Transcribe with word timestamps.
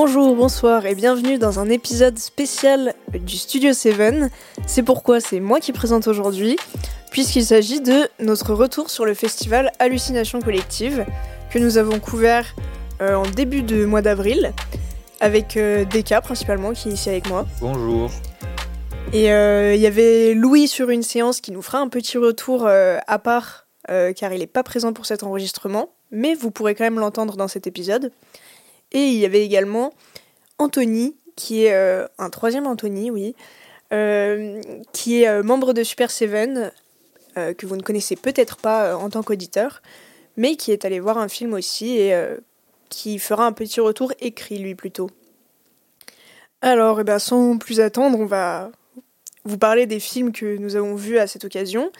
Bonjour, 0.00 0.36
bonsoir 0.36 0.86
et 0.86 0.94
bienvenue 0.94 1.38
dans 1.38 1.58
un 1.58 1.68
épisode 1.68 2.20
spécial 2.20 2.94
du 3.12 3.36
Studio 3.36 3.72
7. 3.72 4.30
C'est 4.64 4.84
pourquoi 4.84 5.18
c'est 5.18 5.40
moi 5.40 5.58
qui 5.58 5.72
présente 5.72 6.06
aujourd'hui, 6.06 6.56
puisqu'il 7.10 7.44
s'agit 7.44 7.80
de 7.80 8.08
notre 8.20 8.54
retour 8.54 8.90
sur 8.90 9.04
le 9.04 9.14
festival 9.14 9.72
Hallucination 9.80 10.40
Collective, 10.40 11.04
que 11.50 11.58
nous 11.58 11.78
avons 11.78 11.98
couvert 11.98 12.54
euh, 13.02 13.16
en 13.16 13.24
début 13.24 13.62
de 13.62 13.84
mois 13.84 14.00
d'avril, 14.00 14.52
avec 15.18 15.56
euh, 15.56 15.84
Deka 15.84 16.20
principalement 16.20 16.74
qui 16.74 16.90
est 16.90 16.92
ici 16.92 17.08
avec 17.08 17.28
moi. 17.28 17.44
Bonjour. 17.60 18.08
Et 19.12 19.32
euh, 19.32 19.74
il 19.74 19.80
y 19.80 19.86
avait 19.88 20.32
Louis 20.32 20.68
sur 20.68 20.90
une 20.90 21.02
séance 21.02 21.40
qui 21.40 21.50
nous 21.50 21.60
fera 21.60 21.80
un 21.80 21.88
petit 21.88 22.18
retour 22.18 22.68
à 22.68 23.18
part, 23.18 23.66
car 23.88 24.32
il 24.32 24.38
n'est 24.38 24.46
pas 24.46 24.62
présent 24.62 24.92
pour 24.92 25.06
cet 25.06 25.24
enregistrement, 25.24 25.88
mais 26.12 26.36
vous 26.36 26.52
pourrez 26.52 26.76
quand 26.76 26.84
même 26.84 27.00
l'entendre 27.00 27.36
dans 27.36 27.48
cet 27.48 27.66
épisode. 27.66 28.12
Et 28.92 29.00
il 29.00 29.18
y 29.18 29.24
avait 29.24 29.44
également 29.44 29.92
Anthony, 30.58 31.16
qui 31.36 31.64
est 31.64 31.74
euh, 31.74 32.06
un 32.18 32.30
troisième 32.30 32.66
Anthony, 32.66 33.10
oui, 33.10 33.34
euh, 33.92 34.60
qui 34.92 35.22
est 35.22 35.28
euh, 35.28 35.42
membre 35.42 35.72
de 35.72 35.82
Super 35.82 36.10
Seven, 36.10 36.72
que 37.56 37.66
vous 37.66 37.76
ne 37.76 37.82
connaissez 37.82 38.16
peut-être 38.16 38.56
pas 38.56 38.96
en 38.96 39.10
tant 39.10 39.22
qu'auditeur, 39.22 39.80
mais 40.36 40.56
qui 40.56 40.72
est 40.72 40.84
allé 40.84 40.98
voir 40.98 41.18
un 41.18 41.28
film 41.28 41.52
aussi 41.52 41.96
et 41.96 42.12
qui 42.88 43.20
fera 43.20 43.46
un 43.46 43.52
petit 43.52 43.78
retour 43.78 44.12
écrit, 44.18 44.58
lui, 44.58 44.74
plutôt. 44.74 45.08
Alors, 46.62 46.98
eh 46.98 47.04
ben, 47.04 47.20
sans 47.20 47.56
plus 47.58 47.78
attendre, 47.78 48.18
on 48.18 48.26
va 48.26 48.72
vous 49.44 49.56
parler 49.56 49.86
des 49.86 50.00
films 50.00 50.32
que 50.32 50.56
nous 50.56 50.74
avons 50.74 50.96
vus 50.96 51.18
à 51.18 51.28
cette 51.28 51.44
occasion. 51.44 51.92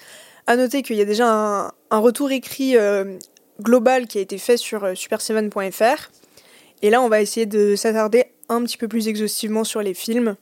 À 0.49 0.57
noter 0.57 0.83
qu'il 0.83 0.97
y 0.97 1.03
a 1.03 1.05
déjà 1.05 1.29
un, 1.29 1.99
retour 2.01 2.33
écrit 2.33 2.75
global 3.61 4.07
qui 4.07 4.19
a 4.19 4.21
été 4.21 4.39
fait 4.39 4.57
sur 4.57 4.85
euh, 4.85 4.93
super7.fr. 4.93 6.11
Et 6.83 6.91
là, 6.91 7.03
on 7.03 7.09
va 7.09 7.21
essayer 7.21 7.47
de 7.47 7.77
s'attarder 7.77 8.27
un 8.49 8.63
petit 8.63 8.77
peu 8.77 8.89
plus 8.89 9.09
exhaustivement 9.09 9.65
sur 9.65 9.83
les 9.83 9.95
films. 9.95 10.37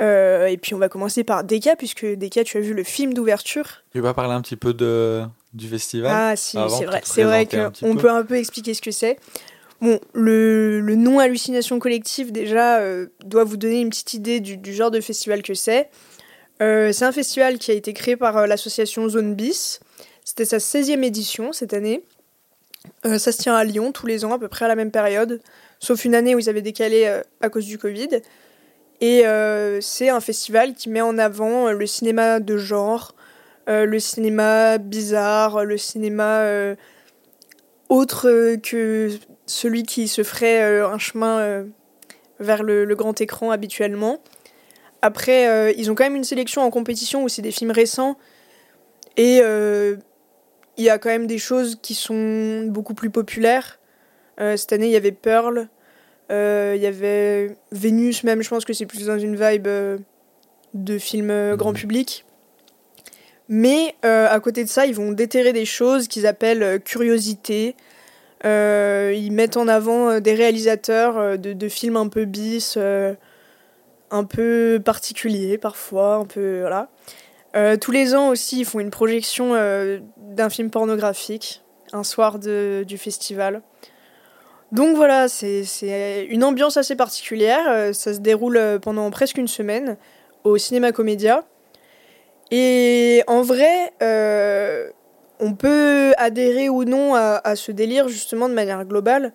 Euh, 0.00 0.46
et 0.46 0.56
puis, 0.56 0.74
on 0.74 0.78
va 0.78 0.88
commencer 0.88 1.24
par 1.24 1.44
Deka, 1.44 1.76
puisque 1.76 2.04
Deka, 2.04 2.44
tu 2.44 2.56
as 2.56 2.60
vu 2.60 2.74
le 2.74 2.82
film 2.84 3.14
d'ouverture. 3.14 3.82
Tu 3.92 4.02
pas 4.02 4.14
parler 4.14 4.34
un 4.34 4.40
petit 4.40 4.56
peu 4.56 4.72
de, 4.74 5.22
du 5.52 5.68
festival 5.68 6.10
Ah, 6.12 6.36
si, 6.36 6.58
c'est 6.68 6.84
vrai. 6.84 7.00
C'est 7.04 7.24
vrai 7.24 7.46
qu'on 7.46 7.94
peu. 7.94 8.00
peut 8.00 8.10
un 8.10 8.24
peu 8.24 8.36
expliquer 8.36 8.74
ce 8.74 8.82
que 8.82 8.90
c'est. 8.90 9.18
Bon, 9.80 9.98
le, 10.12 10.80
le 10.80 10.94
nom 10.94 11.18
Hallucination 11.18 11.78
Collective, 11.78 12.32
déjà, 12.32 12.78
euh, 12.78 13.06
doit 13.24 13.44
vous 13.44 13.56
donner 13.56 13.80
une 13.80 13.90
petite 13.90 14.14
idée 14.14 14.40
du, 14.40 14.56
du 14.56 14.72
genre 14.72 14.90
de 14.90 15.00
festival 15.00 15.42
que 15.42 15.54
c'est. 15.54 15.90
Euh, 16.62 16.92
c'est 16.92 17.04
un 17.04 17.12
festival 17.12 17.58
qui 17.58 17.72
a 17.72 17.74
été 17.74 17.92
créé 17.92 18.16
par 18.16 18.46
l'association 18.46 19.08
Zone 19.08 19.34
Bis. 19.34 19.80
C'était 20.24 20.44
sa 20.44 20.58
16e 20.58 21.02
édition 21.02 21.52
cette 21.52 21.74
année. 21.74 22.04
Euh, 23.06 23.18
ça 23.18 23.32
se 23.32 23.38
tient 23.38 23.54
à 23.54 23.64
Lyon 23.64 23.92
tous 23.92 24.06
les 24.06 24.24
ans, 24.24 24.32
à 24.32 24.38
peu 24.38 24.48
près 24.48 24.64
à 24.64 24.68
la 24.68 24.76
même 24.76 24.90
période, 24.90 25.40
sauf 25.80 26.04
une 26.04 26.14
année 26.14 26.34
où 26.34 26.38
ils 26.38 26.48
avaient 26.48 26.62
décalé 26.62 27.04
euh, 27.06 27.22
à 27.40 27.48
cause 27.48 27.66
du 27.66 27.78
Covid. 27.78 28.08
Et 29.00 29.26
euh, 29.26 29.80
c'est 29.80 30.08
un 30.08 30.20
festival 30.20 30.74
qui 30.74 30.88
met 30.88 31.00
en 31.00 31.18
avant 31.18 31.72
le 31.72 31.86
cinéma 31.86 32.38
de 32.38 32.56
genre, 32.56 33.14
le 33.66 33.98
cinéma 33.98 34.78
bizarre, 34.78 35.64
le 35.64 35.76
cinéma 35.76 36.44
autre 37.88 38.56
que 38.62 39.10
celui 39.46 39.82
qui 39.82 40.06
se 40.06 40.22
ferait 40.22 40.80
un 40.80 40.98
chemin 40.98 41.64
vers 42.38 42.62
le, 42.62 42.84
le 42.84 42.94
grand 42.94 43.20
écran 43.20 43.50
habituellement. 43.50 44.22
Après, 45.00 45.74
ils 45.76 45.90
ont 45.90 45.96
quand 45.96 46.04
même 46.04 46.14
une 46.14 46.22
sélection 46.22 46.62
en 46.62 46.70
compétition 46.70 47.24
où 47.24 47.28
c'est 47.28 47.42
des 47.42 47.50
films 47.50 47.72
récents 47.72 48.16
et 49.16 49.42
il 50.76 50.84
y 50.84 50.90
a 50.90 50.98
quand 50.98 51.10
même 51.10 51.26
des 51.26 51.38
choses 51.38 51.78
qui 51.80 51.94
sont 51.94 52.64
beaucoup 52.68 52.94
plus 52.94 53.10
populaires. 53.10 53.78
Euh, 54.40 54.56
cette 54.56 54.72
année, 54.72 54.86
il 54.86 54.92
y 54.92 54.96
avait 54.96 55.12
Pearl, 55.12 55.68
euh, 56.30 56.72
il 56.76 56.82
y 56.82 56.86
avait 56.86 57.56
Vénus 57.72 58.24
même, 58.24 58.42
je 58.42 58.48
pense 58.48 58.64
que 58.64 58.72
c'est 58.72 58.86
plus 58.86 59.06
dans 59.06 59.18
une 59.18 59.36
vibe 59.36 59.66
euh, 59.66 59.98
de 60.72 60.98
film 60.98 61.30
euh, 61.30 61.56
grand 61.56 61.72
Mhm. 61.72 61.76
public. 61.78 62.24
Mais 63.48 63.96
à 64.02 64.40
côté 64.40 64.64
de 64.64 64.68
ça, 64.68 64.86
ils 64.86 64.94
vont 64.94 65.12
déterrer 65.12 65.52
des 65.52 65.66
choses 65.66 66.08
qu'ils 66.08 66.26
appellent 66.26 66.80
curiosité. 66.82 67.76
Ils 68.44 69.30
mettent 69.30 69.58
en 69.58 69.68
avant 69.68 70.20
des 70.20 70.32
réalisateurs 70.32 71.38
de, 71.38 71.52
de 71.52 71.68
films 71.68 71.98
un 71.98 72.08
peu 72.08 72.24
bis, 72.24 72.78
un 74.10 74.24
peu 74.24 74.80
particuliers 74.82 75.58
parfois, 75.58 76.14
un 76.14 76.24
peu 76.24 76.60
voilà. 76.60 76.88
Euh, 77.54 77.76
tous 77.76 77.90
les 77.90 78.14
ans 78.14 78.28
aussi, 78.28 78.60
ils 78.60 78.64
font 78.64 78.80
une 78.80 78.90
projection 78.90 79.54
euh, 79.54 80.00
d'un 80.16 80.48
film 80.48 80.70
pornographique, 80.70 81.62
un 81.92 82.04
soir 82.04 82.38
du 82.38 82.98
festival. 82.98 83.62
Donc 84.70 84.96
voilà, 84.96 85.28
c'est 85.28 86.26
une 86.30 86.44
ambiance 86.44 86.78
assez 86.78 86.96
particulière. 86.96 87.64
euh, 87.68 87.92
Ça 87.92 88.14
se 88.14 88.20
déroule 88.20 88.78
pendant 88.80 89.10
presque 89.10 89.36
une 89.36 89.48
semaine 89.48 89.98
au 90.44 90.56
Cinéma 90.56 90.92
Comédia. 90.92 91.44
Et 92.50 93.22
en 93.26 93.42
vrai, 93.42 93.92
on 95.40 95.54
peut 95.54 96.12
adhérer 96.16 96.68
ou 96.68 96.84
non 96.84 97.14
à, 97.14 97.40
à 97.44 97.56
ce 97.56 97.72
délire 97.72 98.08
justement 98.08 98.48
de 98.48 98.54
manière 98.54 98.84
globale, 98.84 99.32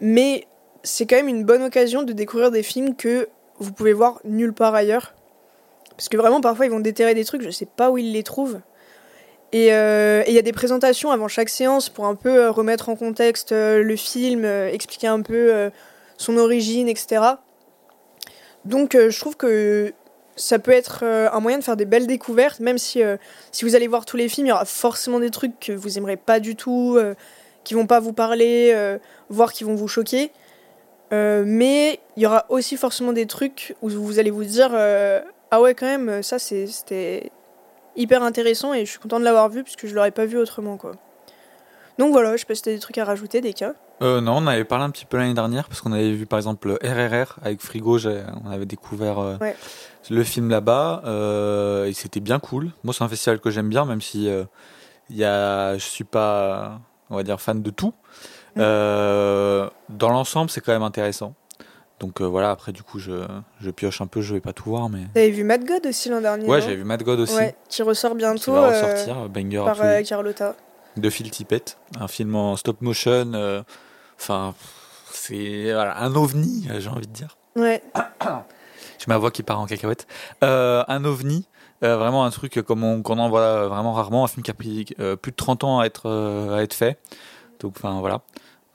mais 0.00 0.46
c'est 0.82 1.06
quand 1.06 1.16
même 1.16 1.28
une 1.28 1.44
bonne 1.44 1.62
occasion 1.62 2.02
de 2.02 2.12
découvrir 2.12 2.50
des 2.50 2.62
films 2.62 2.96
que 2.96 3.28
vous 3.58 3.72
pouvez 3.72 3.92
voir 3.92 4.20
nulle 4.24 4.52
part 4.52 4.74
ailleurs. 4.74 5.14
Parce 5.96 6.08
que 6.08 6.16
vraiment, 6.16 6.40
parfois, 6.40 6.66
ils 6.66 6.72
vont 6.72 6.80
déterrer 6.80 7.14
des 7.14 7.24
trucs, 7.24 7.42
je 7.42 7.50
sais 7.50 7.66
pas 7.66 7.90
où 7.90 7.98
ils 7.98 8.12
les 8.12 8.22
trouvent. 8.22 8.60
Et 9.52 9.72
euh, 9.72 10.22
et 10.26 10.30
il 10.30 10.34
y 10.34 10.38
a 10.38 10.42
des 10.42 10.52
présentations 10.52 11.12
avant 11.12 11.28
chaque 11.28 11.48
séance 11.48 11.88
pour 11.88 12.06
un 12.06 12.16
peu 12.16 12.44
euh, 12.44 12.50
remettre 12.50 12.88
en 12.88 12.96
contexte 12.96 13.52
euh, 13.52 13.84
le 13.84 13.94
film, 13.94 14.44
expliquer 14.44 15.06
un 15.06 15.22
peu 15.22 15.70
son 16.16 16.36
origine, 16.38 16.88
etc. 16.88 17.22
Donc 18.64 18.96
je 18.96 19.20
trouve 19.20 19.36
que 19.36 19.92
ça 20.36 20.58
peut 20.58 20.72
être 20.72 21.04
un 21.04 21.38
moyen 21.40 21.58
de 21.58 21.64
faire 21.64 21.76
des 21.76 21.84
belles 21.84 22.06
découvertes, 22.06 22.60
même 22.60 22.78
si, 22.78 23.02
si 23.52 23.64
vous 23.64 23.76
allez 23.76 23.86
voir 23.86 24.04
tous 24.04 24.16
les 24.16 24.28
films, 24.28 24.46
il 24.46 24.50
y 24.50 24.52
aura 24.52 24.64
forcément 24.64 25.20
des 25.20 25.30
trucs 25.30 25.58
que 25.60 25.72
vous 25.72 25.98
aimerez 25.98 26.16
pas 26.16 26.40
du 26.40 26.56
tout, 26.56 26.96
euh, 26.96 27.14
qui 27.62 27.74
vont 27.74 27.86
pas 27.86 28.00
vous 28.00 28.12
parler, 28.12 28.72
euh, 28.74 28.98
voire 29.28 29.52
qui 29.52 29.64
vont 29.64 29.74
vous 29.74 29.88
choquer. 29.88 30.32
Mais 31.12 32.00
il 32.16 32.24
y 32.24 32.26
aura 32.26 32.44
aussi 32.48 32.76
forcément 32.76 33.12
des 33.12 33.26
trucs 33.26 33.76
où 33.82 33.88
vous 33.88 34.18
allez 34.18 34.32
vous 34.32 34.42
dire 34.42 34.70
Ah 35.50 35.60
ouais, 35.60 35.74
quand 35.74 35.86
même, 35.86 36.22
ça 36.22 36.38
c'était 36.38 37.30
hyper 37.96 38.22
intéressant 38.22 38.74
et 38.74 38.84
je 38.84 38.90
suis 38.90 38.98
content 38.98 39.20
de 39.20 39.24
l'avoir 39.24 39.48
vu 39.48 39.62
parce 39.62 39.76
que 39.76 39.86
je 39.86 39.94
l'aurais 39.94 40.10
pas 40.10 40.26
vu 40.26 40.36
autrement. 40.38 40.76
quoi. 40.76 40.92
Donc 41.98 42.12
voilà, 42.12 42.32
je 42.32 42.38
sais 42.38 42.46
pas 42.46 42.54
si 42.54 42.62
t'as 42.62 42.72
des 42.72 42.78
trucs 42.80 42.98
à 42.98 43.04
rajouter, 43.04 43.40
des 43.40 43.52
cas. 43.52 43.74
Euh, 44.02 44.20
non, 44.20 44.38
on 44.38 44.46
avait 44.48 44.64
parlé 44.64 44.84
un 44.84 44.90
petit 44.90 45.04
peu 45.04 45.16
l'année 45.16 45.34
dernière 45.34 45.68
parce 45.68 45.80
qu'on 45.80 45.92
avait 45.92 46.10
vu 46.12 46.26
par 46.26 46.38
exemple 46.40 46.76
RRR 46.82 47.38
avec 47.42 47.60
Frigo, 47.60 47.98
on 48.44 48.50
avait 48.50 48.66
découvert 48.66 49.20
euh, 49.20 49.36
Ouais. 49.40 49.54
le 50.10 50.24
film 50.24 50.50
là-bas 50.50 51.02
euh, 51.06 51.84
et 51.86 51.92
c'était 51.92 52.18
bien 52.18 52.40
cool. 52.40 52.72
Moi, 52.82 52.92
c'est 52.92 53.04
un 53.04 53.08
festival 53.08 53.38
que 53.38 53.50
j'aime 53.50 53.68
bien, 53.68 53.84
même 53.84 54.00
si 54.00 54.28
y 55.10 55.24
a, 55.24 55.78
je 55.78 55.84
suis 55.84 56.04
pas, 56.04 56.80
on 57.10 57.16
va 57.16 57.22
dire, 57.22 57.40
fan 57.40 57.62
de 57.62 57.70
tout. 57.70 57.94
Mm. 58.56 58.60
Dans 59.90 60.10
l'ensemble, 60.10 60.50
c'est 60.50 60.60
quand 60.60 60.72
même 60.72 60.82
intéressant. 60.82 61.34
Donc 62.00 62.20
euh, 62.20 62.24
voilà, 62.24 62.50
après 62.50 62.72
du 62.72 62.82
coup, 62.82 62.98
je, 62.98 63.24
je 63.60 63.70
pioche 63.70 64.00
un 64.00 64.06
peu, 64.06 64.20
je 64.20 64.34
vais 64.34 64.40
pas 64.40 64.52
tout 64.52 64.68
voir, 64.70 64.88
mais 64.90 65.04
T'avais 65.14 65.30
vu 65.30 65.44
Mad 65.44 65.64
God 65.64 65.86
aussi 65.86 66.08
l'an 66.08 66.20
dernier 66.20 66.46
ouais, 66.46 66.60
j'avais 66.60 66.76
vu 66.76 66.84
Mad 66.84 67.02
God 67.02 67.20
aussi, 67.20 67.36
Ouais, 67.36 67.54
qui 67.68 67.82
ressort 67.82 68.10
qui 68.12 68.16
bientôt 68.18 68.52
va 68.52 68.64
euh, 68.64 68.68
ressortir, 68.70 69.28
banger 69.28 69.62
par 69.64 69.80
euh, 69.80 70.02
Carlotta. 70.02 70.56
de 70.96 71.10
Phil 71.10 71.30
Tippett, 71.30 71.78
un 72.00 72.08
film 72.08 72.34
en 72.34 72.56
stop 72.56 72.80
motion. 72.82 73.32
euh, 73.34 73.62
Enfin, 74.20 74.54
c'est 75.10 75.72
voilà, 75.72 75.98
un 76.02 76.14
ovni, 76.16 76.68
j'ai 76.78 76.88
envie 76.88 77.06
de 77.06 77.12
dire. 77.12 77.36
Ouais, 77.56 77.82
J'ai 78.98 79.06
ma 79.08 79.18
voix 79.18 79.30
qui 79.30 79.42
part 79.42 79.60
en 79.60 79.66
cacahuète. 79.66 80.06
Un 80.42 81.04
ovni, 81.04 81.46
vraiment 81.80 82.24
un 82.24 82.30
truc 82.30 82.60
comme 82.62 82.82
on, 82.84 83.02
qu'on 83.02 83.18
en 83.18 83.28
voit 83.28 83.68
vraiment 83.68 83.92
rarement, 83.92 84.24
un 84.24 84.28
film 84.28 84.42
qui 84.42 84.50
a 84.50 84.54
pris 84.54 84.84
plus 85.22 85.30
de 85.32 85.36
30 85.36 85.64
ans 85.64 85.80
à 85.80 85.86
être, 85.86 86.08
à 86.54 86.62
être 86.62 86.74
fait. 86.74 86.98
Donc, 87.60 87.74
enfin, 87.76 88.00
voilà. 88.00 88.22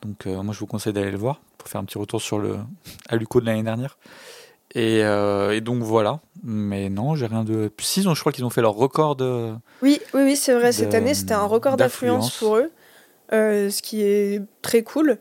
Donc, 0.03 0.27
euh, 0.27 0.41
moi, 0.41 0.53
je 0.53 0.59
vous 0.59 0.65
conseille 0.65 0.93
d'aller 0.93 1.11
le 1.11 1.17
voir 1.17 1.41
pour 1.57 1.67
faire 1.67 1.81
un 1.81 1.85
petit 1.85 1.97
retour 1.97 2.21
sur 2.21 2.39
le 2.39 2.57
Aluco 3.09 3.41
de 3.41 3.45
l'année 3.45 3.63
dernière. 3.63 3.97
Et, 4.75 5.03
euh, 5.03 5.55
et 5.55 5.61
donc, 5.61 5.81
voilà. 5.83 6.19
Mais 6.43 6.89
non, 6.89 7.15
j'ai 7.15 7.25
rien 7.25 7.43
de. 7.43 7.71
Si, 7.79 8.01
je 8.01 8.19
crois 8.19 8.31
qu'ils 8.31 8.45
ont 8.45 8.49
fait 8.49 8.61
leur 8.61 8.75
record 8.75 9.15
de. 9.15 9.51
Oui, 9.81 9.99
oui, 10.13 10.21
oui, 10.23 10.35
c'est 10.35 10.53
vrai. 10.53 10.71
Cette 10.71 10.93
année, 10.93 11.13
c'était 11.13 11.33
un 11.33 11.45
record 11.45 11.75
d'affluence 11.75 12.37
pour 12.37 12.57
eux, 12.57 12.71
euh, 13.33 13.69
ce 13.69 13.81
qui 13.81 14.03
est 14.03 14.41
très 14.61 14.83
cool. 14.83 15.17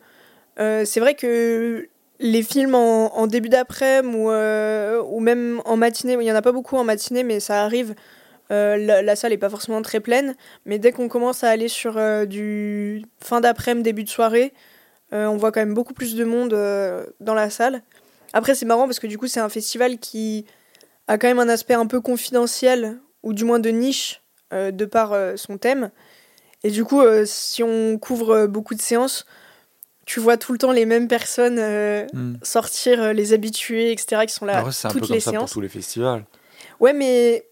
Euh, 0.60 0.84
c'est 0.84 1.00
vrai 1.00 1.14
que 1.14 1.88
les 2.20 2.42
films 2.42 2.75
en, 2.75 3.16
en 3.16 3.26
début 3.26 3.48
d'après-midi 3.48 4.16
ou, 4.16 4.28
ou 4.28 5.20
même 5.20 5.60
en 5.64 5.76
matinée, 5.76 6.12
il 6.14 6.19
n'y 6.19 6.32
en 6.32 6.36
a 6.36 6.42
pas 6.42 6.52
beaucoup 6.52 6.76
en 6.76 6.84
matinée, 6.84 7.25
mais 7.25 7.40
ça 7.40 7.62
arrive. 7.64 7.94
Euh, 8.50 8.76
la, 8.76 9.02
la 9.02 9.16
salle 9.16 9.30
n'est 9.32 9.38
pas 9.38 9.50
forcément 9.50 9.80
très 9.82 10.00
pleine, 10.00 10.34
mais 10.64 10.78
dès 10.78 10.92
qu'on 10.92 11.08
commence 11.08 11.44
à 11.44 11.50
aller 11.50 11.68
sur 11.68 11.96
euh, 11.98 12.24
du 12.24 13.02
fin 13.20 13.40
d'après-midi, 13.40 13.82
début 13.84 14.04
de 14.04 14.08
soirée, 14.08 14.52
euh, 15.12 15.26
on 15.26 15.36
voit 15.36 15.52
quand 15.52 15.60
même 15.60 15.74
beaucoup 15.74 15.94
plus 15.94 16.14
de 16.16 16.24
monde 16.24 16.50
dans 17.20 17.34
la 17.34 17.50
salle. 17.50 17.82
Après, 18.32 18.54
c'est 18.54 18.66
marrant 18.66 18.84
parce 18.84 18.98
que 18.98 19.06
du 19.06 19.18
coup, 19.18 19.26
c'est 19.26 19.40
un 19.40 19.48
festival 19.48 19.98
qui 19.98 20.44
a 21.06 21.16
quand 21.18 21.28
même 21.28 21.38
un 21.38 21.48
aspect 21.48 21.74
un 21.74 21.86
peu 21.86 22.00
confidentiel, 22.00 22.98
ou 23.22 23.32
du 23.32 23.44
moins 23.44 23.58
de 23.58 23.70
niche, 23.70 24.22
de 24.52 24.84
par 24.84 25.16
son 25.36 25.56
thème. 25.56 25.90
Et 26.64 26.70
du 26.70 26.84
coup, 26.84 27.02
si 27.24 27.62
on 27.62 27.98
couvre 27.98 28.46
beaucoup 28.46 28.74
de 28.74 28.82
séances, 28.82 29.24
tu 30.08 30.20
vois 30.20 30.38
tout 30.38 30.52
le 30.52 30.58
temps 30.58 30.72
les 30.72 30.86
mêmes 30.86 31.06
personnes 31.06 31.58
euh, 31.58 32.06
Hmm. 32.14 32.36
sortir, 32.42 33.02
euh, 33.02 33.12
les 33.12 33.34
habitués, 33.34 33.92
etc., 33.92 34.22
qui 34.26 34.32
sont 34.32 34.46
là 34.46 34.62
vrai, 34.62 34.72
c'est 34.72 34.88
un 34.88 34.90
peu 34.90 35.00
toutes 35.00 35.08
comme 35.08 35.14
les 35.14 35.20
ça 35.20 35.32
pour 35.32 35.40
séances. 35.40 35.52
tous 35.52 35.60
les 35.60 35.68
festivals. 35.68 36.24
Ouais, 36.80 36.94
mais 36.94 37.44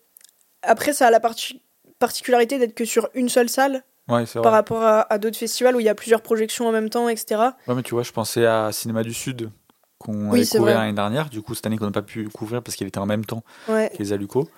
après, 0.66 0.92
ça 0.92 1.06
a 1.06 1.10
la 1.10 1.20
parti- 1.20 1.62
particularité 1.98 2.58
d'être 2.58 2.74
que 2.74 2.84
sur 2.84 3.08
une 3.14 3.28
seule 3.28 3.48
salle 3.48 3.82
Ouais, 4.08 4.24
par 4.34 4.42
vrai. 4.42 4.50
rapport 4.52 4.82
à, 4.82 5.00
à 5.12 5.18
d'autres 5.18 5.36
festivals 5.38 5.74
où 5.74 5.80
il 5.80 5.86
y 5.86 5.88
a 5.88 5.94
plusieurs 5.94 6.20
projections 6.22 6.68
en 6.68 6.72
même 6.72 6.90
temps, 6.90 7.08
etc. 7.08 7.40
Ouais, 7.66 7.74
mais 7.74 7.82
tu 7.82 7.94
vois, 7.94 8.02
je 8.04 8.12
pensais 8.12 8.46
à 8.46 8.70
Cinéma 8.72 9.02
du 9.02 9.12
Sud 9.12 9.50
qu'on 9.98 10.30
Oui, 10.30 10.40
avait 10.40 10.58
couvert 10.58 10.78
l'année 10.78 10.92
dernière. 10.92 11.28
Du 11.28 11.42
coup, 11.42 11.54
cette 11.54 11.66
année 11.66 11.76
qu'on 11.78 11.86
n'a 11.86 11.90
pas 11.92 12.02
pu 12.02 12.28
couvrir 12.28 12.62
parce 12.62 12.76
qu'il 12.76 12.86
était 12.86 12.98
en 13.00 13.06
même 13.06 13.24
temps 13.24 13.42
Ouais. 13.68 13.90
que 13.92 13.98
les 13.98 14.12
Alucos. 14.12 14.48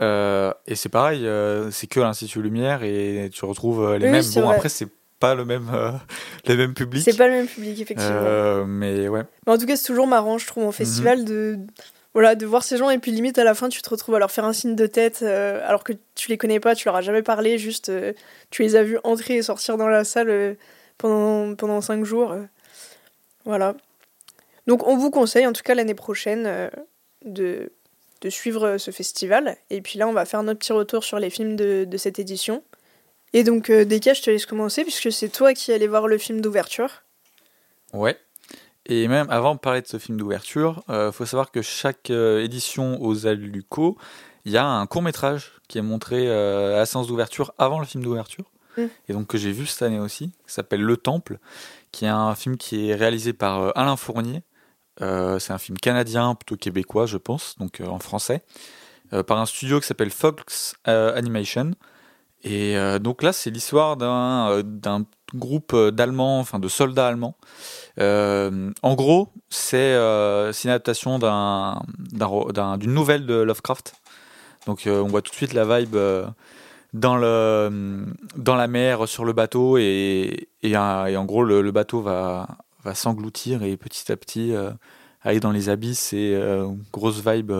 Euh, 0.00 0.52
et 0.66 0.74
c'est 0.76 0.88
pareil, 0.88 1.26
euh, 1.26 1.70
c'est 1.70 1.86
que 1.86 2.00
l'Institut 2.00 2.40
Lumière 2.42 2.82
et 2.82 3.28
tu 3.32 3.44
retrouves 3.44 3.82
euh, 3.84 3.98
les 3.98 4.06
Oui, 4.06 4.12
mêmes. 4.12 4.24
Bon, 4.34 4.42
vrai. 4.42 4.54
après, 4.56 4.68
c'est 4.68 4.88
pas 5.18 5.34
le 5.34 5.44
même, 5.44 5.68
euh, 5.74 5.90
le 6.46 6.56
même 6.56 6.74
public. 6.74 7.02
C'est 7.04 7.16
pas 7.16 7.26
le 7.26 7.34
même 7.34 7.46
public, 7.46 7.80
effectivement. 7.80 8.64
Mais 8.66 9.08
ouais. 9.08 9.22
Mais 9.46 9.52
en 9.52 9.58
tout 9.58 9.66
cas, 9.66 9.76
c'est 9.76 9.86
toujours 9.86 10.06
marrant, 10.06 10.38
je 10.38 10.46
trouve, 10.46 10.64
en 10.64 10.72
festival 10.72 11.24
de. 11.24 11.58
Voilà, 12.14 12.34
de 12.34 12.44
voir 12.44 12.62
ces 12.62 12.76
gens 12.76 12.90
et 12.90 12.98
puis 12.98 13.10
limite 13.10 13.38
à 13.38 13.44
la 13.44 13.54
fin 13.54 13.70
tu 13.70 13.80
te 13.80 13.88
retrouves 13.88 14.14
à 14.14 14.18
leur 14.18 14.30
faire 14.30 14.44
un 14.44 14.52
signe 14.52 14.76
de 14.76 14.86
tête 14.86 15.20
euh, 15.22 15.66
alors 15.66 15.82
que 15.82 15.94
tu 16.14 16.28
les 16.28 16.36
connais 16.36 16.60
pas, 16.60 16.74
tu 16.74 16.86
leur 16.86 16.96
as 16.96 17.00
jamais 17.00 17.22
parlé, 17.22 17.56
juste 17.56 17.88
euh, 17.88 18.12
tu 18.50 18.62
les 18.62 18.76
as 18.76 18.82
vus 18.82 18.98
entrer 19.02 19.36
et 19.36 19.42
sortir 19.42 19.78
dans 19.78 19.88
la 19.88 20.04
salle 20.04 20.28
euh, 20.28 20.54
pendant, 20.98 21.54
pendant 21.54 21.80
cinq 21.80 22.04
jours. 22.04 22.36
Voilà. 23.46 23.74
Donc 24.66 24.86
on 24.86 24.96
vous 24.96 25.10
conseille 25.10 25.46
en 25.46 25.54
tout 25.54 25.62
cas 25.62 25.74
l'année 25.74 25.94
prochaine 25.94 26.70
de, 27.24 27.72
de 28.20 28.30
suivre 28.30 28.76
ce 28.76 28.90
festival. 28.90 29.56
Et 29.70 29.80
puis 29.80 29.98
là 29.98 30.06
on 30.06 30.12
va 30.12 30.26
faire 30.26 30.42
notre 30.42 30.58
petit 30.58 30.74
retour 30.74 31.04
sur 31.04 31.18
les 31.18 31.30
films 31.30 31.56
de, 31.56 31.84
de 31.84 31.96
cette 31.96 32.18
édition. 32.18 32.62
Et 33.32 33.42
donc 33.42 33.70
Deka, 33.70 34.12
je 34.12 34.20
te 34.20 34.30
laisse 34.30 34.44
commencer 34.44 34.82
puisque 34.82 35.10
c'est 35.10 35.30
toi 35.30 35.54
qui 35.54 35.72
allais 35.72 35.86
voir 35.86 36.06
le 36.06 36.18
film 36.18 36.42
d'ouverture. 36.42 37.02
Ouais. 37.94 38.18
Et 38.86 39.06
même 39.08 39.28
avant 39.30 39.54
de 39.54 39.60
parler 39.60 39.80
de 39.80 39.86
ce 39.86 39.98
film 39.98 40.18
d'ouverture, 40.18 40.82
il 40.88 41.10
faut 41.12 41.24
savoir 41.24 41.50
que 41.50 41.62
chaque 41.62 42.10
euh, 42.10 42.42
édition 42.42 43.00
aux 43.00 43.26
Alucos, 43.26 43.96
il 44.44 44.52
y 44.52 44.56
a 44.56 44.66
un 44.66 44.86
court 44.86 45.02
métrage 45.02 45.52
qui 45.68 45.78
est 45.78 45.82
montré 45.82 46.28
euh, 46.28 46.74
à 46.74 46.78
la 46.78 46.86
séance 46.86 47.06
d'ouverture 47.06 47.54
avant 47.58 47.78
le 47.78 47.86
film 47.86 48.02
d'ouverture. 48.02 48.44
Et 49.08 49.12
donc 49.12 49.26
que 49.26 49.36
j'ai 49.36 49.52
vu 49.52 49.66
cette 49.66 49.82
année 49.82 50.00
aussi, 50.00 50.30
qui 50.46 50.52
s'appelle 50.52 50.80
Le 50.82 50.96
Temple, 50.96 51.38
qui 51.90 52.06
est 52.06 52.08
un 52.08 52.34
film 52.34 52.56
qui 52.56 52.88
est 52.88 52.94
réalisé 52.94 53.32
par 53.34 53.60
euh, 53.60 53.70
Alain 53.74 53.96
Fournier. 53.96 54.42
Euh, 55.00 55.38
c'est 55.38 55.52
un 55.52 55.58
film 55.58 55.78
canadien, 55.78 56.34
plutôt 56.34 56.56
québécois, 56.56 57.06
je 57.06 57.18
pense, 57.18 57.56
donc 57.58 57.80
euh, 57.80 57.86
en 57.86 57.98
français, 57.98 58.42
euh, 59.12 59.22
par 59.22 59.38
un 59.38 59.46
studio 59.46 59.78
qui 59.78 59.86
s'appelle 59.86 60.10
Fox 60.10 60.74
euh, 60.88 61.14
Animation. 61.14 61.72
Et 62.42 62.76
euh, 62.76 62.98
donc 62.98 63.22
là, 63.22 63.32
c'est 63.32 63.50
l'histoire 63.50 63.96
euh, 64.00 64.62
d'un 64.62 65.06
groupe 65.34 65.72
euh, 65.74 65.90
d'Allemands, 65.90 66.40
enfin 66.40 66.58
de 66.58 66.68
soldats 66.68 67.08
allemands. 67.08 67.36
Euh, 67.98 68.70
en 68.82 68.94
gros, 68.94 69.28
c'est 69.50 69.94
euh, 69.94 70.52
une 70.52 70.70
adaptation 70.70 71.18
d'une 71.18 72.94
nouvelle 72.94 73.26
de 73.26 73.34
Lovecraft. 73.34 73.94
Donc 74.66 74.86
euh, 74.86 75.00
on 75.02 75.08
voit 75.08 75.22
tout 75.22 75.30
de 75.30 75.36
suite 75.36 75.52
la 75.52 75.64
vibe 75.64 75.96
dans, 76.92 77.16
le, 77.16 78.06
dans 78.36 78.54
la 78.54 78.66
mer, 78.68 79.08
sur 79.08 79.24
le 79.24 79.32
bateau, 79.32 79.78
et, 79.78 80.48
et, 80.62 80.76
en 80.76 81.24
gros, 81.24 81.42
le, 81.44 81.70
bateau 81.70 82.00
va, 82.00 82.48
va 82.84 82.94
s'engloutir 82.94 83.62
et 83.62 83.76
petit 83.76 84.10
à 84.12 84.16
petit 84.16 84.54
aller 85.22 85.40
dans 85.40 85.52
les 85.52 85.68
abysses 85.68 86.12
et 86.12 86.38
grosse 86.92 87.22
vibe 87.26 87.52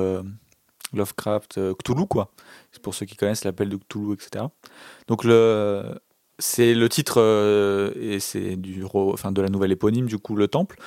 Lovecraft, 0.93 1.59
Cthulhu, 1.79 2.07
quoi. 2.07 2.31
C'est 2.71 2.83
pour 2.83 2.95
ceux 2.95 3.07
qui 3.07 3.17
connaissent 3.17 3.45
l'appel 3.45 3.71
de 3.71 3.77
Cthulhu, 3.77 4.13
etc. 4.13 4.45
Donc 5.09 5.25
le, 5.25 5.99
c'est 6.43 6.75
le 6.75 6.89
titre 6.89 7.21
euh, 7.21 7.93
et 8.01 8.19
c'est 8.19 8.57
du 8.57 8.85
enfin 8.93 9.31
de 9.31 9.41
la 9.41 9.49
nouvelle 9.49 9.71
éponyme 9.73 10.07
du 10.07 10.19
coup 10.19 10.35
le 10.35 10.49
temple. 10.49 10.79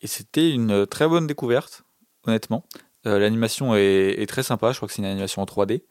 Et 0.00 0.06
c'était 0.06 0.50
une 0.50 0.86
très 0.86 1.06
bonne 1.06 1.26
découverte 1.26 1.84
honnêtement. 2.26 2.64
Euh, 3.06 3.18
l'animation 3.18 3.76
est, 3.76 4.26
très 4.28 4.42
sympa 4.42 4.72
je 4.72 4.78
crois 4.78 4.88
que 4.88 4.94
c'est 4.94 5.02
une 5.02 5.08
animation 5.08 5.42
en 5.42 5.44
3D 5.44 5.82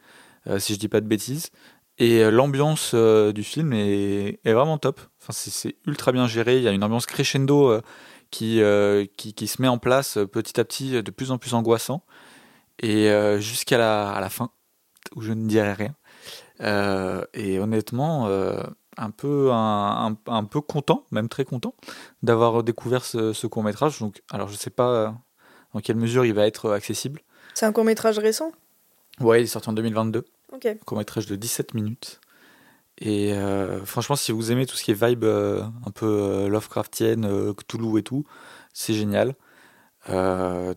euh, 0.47 0.59
si 0.59 0.73
je 0.73 0.79
dis 0.79 0.89
pas 0.89 0.99
de 0.99 1.07
bêtises. 1.07 1.51
Et 1.99 2.23
euh, 2.23 2.31
l'ambiance 2.31 2.91
euh, 2.95 3.31
du 3.31 3.43
film 3.43 3.71
est, 3.71 4.39
vraiment 4.43 4.77
top. 4.77 4.99
Enfin 5.21 5.31
c'est, 5.31 5.77
ultra 5.87 6.11
bien 6.11 6.27
géré. 6.27 6.57
Il 6.57 6.63
y 6.63 6.67
a 6.67 6.71
une 6.71 6.83
ambiance 6.83 7.05
crescendo 7.05 7.69
euh, 7.69 7.81
qui, 8.29 8.61
euh, 8.61 9.05
qui 9.15 9.47
se 9.47 9.61
met 9.61 9.67
en 9.69 9.77
place 9.77 10.17
euh, 10.17 10.27
petit 10.27 10.59
à 10.59 10.65
petit 10.65 11.01
de 11.01 11.11
plus 11.11 11.31
en 11.31 11.37
plus 11.37 11.53
angoissant. 11.53 12.03
Et 12.79 13.09
euh, 13.09 13.39
jusqu'à 13.39 13.77
la, 13.77 14.11
à 14.11 14.19
la 14.19 14.29
fin 14.29 14.49
où 15.15 15.21
je 15.21 15.31
ne 15.31 15.47
dirai 15.47 15.73
rien. 15.73 15.95
Euh, 16.61 17.23
et 17.33 17.59
honnêtement, 17.59 18.27
euh, 18.27 18.61
un 18.97 19.11
peu 19.11 19.51
un, 19.51 20.07
un- 20.11 20.17
un 20.27 20.43
peu 20.43 20.61
content, 20.61 21.05
même 21.11 21.29
très 21.29 21.45
content, 21.45 21.73
d'avoir 22.21 22.63
découvert 22.63 23.03
ce, 23.05 23.47
court 23.47 23.63
métrage. 23.63 23.99
Donc, 23.99 24.21
alors 24.31 24.47
je 24.49 24.55
sais 24.55 24.69
pas 24.69 24.89
euh, 24.89 25.09
dans 25.73 25.79
quelle 25.81 25.95
mesure 25.97 26.25
il 26.25 26.33
va 26.33 26.45
être 26.47 26.71
accessible. 26.71 27.21
C'est 27.53 27.65
un 27.65 27.71
court 27.71 27.83
métrage 27.85 28.19
récent? 28.19 28.51
Ouais, 29.19 29.41
il 29.41 29.43
est 29.43 29.47
sorti 29.47 29.69
en 29.69 29.73
2022, 29.73 30.25
Ok. 30.51 30.67
court 30.85 30.97
métrage 30.97 31.25
de 31.27 31.35
17 31.35 31.73
minutes. 31.73 32.19
Et 32.99 33.33
euh, 33.33 33.83
franchement, 33.85 34.15
si 34.15 34.31
vous 34.31 34.51
aimez 34.51 34.65
tout 34.65 34.75
ce 34.75 34.83
qui 34.83 34.91
est 34.91 35.07
vibe 35.07 35.23
euh, 35.23 35.63
un 35.85 35.91
peu 35.91 36.05
euh, 36.05 36.47
Lovecraftienne, 36.47 37.53
Cthulhu 37.55 37.99
et 37.99 38.03
tout, 38.03 38.23
c'est 38.73 38.93
génial. 38.93 39.35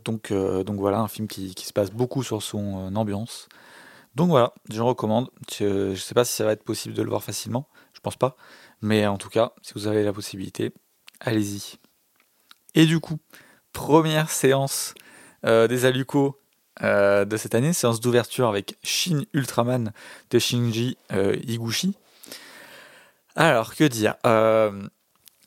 Donc, 0.05 0.33
donc 0.33 0.79
voilà, 0.79 1.01
un 1.01 1.09
film 1.09 1.27
qui, 1.27 1.55
qui 1.55 1.67
se 1.67 1.73
passe 1.73 1.91
beaucoup 1.91 2.23
sur 2.23 2.43
son 2.43 2.95
ambiance. 2.95 3.49
Donc 4.15 4.29
voilà, 4.31 4.55
je 4.71 4.81
recommande. 4.81 5.29
Je 5.53 5.91
ne 5.91 5.95
sais 5.95 6.15
pas 6.15 6.25
si 6.25 6.33
ça 6.33 6.45
va 6.45 6.53
être 6.53 6.63
possible 6.63 6.95
de 6.95 7.03
le 7.03 7.09
voir 7.11 7.23
facilement, 7.23 7.69
pense 8.07 8.17
pas. 8.17 8.37
Mais 8.83 9.07
en 9.07 9.19
tout 9.19 9.31
cas, 9.31 9.53
si 9.63 9.75
vous 9.75 9.89
avez 9.89 10.05
la 10.05 10.13
possibilité, 10.13 10.73
allez-y. 11.21 11.79
Et 12.77 12.87
du 12.87 13.01
coup, 13.01 13.19
première 13.73 14.31
séance 14.31 14.95
euh, 15.45 15.67
des 15.67 15.85
Alucos 15.87 16.39
euh, 16.83 17.25
de 17.25 17.37
cette 17.37 17.55
année, 17.55 17.73
séance 17.73 18.01
d'ouverture 18.01 18.49
avec 18.49 18.77
Shin 18.85 19.23
Ultraman 19.33 19.93
de 20.31 20.39
Shinji 20.39 20.97
euh, 21.13 21.35
Higuchi. 21.43 21.95
Alors, 23.35 23.75
que 23.75 23.85
dire 23.85 24.15
Euh, 24.25 24.71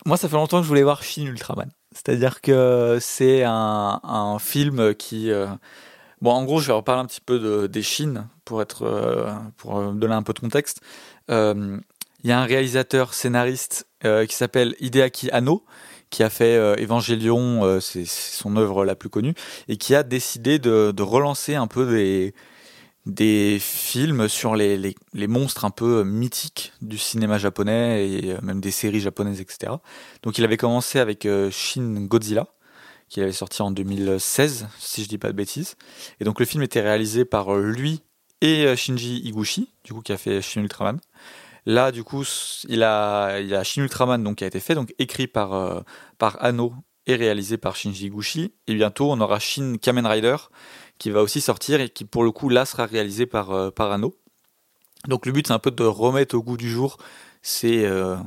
Moi, 0.06 0.18
ça 0.18 0.28
fait 0.28 0.36
longtemps 0.36 0.58
que 0.58 0.64
je 0.64 0.68
voulais 0.68 0.84
voir 0.84 1.02
Shin 1.02 1.28
Ultraman. 1.28 1.70
C'est-à-dire 1.94 2.42
que 2.42 2.98
c'est 3.00 3.44
un, 3.46 4.38
film 4.40 4.94
qui... 4.96 5.32
Bon, 6.22 6.32
en 6.32 6.44
gros, 6.44 6.60
je 6.60 6.68
vais 6.68 6.74
reparler 6.74 7.02
un 7.02 7.06
petit 7.06 7.22
peu 7.22 7.40
de, 7.40 7.68
des 7.68 7.82
Chines 7.82 8.28
pour, 8.44 8.62
être, 8.62 9.34
pour 9.58 9.82
donner 9.94 10.14
un 10.14 10.22
peu 10.22 10.34
de 10.34 10.40
contexte. 10.40 10.82
Il 12.24 12.30
y 12.30 12.34
a 12.34 12.40
un 12.40 12.46
réalisateur 12.46 13.14
scénariste 13.14 13.88
euh, 14.06 14.26
qui 14.26 14.36
s'appelle 14.36 14.76
Hideaki 14.80 15.30
Anno, 15.32 15.64
qui 16.10 16.24
a 16.24 16.30
fait 16.30 16.56
euh, 16.56 16.76
Evangelion, 16.76 17.64
euh, 17.64 17.80
c'est 17.80 18.06
son 18.06 18.58
œuvre 18.58 18.86
la 18.86 18.96
plus 18.96 19.10
connue, 19.10 19.34
et 19.68 19.78
qui 19.78 19.96
a 19.96 20.04
décidé 20.04 20.60
de, 20.60 20.94
relancer 21.02 21.56
un 21.56 21.68
peu 21.68 22.34
des, 23.06 23.58
films 23.60 24.28
sur 24.28 24.56
les, 24.56 24.96
monstres 25.28 25.66
un 25.66 25.72
peu 25.72 26.04
mythiques 26.04 26.74
du 26.82 26.98
cinéma 26.98 27.38
japonais 27.38 28.10
et 28.10 28.32
euh, 28.34 28.38
même 28.42 28.60
des 28.60 28.72
séries 28.72 29.00
japonaises, 29.00 29.42
etc. 29.42 29.74
Donc 30.24 30.38
il 30.38 30.44
avait 30.44 30.58
commencé 30.58 31.00
avec 31.00 31.26
euh, 31.26 31.50
Shin 31.52 32.06
Godzilla, 32.06 32.48
qu'il 33.10 33.24
avait 33.24 33.32
sorti 33.32 33.62
en 33.62 33.72
2016, 33.72 34.68
si 34.80 35.04
je 35.04 35.10
dis 35.10 35.18
pas 35.18 35.30
de 35.30 35.34
bêtises. 35.34 35.76
Et 36.20 36.24
donc 36.24 36.40
le 36.40 36.46
film 36.46 36.64
était 36.64 36.82
réalisé 36.82 37.26
par 37.26 37.54
euh, 37.54 37.72
lui 37.72 38.02
et 38.42 38.66
euh, 38.66 38.76
Shinji 38.76 39.18
Higuchi, 39.26 39.70
du 39.84 39.94
coup 39.94 40.02
qui 40.02 40.14
a 40.14 40.18
fait 40.18 40.42
Shin 40.42 40.62
Ultraman. 40.62 41.00
Là, 41.66 41.92
du 41.92 42.04
coup, 42.04 42.24
il 42.68 42.78
y 42.78 42.84
a 42.84 43.64
Shin 43.64 43.84
Ultraman 43.84 44.24
donc, 44.24 44.38
qui 44.38 44.44
a 44.44 44.48
été 44.48 44.60
fait, 44.60 44.76
donc 44.76 44.94
écrit 45.00 45.28
par, 45.28 45.54
euh, 45.54 45.82
Anno 46.40 46.74
et 47.06 47.16
réalisé 47.16 47.58
par 47.58 47.76
Shinji 47.76 48.08
Higuchi. 48.08 48.54
Et 48.68 48.76
bientôt, 48.76 49.12
on 49.12 49.20
aura 49.20 49.40
Shin 49.40 49.78
Kamen 49.82 50.06
Rider 50.06 50.36
qui 51.00 51.10
va 51.10 51.24
aussi 51.24 51.42
sortir 51.42 51.82
et 51.82 51.90
qui, 51.90 52.06
pour 52.06 52.24
le 52.24 52.32
coup, 52.32 52.50
là, 52.50 52.66
sera 52.66 52.86
réalisé 52.86 53.26
par, 53.26 53.52
euh, 53.52 53.72
Anno. 53.80 54.16
Donc 55.08 55.26
le 55.26 55.32
but, 55.32 55.48
c'est 55.48 55.54
un 55.54 55.60
peu 55.60 55.72
de 55.72 55.84
remettre 55.84 56.36
au 56.36 56.44
goût 56.44 56.58
du 56.58 56.70
jour 56.70 56.98
ces, 57.42 57.86
euh, 57.86 58.18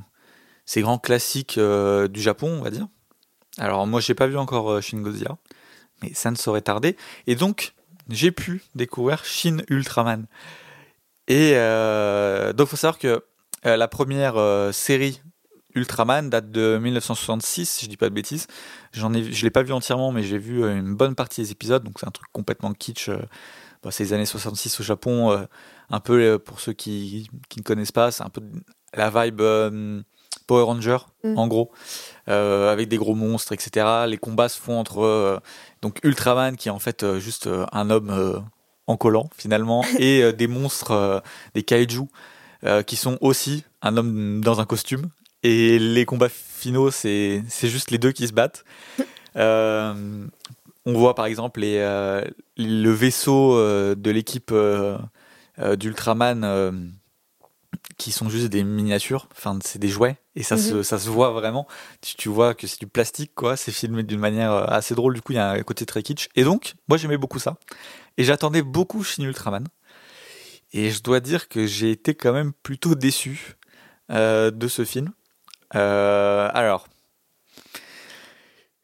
grands 0.79 0.99
classiques 0.99 1.59
euh, 1.59 2.09
du 2.09 2.21
Japon, 2.21 2.57
on 2.59 2.63
va 2.63 2.71
dire. 2.71 2.89
Alors 3.59 3.87
moi, 3.87 4.01
j'ai 4.01 4.15
pas 4.15 4.27
vu 4.27 4.39
encore 4.39 4.81
Shin 4.83 5.03
Godzilla, 5.03 5.37
mais 6.03 6.15
ça 6.15 6.31
ne 6.31 6.37
saurait 6.37 6.63
tarder. 6.63 6.97
Et 7.27 7.37
donc, 7.37 7.75
j'ai 8.09 8.33
pu 8.33 8.63
découvrir 8.75 9.25
Shin 9.27 9.59
Ultraman. 9.69 10.27
Et 11.29 11.53
euh, 11.55 12.53
donc, 12.53 12.69
faut 12.69 12.77
savoir 12.77 12.99
que 12.99 13.25
euh, 13.67 13.77
la 13.77 13.89
première 13.89 14.37
euh, 14.37 14.73
série 14.73 15.23
Ultraman 15.75 16.29
date 16.29 16.51
de 16.51 16.79
1966, 16.79 17.69
si 17.69 17.85
je 17.85 17.91
dis 17.91 17.97
pas 17.97 18.09
de 18.09 18.15
bêtises. 18.15 18.47
J'en 18.93 19.15
ai, 19.15 19.33
je 19.33 19.45
l'ai 19.45 19.51
pas 19.51 19.63
vu 19.63 19.73
entièrement, 19.73 20.13
mais 20.13 20.23
j'ai 20.23 20.39
vu 20.39 20.69
une 20.69 20.95
bonne 20.95 21.15
partie 21.15 21.41
des 21.41 21.51
épisodes. 21.51 21.83
Donc 21.83 21.99
c'est 21.99 22.07
un 22.07 22.11
truc 22.11 22.29
complètement 22.33 22.73
kitsch. 22.75 23.09
bon, 23.83 23.91
c'est 23.91 24.05
les 24.05 24.13
années 24.13 24.27
66 24.27 24.81
au 24.81 24.83
Japon. 24.83 25.47
un 25.89 26.01
peu 26.01 26.39
pour 26.39 26.61
ceux 26.61 26.75
qui, 26.75 27.31
qui 27.49 27.61
ne 27.61 27.65
connaissent 27.65 27.93
pas, 27.93 28.11
c'est 28.11 28.23
un 28.23 28.29
peu 28.29 28.43
la 28.95 29.09
vibe 29.09 29.41
Power 30.47 30.65
Ranger, 30.65 30.99
Mm. 31.25 31.39
en 31.39 31.47
gros, 31.47 31.71
euh, 32.29 32.73
avec 32.73 32.89
des 32.89 32.97
gros 32.97 33.15
monstres, 33.15 33.53
etc. 33.53 34.07
Les 34.07 34.19
combats 34.19 34.49
se 34.49 34.61
font 34.61 34.79
entre 34.79 35.03
euh, 35.03 35.39
donc 35.83 35.99
Ultraman 36.03 36.57
qui 36.57 36.69
est 36.69 36.73
en 36.73 36.79
fait 36.79 37.03
euh, 37.03 37.21
juste 37.21 37.49
un 37.73 37.91
homme 37.91 38.45
en 38.87 38.97
collant 38.97 39.29
finalement 39.37 39.85
et 39.99 40.23
euh, 40.23 40.33
des 40.33 40.47
monstres, 40.47 40.93
euh, 40.93 41.21
des 41.55 41.63
kaiju 41.63 42.03
euh, 42.65 42.83
qui 42.83 42.97
sont 42.97 43.19
aussi 43.21 43.65
un 43.81 43.97
homme 43.97 44.43
dans 44.43 44.61
un 44.61 44.67
costume. 44.67 45.09
Et 45.43 45.79
les 45.79 46.05
combats 46.05 46.29
finaux, 46.29 46.93
c'est 46.93 47.43
juste 47.63 47.91
les 47.91 47.99
deux 47.99 48.13
qui 48.13 48.29
se 48.29 48.33
battent. 48.33 48.65
On 50.85 50.95
voit 50.95 51.15
par 51.15 51.27
exemple 51.27 51.61
les, 51.61 51.79
le 52.57 52.91
vaisseau 52.91 53.57
de 53.57 54.11
l'équipe 54.11 54.55
d'Ultraman 55.59 56.93
qui 57.99 58.13
sont 58.13 58.29
juste 58.29 58.47
des 58.47 58.63
miniatures, 58.63 59.29
enfin 59.33 59.59
c'est 59.65 59.81
des 59.81 59.89
jouets 59.89 60.22
et 60.35 60.43
ça, 60.43 60.57
se, 60.57 60.75
mhm. 60.75 60.83
ça 60.83 60.99
se 60.99 61.09
voit 61.09 61.31
vraiment. 61.31 61.67
Tu, 62.01 62.15
tu 62.17 62.29
vois 62.29 62.55
que 62.55 62.67
c'est 62.67 62.81
du 62.81 62.87
plastique 62.87 63.33
quoi, 63.35 63.57
c'est 63.57 63.73
filmé 63.73 64.03
d'une 64.03 64.21
manière 64.21 64.73
assez 64.73 64.95
drôle, 64.95 65.15
du 65.15 65.23
coup 65.23 65.33
il 65.33 65.37
y 65.37 65.39
a 65.39 65.51
un 65.51 65.63
côté 65.63 65.87
très 65.87 66.03
kitsch. 66.03 66.29
Et 66.35 66.45
donc, 66.45 66.75
moi 66.89 66.99
j'aimais 66.99 67.19
beaucoup 67.19 67.39
ça. 67.39 67.57
Et 68.17 68.25
j'attendais 68.25 68.63
beaucoup 68.63 69.03
Shin 69.03 69.25
Ultraman. 69.25 69.67
Et 70.73 70.91
je 70.91 71.03
dois 71.03 71.21
dire 71.21 71.49
que 71.49 71.67
j'ai 71.67 71.91
été 71.91 72.15
quand 72.15 72.33
même 72.33 72.53
plutôt 72.63 72.95
déçu 72.95 73.57
de 74.09 74.69
ce 74.69 74.85
film. 74.85 75.13
Euh, 75.75 76.51
alors, 76.53 76.87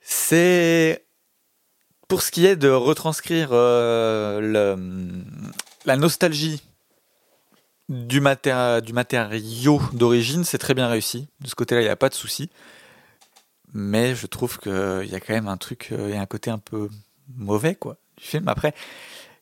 c'est 0.00 1.07
pour 2.09 2.23
ce 2.23 2.31
qui 2.31 2.47
est 2.47 2.57
de 2.57 2.71
retranscrire 2.71 3.50
euh, 3.52 4.40
le, 4.40 5.25
la 5.85 5.97
nostalgie 5.97 6.62
du, 7.88 8.21
maté 8.21 8.80
du 8.85 8.92
matériau 8.92 9.80
d'origine, 9.92 10.45
c'est 10.45 10.59
très 10.59 10.75
bien 10.75 10.88
réussi. 10.88 11.28
De 11.40 11.49
ce 11.49 11.54
côté-là, 11.54 11.80
il 11.80 11.85
n'y 11.85 11.90
a 11.90 11.97
pas 11.97 12.09
de 12.09 12.14
souci. 12.14 12.50
Mais 13.75 14.14
je 14.14 14.26
trouve 14.26 14.59
qu'il 14.59 15.09
y 15.11 15.14
a 15.14 15.21
quand 15.21 15.35
même 15.35 15.49
un 15.49 15.57
truc, 15.57 15.90
euh, 15.92 16.09
il 16.09 16.14
y 16.14 16.18
a 16.18 16.21
un 16.21 16.26
côté 16.26 16.50
un 16.50 16.59
peu 16.59 16.88
mauvais 17.37 17.75
quoi 17.75 17.97
du 18.16 18.25
film. 18.25 18.49
Après, 18.49 18.75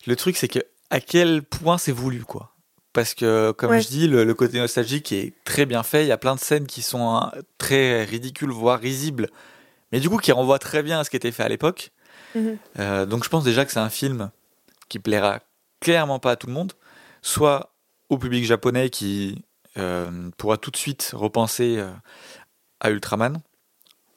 le 0.06 0.16
truc 0.16 0.36
c'est 0.36 0.48
que 0.48 0.60
à 0.90 1.00
quel 1.00 1.42
point 1.42 1.78
c'est 1.78 1.92
voulu 1.92 2.22
quoi 2.22 2.52
parce 2.92 3.12
que 3.12 3.50
comme 3.52 3.78
je 3.78 3.88
dis 3.88 4.08
le, 4.08 4.32
côté 4.34 4.58
nostalgique 4.58 5.12
est 5.12 5.34
très 5.44 5.66
bien 5.66 5.82
fait 5.82 6.04
il 6.04 6.08
y 6.08 6.12
a 6.12 6.16
plein 6.16 6.34
de 6.34 6.40
scènes 6.40 6.66
qui 6.66 6.80
sont 6.80 7.14
hein, 7.14 7.32
très 7.58 8.04
ridicules 8.04 8.50
voire 8.50 8.80
risibles 8.80 9.28
mais 9.92 10.00
du 10.00 10.08
coup 10.08 10.16
qui 10.16 10.32
renvoient 10.32 10.58
très 10.58 10.82
bien 10.82 11.00
à 11.00 11.04
ce 11.04 11.10
qui 11.10 11.16
était 11.16 11.32
fait 11.32 11.42
à 11.42 11.48
l'époque 11.48 11.90
mhm. 12.34 12.56
euh, 12.78 13.04
donc 13.04 13.24
je 13.24 13.28
pense 13.28 13.44
déjà 13.44 13.64
que 13.66 13.72
c'est 13.72 13.80
un 13.80 13.90
film 13.90 14.30
qui 14.88 14.98
plaira 14.98 15.40
clairement 15.80 16.18
pas 16.18 16.32
à 16.32 16.36
tout 16.36 16.46
le 16.46 16.54
monde 16.54 16.72
soit 17.20 17.75
au 18.08 18.18
public 18.18 18.44
japonais 18.44 18.90
qui 18.90 19.44
euh, 19.78 20.30
pourra 20.36 20.56
tout 20.56 20.70
de 20.70 20.76
suite 20.76 21.12
repenser 21.14 21.76
euh, 21.78 21.92
à 22.80 22.90
Ultraman 22.90 23.42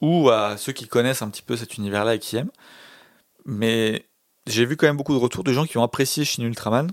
ou 0.01 0.29
à 0.29 0.57
ceux 0.57 0.71
qui 0.71 0.87
connaissent 0.87 1.21
un 1.21 1.29
petit 1.29 1.41
peu 1.41 1.57
cet 1.57 1.77
univers 1.77 2.05
là 2.05 2.15
et 2.15 2.19
qui 2.19 2.37
aiment 2.37 2.51
mais 3.45 4.05
j'ai 4.47 4.65
vu 4.65 4.77
quand 4.77 4.87
même 4.87 4.97
beaucoup 4.97 5.13
de 5.13 5.19
retours 5.19 5.43
de 5.43 5.53
gens 5.53 5.65
qui 5.65 5.77
ont 5.77 5.83
apprécié 5.83 6.25
Shin 6.25 6.43
Ultraman 6.43 6.89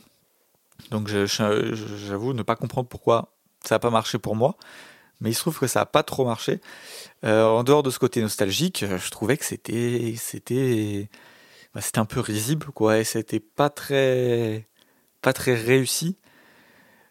donc 0.91 1.09
j'avoue 1.09 2.33
ne 2.33 2.43
pas 2.43 2.57
comprendre 2.57 2.89
pourquoi 2.89 3.33
ça 3.65 3.77
n'a 3.77 3.79
pas 3.79 3.91
marché 3.91 4.19
pour 4.19 4.37
moi. 4.37 4.57
Mais 5.21 5.31
il 5.31 5.35
se 5.35 5.41
trouve 5.41 5.59
que 5.59 5.67
ça 5.67 5.81
n'a 5.81 5.87
pas 5.87 6.03
trop 6.03 6.25
marché. 6.25 6.61
Euh, 7.25 7.45
en 7.45 7.65
dehors 7.65 7.83
de 7.83 7.91
ce 7.91 7.99
côté 7.99 8.21
nostalgique, 8.21 8.85
je 8.85 9.11
trouvais 9.11 9.37
que 9.37 9.45
c'était 9.45 10.15
c'était 10.19 11.09
bah, 11.75 11.81
c'était 11.81 11.99
un 11.99 12.05
peu 12.05 12.21
risible 12.21 12.67
quoi 12.67 12.99
et 12.99 13.05
c'était 13.05 13.41
pas 13.41 13.71
très 13.71 14.67
pas 15.23 15.33
très 15.33 15.55
réussi. 15.55 16.17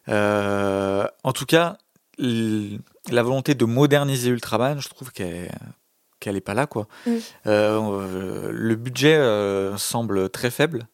Euh, 0.08 1.06
en 1.24 1.32
tout 1.32 1.46
cas, 1.46 1.78
la 2.18 3.22
volonté 3.22 3.54
de 3.54 3.64
moderniser 3.64 4.30
Ultraman, 4.30 4.80
je 4.80 4.88
trouve 4.88 5.12
qu'elle 5.12 5.50
qu'elle 6.18 6.36
est 6.36 6.40
pas 6.40 6.54
là 6.54 6.66
quoi. 6.66 6.88
Mm. 7.06 7.18
le 7.44 8.74
budget 8.74 9.20
semble 9.76 10.30
très 10.30 10.50
faible 10.50 10.88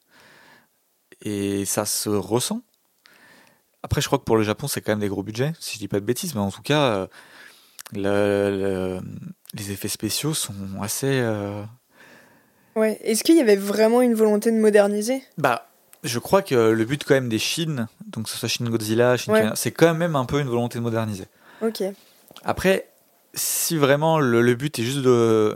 et 1.25 1.65
ça 1.65 1.85
se 1.85 2.11
ressent. 2.11 2.63
Après, 3.83 4.01
je 4.01 4.07
crois 4.07 4.19
que 4.19 4.25
pour 4.25 4.37
le 4.37 4.43
Japon, 4.43 4.69
c'est 4.69 4.81
quand 4.81 4.93
même 4.93 5.01
des 5.01 5.09
gros 5.09 5.23
budgets, 5.23 5.53
si 5.59 5.75
je 5.75 5.79
dis 5.79 5.89
pas 5.89 6.01
de 6.01 6.05
bêtises, 6.05 6.35
mais 6.35 6.41
en 6.41 6.51
tout 6.51 6.63
cas, 6.63 7.09
euh, 7.97 9.01
les 9.55 9.73
effets 9.73 9.89
spéciaux 9.89 10.35
sont 10.35 10.55
assez. 10.81 11.21
Euh, 11.21 11.63
ouais. 12.77 12.99
Est-ce 13.03 13.25
qu'il 13.25 13.37
y 13.37 13.41
avait 13.41 13.57
vraiment 13.57 14.01
une 14.01 14.15
volonté 14.15 14.53
de 14.53 14.57
moderniser? 14.57 15.23
Bah, 15.37 15.72
je 16.03 16.19
crois 16.19 16.43
que 16.43 16.55
le 16.55 16.85
but 16.85 17.05
quand 17.05 17.15
même 17.15 17.29
des 17.29 17.39
Shin, 17.39 17.87
donc 18.07 18.25
que 18.25 18.31
ce 18.31 18.37
soit 18.37 18.49
Shin 18.49 18.65
Godzilla, 18.65 19.17
Shin 19.17 19.53
c'est 19.55 19.73
quand 19.73 19.95
même 19.95 20.17
un 20.17 20.25
peu 20.25 20.41
une 20.41 20.49
volonté 20.49 20.79
de 20.79 20.83
moderniser. 20.83 21.27
Ok. 21.61 21.83
Après, 22.45 22.89
si 23.35 23.77
vraiment 23.77 24.19
le, 24.19 24.55
but 24.55 24.79
est 24.79 24.83
juste 24.83 25.03
de, 25.03 25.55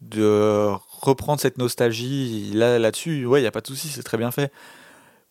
de 0.00 0.70
reprendre 1.00 1.40
cette 1.40 1.58
nostalgie 1.58 2.50
là 2.54 2.78
là-dessus, 2.78 3.26
ouais, 3.26 3.40
il 3.40 3.44
y 3.44 3.46
a 3.46 3.50
pas 3.50 3.60
de 3.60 3.66
souci, 3.66 3.88
c'est 3.88 4.02
très 4.02 4.18
bien 4.18 4.30
fait. 4.30 4.52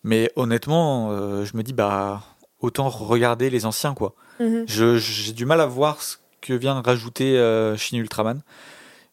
Mais 0.02 0.30
honnêtement, 0.36 1.10
euh, 1.10 1.44
je 1.44 1.56
me 1.56 1.62
dis, 1.62 1.72
bah, 1.72 2.22
autant 2.60 2.88
regarder 2.88 3.50
les 3.50 3.66
anciens, 3.66 3.94
quoi. 3.94 4.14
Mhm. 4.38 4.64
J'ai 4.66 5.32
du 5.32 5.46
mal 5.46 5.60
à 5.60 5.66
voir 5.66 6.02
ce 6.02 6.16
que 6.40 6.52
vient 6.52 6.80
de 6.80 6.84
rajouter 6.86 7.38
euh, 7.38 7.76
Shin 7.76 7.96
Ultraman. 7.96 8.42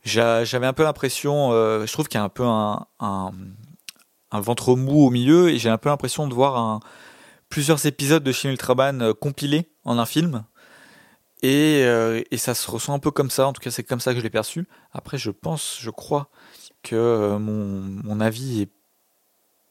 J'avais 0.03 0.65
un 0.65 0.74
peu 0.74 0.84
l'impression, 0.84 1.51
euh, 1.51 1.86
je 1.86 1.93
trouve 1.93 2.08
qu'il 2.08 2.17
y 2.17 2.22
a 2.22 2.24
un 2.24 2.29
peu 2.29 2.43
un, 2.43 2.88
un, 3.00 3.31
ventre 4.39 4.75
mou 4.75 5.05
au 5.05 5.09
milieu, 5.09 5.50
et 5.50 5.57
j'ai 5.57 5.69
un 5.69 5.77
peu 5.77 5.89
l'impression 5.89 6.27
de 6.27 6.33
voir 6.33 6.57
un, 6.57 6.79
plusieurs 7.50 7.85
épisodes 7.85 8.23
de 8.23 8.31
Shin 8.31 8.50
Ultraman 8.50 9.01
euh, 9.01 9.13
compilés 9.13 9.69
en 9.83 9.97
un 10.00 10.05
film. 10.05 10.43
Et, 11.43 11.81
et, 12.29 12.38
ça 12.38 12.53
se 12.53 12.69
ressent 12.69 12.93
un 12.93 13.00
peu 13.00 13.09
comme 13.09 13.31
ça, 13.31 13.47
en 13.47 13.53
tout 13.53 13.61
cas 13.61 13.71
c'est 13.71 13.81
comme 13.81 14.00
ça 14.00 14.13
que 14.13 14.19
je 14.19 14.23
l'ai 14.23 14.29
perçu. 14.29 14.67
Après 14.93 15.17
je 15.17 15.31
pense, 15.31 15.79
je 15.81 15.89
crois 15.89 16.29
que 16.83 17.35
mon, 17.35 17.81
mon 18.03 18.19
avis 18.21 18.61
est 18.61 18.69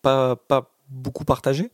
pas, 0.03 0.35
pas 0.35 0.75
beaucoup 0.89 1.25
partagé. 1.25 1.71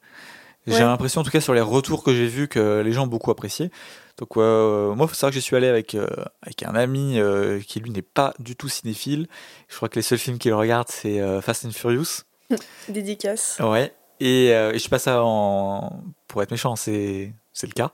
J'ai 0.66 0.80
l'impression, 0.80 1.20
en 1.20 1.24
tout 1.24 1.30
cas, 1.30 1.40
sur 1.40 1.54
les 1.54 1.60
retours 1.60 2.02
que 2.02 2.12
j'ai 2.12 2.26
vus, 2.26 2.48
que 2.48 2.80
les 2.80 2.92
gens 2.92 3.04
ont 3.04 3.08
beaucoup 3.08 3.30
apprécié. 3.30 3.70
Donc, 4.18 4.36
euh, 4.36 4.94
moi, 4.94 5.06
il 5.06 5.08
faut 5.08 5.14
savoir 5.14 5.30
que 5.30 5.36
j'y 5.36 5.42
suis 5.42 5.54
allé 5.54 5.68
avec, 5.68 5.94
euh, 5.94 6.08
avec 6.42 6.64
un 6.64 6.74
ami 6.74 7.20
euh, 7.20 7.60
qui, 7.60 7.78
lui, 7.78 7.90
n'est 7.90 8.02
pas 8.02 8.34
du 8.40 8.56
tout 8.56 8.68
cinéphile. 8.68 9.28
Je 9.68 9.76
crois 9.76 9.88
que 9.88 9.94
les 9.94 10.02
seuls 10.02 10.18
films 10.18 10.38
qu'il 10.38 10.52
regarde, 10.54 10.88
c'est 10.90 11.20
Fast 11.40 11.66
and 11.66 11.70
Furious. 11.70 12.22
Dédicace. 12.88 13.58
Ouais. 13.60 13.92
Et, 14.20 14.46
et, 14.46 14.72
je 14.74 14.78
sais 14.78 14.88
pas 14.88 14.98
ça 14.98 15.22
en. 15.22 16.02
Pour 16.28 16.42
être 16.42 16.50
méchant, 16.50 16.76
c'est 16.76 17.32
le 17.62 17.72
cas. 17.72 17.92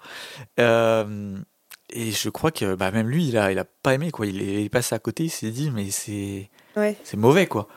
et 0.58 2.12
je 2.12 2.28
crois 2.28 2.50
que 2.50 2.74
bah, 2.74 2.90
même 2.90 3.08
lui, 3.08 3.28
il 3.28 3.36
a, 3.36 3.52
il 3.52 3.58
a 3.58 3.64
pas 3.64 3.94
aimé. 3.94 4.10
Quoi. 4.10 4.26
Il, 4.26 4.42
est, 4.42 4.68
passé 4.68 4.94
à 4.94 4.98
côté, 4.98 5.24
il 5.24 5.30
s'est 5.30 5.50
dit, 5.50 5.70
mais 5.70 5.90
c'est 5.90 6.50
ouais. 6.76 6.96
c'est 7.04 7.16
mauvais. 7.16 7.46
quoi. 7.46 7.68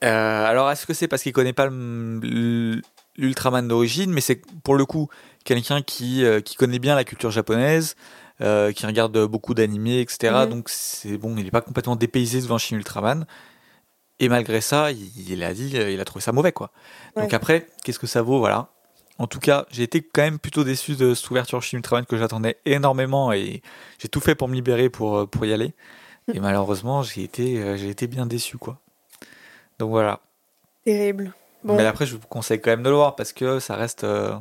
alors, 0.00 0.70
est-ce 0.70 0.86
que 0.86 0.94
c'est 0.94 1.08
parce 1.08 1.22
qu'il 1.22 1.32
connaît 1.32 1.52
pas 1.52 1.66
le, 1.66 2.80
Ultraman 3.20 3.66
d'origine, 3.66 4.10
mais 4.10 4.20
c'est 4.20 4.40
pour 4.62 4.74
le 4.76 4.84
coup 4.84 5.08
quelqu'un 5.44 5.82
qui, 5.82 6.24
euh, 6.24 6.40
qui 6.40 6.56
connaît 6.56 6.78
bien 6.78 6.94
la 6.94 7.04
culture 7.04 7.30
japonaise, 7.30 7.96
euh, 8.40 8.72
qui 8.72 8.86
regarde 8.86 9.26
beaucoup 9.26 9.54
d'animés, 9.54 10.00
etc. 10.00 10.32
Mhm. 10.44 10.50
Donc 10.50 10.68
c'est 10.68 11.18
bon, 11.18 11.36
il 11.36 11.44
n'est 11.44 11.50
pas 11.50 11.60
complètement 11.60 11.96
dépaysé 11.96 12.40
devant 12.40 12.58
Shin 12.58 12.76
Ultraman. 12.76 13.26
Et 14.20 14.28
malgré 14.28 14.60
ça, 14.60 14.90
il, 14.92 15.42
a 15.42 15.54
dit, 15.54 15.70
il 15.70 16.00
a 16.00 16.04
trouvé 16.04 16.22
ça 16.22 16.30
mauvais, 16.32 16.52
quoi. 16.52 16.70
Donc 17.16 17.32
après, 17.32 17.66
qu'est-ce 17.82 17.98
que 17.98 18.06
ça 18.06 18.22
vaut, 18.22 18.38
voilà. 18.38 18.68
En 19.18 19.26
tout 19.26 19.38
cas, 19.38 19.66
j'ai 19.70 19.82
été 19.82 20.02
quand 20.02 20.22
même 20.22 20.38
plutôt 20.38 20.62
déçu 20.62 20.94
de 20.94 21.14
cette 21.14 21.30
ouverture 21.30 21.62
Shin 21.62 21.78
Ultraman 21.78 22.06
que 22.06 22.16
j'attendais 22.16 22.56
énormément 22.64 23.32
et 23.32 23.62
j'ai 23.98 24.08
tout 24.08 24.20
fait 24.20 24.34
pour 24.34 24.48
me 24.48 24.54
libérer 24.54 24.88
pour, 24.88 25.16
euh, 25.18 25.26
pour 25.26 25.44
y 25.44 25.52
aller. 25.52 25.74
Et 26.32 26.38
malheureusement, 26.38 27.02
j'ai 27.02 27.24
été, 27.24 27.76
j'ai 27.76 27.88
été 27.88 28.06
bien 28.06 28.24
déçu, 28.24 28.56
quoi. 28.56 28.78
Donc 29.78 29.90
voilà. 29.90 30.20
Terrible. 30.84 31.32
Mais 31.64 31.84
après, 31.86 32.06
je 32.06 32.14
vous 32.14 32.20
conseille 32.28 32.60
quand 32.60 32.70
même 32.70 32.82
de 32.82 32.88
le 32.88 32.96
voir 32.96 33.16
parce 33.16 33.32
que 33.32 33.58
ça 33.58 33.74
reste 33.74 34.04
euh, 34.04 34.34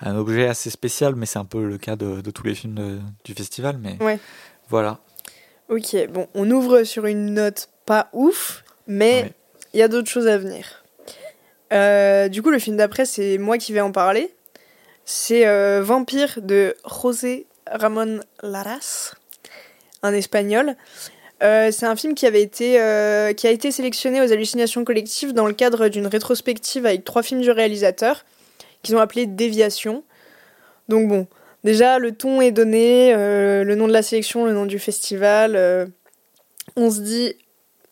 un 0.00 0.16
objet 0.16 0.46
assez 0.46 0.70
spécial, 0.70 1.14
mais 1.14 1.26
c'est 1.26 1.38
un 1.38 1.44
peu 1.44 1.66
le 1.66 1.78
cas 1.78 1.96
de, 1.96 2.20
tous 2.30 2.44
les 2.44 2.54
films 2.54 3.02
du 3.24 3.34
festival. 3.34 3.78
Mais 3.78 3.96
ouais. 4.02 4.18
voilà. 4.68 5.00
Ok, 5.68 5.96
bon, 6.10 6.28
on 6.34 6.50
ouvre 6.50 6.84
sur 6.84 7.06
une 7.06 7.34
note 7.34 7.70
pas 7.86 8.08
ouf, 8.12 8.64
mais 8.86 9.32
il 9.72 9.80
y 9.80 9.82
a 9.82 9.88
d'autres 9.88 10.08
choses 10.08 10.28
à 10.28 10.38
venir. 10.38 10.84
Euh, 11.72 12.28
du 12.28 12.42
coup, 12.42 12.50
le 12.50 12.58
film 12.58 12.76
d'après, 12.76 13.06
c'est 13.06 13.38
moi 13.38 13.58
qui 13.58 13.72
vais 13.72 13.80
en 13.80 13.92
parler. 13.92 14.32
C'est 15.04 15.46
euh, 15.46 15.82
Vampire 15.82 16.40
de 16.42 16.74
José 16.84 17.46
Ramón 17.70 18.22
Laras, 18.42 19.14
un 20.02 20.12
espagnol. 20.12 20.76
Euh, 21.42 21.70
c'est 21.70 21.86
un 21.86 21.96
film 21.96 22.14
qui 22.14 22.26
avait 22.26 22.42
été 22.42 22.72
qui 23.36 23.46
a 23.46 23.50
été 23.50 23.70
sélectionné 23.70 24.20
aux 24.22 24.32
hallucinations 24.32 24.84
collectives 24.84 25.34
dans 25.34 25.46
le 25.46 25.52
cadre 25.52 25.88
d'une 25.88 26.06
rétrospective 26.06 26.86
avec 26.86 27.04
trois 27.04 27.22
films 27.22 27.42
du 27.42 27.50
réalisateur 27.50 28.24
qu'ils 28.82 28.96
ont 28.96 29.00
appelé 29.00 29.26
Déviation. 29.26 30.02
Donc 30.88 31.08
bon, 31.08 31.26
déjà 31.62 31.98
le 31.98 32.12
ton 32.12 32.40
est 32.40 32.52
donné, 32.52 33.12
le 33.14 33.74
nom 33.74 33.86
de 33.86 33.92
la 33.92 34.02
sélection, 34.02 34.46
le 34.46 34.54
nom 34.54 34.64
du 34.64 34.78
festival. 34.78 35.90
on 36.76 36.90
se 36.90 37.00
dit 37.00 37.36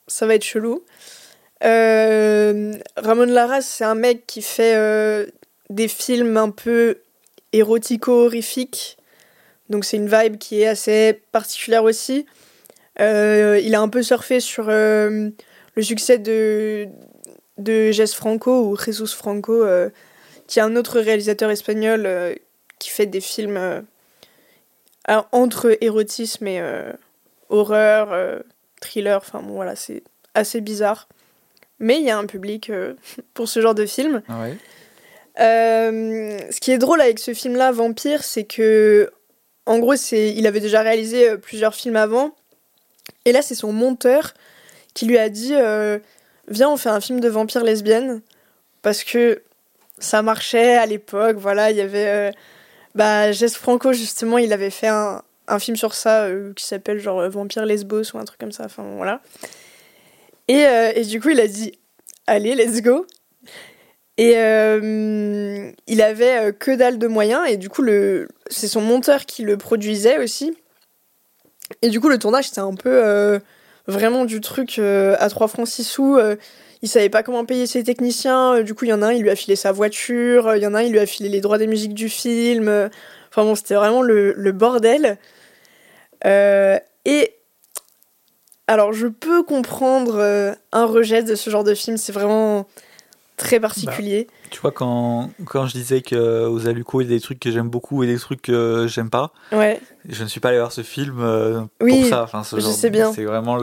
ça 0.06 0.26
va 0.26 0.34
être 0.34 0.44
chelou. 0.44 0.84
Ramon 1.61 3.26
Laras, 3.26 3.62
c'est 3.62 3.84
un 3.84 3.94
mec 3.94 4.26
qui 4.26 4.42
fait 4.42 4.76
des 5.70 5.88
films 5.88 6.37
un 6.37 6.50
peu 6.50 6.99
érotico-horrifiques. 7.52 8.99
Donc 9.70 9.84
c'est 9.84 9.96
une 9.96 10.08
vibe 10.08 10.37
qui 10.37 10.61
est 10.61 10.66
assez 10.66 11.20
particulière 11.32 11.84
aussi. 11.84 12.26
Euh, 13.00 13.61
il 13.62 13.75
a 13.75 13.80
un 13.80 13.88
peu 13.88 14.02
surfé 14.02 14.40
sur 14.40 14.66
euh, 14.68 15.30
le 15.75 15.82
succès 15.82 16.18
de, 16.18 16.87
de 17.58 17.90
Franco 18.14 18.68
ou 18.68 18.76
Jesus 18.76 19.16
Franco, 19.16 19.64
euh, 19.64 19.88
qui 20.46 20.58
est 20.58 20.62
un 20.62 20.76
autre 20.76 21.00
réalisateur 21.00 21.50
espagnol 21.50 22.37
qui 22.78 22.90
fait 22.90 23.06
des 23.06 23.20
films 23.20 23.84
entre 25.32 25.76
érotisme 25.80 26.46
et 26.46 26.62
horreur, 27.49 28.42
thriller, 28.85 29.19
enfin 29.19 29.43
bon 29.43 29.55
voilà, 29.55 29.76
c'est 29.76 30.03
assez 30.35 30.61
bizarre. 30.61 31.09
Mais 31.81 31.99
il 31.99 32.05
y 32.05 32.11
a 32.11 32.19
un 32.19 32.26
public 32.26 32.71
pour 33.35 33.49
ce 33.49 33.61
genre 33.61 33.75
de 33.75 33.87
film. 33.87 34.23
Ah 34.29 34.41
ouais. 34.43 34.57
ce 35.37 36.61
qui 36.61 36.71
est 36.71 36.79
drôle 36.79 37.00
avec 37.00 37.19
ce 37.19 37.35
film-là, 37.35 37.73
Vampire, 37.73 38.23
c'est 38.23 38.45
que, 38.45 39.11
en 39.67 39.79
gros, 39.79 39.97
c'est, 39.97 40.33
il 40.33 40.47
avait 40.47 40.61
déjà 40.61 40.83
réalisé 40.83 41.37
plusieurs 41.38 41.75
films 41.75 41.97
avant. 41.97 42.35
Et 43.25 43.33
là, 43.33 43.43
c'est 43.43 43.55
son 43.55 43.73
monteur 43.73 44.35
qui 44.95 45.07
lui 45.07 45.19
a 45.19 45.29
dit 45.29 45.55
Viens, 46.49 46.71
on 46.71 46.76
fait 46.76 46.91
un 46.91 47.00
film 47.00 47.21
de 47.21 47.29
vampire 47.29 47.64
lesbienne. 47.64 48.21
Parce 48.83 49.03
que 49.03 49.43
ça 49.99 50.23
marchait 50.23 50.76
à 50.76 50.87
l'époque. 50.87 51.37
Voilà, 51.38 51.71
il 51.71 51.76
y 51.76 51.81
avait. 51.81 52.33
bah, 52.95 53.33
Jess 53.33 53.57
Franco, 53.57 53.93
justement, 53.93 54.38
il 54.38 54.53
avait 54.53 54.71
fait 54.71 54.88
un, 54.88 55.23
un 55.48 55.58
film 55.58 55.76
sur 55.76 55.94
ça 55.94 56.28
qui 56.56 56.64
s'appelle 56.64 56.98
genre 56.98 57.28
Vampire 57.28 57.66
Lesbos 57.66 58.14
ou 58.14 58.18
un 58.18 58.24
truc 58.24 58.40
comme 58.40 58.52
ça. 58.52 58.64
Enfin, 58.64 58.84
voilà. 58.96 59.20
Et, 60.48 60.64
et 60.94 61.04
du 61.04 61.20
coup, 61.20 61.30
il 61.30 61.40
a 61.40 61.46
dit 61.46 61.72
Allez, 62.26 62.54
let's 62.54 62.80
go. 62.80 63.06
Et 64.16 64.34
euh, 64.36 65.72
il 65.86 66.02
avait 66.02 66.48
euh, 66.48 66.52
que 66.52 66.70
dalle 66.70 66.98
de 66.98 67.08
moyens, 67.08 67.42
et 67.48 67.56
du 67.56 67.68
coup, 67.68 67.82
le, 67.82 68.28
c'est 68.48 68.68
son 68.68 68.80
monteur 68.80 69.26
qui 69.26 69.42
le 69.42 69.56
produisait 69.56 70.18
aussi. 70.18 70.56
Et 71.82 71.90
du 71.90 72.00
coup, 72.00 72.08
le 72.08 72.18
tournage, 72.18 72.48
c'était 72.48 72.60
un 72.60 72.74
peu 72.74 73.04
euh, 73.04 73.40
vraiment 73.88 74.24
du 74.24 74.40
truc 74.40 74.78
à 74.78 75.28
3 75.28 75.48
francs 75.48 75.66
6 75.66 75.84
sous. 75.84 76.18
il 76.82 76.88
savait 76.88 77.08
pas 77.08 77.22
comment 77.22 77.44
payer 77.44 77.66
ses 77.66 77.82
techniciens. 77.82 78.62
du 78.62 78.74
coup, 78.74 78.84
il 78.84 78.88
y 78.88 78.92
en 78.92 79.02
a 79.02 79.08
un, 79.08 79.12
il 79.12 79.22
lui 79.22 79.30
a 79.30 79.36
filé 79.36 79.56
sa 79.56 79.72
voiture. 79.72 80.54
Il 80.56 80.62
y 80.62 80.66
en 80.66 80.74
a 80.74 80.78
un, 80.78 80.82
il 80.82 80.92
lui 80.92 81.00
a 81.00 81.06
filé 81.06 81.28
les 81.28 81.40
droits 81.40 81.58
des 81.58 81.66
musiques 81.66 81.94
du 81.94 82.08
film. 82.08 82.68
Enfin 83.30 83.44
bon, 83.44 83.54
c'était 83.54 83.74
vraiment 83.74 84.02
le 84.02 84.52
bordel. 84.52 85.18
Et 86.25 87.35
alors, 88.66 88.93
je 88.93 89.07
peux 89.07 89.43
comprendre 89.43 90.57
un 90.73 90.85
rejet 90.87 91.23
de 91.23 91.35
ce 91.35 91.50
genre 91.50 91.64
de 91.64 91.75
film. 91.75 91.97
C'est 91.97 92.12
vraiment 92.12 92.66
très 93.37 93.61
particulier. 93.61 94.26
Bah, 94.28 94.49
tu 94.50 94.61
vois, 94.61 94.73
quand, 94.73 95.31
quand 95.47 95.66
je 95.66 95.73
disais 95.73 96.00
que 96.02 96.47
aux 96.47 96.69
Aluco, 96.69 97.00
il 97.00 97.04
y 97.04 97.12
a 97.12 97.16
des 97.16 97.21
trucs 97.21 97.40
que 97.40 97.50
j'aime 97.50 97.69
beaucoup 97.69 98.02
et 98.04 98.07
des 98.07 98.19
trucs 98.19 98.43
que 98.43 98.87
j'aime 98.88 99.11
pas, 99.11 99.33
ouais. 99.52 99.81
je 100.09 100.23
ne 100.23 100.28
suis 100.28 100.40
pas 100.40 100.50
allé 100.50 100.59
voir 100.59 100.73
ce 100.73 100.83
film 100.83 101.19
euh, 101.21 101.62
oui, 101.81 102.00
pour 102.00 102.11
ça. 102.11 102.23
Enfin, 102.23 102.45
ce 102.45 102.57
je 102.57 102.61
sais 102.61 102.90
bien. 102.90 103.12
C'est 103.12 103.25
vraiment 103.25 103.57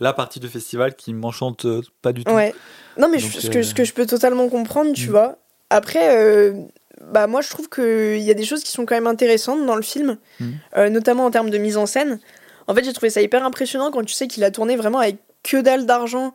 la 0.00 0.12
partie 0.12 0.40
du 0.40 0.48
festival 0.48 0.94
qui 0.94 1.14
m'enchante 1.14 1.64
euh, 1.64 1.82
pas 2.02 2.12
du 2.12 2.24
tout. 2.24 2.32
Ouais. 2.32 2.54
Non, 2.98 3.08
mais 3.08 3.20
ce, 3.20 3.48
que, 3.48 3.62
ce 3.62 3.74
que 3.74 3.84
je 3.84 3.92
peux 3.92 4.06
totalement 4.06 4.48
comprendre, 4.48 4.92
tu 4.92 5.08
mm. 5.08 5.10
vois. 5.10 5.36
Après, 5.70 6.16
euh, 6.18 6.52
bah, 7.00 7.26
moi, 7.26 7.40
je 7.40 7.50
trouve 7.50 7.68
qu'il 7.68 8.20
y 8.20 8.30
a 8.30 8.34
des 8.34 8.44
choses 8.44 8.62
qui 8.62 8.70
sont 8.70 8.84
quand 8.84 8.94
même 8.94 9.06
intéressantes 9.06 9.64
dans 9.64 9.76
le 9.76 9.82
film, 9.82 10.18
mm. 10.40 10.88
notamment 10.88 11.24
en 11.24 11.30
termes 11.30 11.50
de 11.50 11.58
mise 11.58 11.76
en 11.76 11.86
scène. 11.86 12.20
En 12.66 12.74
fait, 12.74 12.84
j'ai 12.84 12.92
trouvé 12.92 13.10
ça 13.10 13.20
hyper 13.22 13.44
impressionnant 13.44 13.90
quand 13.90 14.04
tu 14.04 14.14
sais 14.14 14.28
qu'il 14.28 14.44
a 14.44 14.50
tourné 14.50 14.76
vraiment 14.76 14.98
avec 14.98 15.16
que 15.42 15.60
dalle 15.60 15.86
d'argent. 15.86 16.32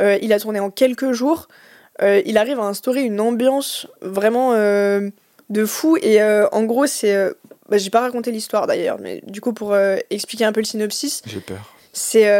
il 0.00 0.32
a 0.32 0.40
tourné 0.40 0.60
en 0.60 0.70
quelques 0.70 1.12
jours. 1.12 1.48
Euh, 2.02 2.22
il 2.24 2.38
arrive 2.38 2.60
à 2.60 2.64
instaurer 2.64 3.02
une 3.02 3.20
ambiance 3.20 3.88
vraiment 4.00 4.52
euh, 4.52 5.10
de 5.50 5.64
fou. 5.64 5.96
Et 6.00 6.22
euh, 6.22 6.48
en 6.50 6.64
gros, 6.64 6.86
c'est. 6.86 7.32
Bah, 7.68 7.76
j'ai 7.76 7.90
pas 7.90 8.00
raconté 8.00 8.30
l'histoire 8.30 8.66
d'ailleurs, 8.66 8.98
mais 8.98 9.20
du 9.26 9.40
coup, 9.40 9.52
pour 9.52 9.76
expliquer 10.10 10.44
un 10.44 10.52
peu 10.52 10.60
le 10.60 10.66
synopsis. 10.66 11.22
J'ai 11.26 11.40
peur. 11.40 11.74
C'est. 11.92 12.30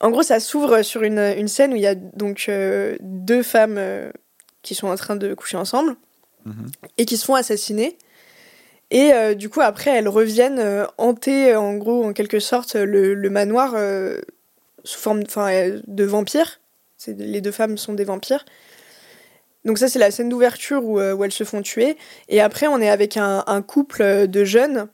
en 0.00 0.10
gros, 0.10 0.22
ça 0.22 0.40
s'ouvre 0.40 0.82
sur 0.82 1.02
une, 1.02 1.18
une, 1.18 1.48
scène 1.48 1.72
où 1.72 1.76
il 1.76 1.82
y 1.82 1.86
a 1.86 1.94
donc 1.94 2.50
deux 3.00 3.42
femmes 3.42 3.80
qui 4.62 4.74
sont 4.74 4.88
en 4.88 4.96
train 4.96 5.16
de 5.16 5.34
coucher 5.34 5.56
ensemble 5.56 5.96
et 6.96 7.04
qui 7.04 7.16
se 7.16 7.24
font 7.24 7.34
assassiner. 7.34 7.98
Et 8.90 9.12
du 9.34 9.50
coup, 9.50 9.60
après, 9.60 9.90
elles 9.90 10.08
reviennent 10.08 10.86
hanter, 10.96 11.54
en 11.54 11.74
gros, 11.74 12.04
en 12.04 12.12
quelque 12.12 12.40
sorte, 12.40 12.74
le, 12.74 13.28
manoir 13.28 13.74
sous 14.84 14.98
forme 14.98 15.24
de 15.24 16.04
vampires. 16.04 16.60
Les 17.06 17.40
deux 17.40 17.52
femmes 17.52 17.76
sont 17.76 17.92
des 17.92 18.04
vampires. 18.04 18.44
Donc 19.64 19.78
ça, 19.78 19.88
c'est 19.88 19.98
la 19.98 20.10
scène 20.10 20.28
d'ouverture 20.28 20.84
où, 20.84 20.98
euh, 20.98 21.14
où, 21.14 21.24
elles 21.24 21.32
se 21.32 21.44
font 21.44 21.62
tuer. 21.62 21.96
Et 22.28 22.40
après, 22.40 22.66
on 22.68 22.80
est 22.80 22.88
avec 22.88 23.16
un, 23.16 23.62
couple 23.62 24.26
de 24.26 24.44
jeunes, 24.44 24.88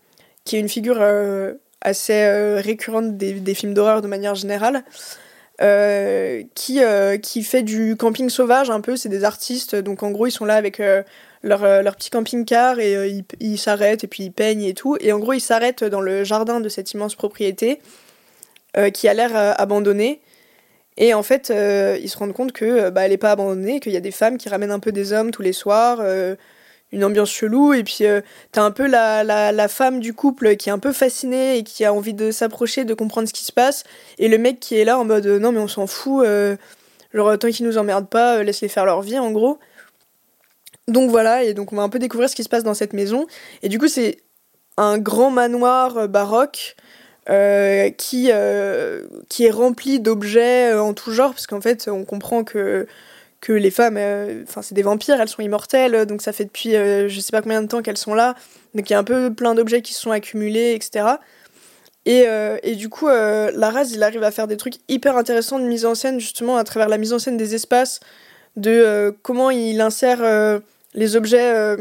qui 0.45 0.57
est 0.57 0.61
une 0.61 0.69
figure 0.69 0.99
euh, 1.01 1.55
assez 1.81 2.25
euh, 2.25 2.61
récurrente 2.61 3.17
des, 3.17 3.35
des 3.35 3.55
films 3.55 3.75
d'horreur 3.75 4.03
de 4.03 4.09
manière 4.09 4.35
générale, 4.35 4.85
qui, 6.55 6.81
qui 7.23 7.43
fait 7.45 7.63
du 7.63 7.95
camping 7.97 8.29
sauvage 8.29 8.71
un 8.71 8.81
peu. 8.81 8.97
C'est 8.97 9.09
des 9.09 9.23
artistes, 9.23 9.77
donc 9.77 10.03
en 10.03 10.11
gros, 10.11 10.27
ils 10.27 10.33
sont 10.33 10.45
là 10.45 10.57
avec 10.57 10.83
leur, 11.45 11.83
leur 11.83 11.95
petit 11.95 12.11
camping-car 12.11 12.81
et 12.81 13.09
ils, 13.09 13.25
ils 13.39 13.59
s'arrêtent 13.59 14.03
et 14.03 14.09
puis 14.09 14.25
ils 14.25 14.33
peignent 14.33 14.65
et 14.65 14.75
tout. 14.75 14.97
Et 15.01 15.13
en 15.13 15.21
gros, 15.21 15.33
ils 15.33 15.41
s'arrêtent 15.41 15.85
dans 15.85 16.01
le 16.01 16.25
jardin 16.25 16.61
de 16.61 16.69
cette 16.69 16.93
immense 16.93 17.15
propriété 17.15 17.81
qui 18.93 19.07
a 19.07 19.15
l'air 19.15 19.31
abandonnée. 19.61 20.21
Et 20.97 21.13
en 21.15 21.23
fait, 21.23 21.51
euh, 21.51 21.99
ils 22.01 22.09
se 22.09 22.17
rendent 22.17 22.33
compte 22.33 22.53
que 22.53 22.65
euh, 22.65 22.91
bah, 22.91 23.03
elle 23.03 23.11
n'est 23.11 23.17
pas 23.17 23.33
abandonnée, 23.33 23.81
qu'il 23.81 23.93
y 23.93 23.97
a 23.97 24.01
des 24.01 24.13
femmes 24.13 24.39
qui 24.39 24.49
ramènent 24.49 24.71
un 24.71 24.79
peu 24.79 24.93
des 24.93 25.13
hommes 25.13 25.33
tous 25.33 25.43
les 25.43 25.53
soirs, 25.53 25.99
euh, 26.01 26.37
une 26.93 27.05
ambiance 27.05 27.31
chelou, 27.31 27.75
et 27.75 27.83
puis 27.83 28.05
t'as 28.53 28.63
un 28.63 28.71
peu 28.71 28.87
la, 28.87 29.25
la, 29.25 29.51
la, 29.51 29.69
femme 29.69 29.99
du 29.99 30.15
couple 30.15 30.55
qui 30.55 30.69
est 30.69 30.73
un 30.73 30.79
peu 30.79 30.93
fascinée 30.93 31.59
et 31.59 31.65
qui 31.65 31.85
a 31.85 31.93
envie 31.93 32.15
de 32.15 32.31
s'approcher, 32.31 32.85
de 32.85 32.95
comprendre 32.95 33.27
ce 33.27 33.33
qui 33.33 33.45
se 33.45 33.51
passe, 33.51 33.83
et 34.19 34.29
le 34.29 34.39
mec 34.39 34.61
qui 34.61 34.77
est 34.77 34.85
là 34.85 34.97
en 34.97 35.05
mode 35.05 35.27
non 35.27 35.51
mais 35.51 35.59
on 35.59 35.67
s'en 35.67 35.89
fout, 35.89 36.25
genre 37.13 37.37
tant 37.39 37.51
qu'ils 37.51 37.67
nous 37.67 37.79
emmerdent 37.79 38.09
pas, 38.09 38.45
laisse-les 38.45 38.69
faire 38.69 38.85
leur 38.85 39.03
vie 39.03 39.19
en 39.19 39.33
gros. 39.33 39.59
Donc 40.89 41.11
voilà, 41.11 41.45
et 41.45 41.55
donc 41.55 41.73
on 41.73 41.77
va 41.77 41.83
un 41.83 41.89
peu 41.89 41.99
découvrir 41.99 42.29
ce 42.29 42.37
qui 42.37 42.45
se 42.45 42.49
passe 42.49 42.65
dans 42.65 42.75
cette 42.75 42.93
maison, 42.93 43.27
et 43.63 43.69
du 43.69 43.79
coup 43.79 43.89
c'est 43.89 44.19
un 44.77 44.99
grand 44.99 45.31
manoir 45.31 46.09
baroque 46.09 46.77
euh, 47.31 47.89
qui, 47.89 48.29
euh, 48.31 49.07
qui 49.31 49.47
est 49.47 49.51
rempli 49.51 49.99
d'objets 49.99 50.73
euh, 50.73 50.83
en 50.83 50.93
tout 50.93 51.11
genre, 51.11 51.31
parce 51.31 51.47
qu'en 51.47 51.63
fait, 51.63 51.89
on 51.89 52.05
comprend 52.05 52.45
que, 52.45 52.87
que 53.41 53.55
les 53.55 53.71
femmes, 53.71 53.99
enfin, 54.43 54.61
c'est 54.61 54.75
des 54.75 54.83
vampires, 54.83 55.19
elles 55.19 55.29
sont 55.31 55.41
immortelles, 55.41 56.05
donc 56.05 56.21
ça 56.21 56.33
fait 56.33 56.45
depuis 56.45 56.73
je 56.73 57.21
sais 57.21 57.33
pas 57.33 57.41
combien 57.41 57.63
de 57.63 57.69
temps 57.69 57.81
qu'elles 57.81 57.97
sont 57.97 58.15
là. 58.15 58.35
Donc 58.75 58.91
il 58.91 58.93
y 58.93 58.97
a 58.97 58.99
un 58.99 59.05
peu 59.05 59.33
plein 59.33 59.55
d'objets 59.55 59.81
qui 59.81 59.95
se 59.95 60.01
sont 60.01 60.11
accumulés, 60.11 60.75
etc. 60.75 61.07
Et, 62.07 62.27
et 62.63 62.75
du 62.75 62.89
coup, 62.89 63.07
Laraz, 63.07 63.91
il 63.93 64.03
arrive 64.03 64.23
à 64.23 64.31
faire 64.31 64.47
des 64.47 64.57
trucs 64.57 64.77
hyper 64.89 65.17
intéressants 65.17 65.59
de 65.59 65.67
mise 65.67 65.85
en 65.87 65.95
scène, 65.95 66.21
justement, 66.21 66.57
à 66.57 66.65
travers 66.65 66.89
la 66.89 66.99
mise 66.99 67.13
en 67.13 67.19
scène 67.19 67.37
des 67.37 67.55
espaces, 67.55 68.01
de 68.57 69.15
comment 69.23 69.51
il 69.51 69.81
insère 69.81 70.61
les 70.95 71.17
objets 71.17 71.77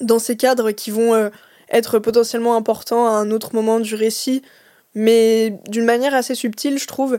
dans 0.00 0.18
ces 0.18 0.36
cadres 0.36 0.72
qui 0.72 0.90
vont 0.90 1.30
être 1.70 1.98
potentiellement 1.98 2.56
important 2.56 3.06
à 3.06 3.10
un 3.10 3.30
autre 3.30 3.54
moment 3.54 3.80
du 3.80 3.94
récit, 3.94 4.42
mais 4.94 5.58
d'une 5.68 5.84
manière 5.84 6.14
assez 6.14 6.34
subtile, 6.34 6.78
je 6.78 6.86
trouve. 6.86 7.18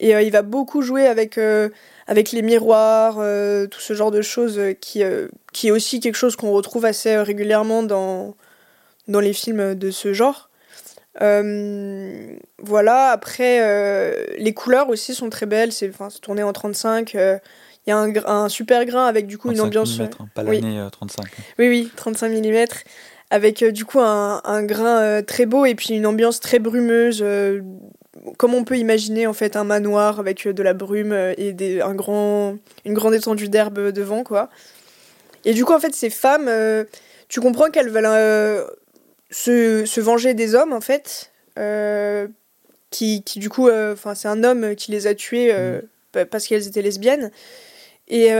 Et 0.00 0.14
euh, 0.14 0.22
il 0.22 0.30
va 0.30 0.42
beaucoup 0.42 0.82
jouer 0.82 1.06
avec, 1.06 1.38
euh, 1.38 1.70
avec 2.06 2.32
les 2.32 2.42
miroirs, 2.42 3.16
euh, 3.18 3.66
tout 3.66 3.80
ce 3.80 3.94
genre 3.94 4.10
de 4.10 4.22
choses 4.22 4.60
qui, 4.80 5.02
qui 5.52 5.68
est 5.68 5.70
aussi 5.70 6.00
quelque 6.00 6.16
chose 6.16 6.36
qu'on 6.36 6.52
retrouve 6.52 6.84
assez 6.84 7.16
régulièrement 7.16 7.82
dans, 7.82 8.36
dans 9.08 9.20
les 9.20 9.32
films 9.32 9.74
de 9.74 9.90
ce 9.90 10.12
genre. 10.12 10.50
voilà, 12.58 13.10
après, 13.10 14.36
les 14.38 14.54
couleurs 14.54 14.88
aussi 14.88 15.14
sont 15.14 15.30
très 15.30 15.46
belles, 15.46 15.72
c'est 15.72 15.90
tourné 16.20 16.42
en 16.42 16.52
35. 16.52 17.16
Il 17.88 17.90
y 17.90 17.94
a 17.94 17.98
un, 17.98 18.12
un, 18.26 18.48
super 18.48 18.84
grain 18.84 19.06
avec 19.06 19.26
du 19.26 19.38
coup 19.38 19.50
une 19.50 19.60
ambiance. 19.60 19.98
Mm, 19.98 20.08
pas 20.34 20.42
l'année 20.42 20.86
35. 20.92 21.24
Oui, 21.58 21.68
oui, 21.68 21.90
35 21.96 22.30
mm 22.30 22.66
avec 23.30 23.62
euh, 23.62 23.72
du 23.72 23.84
coup 23.84 24.00
un, 24.00 24.40
un 24.44 24.62
grain 24.62 25.00
euh, 25.00 25.22
très 25.22 25.46
beau 25.46 25.66
et 25.66 25.74
puis 25.74 25.94
une 25.94 26.06
ambiance 26.06 26.40
très 26.40 26.58
brumeuse, 26.58 27.20
euh, 27.22 27.60
comme 28.36 28.54
on 28.54 28.64
peut 28.64 28.78
imaginer 28.78 29.26
en 29.26 29.32
fait 29.32 29.56
un 29.56 29.64
manoir 29.64 30.20
avec 30.20 30.46
de 30.46 30.62
la 30.62 30.74
brume 30.74 31.12
et 31.36 31.52
des, 31.52 31.80
un 31.80 31.94
grand, 31.94 32.56
une 32.84 32.94
grande 32.94 33.14
étendue 33.14 33.48
d'herbe 33.48 33.90
devant 33.90 34.24
quoi. 34.24 34.48
Et 35.44 35.52
du 35.52 35.64
coup 35.64 35.72
en 35.72 35.80
fait 35.80 35.94
ces 35.94 36.10
femmes, 36.10 36.50
tu 37.28 37.40
comprends 37.40 37.70
qu'elles 37.70 37.90
veulent 37.90 38.66
se, 39.30 39.84
se, 39.86 40.00
venger 40.00 40.34
des 40.34 40.54
hommes 40.54 40.72
en 40.72 40.80
fait, 40.80 41.32
qui, 42.90 43.22
qui, 43.22 43.38
du 43.38 43.48
coup, 43.48 43.70
enfin 43.70 44.14
c'est 44.14 44.28
un 44.28 44.42
homme 44.42 44.74
qui 44.74 44.90
les 44.90 45.06
a 45.06 45.14
tuées 45.14 45.52
mmh. 45.52 46.24
parce 46.24 46.46
qu'elles 46.46 46.66
étaient 46.66 46.82
lesbiennes. 46.82 47.30
Et 48.08 48.32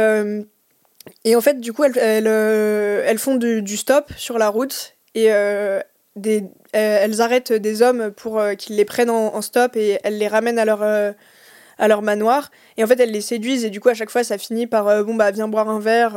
et 1.24 1.36
en 1.36 1.40
fait, 1.40 1.60
du 1.60 1.72
coup, 1.72 1.84
elles, 1.84 1.98
elles, 1.98 2.26
euh, 2.26 3.02
elles 3.06 3.18
font 3.18 3.36
du, 3.36 3.76
stop 3.76 4.12
sur 4.16 4.38
la 4.38 4.48
route 4.48 4.94
et 5.14 5.32
euh, 5.32 5.80
des, 6.16 6.44
elles 6.72 7.20
arrêtent 7.20 7.52
des 7.52 7.82
hommes 7.82 8.10
pour 8.10 8.38
euh, 8.38 8.54
qu'ils 8.54 8.76
les 8.76 8.84
prennent 8.84 9.10
en, 9.10 9.40
stop 9.40 9.76
et 9.76 9.98
elles 10.04 10.18
les 10.18 10.28
ramènent 10.28 10.58
à 10.58 10.64
leur, 10.64 10.82
à 10.82 11.88
leur 11.88 12.02
manoir. 12.02 12.50
Et 12.76 12.84
en 12.84 12.86
fait, 12.86 13.00
elles 13.00 13.10
les 13.10 13.20
séduisent 13.20 13.64
et 13.64 13.70
du 13.70 13.80
coup, 13.80 13.88
à 13.88 13.94
chaque 13.94 14.10
fois, 14.10 14.24
ça 14.24 14.38
finit 14.38 14.66
par 14.66 15.04
bon, 15.04 15.14
bah, 15.14 15.30
viens 15.30 15.48
boire 15.48 15.68
un 15.68 15.80
verre 15.80 16.16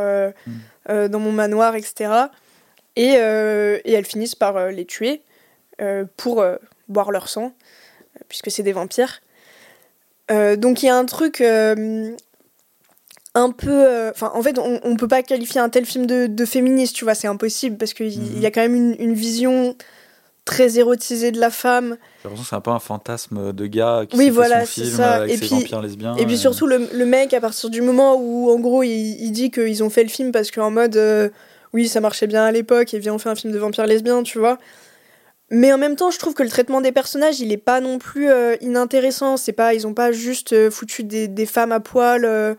mm. 0.87 1.07
dans 1.07 1.19
mon 1.19 1.31
manoir, 1.31 1.75
etc. 1.75 2.11
Et, 2.95 3.13
et 3.13 3.93
elles 3.93 4.05
finissent 4.05 4.35
par 4.35 4.67
les 4.69 4.85
tuer 4.85 5.21
pour 6.17 6.43
boire 6.89 7.11
leur 7.11 7.29
sang, 7.29 7.53
puisque 8.27 8.51
c'est 8.51 8.63
des 8.63 8.73
vampires. 8.73 9.21
donc 10.29 10.83
il 10.83 10.87
y 10.87 10.89
a 10.89 10.95
un 10.95 11.05
truc 11.05 11.41
un 13.33 13.51
peu. 13.51 13.69
Euh, 13.69 14.11
enfin, 14.11 14.31
en 14.33 14.41
fait, 14.41 14.57
on, 14.59 14.79
on 14.83 14.95
peut 14.95 15.07
pas 15.07 15.23
qualifier 15.23 15.61
un 15.61 15.69
tel 15.69 15.85
film 15.85 16.05
de, 16.05 16.27
de 16.27 16.45
féministe, 16.45 16.95
tu 16.95 17.03
vois, 17.05 17.15
c'est 17.15 17.27
impossible 17.27 17.77
parce 17.77 17.93
qu'il 17.93 18.39
y 18.39 18.45
a 18.45 18.49
mhm. 18.49 18.53
quand 18.53 18.61
même 18.61 18.75
une, 18.75 18.95
une, 18.99 19.13
vision 19.13 19.75
très 20.43 20.77
érotisé 20.79 21.31
de 21.31 21.39
la 21.39 21.49
femme. 21.49 21.97
J'ai 22.23 22.29
l'impression 22.29 22.43
que 22.43 22.49
c'est 22.49 22.55
un 22.55 22.61
peu 22.61 22.71
un 22.71 22.79
fantasme 22.79 23.53
de 23.53 23.67
gars 23.67 24.05
qui 24.09 24.17
Oui, 24.17 24.25
fait 24.25 24.31
voilà, 24.31 24.65
son 24.65 24.71
film 24.71 24.97
ça. 24.97 25.13
avec 25.13 25.31
Et 25.31 25.37
ses 25.37 25.45
puis- 25.45 25.49
vampires 25.49 25.81
lesbiens. 25.81 26.15
Et 26.17 26.25
puis 26.25 26.37
surtout, 26.37 26.67
le, 26.67 26.89
le 26.91 27.05
mec, 27.05 27.33
à 27.33 27.39
partir 27.39 27.69
du 27.69 27.81
moment 27.81 28.15
où, 28.15 28.49
en 28.49 28.59
gros, 28.59 28.83
il, 28.83 28.89
il 28.89 29.31
dit 29.31 29.51
qu'ils 29.51 29.83
ont 29.83 29.89
fait 29.89 30.03
le 30.03 30.09
film 30.09 30.31
parce 30.31 30.51
qu'en 30.51 30.71
mode, 30.71 30.97
euh, 30.97 31.29
oui, 31.73 31.87
ça 31.87 32.01
marchait 32.01 32.27
bien 32.27 32.43
à 32.43 32.51
l'époque, 32.51 32.93
et 32.93 32.99
viens, 32.99 33.13
on 33.13 33.17
fait 33.17 33.29
un 33.29 33.35
film 33.35 33.53
de 33.53 33.57
vampires 33.59 33.85
lesbiens, 33.87 34.23
tu 34.23 34.39
vois. 34.39 34.57
Mais 35.53 35.71
en 35.73 35.77
même 35.77 35.97
temps, 35.97 36.11
je 36.11 36.17
trouve 36.17 36.33
que 36.33 36.43
le 36.43 36.49
traitement 36.49 36.79
des 36.79 36.93
personnages, 36.93 37.41
il 37.41 37.51
est 37.51 37.57
pas 37.57 37.81
non 37.81 37.99
plus 37.99 38.29
euh, 38.29 38.55
inintéressant. 38.61 39.35
C'est 39.35 39.51
pas, 39.51 39.73
ils 39.73 39.85
ont 39.85 39.93
pas 39.93 40.13
juste 40.13 40.53
euh, 40.53 40.71
foutu 40.71 41.03
des, 41.03 41.27
des 41.27 41.45
femmes 41.45 41.73
à 41.73 41.81
poil 41.81 42.23
euh, 42.23 42.55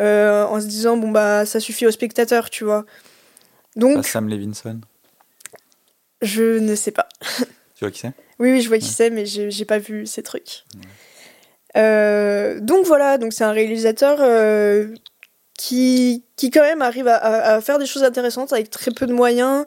euh, 0.00 0.44
en 0.44 0.60
se 0.60 0.66
disant, 0.66 0.96
bon, 0.96 1.10
bah, 1.10 1.46
ça 1.46 1.60
suffit 1.60 1.86
aux 1.86 1.90
spectateurs, 1.90 2.50
tu 2.50 2.64
vois. 2.64 2.84
Pas 2.84 3.80
Donc, 3.80 4.06
Sam 4.06 4.28
Levinson. 4.28 4.80
je 6.22 6.58
ne 6.58 6.74
sais 6.74 6.92
pas. 6.92 7.08
Tu 7.76 7.84
vois 7.84 7.90
qui 7.90 8.00
c'est? 8.00 8.12
Oui, 8.38 8.52
oui, 8.52 8.60
je 8.62 8.68
vois 8.68 8.78
qui 8.78 8.88
c'est, 8.88 9.10
mais 9.10 9.26
j'ai 9.26 9.64
pas 9.66 9.78
vu 9.78 10.06
ces 10.06 10.22
trucs. 10.22 10.64
Euh, 11.76 12.58
donc 12.60 12.86
voilà, 12.86 13.18
donc 13.18 13.32
c'est 13.34 13.44
un 13.44 13.52
réalisateur 13.52 14.16
euh, 14.20 14.94
qui, 15.58 16.24
qui 16.36 16.50
quand 16.50 16.62
même 16.62 16.80
arrive 16.80 17.06
à, 17.06 17.16
à- 17.16 17.54
à 17.56 17.60
faire 17.60 17.78
des 17.78 17.84
choses 17.86 18.02
intéressantes 18.02 18.52
avec 18.54 18.70
très 18.70 18.90
peu 18.92 19.06
de 19.06 19.12
moyens. 19.12 19.66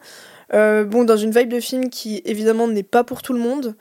Bon, 0.51 1.03
dans 1.03 1.17
une 1.17 1.29
vibe 1.31 1.49
de 1.49 1.59
film 1.59 1.91
qui 1.91 2.23
évidemment 2.25 2.67
n'est 2.67 2.81
pas 2.81 3.03
pour 3.03 3.21
tout 3.21 3.33
le 3.33 3.39
monde. 3.39 3.75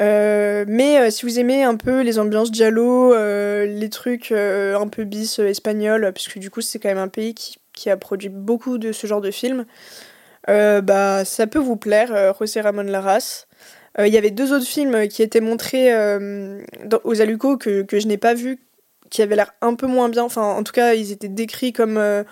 Euh, 0.00 0.64
mais 0.66 0.98
euh, 0.98 1.10
si 1.10 1.24
vous 1.24 1.38
aimez 1.38 1.62
un 1.62 1.76
peu 1.76 2.02
les 2.02 2.18
ambiances 2.18 2.52
giallo, 2.52 3.14
euh, 3.14 3.66
les 3.66 3.88
trucs 3.90 4.32
un 4.32 4.88
peu 4.88 5.04
bis 5.04 5.38
espagnols, 5.38 6.12
puisque 6.12 6.38
du 6.38 6.50
coup 6.50 6.60
c'est 6.60 6.78
quand 6.78 6.88
même 6.88 6.98
un 6.98 7.08
pays 7.08 7.34
qui, 7.34 7.58
qui 7.72 7.90
a 7.90 7.96
produit 7.96 8.28
beaucoup 8.28 8.78
de 8.78 8.92
ce 8.92 9.06
genre 9.06 9.20
de 9.20 9.30
films, 9.30 9.66
bah 10.46 11.24
ça 11.24 11.46
peut 11.46 11.58
vous 11.58 11.76
plaire, 11.76 12.34
José 12.38 12.60
Ramon 12.60 12.82
Larras. 12.82 13.46
Il 13.98 14.12
y 14.12 14.18
avait 14.18 14.30
deux 14.30 14.52
autres 14.52 14.66
films 14.66 15.08
qui 15.08 15.22
étaient 15.22 15.40
montrés 15.40 15.94
aux 17.04 17.20
Aluco 17.20 17.56
que, 17.56 17.82
que 17.82 18.00
je 18.00 18.08
n'ai 18.08 18.18
pas 18.18 18.34
vus, 18.34 18.58
qui 19.10 19.22
avaient 19.22 19.36
l'air 19.36 19.52
un 19.60 19.74
peu 19.74 19.86
moins 19.86 20.08
bien. 20.08 20.24
Enfin, 20.24 20.42
en 20.42 20.62
tout 20.64 20.72
cas, 20.72 20.94
ils 20.94 21.12
étaient 21.12 21.28
décrits 21.28 21.72
comme 21.72 22.24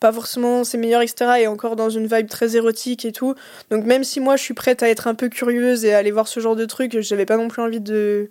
pas 0.00 0.12
forcément 0.12 0.62
ses 0.64 0.78
meilleurs, 0.78 1.02
etc. 1.02 1.32
Et 1.40 1.46
encore 1.46 1.74
dans 1.76 1.90
une 1.90 2.06
vibe 2.06 2.28
très 2.28 2.56
érotique 2.56 3.04
et 3.04 3.12
tout. 3.12 3.34
Donc, 3.70 3.84
même 3.84 4.04
si 4.04 4.20
moi 4.20 4.36
je 4.36 4.42
suis 4.42 4.54
prête 4.54 4.82
à 4.82 4.88
être 4.88 5.06
un 5.08 5.14
peu 5.14 5.28
curieuse 5.28 5.84
et 5.84 5.92
à 5.94 5.98
aller 5.98 6.10
voir 6.12 6.28
ce 6.28 6.40
genre 6.40 6.54
de 6.56 6.64
trucs, 6.66 7.00
j'avais 7.00 7.26
pas 7.26 7.36
non 7.36 7.48
plus 7.48 7.62
envie 7.62 7.80
de. 7.80 8.28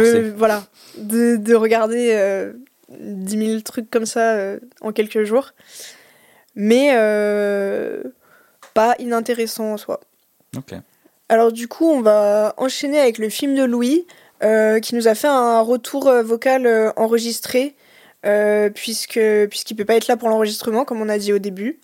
Me- 0.00 0.30
voilà. 0.36 0.64
De, 0.98 1.36
de 1.36 1.54
regarder 1.54 2.10
euh, 2.12 2.52
10 2.98 3.46
000 3.48 3.60
trucs 3.60 3.90
comme 3.90 4.06
ça 4.06 4.32
euh, 4.32 4.58
en 4.80 4.90
quelques 4.92 5.22
jours. 5.24 5.52
Mais 6.54 6.90
euh, 6.94 8.02
pas 8.74 8.94
inintéressant 8.98 9.72
en 9.74 9.76
soi. 9.76 10.00
Ok. 10.56 10.74
Alors 11.28 11.52
du 11.52 11.68
coup, 11.68 11.86
on 11.90 12.00
va 12.00 12.54
enchaîner 12.56 12.98
avec 13.00 13.18
le 13.18 13.28
film 13.28 13.54
de 13.54 13.64
Louis, 13.64 14.06
euh, 14.42 14.80
qui 14.80 14.94
nous 14.94 15.08
a 15.08 15.14
fait 15.14 15.26
un 15.28 15.60
retour 15.60 16.10
vocal 16.22 16.92
enregistré, 16.96 17.74
euh, 18.24 18.70
puisque 18.70 19.20
puisqu'il 19.50 19.74
peut 19.74 19.84
pas 19.84 19.96
être 19.96 20.08
là 20.08 20.16
pour 20.16 20.28
l'enregistrement, 20.28 20.84
comme 20.84 21.00
on 21.00 21.08
a 21.08 21.18
dit 21.18 21.32
au 21.32 21.38
début. 21.38 21.80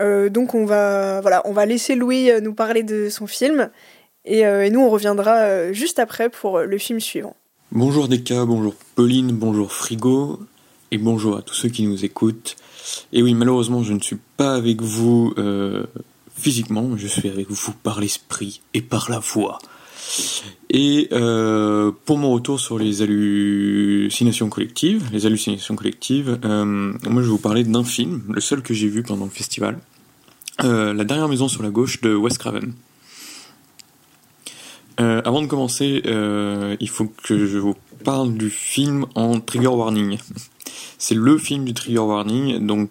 Euh, 0.00 0.28
donc 0.28 0.54
on 0.54 0.64
va 0.64 1.20
voilà, 1.20 1.42
on 1.44 1.52
va 1.52 1.66
laisser 1.66 1.94
Louis 1.94 2.30
euh, 2.30 2.40
nous 2.40 2.54
parler 2.54 2.82
de 2.82 3.08
son 3.08 3.26
film, 3.26 3.70
et, 4.24 4.46
euh, 4.46 4.68
nous 4.70 4.80
on 4.80 4.90
reviendra 4.90 5.72
juste 5.72 5.98
après 5.98 6.28
pour 6.28 6.60
le 6.60 6.78
film 6.78 7.00
suivant. 7.00 7.36
Bonjour 7.70 8.08
Deka, 8.08 8.44
bonjour 8.44 8.74
Pauline, 8.94 9.32
bonjour 9.32 9.72
Frigo, 9.72 10.40
et 10.90 10.98
bonjour 10.98 11.36
à 11.36 11.42
tous 11.42 11.54
ceux 11.54 11.68
qui 11.68 11.86
nous 11.86 12.04
écoutent. 12.04 12.56
Et 13.12 13.22
oui, 13.22 13.34
malheureusement, 13.34 13.82
je 13.82 13.92
ne 13.92 14.00
suis 14.00 14.18
pas 14.36 14.54
avec 14.54 14.82
vous 14.82 15.34
physiquement, 16.34 16.96
je 16.96 17.06
suis 17.06 17.28
avec 17.28 17.48
vous 17.50 17.72
par 17.82 18.00
l'esprit 18.00 18.60
et 18.74 18.82
par 18.82 19.10
la 19.10 19.20
voix. 19.20 19.58
Et 20.70 21.08
euh, 21.12 21.92
pour 22.06 22.18
mon 22.18 22.32
retour 22.32 22.58
sur 22.58 22.78
les 22.78 23.02
hallucinations 23.02 24.48
collectives, 24.48 25.04
les 25.12 25.26
hallucinations 25.26 25.76
collectives, 25.76 26.38
euh, 26.44 26.64
moi 26.64 27.22
je 27.22 27.26
vais 27.26 27.32
vous 27.32 27.38
parler 27.38 27.64
d'un 27.64 27.84
film, 27.84 28.22
le 28.28 28.40
seul 28.40 28.62
que 28.62 28.72
j'ai 28.72 28.88
vu 28.88 29.02
pendant 29.02 29.24
le 29.24 29.30
festival, 29.30 29.78
euh, 30.64 30.94
La 30.94 31.04
dernière 31.04 31.28
maison 31.28 31.48
sur 31.48 31.62
la 31.62 31.70
gauche 31.70 32.00
de 32.00 32.14
Wes 32.14 32.38
Craven. 32.38 32.72
Avant 34.98 35.42
de 35.42 35.48
commencer, 35.48 36.00
il 36.04 36.88
faut 36.88 37.12
que 37.24 37.46
je 37.46 37.58
vous 37.58 37.74
parle 38.04 38.34
du 38.34 38.50
film 38.50 39.04
en 39.16 39.40
trigger 39.40 39.66
warning. 39.66 40.16
C'est 40.96 41.16
le 41.16 41.38
film 41.38 41.64
du 41.64 41.74
trigger 41.74 41.98
warning, 41.98 42.64
donc 42.64 42.90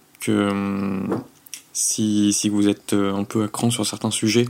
si, 1.74 2.34
si 2.34 2.50
vous 2.50 2.68
êtes 2.68 2.94
euh, 2.94 3.14
un 3.14 3.24
peu 3.24 3.44
à 3.44 3.48
cran 3.48 3.70
sur 3.70 3.86
certains 3.86 4.12
sujets, 4.12 4.46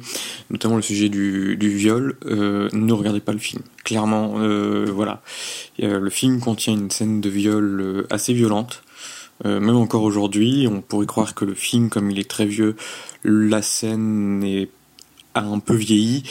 notamment 0.50 0.76
le 0.76 0.82
sujet 0.82 1.10
du, 1.10 1.56
du 1.58 1.70
viol, 1.70 2.16
euh, 2.26 2.70
ne 2.74 2.94
regardez 2.94 3.20
pas 3.20 3.32
le 3.32 3.40
film. 3.40 3.62
Clairement, 3.84 4.36
euh, 4.38 4.86
voilà. 4.92 5.22
Euh, 5.82 6.00
le 6.00 6.10
film 6.10 6.40
contient 6.40 6.74
une 6.74 6.90
scène 6.92 7.22
de 7.22 7.30
viol 7.30 7.82
euh, 7.82 8.08
assez 8.10 8.34
violente. 8.34 8.84
Euh, 9.46 9.60
même 9.60 9.76
encore 9.76 10.04
aujourd'hui, 10.04 10.68
on 10.72 10.82
pourrait 10.82 11.08
croire 11.08 11.34
que 11.34 11.46
le 11.46 11.56
film, 11.56 11.90
comme 11.90 12.12
il 12.12 12.20
est 12.20 12.30
très 12.30 12.46
vieux, 12.46 12.76
la 13.24 13.62
scène 13.62 14.44
est, 14.44 14.70
a 15.34 15.42
un 15.42 15.60
peu 15.60 15.76
vieilli. 15.76 16.24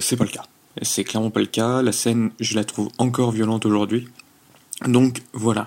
C'est 0.00 0.16
pas 0.16 0.24
le 0.24 0.30
cas. 0.30 0.44
C'est 0.80 1.04
clairement 1.04 1.30
pas 1.30 1.40
le 1.40 1.46
cas. 1.46 1.82
La 1.82 1.92
scène, 1.92 2.30
je 2.40 2.54
la 2.54 2.64
trouve 2.64 2.88
encore 2.96 3.30
violente 3.30 3.66
aujourd'hui. 3.66 4.08
Donc 4.86 5.20
voilà. 5.34 5.66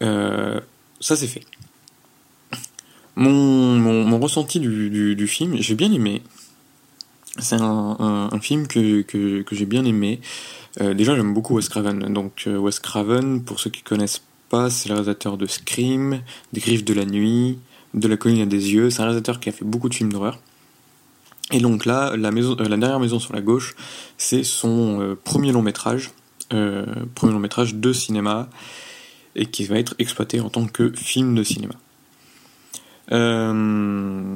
Ça 0.00 1.16
c'est 1.16 1.28
fait. 1.28 1.44
Mon, 3.16 3.76
mon, 3.76 4.04
mon 4.04 4.18
ressenti 4.18 4.58
du, 4.58 5.14
du, 5.14 5.26
film, 5.26 5.56
j'ai 5.58 5.74
bien 5.74 5.92
aimé. 5.92 6.22
C'est 7.38 7.60
un, 7.60 8.30
film 8.40 8.66
que, 8.66 9.02
que, 9.02 9.42
que 9.42 9.54
j'ai 9.54 9.66
bien 9.66 9.84
aimé. 9.84 10.20
Euh, 10.80 10.94
déjà, 10.94 11.14
j'aime 11.14 11.34
beaucoup 11.34 11.54
Wes 11.56 11.68
Craven. 11.68 12.12
Donc, 12.12 12.44
euh, 12.46 12.56
Wes 12.56 12.78
Craven, 12.80 13.42
pour 13.42 13.60
ceux 13.60 13.70
qui 13.70 13.82
connaissent 13.82 14.22
pas, 14.48 14.70
c'est 14.70 14.88
le 14.88 14.94
réalisateur 14.94 15.36
de 15.36 15.46
Scream, 15.46 16.22
des 16.52 16.60
Griffes 16.60 16.84
de 16.84 16.94
la 16.94 17.04
Nuit, 17.04 17.58
de 17.94 18.08
La 18.08 18.16
Colline 18.16 18.42
à 18.42 18.46
des 18.46 18.72
Yeux. 18.72 18.90
C'est 18.90 19.00
un 19.00 19.04
réalisateur 19.04 19.40
qui 19.40 19.48
a 19.48 19.52
fait 19.52 19.64
beaucoup 19.64 19.88
de 19.88 19.94
films 19.94 20.12
d'horreur. 20.12 20.38
Et 21.50 21.60
donc 21.60 21.84
là, 21.84 22.16
la, 22.16 22.30
maison, 22.30 22.56
euh, 22.58 22.68
la 22.68 22.76
dernière 22.76 23.00
maison 23.00 23.18
sur 23.18 23.34
la 23.34 23.42
gauche, 23.42 23.74
c'est 24.16 24.44
son 24.44 25.16
premier 25.24 25.52
long 25.52 25.62
métrage, 25.62 26.10
premier 26.48 27.32
long 27.32 27.38
métrage 27.38 27.74
de 27.74 27.92
cinéma, 27.92 28.48
et 29.36 29.46
qui 29.46 29.64
va 29.64 29.78
être 29.78 29.94
exploité 29.98 30.40
en 30.40 30.50
tant 30.50 30.66
que 30.66 30.92
film 30.92 31.34
de 31.34 31.42
cinéma. 31.42 31.74
Euh, 33.10 34.34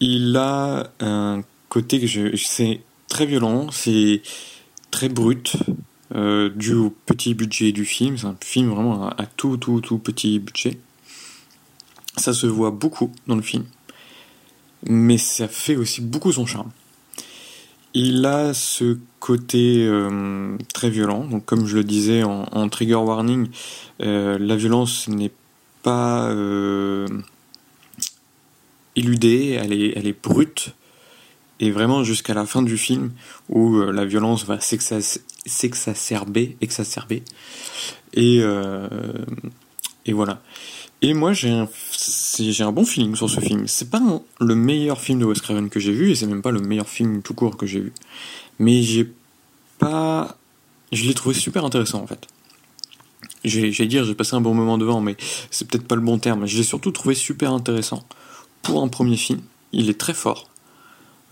il 0.00 0.36
a 0.36 0.90
un 1.00 1.42
côté 1.68 2.00
que 2.00 2.06
je, 2.06 2.36
c'est 2.36 2.80
très 3.08 3.26
violent, 3.26 3.70
c'est 3.70 4.22
très 4.90 5.08
brut, 5.08 5.56
euh, 6.14 6.50
dû 6.50 6.74
au 6.74 6.90
petit 6.90 7.34
budget 7.34 7.72
du 7.72 7.84
film. 7.84 8.18
C'est 8.18 8.26
un 8.26 8.36
film 8.40 8.70
vraiment 8.70 9.08
à, 9.08 9.26
tout, 9.26 9.56
tout, 9.56 9.80
tout 9.80 9.98
petit 9.98 10.38
budget. 10.38 10.78
Ça 12.16 12.32
se 12.32 12.46
voit 12.46 12.70
beaucoup 12.70 13.12
dans 13.26 13.36
le 13.36 13.42
film 13.42 13.64
mais 14.88 15.18
ça 15.18 15.48
fait 15.48 15.76
aussi 15.76 16.00
beaucoup 16.00 16.32
son 16.32 16.46
charme. 16.46 16.70
Il 17.92 18.24
a 18.24 18.54
ce 18.54 18.98
côté 19.18 19.84
euh, 19.86 20.56
très 20.72 20.90
violent, 20.90 21.24
donc 21.24 21.44
comme 21.44 21.66
je 21.66 21.76
le 21.76 21.84
disais 21.84 22.22
en, 22.22 22.44
en 22.52 22.68
trigger 22.68 22.94
warning, 22.94 23.48
euh, 24.00 24.38
la 24.38 24.56
violence 24.56 25.08
n'est 25.08 25.32
pas 25.82 26.28
euh, 26.30 27.06
éludée, 28.96 29.58
elle 29.60 29.72
est, 29.72 29.92
elle 29.96 30.06
est 30.06 30.22
brute, 30.22 30.74
et 31.60 31.70
vraiment 31.70 32.04
jusqu'à 32.04 32.34
la 32.34 32.46
fin 32.46 32.62
du 32.62 32.78
film 32.78 33.12
où 33.48 33.76
euh, 33.76 33.92
la 33.92 34.04
violence 34.04 34.44
va 34.44 34.58
s'exac- 34.58 35.20
s'exacerber, 35.46 36.56
exacerber, 36.60 37.22
et, 38.14 38.38
euh, 38.40 38.88
et 40.06 40.12
voilà. 40.12 40.42
Et 41.02 41.14
moi, 41.14 41.32
j'ai 41.32 41.48
un, 41.48 41.66
un 41.66 42.72
bon 42.72 42.84
feeling 42.84 43.16
sur 43.16 43.30
ce 43.30 43.40
film. 43.40 43.66
C'est 43.66 43.88
pas 43.88 44.02
le 44.38 44.54
meilleur 44.54 45.00
film 45.00 45.18
de 45.18 45.24
Wes 45.24 45.40
Craven 45.40 45.70
que 45.70 45.80
j'ai 45.80 45.92
vu, 45.92 46.10
et 46.10 46.14
c'est 46.14 46.26
même 46.26 46.42
pas 46.42 46.50
le 46.50 46.60
meilleur 46.60 46.90
film 46.90 47.22
tout 47.22 47.32
court 47.32 47.56
que 47.56 47.64
j'ai 47.64 47.80
vu. 47.80 47.92
Mais 48.58 48.82
j'ai 48.82 49.10
pas. 49.78 50.36
Je 50.92 51.04
l'ai 51.06 51.14
trouvé 51.14 51.34
super 51.34 51.64
intéressant 51.64 52.02
en 52.02 52.06
fait. 52.06 52.26
J'allais 53.44 53.70
dire, 53.86 54.04
j'ai 54.04 54.14
passé 54.14 54.34
un 54.36 54.40
bon 54.40 54.54
moment 54.54 54.76
devant, 54.76 55.00
mais 55.00 55.16
c'est 55.50 55.66
peut-être 55.68 55.86
pas 55.86 55.94
le 55.94 56.02
bon 56.02 56.18
terme. 56.18 56.46
Je 56.46 56.56
l'ai 56.56 56.62
surtout 56.62 56.90
trouvé 56.90 57.14
super 57.14 57.52
intéressant. 57.52 58.04
Pour 58.62 58.82
un 58.82 58.88
premier 58.88 59.16
film, 59.16 59.40
il 59.72 59.88
est 59.88 59.98
très 59.98 60.14
fort. 60.14 60.50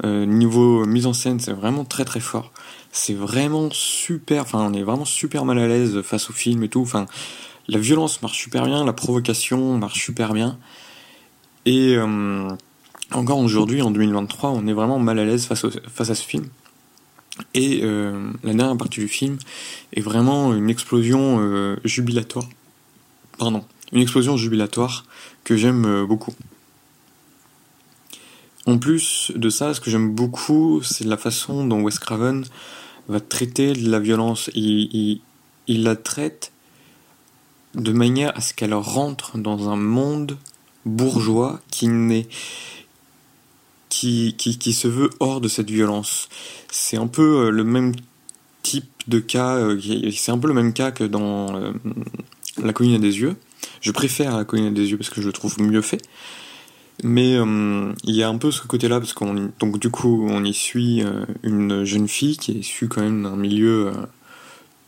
Euh, 0.04 0.24
niveau 0.26 0.86
mise 0.86 1.06
en 1.06 1.12
scène, 1.12 1.40
c'est 1.40 1.52
vraiment 1.52 1.84
très 1.84 2.04
très 2.04 2.20
fort. 2.20 2.52
C'est 2.92 3.14
vraiment 3.14 3.68
super. 3.70 4.42
Enfin, 4.42 4.60
on 4.60 4.72
est 4.72 4.82
vraiment 4.82 5.04
super 5.04 5.44
mal 5.44 5.58
à 5.58 5.68
l'aise 5.68 6.00
face 6.02 6.30
au 6.30 6.32
film 6.32 6.62
et 6.62 6.68
tout. 6.68 6.80
Enfin, 6.80 7.06
la 7.66 7.78
violence 7.78 8.22
marche 8.22 8.38
super 8.38 8.64
bien, 8.64 8.84
la 8.84 8.92
provocation 8.94 9.76
marche 9.76 10.02
super 10.02 10.32
bien. 10.32 10.58
Et 11.66 11.94
euh, 11.96 12.48
encore 13.12 13.38
aujourd'hui, 13.38 13.82
en 13.82 13.90
2023, 13.90 14.50
on 14.50 14.66
est 14.66 14.72
vraiment 14.72 14.98
mal 14.98 15.18
à 15.18 15.24
l'aise 15.24 15.46
face 15.46 16.10
à 16.10 16.14
ce 16.14 16.24
film. 16.24 16.48
Et 17.54 17.80
euh, 17.82 18.30
la 18.42 18.52
dernière 18.54 18.76
partie 18.76 19.00
du 19.00 19.08
film 19.08 19.38
est 19.92 20.00
vraiment 20.00 20.54
une 20.54 20.70
explosion 20.70 21.38
euh, 21.40 21.76
jubilatoire. 21.84 22.48
Pardon, 23.38 23.64
une 23.92 24.02
explosion 24.02 24.36
jubilatoire 24.36 25.04
que 25.44 25.56
j'aime 25.56 25.84
euh, 25.84 26.06
beaucoup. 26.06 26.34
En 28.66 28.78
plus 28.78 29.32
de 29.34 29.48
ça, 29.48 29.72
ce 29.72 29.80
que 29.80 29.90
j'aime 29.90 30.14
beaucoup, 30.14 30.82
c'est 30.82 31.04
la 31.04 31.16
façon 31.16 31.66
dont 31.66 31.80
Wes 31.80 31.98
Craven 31.98 32.44
va 33.08 33.20
traiter 33.20 33.74
la 33.74 33.98
violence. 33.98 34.50
Il, 34.54 35.20
la 35.68 35.96
traite 35.96 36.52
de 37.74 37.92
manière 37.92 38.36
à 38.36 38.40
ce 38.40 38.52
qu'elle 38.52 38.74
rentre 38.74 39.38
dans 39.38 39.70
un 39.70 39.76
monde 39.76 40.36
bourgeois 40.84 41.60
qui 41.70 41.88
n'est 41.88 42.28
qui, 43.98 44.72
se 44.72 44.88
veut 44.88 45.10
hors 45.20 45.40
de 45.40 45.48
cette 45.48 45.70
violence. 45.70 46.28
C'est 46.70 46.96
un 46.96 47.06
peu 47.06 47.46
euh, 47.46 47.50
le 47.50 47.64
même 47.64 47.94
type 48.62 48.86
de 49.06 49.18
cas, 49.18 49.56
euh, 49.56 49.80
c'est 50.12 50.32
un 50.32 50.38
peu 50.38 50.48
le 50.48 50.54
même 50.54 50.72
cas 50.72 50.90
que 50.90 51.04
dans 51.04 51.56
euh, 51.56 51.72
La 52.62 52.72
colline 52.72 53.00
des 53.00 53.20
yeux. 53.20 53.36
Je 53.80 53.90
préfère 53.90 54.36
La 54.36 54.44
colline 54.44 54.74
des 54.74 54.90
yeux 54.90 54.96
parce 54.96 55.10
que 55.10 55.20
je 55.20 55.26
le 55.26 55.32
trouve 55.32 55.60
mieux 55.60 55.82
fait. 55.82 56.02
Mais 57.04 57.34
il 57.34 58.14
y 58.16 58.24
a 58.24 58.28
un 58.28 58.38
peu 58.38 58.50
ce 58.50 58.60
côté-là 58.62 58.98
parce 58.98 59.12
qu'on 59.12 59.52
donc 59.60 59.78
du 59.78 59.88
coup 59.88 60.26
on 60.28 60.42
y 60.42 60.52
suit 60.52 61.04
une 61.44 61.84
jeune 61.84 62.08
fille 62.08 62.36
qui 62.36 62.50
est 62.50 62.54
issue 62.56 62.88
quand 62.88 63.02
même 63.02 63.22
d'un 63.22 63.36
milieu 63.36 63.92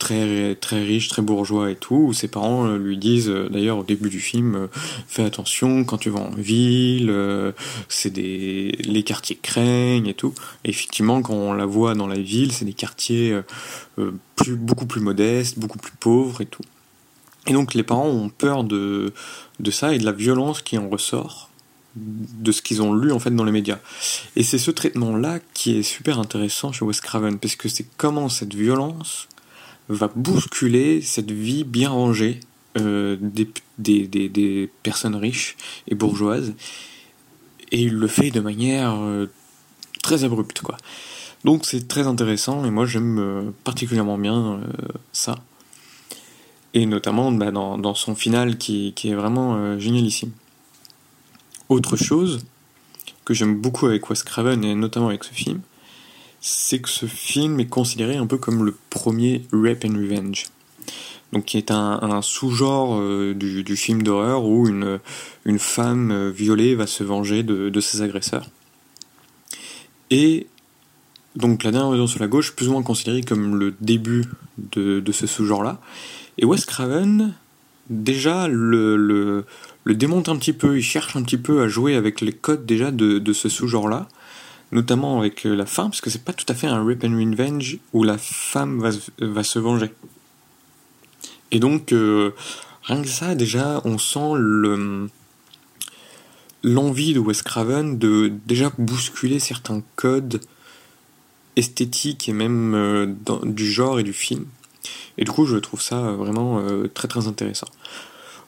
très 0.01 0.55
très 0.55 0.83
riche, 0.83 1.09
très 1.09 1.21
bourgeois 1.21 1.69
et 1.69 1.75
tout, 1.75 2.07
où 2.07 2.13
ses 2.13 2.27
parents 2.27 2.65
euh, 2.65 2.77
lui 2.77 2.97
disent 2.97 3.29
euh, 3.29 3.49
d'ailleurs 3.49 3.77
au 3.77 3.83
début 3.83 4.09
du 4.09 4.19
film 4.19 4.55
euh, 4.55 4.67
fais 5.07 5.23
attention 5.23 5.83
quand 5.83 5.99
tu 5.99 6.09
vas 6.09 6.21
en 6.21 6.31
ville, 6.31 7.13
c'est 7.87 8.09
des 8.09 8.75
les 8.83 9.03
quartiers 9.03 9.37
craignent 9.41 10.07
et 10.07 10.15
tout. 10.15 10.33
Et 10.65 10.69
effectivement 10.69 11.21
quand 11.21 11.35
on 11.35 11.53
la 11.53 11.67
voit 11.67 11.93
dans 11.93 12.07
la 12.07 12.19
ville, 12.19 12.51
c'est 12.51 12.65
des 12.65 12.73
quartiers 12.73 13.39
plus 14.35 14.55
beaucoup 14.55 14.87
plus 14.87 15.01
modestes, 15.01 15.59
beaucoup 15.59 15.77
plus 15.77 15.93
pauvres 15.99 16.41
et 16.41 16.47
tout. 16.47 16.63
Et 17.45 17.53
donc 17.53 17.75
les 17.75 17.83
parents 17.83 18.07
ont 18.07 18.29
peur 18.29 18.63
de 18.63 19.13
de 19.59 19.71
ça 19.71 19.93
et 19.93 19.99
de 19.99 20.05
la 20.05 20.13
violence 20.13 20.63
qui 20.63 20.77
en 20.79 20.89
ressort 20.89 21.51
de 21.95 22.51
ce 22.51 22.61
qu'ils 22.61 22.81
ont 22.81 22.93
lu 22.93 23.11
en 23.11 23.19
fait 23.19 23.31
dans 23.31 23.43
les 23.43 23.51
médias. 23.51 23.79
Et 24.35 24.43
c'est 24.43 24.57
ce 24.57 24.71
traitement 24.71 25.15
là 25.15 25.39
qui 25.53 25.77
est 25.77 25.83
super 25.83 26.19
intéressant 26.19 26.71
chez 26.71 26.85
Wes 26.85 27.01
Craven 27.01 27.37
parce 27.37 27.55
que 27.55 27.69
c'est 27.69 27.85
comment 27.97 28.29
cette 28.29 28.55
violence 28.55 29.27
va 29.93 30.09
bousculer 30.15 31.01
cette 31.01 31.31
vie 31.31 31.63
bien 31.63 31.89
rangée 31.89 32.39
euh, 32.79 33.17
des, 33.77 34.69
personnes 34.83 35.15
riches 35.15 35.57
et 35.87 35.95
bourgeoises. 35.95 36.53
Et 37.71 37.81
il 37.81 37.93
le 37.93 38.07
fait 38.07 38.31
de 38.31 38.39
manière 38.39 38.95
euh, 39.01 39.29
très 40.01 40.23
abrupte, 40.23 40.61
quoi. 40.61 40.77
Donc 41.43 41.65
c'est 41.65 41.87
très 41.87 42.05
intéressant 42.05 42.65
et 42.65 42.69
moi 42.69 42.85
j'aime 42.85 43.17
euh, 43.19 43.51
particulièrement 43.63 44.17
bien 44.17 44.61
ça. 45.11 45.39
Et 46.73 46.85
notamment 46.85 47.31
bah, 47.31 47.51
dans, 47.51 47.77
dans, 47.77 47.95
son 47.95 48.15
final 48.15 48.57
qui, 48.57 48.93
qui 48.95 49.09
est 49.09 49.15
vraiment 49.15 49.77
génialissime. 49.79 50.31
Autre 51.67 51.97
chose 51.97 52.45
que 53.25 53.33
j'aime 53.33 53.59
beaucoup 53.59 53.87
avec 53.87 54.09
Wes 54.09 54.23
Craven 54.23 54.63
et 54.63 54.75
notamment 54.75 55.09
avec 55.09 55.23
ce 55.23 55.33
film, 55.33 55.61
c'est 56.41 56.79
que 56.79 56.89
ce 56.89 57.05
film 57.05 57.59
est 57.59 57.67
considéré 57.67 58.17
un 58.17 58.25
peu 58.25 58.37
comme 58.37 58.65
le 58.65 58.75
premier 58.89 59.43
Rape 59.53 59.85
and 59.85 59.93
Revenge. 59.93 60.45
Donc 61.31 61.45
qui 61.45 61.57
est 61.57 61.71
un, 61.71 62.21
sous-genre 62.21 62.99
euh, 62.99 63.33
du, 63.33 63.75
film 63.77 64.03
d'horreur 64.03 64.43
où 64.43 64.67
une, 64.67 64.99
femme 65.59 66.11
euh, 66.11 66.29
violée 66.29 66.75
va 66.75 66.87
se 66.87 67.03
venger 67.03 67.43
de, 67.43 67.79
ses 67.79 68.01
agresseurs. 68.01 68.47
Et 70.09 70.47
donc 71.37 71.63
la 71.63 71.71
dernière 71.71 71.91
raison 71.91 72.07
sur 72.07 72.19
la 72.19 72.27
gauche, 72.27 72.53
plus 72.53 72.67
ou 72.67 72.73
moins 72.73 72.83
considérée 72.83 73.21
comme 73.21 73.55
le 73.55 73.73
début 73.79 74.25
de, 74.57 75.11
ce 75.11 75.27
sous-genre-là. 75.27 75.79
Et 76.37 76.43
Wes 76.43 76.65
Craven, 76.65 77.33
déjà, 77.89 78.49
le, 78.49 79.45
démonte 79.85 80.27
un 80.27 80.35
petit 80.35 80.53
peu, 80.53 80.77
il 80.77 80.83
cherche 80.83 81.15
un 81.15 81.21
petit 81.21 81.37
peu 81.37 81.61
à 81.61 81.69
jouer 81.69 81.95
avec 81.95 82.19
les 82.19 82.33
codes 82.33 82.65
déjà 82.65 82.91
de 82.91 83.33
ce 83.33 83.47
sous-genre-là 83.47 84.09
notamment 84.71 85.19
avec 85.19 85.45
euh, 85.45 85.55
la 85.55 85.65
fin, 85.65 85.83
parce 85.83 86.01
que 86.01 86.09
c'est 86.09 86.23
pas 86.23 86.33
tout 86.33 86.45
à 86.47 86.53
fait 86.53 86.67
un 86.67 86.85
rip 86.85 87.03
and 87.03 87.15
revenge 87.15 87.77
où 87.93 88.03
la 88.03 88.17
femme 88.17 88.79
va, 89.19 89.43
se 89.43 89.59
venger. 89.59 89.91
Et 91.51 91.59
donc, 91.59 91.91
euh, 91.91 92.31
rien 92.83 93.01
que 93.01 93.07
ça, 93.07 93.35
déjà, 93.35 93.81
on 93.85 93.97
sent 93.97 94.33
le 94.35 95.09
l'envie 96.63 97.15
de 97.15 97.19
Wes 97.19 97.41
Craven 97.41 97.97
de 97.97 98.31
déjà 98.45 98.71
bousculer 98.77 99.39
certains 99.39 99.81
codes 99.95 100.41
esthétiques 101.55 102.29
et 102.29 102.33
même 102.33 102.75
euh, 102.75 103.07
du 103.43 103.69
genre 103.69 103.99
et 103.99 104.03
du 104.03 104.13
film. 104.13 104.45
Et 105.17 105.25
du 105.25 105.31
coup, 105.31 105.47
je 105.47 105.57
trouve 105.57 105.81
ça 105.81 105.99
vraiment 106.11 106.63
très 106.93 107.07
très 107.07 107.27
intéressant. 107.27 107.67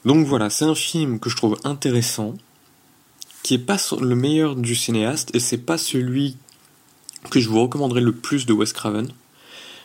Donc 0.04 0.26
voilà, 0.26 0.48
c'est 0.48 0.64
un 0.64 0.74
film 0.74 1.18
que 1.18 1.28
je 1.28 1.36
trouve 1.36 1.56
intéressant, 1.64 2.34
qui 3.44 3.54
est 3.54 3.58
pas 3.58 3.76
le 4.00 4.16
meilleur 4.16 4.56
du 4.56 4.74
cinéaste 4.74 5.30
et 5.34 5.38
c'est 5.38 5.58
pas 5.58 5.76
celui 5.76 6.38
que 7.30 7.40
je 7.40 7.48
vous 7.48 7.60
recommanderais 7.60 8.00
le 8.00 8.12
plus 8.12 8.46
de 8.46 8.54
Wes 8.54 8.72
Craven. 8.72 9.08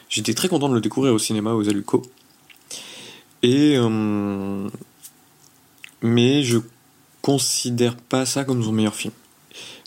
J'étais 0.08 0.34
très 0.34 0.48
content 0.48 0.70
de 0.70 0.76
le 0.76 0.82
découvrir 0.82 1.14
au 1.14 1.20
cinéma 1.20 1.54
aux 1.54 1.68
Aluco. 1.68 2.02
Et 3.44 3.76
euh, 3.78 4.70
mais 6.02 6.42
je 6.44 6.60
considère 7.22 7.98
pas 7.98 8.26
ça 8.26 8.46
comme 8.46 8.64
son 8.64 8.72
meilleur 8.72 8.96
film. 8.96 9.14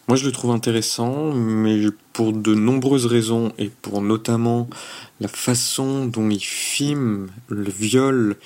Moi, 0.06 0.16
je 0.16 0.26
le 0.26 0.32
trouve 0.32 0.50
intéressant, 0.50 1.32
mais 1.32 1.80
pour 2.12 2.34
de 2.34 2.54
nombreuses 2.54 3.06
raisons 3.06 3.52
et 3.56 3.70
pour 3.70 4.02
notamment 4.02 4.68
la 5.20 5.28
façon 5.28 6.04
dont 6.04 6.28
il 6.28 6.44
filme 6.44 7.28
le 7.48 7.70
viol 7.70 8.36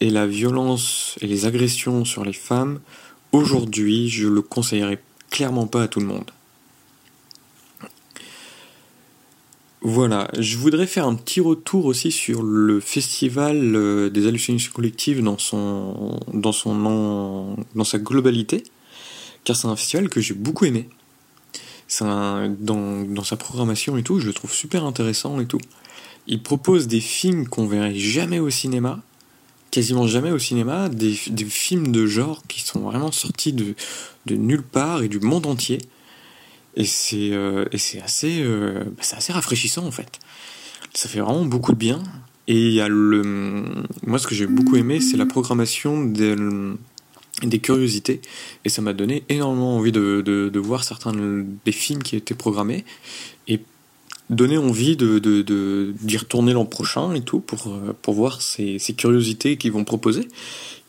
et 0.00 0.10
la 0.10 0.26
violence 0.26 1.16
et 1.22 1.26
les 1.26 1.46
agressions 1.46 2.04
sur 2.04 2.24
les 2.24 2.34
femmes, 2.34 2.80
Aujourd'hui, 3.36 4.08
je 4.08 4.28
le 4.28 4.40
conseillerais 4.40 4.98
clairement 5.30 5.66
pas 5.66 5.82
à 5.82 5.88
tout 5.88 6.00
le 6.00 6.06
monde. 6.06 6.30
Voilà, 9.82 10.30
je 10.38 10.56
voudrais 10.56 10.86
faire 10.86 11.06
un 11.06 11.14
petit 11.14 11.40
retour 11.42 11.84
aussi 11.84 12.10
sur 12.10 12.42
le 12.42 12.80
festival 12.80 13.76
euh, 13.76 14.08
des 14.08 14.26
hallucinations 14.26 14.72
collectives 14.72 15.22
dans 15.22 15.36
son 15.36 16.18
dans 16.32 16.52
son 16.52 17.56
dans 17.74 17.84
sa 17.84 17.98
globalité, 17.98 18.64
car 19.44 19.54
c'est 19.54 19.68
un 19.68 19.76
festival 19.76 20.08
que 20.08 20.22
j'ai 20.22 20.32
beaucoup 20.32 20.64
aimé. 20.64 20.88
dans, 22.00 23.04
dans 23.06 23.24
sa 23.24 23.36
programmation 23.36 23.98
et 23.98 24.02
tout, 24.02 24.18
je 24.18 24.28
le 24.28 24.32
trouve 24.32 24.52
super 24.52 24.82
intéressant 24.86 25.38
et 25.40 25.46
tout. 25.46 25.60
Il 26.26 26.42
propose 26.42 26.86
des 26.88 27.02
films 27.02 27.46
qu'on 27.46 27.66
verrait 27.66 27.94
jamais 27.94 28.40
au 28.40 28.48
cinéma, 28.48 29.02
quasiment 29.76 30.06
jamais 30.06 30.30
au 30.30 30.38
cinéma 30.38 30.88
des, 30.88 31.12
films 31.14 31.92
de 31.92 32.06
genre 32.06 32.42
qui 32.48 32.62
sont 32.62 32.80
vraiment 32.80 33.12
sortis 33.12 33.52
de, 33.52 33.74
de 34.24 34.34
nulle 34.34 34.62
part 34.62 35.02
et 35.02 35.08
du 35.08 35.20
monde 35.20 35.44
entier. 35.44 35.76
Et 36.76 36.86
c'est 36.86 37.32
euh, 37.32 37.66
assez, 38.02 38.40
euh, 38.40 38.84
bah, 38.84 39.02
c'est 39.02 39.16
assez 39.16 39.34
rafraîchissant 39.34 39.84
en 39.84 39.90
fait. 39.90 40.18
Ça 40.94 41.10
fait 41.10 41.20
vraiment 41.20 41.44
beaucoup 41.44 41.72
de 41.72 41.76
bien. 41.76 42.02
Et 42.48 42.68
il 42.68 42.72
y 42.72 42.80
a 42.80 42.88
le. 42.88 43.84
Moi, 44.06 44.18
ce 44.18 44.26
que 44.26 44.34
j'ai 44.34 44.46
beaucoup 44.46 44.76
aimé, 44.76 44.98
c'est 44.98 45.18
la 45.18 45.26
programmation 45.26 46.02
des, 46.02 46.34
des 47.42 47.58
curiosités. 47.58 48.22
Et 48.64 48.70
ça 48.70 48.80
m'a 48.80 48.94
donné 48.94 49.24
énormément 49.28 49.76
envie 49.76 49.92
de, 49.92 50.22
de, 50.24 50.48
de, 50.48 50.58
voir 50.58 50.84
certains 50.84 51.12
des 51.12 51.72
films 51.72 52.02
qui 52.02 52.16
étaient 52.16 52.34
programmés. 52.34 52.86
Et 53.46 53.60
donner 54.30 54.58
envie 54.58 54.96
de, 54.96 55.18
de, 55.18 55.94
d'y 56.00 56.16
retourner 56.16 56.52
l'an 56.52 56.64
prochain 56.64 57.14
et 57.14 57.20
tout 57.20 57.40
pour, 57.40 57.68
euh, 57.68 57.96
pour 58.02 58.14
voir 58.14 58.42
ces, 58.42 58.78
ces 58.78 58.94
curiosités 58.94 59.56
qu'ils 59.56 59.72
vont 59.72 59.84
proposer. 59.84 60.28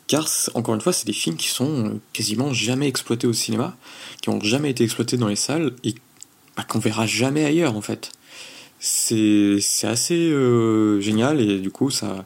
Car, 0.08 0.28
encore 0.54 0.74
une 0.74 0.82
fois, 0.82 0.94
c'est 0.94 1.06
des 1.06 1.14
films 1.14 1.36
qui 1.36 1.50
sont 1.50 2.00
quasiment 2.14 2.54
jamais 2.54 2.88
exploités 2.88 3.28
au 3.28 3.34
cinéma, 3.34 3.76
qui 4.22 4.30
ont 4.30 4.42
jamais 4.42 4.72
été 4.72 4.84
exploités 4.84 5.18
dans 5.18 5.28
les 5.28 5.36
salles 5.36 5.74
et 5.84 5.96
bah, 6.56 6.64
qu'on 6.64 6.80
verra 6.80 7.06
jamais 7.06 7.46
ailleurs 7.46 7.76
en 7.76 7.82
fait. 7.82 8.12
C'est, 8.80 9.58
c'est 9.60 9.88
assez 9.88 10.30
euh, 10.30 11.02
génial 11.02 11.42
et 11.42 11.60
du 11.60 11.72
coup, 11.72 11.92
ça, 11.92 12.26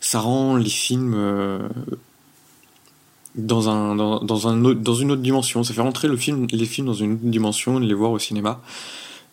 ça 0.00 0.20
rend 0.20 0.56
les 0.56 0.68
films 0.68 1.14
euh, 1.16 1.58
dans, 3.34 3.68
un, 3.68 3.96
dans, 3.96 4.20
dans, 4.20 4.48
un, 4.48 4.56
dans 4.74 4.94
une 4.94 5.10
autre 5.10 5.22
dimension. 5.22 5.64
Ça 5.64 5.72
fait 5.72 5.80
rentrer 5.80 6.08
le 6.08 6.16
film, 6.16 6.46
les 6.50 6.66
films 6.66 6.86
dans 6.86 6.94
une 6.94 7.14
autre 7.14 7.24
dimension, 7.24 7.80
de 7.80 7.86
les 7.86 7.94
voir 7.94 8.10
au 8.10 8.18
cinéma. 8.18 8.60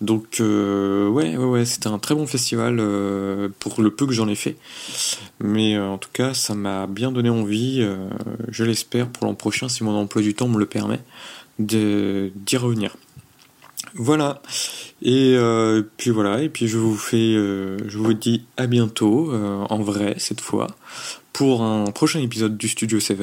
Donc 0.04 0.42
euh, 0.42 1.08
ouais, 1.08 1.38
ouais, 1.38 1.46
ouais 1.46 1.66
c'était 1.66 1.88
un 1.88 1.98
très 1.98 2.14
bon 2.14 2.28
festival 2.28 2.78
euh, 2.80 3.48
pour 3.60 3.82
le 3.82 3.90
peu 3.90 4.06
que 4.06 4.12
j'en 4.12 4.28
ai 4.28 4.36
fait. 4.36 4.58
Mais 5.40 5.76
euh, 5.76 5.88
en 5.88 5.98
tout 5.98 6.10
cas, 6.12 6.34
ça 6.34 6.56
m'a 6.56 6.88
bien 6.88 7.10
donné 7.10 7.30
envie, 7.30 7.88
je 8.50 8.64
l'espère 8.66 9.08
pour 9.08 9.26
l'an 9.26 9.34
prochain, 9.34 9.70
si 9.70 9.84
mon 9.84 9.96
emploi 9.96 10.22
du 10.22 10.34
temps 10.34 10.50
me 10.50 10.60
le 10.60 10.66
permet, 10.66 11.00
d'y 11.58 12.58
revenir. 12.58 12.98
Voilà. 13.96 14.42
Et 15.02 15.38
puis 15.98 16.10
voilà, 16.10 16.42
et 16.42 16.50
puis 16.50 16.68
je 16.68 16.78
vous 16.78 16.96
fais 16.96 17.34
je 17.34 17.98
vous 17.98 18.14
dis 18.14 18.46
à 18.58 18.68
bientôt 18.68 19.34
en 19.34 19.80
vrai 19.80 20.16
cette 20.18 20.42
fois 20.42 20.68
pour 21.32 21.64
un 21.64 21.86
prochain 21.92 22.20
épisode 22.20 22.58
du 22.58 22.68
Studio 22.68 23.00
7. 23.00 23.20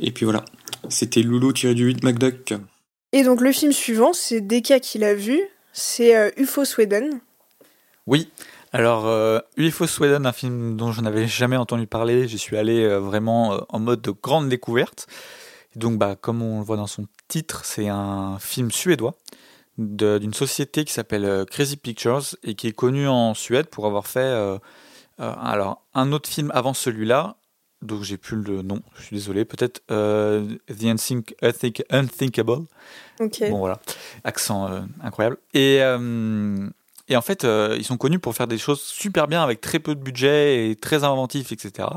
Et 0.00 0.10
puis 0.12 0.24
voilà. 0.24 0.44
C'était 0.88 1.22
Loulou-du-8 1.22 2.04
McDuck. 2.04 2.54
Et 3.12 3.22
donc 3.22 3.40
le 3.40 3.52
film 3.52 3.72
suivant, 3.72 4.12
c'est 4.12 4.40
Deka 4.40 4.80
qui 4.80 4.98
l'a 4.98 5.14
vu, 5.14 5.40
c'est 5.74 6.16
euh, 6.16 6.30
UFO 6.38 6.64
Sweden. 6.64 7.20
Oui. 8.06 8.30
Alors, 8.72 9.06
euh, 9.06 9.40
UFO 9.58 9.86
Sweden, 9.86 10.24
un 10.24 10.32
film 10.32 10.78
dont 10.78 10.90
je 10.90 11.02
n'avais 11.02 11.28
jamais 11.28 11.58
entendu 11.58 11.86
parler. 11.86 12.26
Je 12.26 12.38
suis 12.38 12.56
allé 12.56 12.82
euh, 12.82 12.98
vraiment 12.98 13.60
en 13.68 13.78
mode 13.78 14.00
de 14.00 14.10
grande 14.10 14.48
découverte. 14.48 15.06
donc, 15.76 15.98
bah, 15.98 16.16
comme 16.18 16.40
on 16.40 16.60
le 16.60 16.64
voit 16.64 16.78
dans 16.78 16.86
son 16.86 17.06
titre, 17.28 17.66
c'est 17.66 17.88
un 17.88 18.38
film 18.40 18.70
suédois 18.70 19.14
d'une 19.78 20.34
société 20.34 20.84
qui 20.84 20.92
s'appelle 20.92 21.24
euh, 21.24 21.44
Crazy 21.44 21.76
Pictures 21.76 22.36
et 22.42 22.54
qui 22.54 22.68
est 22.68 22.72
connue 22.72 23.08
en 23.08 23.34
Suède 23.34 23.66
pour 23.66 23.86
avoir 23.86 24.06
fait 24.06 24.20
euh, 24.20 24.58
euh, 25.20 25.34
alors 25.40 25.82
un 25.94 26.12
autre 26.12 26.28
film 26.28 26.50
avant 26.54 26.74
celui-là, 26.74 27.36
donc 27.84 28.02
j'ai 28.02 28.16
plus 28.16 28.36
le 28.36 28.62
nom, 28.62 28.80
je 28.96 29.04
suis 29.04 29.16
désolé, 29.16 29.44
peut-être 29.44 29.82
The 29.86 30.84
Unthink, 30.84 31.34
Unthinkable. 31.90 32.64
Bon 33.18 33.58
voilà, 33.58 33.80
accent 34.24 34.68
incroyable. 35.02 35.36
Et, 35.52 35.76
et 37.08 37.16
en 37.16 37.22
fait, 37.22 37.44
ils 37.44 37.84
sont 37.84 37.96
connus 37.96 38.18
pour 38.18 38.34
faire 38.34 38.48
des 38.48 38.58
choses 38.58 38.80
super 38.80 39.28
bien 39.28 39.42
avec 39.42 39.60
très 39.60 39.78
peu 39.78 39.94
de 39.94 40.00
budget 40.00 40.70
et 40.70 40.76
très 40.76 41.04
inventifs, 41.04 41.52
etc. 41.52 41.88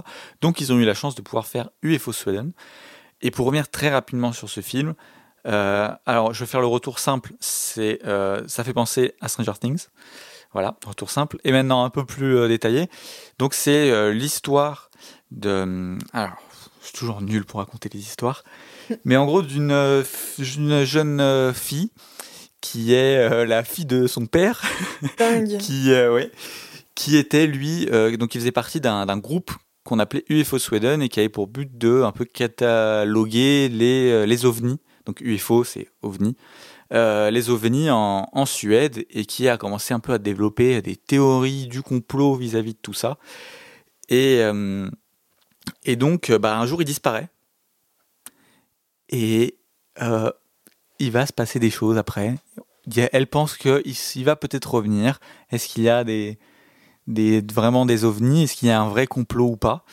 Donc 0.41 0.61
ils 0.61 0.71
ont 0.71 0.77
eu 0.77 0.85
la 0.85 0.93
chance 0.93 1.15
de 1.15 1.21
pouvoir 1.21 1.47
faire 1.47 1.69
UFO 1.81 2.11
Sweden. 2.11 2.51
Et 3.21 3.31
pour 3.31 3.47
revenir 3.47 3.69
très 3.69 3.89
rapidement 3.89 4.31
sur 4.31 4.47
ce 4.47 4.61
film, 4.61 4.93
euh, 5.47 5.89
alors, 6.05 6.33
je 6.33 6.41
vais 6.41 6.45
faire 6.45 6.61
le 6.61 6.67
retour 6.67 6.99
simple. 6.99 7.33
C'est, 7.39 7.99
euh, 8.05 8.43
ça 8.47 8.63
fait 8.63 8.73
penser 8.73 9.13
à 9.21 9.27
Stranger 9.27 9.53
Things. 9.59 9.87
Voilà, 10.53 10.75
retour 10.85 11.09
simple. 11.09 11.37
Et 11.43 11.51
maintenant 11.51 11.83
un 11.83 11.89
peu 11.89 12.05
plus 12.05 12.37
euh, 12.37 12.47
détaillé. 12.47 12.89
Donc, 13.39 13.53
c'est 13.53 14.11
l'histoire 14.11 14.86
de. 15.31 15.97
Alors, 16.13 16.37
je 16.81 16.87
suis 16.87 16.97
toujours 16.97 17.21
nul 17.21 17.45
pour 17.45 17.59
raconter 17.59 17.89
les 17.93 17.99
histoires. 17.99 18.43
Mais 19.03 19.17
en 19.17 19.25
gros, 19.25 19.41
d'une, 19.41 20.03
jeune 20.37 21.53
fille 21.53 21.91
qui 22.61 22.93
est 22.93 23.45
la 23.45 23.63
fille 23.63 23.85
de 23.85 24.07
son 24.07 24.25
père. 24.25 24.63
qui, 25.59 25.91
ouais, 25.91 26.31
qui 26.95 27.17
était, 27.17 27.47
lui, 27.47 27.87
donc 28.17 28.35
il 28.35 28.41
faisait 28.41 28.51
partie 28.51 28.79
d'un, 28.79 29.17
groupe 29.17 29.51
qu'on 29.83 29.99
appelait 29.99 30.25
UFO 30.29 30.59
Sweden 30.59 31.01
et 31.01 31.09
qui 31.09 31.19
avait 31.19 31.29
pour 31.29 31.47
but 31.47 31.77
de 31.77 32.03
un 32.03 32.11
peu 32.11 32.25
cataloguer 32.25 33.69
les, 33.69 34.25
les 34.25 34.45
ovnis 34.45 34.79
donc 35.07 35.21
UFO 35.21 35.63
c'est 35.63 35.87
OVNI, 36.03 36.35
euh, 36.93 37.31
les 37.31 37.49
ovnis 37.49 37.89
en, 37.89 38.45
Suède 38.45 39.05
et 39.09 39.25
qui 39.25 39.47
a 39.47 39.57
commencé 39.57 39.93
un 39.93 39.99
peu 39.99 40.13
à 40.13 40.19
développer 40.19 40.81
des 40.81 40.95
théories 40.95 41.67
du 41.67 41.81
complot 41.81 42.35
vis-à-vis 42.35 42.73
de 42.73 42.79
tout 42.79 42.93
ça. 42.93 43.17
Et, 44.09 44.39
euh, 44.41 44.87
et 45.83 45.95
donc, 45.95 46.31
bah, 46.31 46.57
un 46.57 46.65
jour, 46.65 46.81
il 46.81 46.85
disparaît. 46.85 47.29
Et 49.09 49.57
euh, 50.01 50.31
il 50.99 51.11
va 51.11 51.25
se 51.25 51.33
passer 51.33 51.59
des 51.59 51.69
choses 51.69 51.97
après. 51.97 52.35
Elle 53.11 53.27
pense 53.27 53.57
qu'il 53.57 54.25
va 54.25 54.35
peut-être 54.35 54.73
revenir. 54.73 55.19
Est-ce 55.51 55.67
qu'il 55.67 55.83
y 55.83 55.89
a 55.89 56.03
des, 56.03 56.39
des, 57.07 57.41
vraiment 57.41 57.85
des 57.85 58.05
ovnis? 58.05 58.43
Est-ce 58.43 58.55
qu'il 58.55 58.69
y 58.69 58.71
a 58.71 58.81
un 58.81 58.89
vrai 58.89 59.07
complot 59.07 59.47
ou 59.47 59.57
pas? 59.57 59.85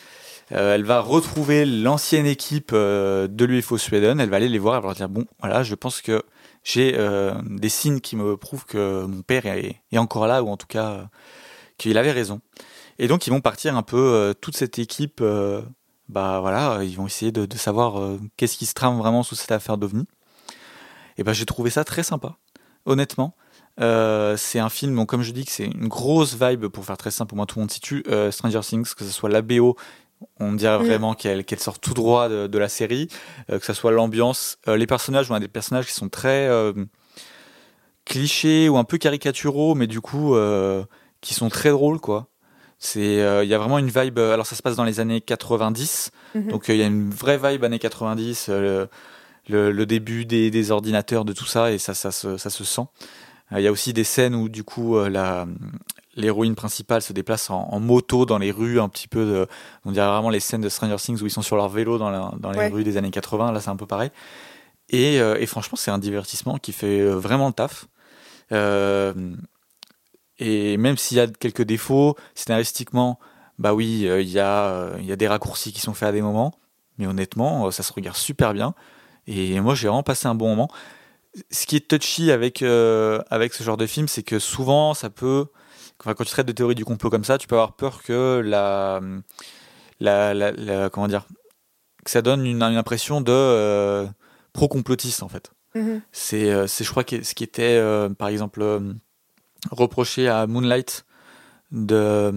Euh, 0.52 0.74
elle 0.74 0.84
va 0.84 1.00
retrouver 1.00 1.64
l'ancienne 1.64 2.26
équipe 2.26 2.70
euh, 2.72 3.26
de 3.28 3.44
l'UFO 3.44 3.78
Sweden. 3.78 4.20
Elle 4.20 4.30
va 4.30 4.37
aller 4.37 4.48
les 4.48 4.58
voir. 4.58 4.76
Elle 4.76 4.82
va 4.82 4.88
leur 4.88 4.96
dire 4.96 5.08
bon, 5.08 5.24
voilà, 5.40 5.62
je 5.62 5.74
pense 5.74 6.02
que 6.02 6.22
j'ai 6.62 6.94
euh, 6.96 7.34
des 7.44 7.68
signes 7.68 8.00
qui 8.00 8.16
me 8.16 8.37
prouvent 8.37 8.66
que 8.66 9.04
mon 9.04 9.22
père 9.22 9.46
est, 9.46 9.80
encore 9.96 10.26
là, 10.26 10.42
ou 10.42 10.48
en 10.48 10.56
tout 10.56 10.66
cas 10.66 11.08
qu'il 11.78 11.98
avait 11.98 12.12
raison. 12.12 12.40
Et 12.98 13.09
donc 13.09 13.26
ils 13.26 13.30
vont 13.30 13.40
partir 13.40 13.76
un 13.76 13.83
peu 13.83 14.35
toute 14.40 14.57
cette 14.57 14.78
équipe. 14.78 15.22
bah 16.09 16.40
voilà, 16.40 16.85
ils 16.85 16.96
vont 16.96 17.07
essayer 17.07 17.33
de, 17.33 17.57
savoir 17.57 18.18
qu'est-ce 18.37 18.57
qui 18.57 18.66
se 18.66 18.74
trame 18.74 18.98
vraiment 18.98 19.22
sous 19.22 19.35
cette 19.35 19.52
affaire 19.52 19.78
d'OVNI. 19.78 20.07
Et 21.16 21.24
ben 21.24 21.33
j'ai 21.33 21.46
trouvé 21.46 21.70
ça 21.70 21.85
très 21.85 22.02
sympa, 22.02 22.37
honnêtement. 22.87 23.37
c'est 23.78 24.59
un 24.59 24.68
film, 24.68 24.94
donc 24.94 25.09
comme 25.09 25.22
je 25.22 25.33
dis, 25.33 25.44
que 25.44 25.52
c'est 25.52 25.66
une 25.66 25.88
grosse 25.88 26.37
vibe, 26.40 26.66
pour 26.66 26.85
faire 26.85 26.96
très 26.96 27.11
simple, 27.11 27.30
pour 27.30 27.37
moi 27.37 27.46
tout 27.46 27.59
le 27.59 27.62
monde 27.62 27.70
situe, 27.70 28.04
Stranger 28.30 28.61
Things, 28.61 28.94
que 28.94 29.04
ce 29.04 29.11
soit 29.11 29.30
la 29.30 29.42
BO, 29.42 29.76
on 30.40 30.52
dirait 30.52 30.78
mm. 30.78 30.87
vraiment 30.87 31.14
qu'elle 31.14 31.44
sort 31.59 31.78
tout 31.78 31.94
droit 31.94 32.28
de, 32.28 32.59
la 32.59 32.68
série, 32.68 33.09
euh, 33.50 33.59
que 33.59 33.66
ce 33.66 33.72
soit 33.72 33.92
l'ambiance. 33.92 34.59
Euh, 34.68 34.76
les 34.76 34.87
personnages, 34.87 35.30
on 35.30 35.35
a 35.35 35.40
des 35.40 35.48
personnages 35.48 35.87
qui 35.87 35.92
sont 35.92 36.09
très 36.09 36.48
euh, 36.48 36.72
clichés 38.04 38.68
ou 38.68 38.76
un 38.76 38.85
peu 38.85 38.98
caricaturaux, 38.98 39.74
mais 39.74 39.87
du 39.87 40.00
coup, 40.00 40.37
qui 41.20 41.35
sont 41.35 41.48
très 41.48 41.70
drôles, 41.70 42.00
quoi. 42.00 42.28
C'est, 42.85 43.16
il 43.42 43.49
y 43.49 43.55
a 43.55 43.59
vraiment 43.59 43.79
une 43.79 43.88
vibe. 43.88 44.18
Alors 44.18 44.47
ça 44.47 44.57
se 44.57 44.62
passe 44.62 44.77
dans 44.77 44.85
les 44.85 45.01
années 45.01 45.20
90, 45.20 46.11
mm-hmm. 46.37 46.49
donc 46.49 46.64
il 46.68 46.77
y 46.77 46.83
a 46.83 46.87
une 46.87 47.11
vraie 47.11 47.38
vibe 47.38 47.64
années 47.64 47.79
90. 47.79 48.51
Le, 49.49 49.87
début 49.87 50.25
des, 50.25 50.70
ordinateurs, 50.70 51.25
de 51.25 51.33
tout 51.33 51.47
ça, 51.47 51.70
et 51.73 51.79
ça, 51.79 51.94
ça, 51.94 52.11
ça 52.11 52.51
se 52.51 52.64
sent. 52.64 52.87
Il 53.53 53.61
y 53.61 53.66
a 53.66 53.73
aussi 53.73 53.92
des 53.92 54.05
scènes 54.05 54.35
où 54.35 54.49
du 54.49 54.64
coup 54.64 54.99
la, 54.99 55.47
l'héroïne 56.16 56.55
principale 56.55 57.03
se 57.03 57.12
déplace 57.12 57.51
en, 57.51 57.81
moto 57.81 58.27
dans 58.27 58.38
les 58.38 58.51
rues, 58.51 58.81
un 58.81 58.88
petit 58.88 59.09
peu 59.09 59.25
de, 59.25 59.47
on 59.85 59.92
dirait 59.92 60.07
vraiment 60.07 60.31
les 60.31 60.40
scènes 60.40 60.61
de 60.61 60.68
Stranger 60.68 60.97
Things 60.97 61.20
où 61.23 61.27
ils 61.27 61.31
sont 61.31 61.42
sur 61.42 61.57
leur 61.57 61.68
vélo 61.68 61.99
dans, 61.99 62.33
dans 62.37 62.51
les 62.51 62.68
rues 62.68 62.85
des 62.85 62.97
années 62.97 63.11
80. 63.11 63.53
Là, 63.53 63.61
c'est 63.61 63.70
un 63.70 63.77
peu 63.77 63.87
pareil. 63.87 64.11
Et, 64.90 65.20
euh, 65.20 65.37
et 65.40 65.47
franchement, 65.47 65.77
c'est 65.77 65.90
un 65.90 65.99
divertissement 65.99 66.59
qui 66.59 66.73
fait 66.73 67.01
euh, 67.01 67.14
vraiment 67.14 67.49
le 67.49 67.53
taf. 67.53 67.87
Euh, 68.53 69.12
et 70.44 70.76
même 70.76 70.96
s'il 70.96 71.16
y 71.16 71.20
a 71.20 71.26
quelques 71.26 71.62
défauts, 71.62 72.16
scénaristiquement, 72.35 73.18
bah 73.59 73.74
oui, 73.74 74.02
il 74.02 74.28
y, 74.28 74.40
a, 74.40 74.90
il 74.98 75.07
y 75.07 75.12
a 75.12 75.16
des 75.16 75.28
raccourcis 75.28 75.72
qui 75.72 75.80
sont 75.80 75.94
faits 75.94 76.09
à 76.09 76.12
des 76.12 76.22
moments. 76.22 76.52
Mais 76.98 77.07
honnêtement, 77.07 77.70
ça 77.70 77.83
se 77.83 77.92
regarde 77.92 78.16
super 78.16 78.52
bien. 78.52 78.74
Et 79.26 79.61
moi, 79.61 79.74
j'ai 79.74 79.88
vraiment 79.88 80.02
passé 80.02 80.26
un 80.26 80.35
bon 80.35 80.48
moment. 80.48 80.68
Ce 81.50 81.66
qui 81.66 81.76
est 81.76 81.88
touchy 81.88 82.30
avec, 82.33 82.62
avec 82.62 83.54
ce 83.54 83.62
genre 83.62 83.76
de 83.76 83.87
film, 83.87 84.09
c'est 84.09 84.22
que 84.22 84.38
souvent, 84.38 84.94
ça 84.94 85.11
peut 85.11 85.46
quand 85.98 86.24
tu 86.24 86.30
traites 86.30 86.46
de 86.46 86.52
théorie 86.52 86.74
du 86.74 86.85
complot 86.85 87.11
comme 87.11 87.24
ça, 87.24 87.38
tu 87.38 87.46
peux 87.46 87.54
avoir 87.54 87.74
peur 87.74 88.02
que 88.02 88.42
la, 88.44 89.00
la, 90.00 90.90
comment 90.90 91.09
dire, 91.09 91.24
que 92.04 92.11
ça 92.11 92.22
donne 92.22 92.44
une, 92.46 92.62
impression 92.62 93.20
de 93.20 93.33
euh, 93.33 94.07
pro-complotiste 94.52 95.22
en 95.22 95.28
fait. 95.28 95.52
Euh, 95.76 96.00
c'est, 96.12 96.85
je 96.85 96.90
crois, 96.90 97.04
que 97.04 97.22
ce 97.22 97.35
qui 97.35 97.42
était, 97.42 97.76
euh, 97.76 98.09
par 98.09 98.28
exemple, 98.28 98.80
reproché 99.70 100.29
à 100.29 100.46
Moonlight, 100.46 101.05
de, 101.72 102.33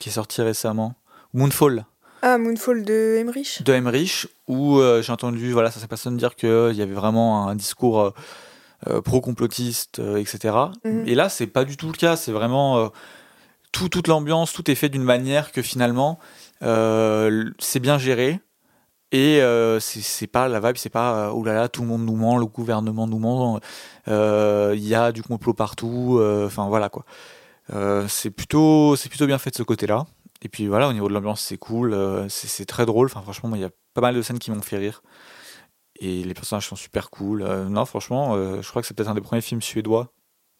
qui 0.00 0.08
est 0.08 0.12
sorti 0.12 0.42
récemment, 0.42 0.94
Moonfall. 1.34 1.84
Ah, 2.22 2.38
Moonfall 2.38 2.84
de 2.84 3.16
Emmerich 3.18 3.62
De 3.62 3.72
Emmerich, 3.72 4.26
où 4.48 4.80
j'ai 5.00 5.12
entendu 5.12 5.52
voilà, 5.52 5.70
ça, 5.70 5.86
personne 5.86 6.16
dire 6.16 6.34
qu'il 6.34 6.72
y 6.74 6.82
avait 6.82 6.94
vraiment 6.94 7.48
un 7.48 7.54
discours 7.54 8.12
euh, 8.86 9.00
pro-complotiste, 9.00 9.98
euh, 9.98 10.18
etc. 10.18 10.54
Mhm. 10.84 11.02
Et 11.08 11.16
là, 11.16 11.28
c'est 11.28 11.48
pas 11.48 11.64
du 11.64 11.76
tout 11.76 11.88
le 11.88 11.94
cas. 11.94 12.14
C'est 12.14 12.30
vraiment 12.30 12.78
euh, 12.78 12.88
tout, 13.72 13.88
toute 13.88 14.06
l'ambiance, 14.06 14.52
tout 14.52 14.70
est 14.70 14.76
fait 14.76 14.88
d'une 14.88 15.02
manière 15.02 15.50
que 15.50 15.62
finalement, 15.62 16.20
c'est 16.60 17.80
bien 17.80 17.98
géré. 17.98 18.38
Et 19.10 19.40
c'est 19.80 20.26
pas 20.26 20.48
la 20.48 20.60
vibe, 20.60 20.76
c'est 20.76 20.90
pas 20.90 21.32
oh 21.32 21.42
là 21.42 21.54
là, 21.54 21.68
tout 21.68 21.82
le 21.82 21.88
monde 21.88 22.04
nous 22.04 22.16
ment, 22.16 22.36
le 22.36 22.46
gouvernement 22.46 23.06
nous 23.06 23.18
ment, 23.18 23.60
il 24.06 24.86
y 24.86 24.94
a 24.94 25.12
du 25.12 25.22
complot 25.22 25.54
partout. 25.54 26.20
Enfin 26.44 26.68
voilà 26.68 26.90
quoi. 26.90 27.04
c'est 28.08 28.30
plutôt, 28.30 28.96
c'est 28.96 29.08
plutôt 29.08 29.26
bien 29.26 29.38
fait 29.38 29.50
de 29.50 29.56
ce 29.56 29.62
côté-là. 29.62 30.04
Et 30.42 30.48
puis 30.48 30.66
voilà, 30.66 30.88
au 30.88 30.92
niveau 30.92 31.08
de 31.08 31.14
l'ambiance, 31.14 31.40
c'est 31.40 31.56
cool, 31.56 31.96
c'est 32.28 32.66
très 32.66 32.84
drôle. 32.84 33.06
Enfin 33.06 33.22
franchement, 33.22 33.54
il 33.54 33.62
y 33.62 33.64
a 33.64 33.70
pas 33.94 34.02
mal 34.02 34.14
de 34.14 34.20
scènes 34.20 34.38
qui 34.38 34.50
m'ont 34.50 34.60
fait 34.60 34.76
rire 34.76 35.02
et 36.00 36.22
les 36.22 36.34
personnages 36.34 36.66
sont 36.68 36.76
super 36.76 37.10
cool. 37.10 37.42
Euh, 37.42 37.68
non, 37.68 37.84
franchement, 37.84 38.34
euh, 38.34 38.62
je 38.62 38.68
crois 38.68 38.82
que 38.82 38.88
c'est 38.88 38.94
peut-être 38.94 39.08
un 39.08 39.14
des 39.14 39.20
premiers 39.20 39.40
films 39.40 39.62
suédois 39.62 40.12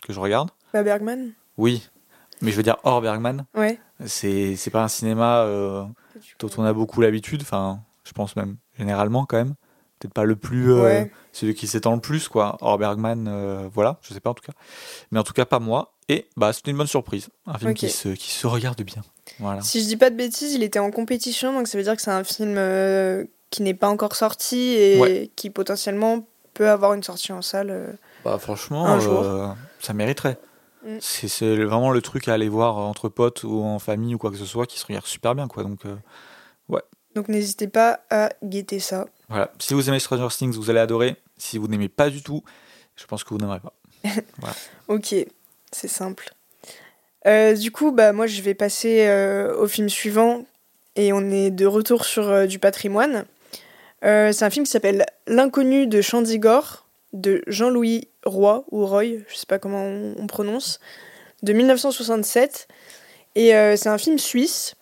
que 0.02 0.12
je 0.12 0.20
regarde. 0.20 0.50
Bah, 0.72 0.82
Bergman 0.82 1.32
Oui, 1.56 1.88
mais 2.42 2.50
je 2.50 2.56
veux 2.56 2.62
dire 2.62 2.76
hors 2.82 3.00
Bergman. 3.00 3.46
Ouais. 3.54 3.80
C'est, 4.04 4.56
c'est 4.56 4.70
pas 4.70 4.82
un 4.82 4.88
cinéma 4.88 5.42
euh, 5.42 5.84
dont 6.38 6.50
on 6.56 6.64
a 6.64 6.72
beaucoup 6.72 7.00
l'habitude, 7.00 7.42
enfin, 7.42 7.80
je 8.08 8.12
pense 8.12 8.34
même 8.36 8.56
généralement 8.78 9.26
quand 9.26 9.36
même. 9.36 9.54
Peut-être 9.98 10.14
pas 10.14 10.24
le 10.24 10.36
plus. 10.36 10.72
celui 11.32 11.54
qui 11.54 11.66
s'étend 11.66 11.94
le 11.94 12.00
plus, 12.00 12.28
quoi. 12.28 12.56
Hors 12.60 12.78
Bergman, 12.78 13.68
voilà, 13.74 13.98
je 14.02 14.14
sais 14.14 14.20
pas 14.20 14.30
en 14.30 14.34
tout 14.34 14.44
cas. 14.44 14.52
Mais 15.10 15.18
en 15.18 15.24
tout 15.24 15.32
cas, 15.32 15.44
pas 15.44 15.58
moi. 15.58 15.94
Et 16.08 16.28
bah, 16.36 16.52
c'était 16.52 16.70
une 16.70 16.76
bonne 16.76 16.86
surprise. 16.86 17.28
Un 17.46 17.58
film 17.58 17.74
qui, 17.74 17.90
se, 17.90 18.08
qui 18.10 18.30
se 18.30 18.46
regarde 18.46 18.80
bien. 18.82 19.02
Voilà. 19.40 19.60
Si 19.60 19.82
je 19.82 19.86
dis 19.86 19.96
pas 19.96 20.10
de 20.10 20.16
bêtises, 20.16 20.54
il 20.54 20.62
était 20.62 20.78
en 20.78 20.92
compétition, 20.92 21.52
donc 21.52 21.66
ça 21.66 21.76
veut 21.76 21.84
dire 21.84 21.96
que 21.96 22.02
c'est 22.02 22.12
un 22.12 22.22
film 22.22 22.56
qui 23.50 23.62
n'est 23.62 23.74
pas 23.74 23.88
encore 23.88 24.14
sorti 24.14 24.56
et 24.56 25.30
qui 25.36 25.50
potentiellement 25.50 26.24
peut 26.58 26.68
avoir 26.68 26.92
une 26.94 27.02
sortie 27.02 27.32
en 27.32 27.42
salle. 27.42 27.70
Euh, 27.70 27.92
bah, 28.24 28.38
franchement, 28.38 28.98
euh, 29.00 29.48
ça 29.80 29.92
mériterait. 29.94 30.38
Mm. 30.84 30.96
C'est 31.00 31.56
vraiment 31.64 31.90
le 31.90 32.02
truc 32.02 32.28
à 32.28 32.34
aller 32.34 32.48
voir 32.48 32.76
entre 32.76 33.08
potes 33.08 33.44
ou 33.44 33.62
en 33.62 33.78
famille 33.78 34.14
ou 34.14 34.18
quoi 34.18 34.30
que 34.30 34.36
ce 34.36 34.44
soit 34.44 34.66
qui 34.66 34.78
se 34.78 34.86
regarde 34.86 35.06
super 35.06 35.34
bien. 35.34 35.48
Quoi. 35.48 35.62
Donc, 35.62 35.86
euh, 35.86 35.94
ouais. 35.94 35.98
Donc 37.14 37.28
n'hésitez 37.28 37.68
pas 37.68 38.00
à 38.10 38.30
guetter 38.44 38.80
ça. 38.80 39.06
Voilà. 39.28 39.52
Si 39.58 39.74
vous 39.74 39.88
aimez 39.88 39.98
Stranger 39.98 40.28
Things, 40.34 40.54
vous 40.54 40.70
allez 40.70 40.80
adorer. 40.80 41.16
Si 41.36 41.58
vous 41.58 41.68
n'aimez 41.68 41.88
pas 41.88 42.10
du 42.10 42.22
tout, 42.22 42.42
je 42.96 43.06
pense 43.06 43.24
que 43.24 43.30
vous 43.30 43.38
n'aimerez 43.38 43.60
pas. 43.60 43.72
voilà. 44.38 44.54
ok, 44.88 45.14
c'est 45.72 45.88
simple. 45.88 46.32
du 47.24 47.70
coup, 47.72 47.92
bah, 47.92 48.12
moi 48.12 48.26
je 48.26 48.40
vais 48.42 48.54
passer 48.54 49.08
au 49.58 49.66
film 49.66 49.88
suivant 49.88 50.44
et 50.96 51.12
on 51.12 51.30
est 51.30 51.50
de 51.50 51.66
retour 51.66 52.04
sur 52.04 52.46
du 52.46 52.58
patrimoine. 52.58 53.26
Euh, 54.04 54.32
c'est 54.32 54.44
un 54.44 54.50
film 54.50 54.64
qui 54.64 54.70
s'appelle 54.70 55.06
L'inconnu 55.26 55.86
de 55.86 56.00
Chandigore 56.00 56.86
de 57.12 57.42
Jean-Louis 57.46 58.08
Roy 58.24 58.64
ou 58.70 58.86
Roy, 58.86 59.18
je 59.28 59.34
sais 59.34 59.46
pas 59.46 59.58
comment 59.58 59.84
on, 59.84 60.26
prononce, 60.26 60.78
de 61.42 61.52
1967. 61.52 62.68
Et 63.34 63.54
euh, 63.54 63.76
c'est 63.76 63.88
un 63.88 63.98
film 63.98 64.18
suisse. 64.18 64.74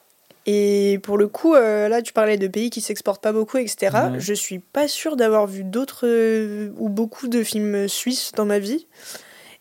Et 0.48 1.00
pour 1.02 1.18
le 1.18 1.26
coup, 1.26 1.54
euh, 1.54 1.88
là, 1.88 2.02
tu 2.02 2.12
parlais 2.12 2.38
de 2.38 2.46
pays 2.46 2.70
qui 2.70 2.80
s'exportent 2.80 3.22
pas 3.22 3.32
beaucoup, 3.32 3.58
etc. 3.58 3.90
Ouais. 3.92 4.20
Je 4.20 4.32
suis 4.32 4.60
pas 4.60 4.86
sûre 4.86 5.16
d'avoir 5.16 5.48
vu 5.48 5.64
d'autres 5.64 6.06
euh, 6.06 6.70
ou 6.78 6.88
beaucoup 6.88 7.26
de 7.26 7.42
films 7.42 7.88
suisses 7.88 8.30
dans 8.32 8.44
ma 8.44 8.60
vie. 8.60 8.86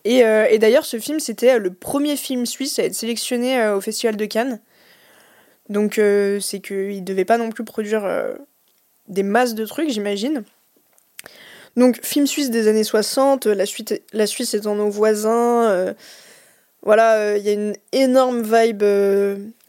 Et, 0.04 0.24
euh, 0.24 0.46
et 0.48 0.60
d'ailleurs, 0.60 0.86
ce 0.86 1.00
film, 1.00 1.20
c'était 1.20 1.58
le 1.58 1.74
premier 1.74 2.16
film 2.16 2.46
suisse 2.46 2.78
à 2.78 2.84
être 2.84 2.94
sélectionné 2.94 3.68
au 3.70 3.82
Festival 3.82 4.16
de 4.16 4.26
Cannes. 4.26 4.60
Donc, 5.70 5.96
c'est 5.96 6.60
qu'il 6.60 7.04
devait 7.04 7.26
pas 7.26 7.40
non 7.40 7.50
plus 7.50 7.64
produire 7.64 8.08
des 9.08 9.24
masses 9.24 9.56
de 9.56 9.66
trucs, 9.66 9.90
j'imagine. 9.90 10.44
Donc, 11.76 12.00
film 12.06 12.28
suisse 12.28 12.52
des 12.52 12.68
années 12.68 12.84
60, 12.84 13.48
la, 13.48 13.66
suite, 13.66 14.04
la 14.14 14.28
Suisse 14.28 14.54
étant 14.54 14.76
nos 14.76 14.92
voisins. 14.92 15.96
voilà, 16.84 17.36
il 17.36 17.44
y 17.44 17.50
a 17.50 17.54
une 17.54 17.74
énorme 17.92 18.44
vibe 18.44 18.84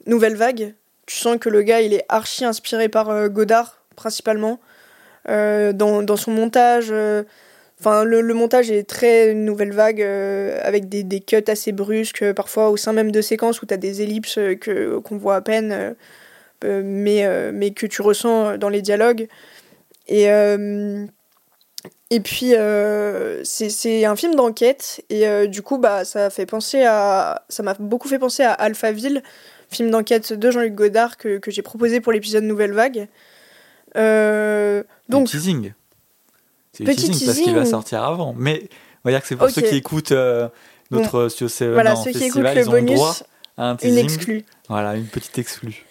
nouvelle 0.05 0.37
vague. 0.37 0.75
Tu 1.07 1.17
sens 1.17 1.39
que 1.39 1.49
le 1.49 1.63
gars, 1.63 1.81
il 1.81 1.95
est 1.95 2.05
archi 2.09 2.45
inspiré 2.45 2.89
par 2.89 3.11
euh, 3.11 3.29
Godard, 3.29 3.83
principalement. 3.95 4.61
Euh, 5.29 5.73
dans, 5.73 6.03
dans 6.03 6.17
son 6.17 6.33
montage. 6.33 6.89
euh, 6.91 7.23
Enfin, 7.79 8.05
le, 8.05 8.23
montage 8.33 8.71
est 8.71 8.89
très 8.89 9.35
nouvelle 9.35 9.73
vague, 9.73 10.01
avec 10.01 10.89
des, 10.89 11.03
des 11.03 11.21
cuts 11.21 11.45
assez 11.47 11.73
brusques, 11.73 12.33
parfois 12.33 12.71
au 12.71 12.79
sein 12.79 12.95
même 12.95 13.13
de 13.13 13.21
séquences 13.21 13.61
où 13.61 13.67
tu 13.67 13.75
as 13.75 13.77
des 13.77 14.01
ellipses 14.01 14.39
que, 14.63 14.97
qu'on 14.97 15.19
voit 15.19 15.37
à 15.37 15.43
peine, 15.43 15.95
mais, 16.65 17.53
mais 17.53 17.73
que 17.73 17.87
tu 17.87 18.01
ressens 18.01 18.57
dans 18.57 18.71
les 18.71 18.81
dialogues. 18.81 19.29
Et, 20.09 20.25
et 20.25 22.21
puis, 22.21 22.55
c'est, 23.45 23.69
c'est 23.69 24.07
un 24.07 24.17
film 24.17 24.35
d'enquête, 24.37 25.05
et 25.11 25.47
du 25.47 25.61
coup, 25.61 25.77
bah, 25.77 26.07
ça, 26.07 26.31
ça 26.31 27.63
m'a 27.63 27.75
beaucoup 27.79 28.09
fait 28.09 28.19
penser 28.19 28.43
à 28.43 28.53
Alphaville, 28.53 29.23
film 29.71 29.91
d'enquête 29.91 30.33
de 30.33 30.51
Jean-Luc 30.51 30.75
Godard 30.75 31.17
que, 31.17 31.39
que 31.39 31.51
j'ai 31.51 31.63
proposé 31.63 32.01
pour 32.01 32.13
l'épisode 32.13 32.45
Nouvelle 32.45 32.73
Vague. 32.73 33.09
Euh, 33.97 34.83
Donc, 35.09 35.29
teasing. 35.29 35.73
C'est 36.73 36.85
Petit 36.85 37.09
teasing 37.11 37.27
parce 37.27 37.39
qu'il 37.39 37.55
va 37.55 37.61
teasing. 37.61 37.71
sortir 37.71 38.03
avant. 38.05 38.35
Mais 38.37 38.63
on 39.05 39.09
va 39.09 39.13
dire 39.13 39.23
que 39.23 39.27
c'est 39.29 39.37
pour 39.37 39.51
ceux 39.51 39.63
qui 39.63 39.77
écoutent 39.77 40.13
euh, 40.13 40.49
notre 40.91 41.19
euh, 41.19 41.29
Seven 41.49 41.73
voilà, 41.75 41.97
ceux 41.97 42.11
qui 42.11 42.25
écoutent 42.25 42.43
le 42.43 42.55
ils 42.61 42.69
ont 42.69 42.73
le 42.73 42.83
droit 42.83 43.07
bonus, 43.07 43.25
à 43.57 43.65
un 43.69 43.71
une 43.73 43.77
teasing. 43.79 44.05
exclue. 44.05 44.45
Voilà, 44.69 44.95
une 44.97 45.07
petite 45.07 45.39
exclue. 45.39 45.85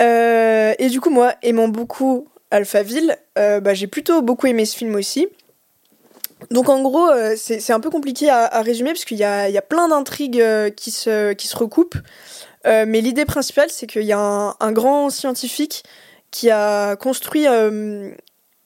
Euh, 0.00 0.72
et 0.78 0.88
du 0.88 1.00
coup, 1.00 1.10
moi, 1.10 1.34
aimant 1.42 1.68
beaucoup 1.68 2.26
Alphaville, 2.50 3.16
euh, 3.38 3.60
bah, 3.60 3.74
j'ai 3.74 3.86
plutôt 3.86 4.22
beaucoup 4.22 4.46
aimé 4.46 4.64
ce 4.64 4.76
film 4.76 4.94
aussi. 4.94 5.28
Donc 6.50 6.70
en 6.70 6.80
gros, 6.80 7.10
c'est 7.36 7.70
un 7.72 7.80
peu 7.80 7.90
compliqué 7.90 8.30
à, 8.30 8.46
à 8.46 8.62
résumer 8.62 8.92
parce 8.92 9.04
qu'il 9.04 9.18
y 9.18 9.20
y 9.20 9.24
a 9.24 9.62
plein 9.62 9.88
d'intrigues 9.88 10.42
qui, 10.74 10.90
se, 10.90 11.34
qui 11.34 11.46
se 11.46 11.54
recoupent. 11.54 11.98
Euh, 12.66 12.84
mais 12.86 13.00
l'idée 13.00 13.24
principale, 13.24 13.70
c'est 13.70 13.86
qu'il 13.86 14.02
y 14.02 14.12
a 14.12 14.54
un, 14.58 14.72
grand 14.72 15.10
scientifique 15.10 15.82
qui 16.30 16.50
a 16.50 16.96
construit 16.96 17.46
euh, 17.46 18.10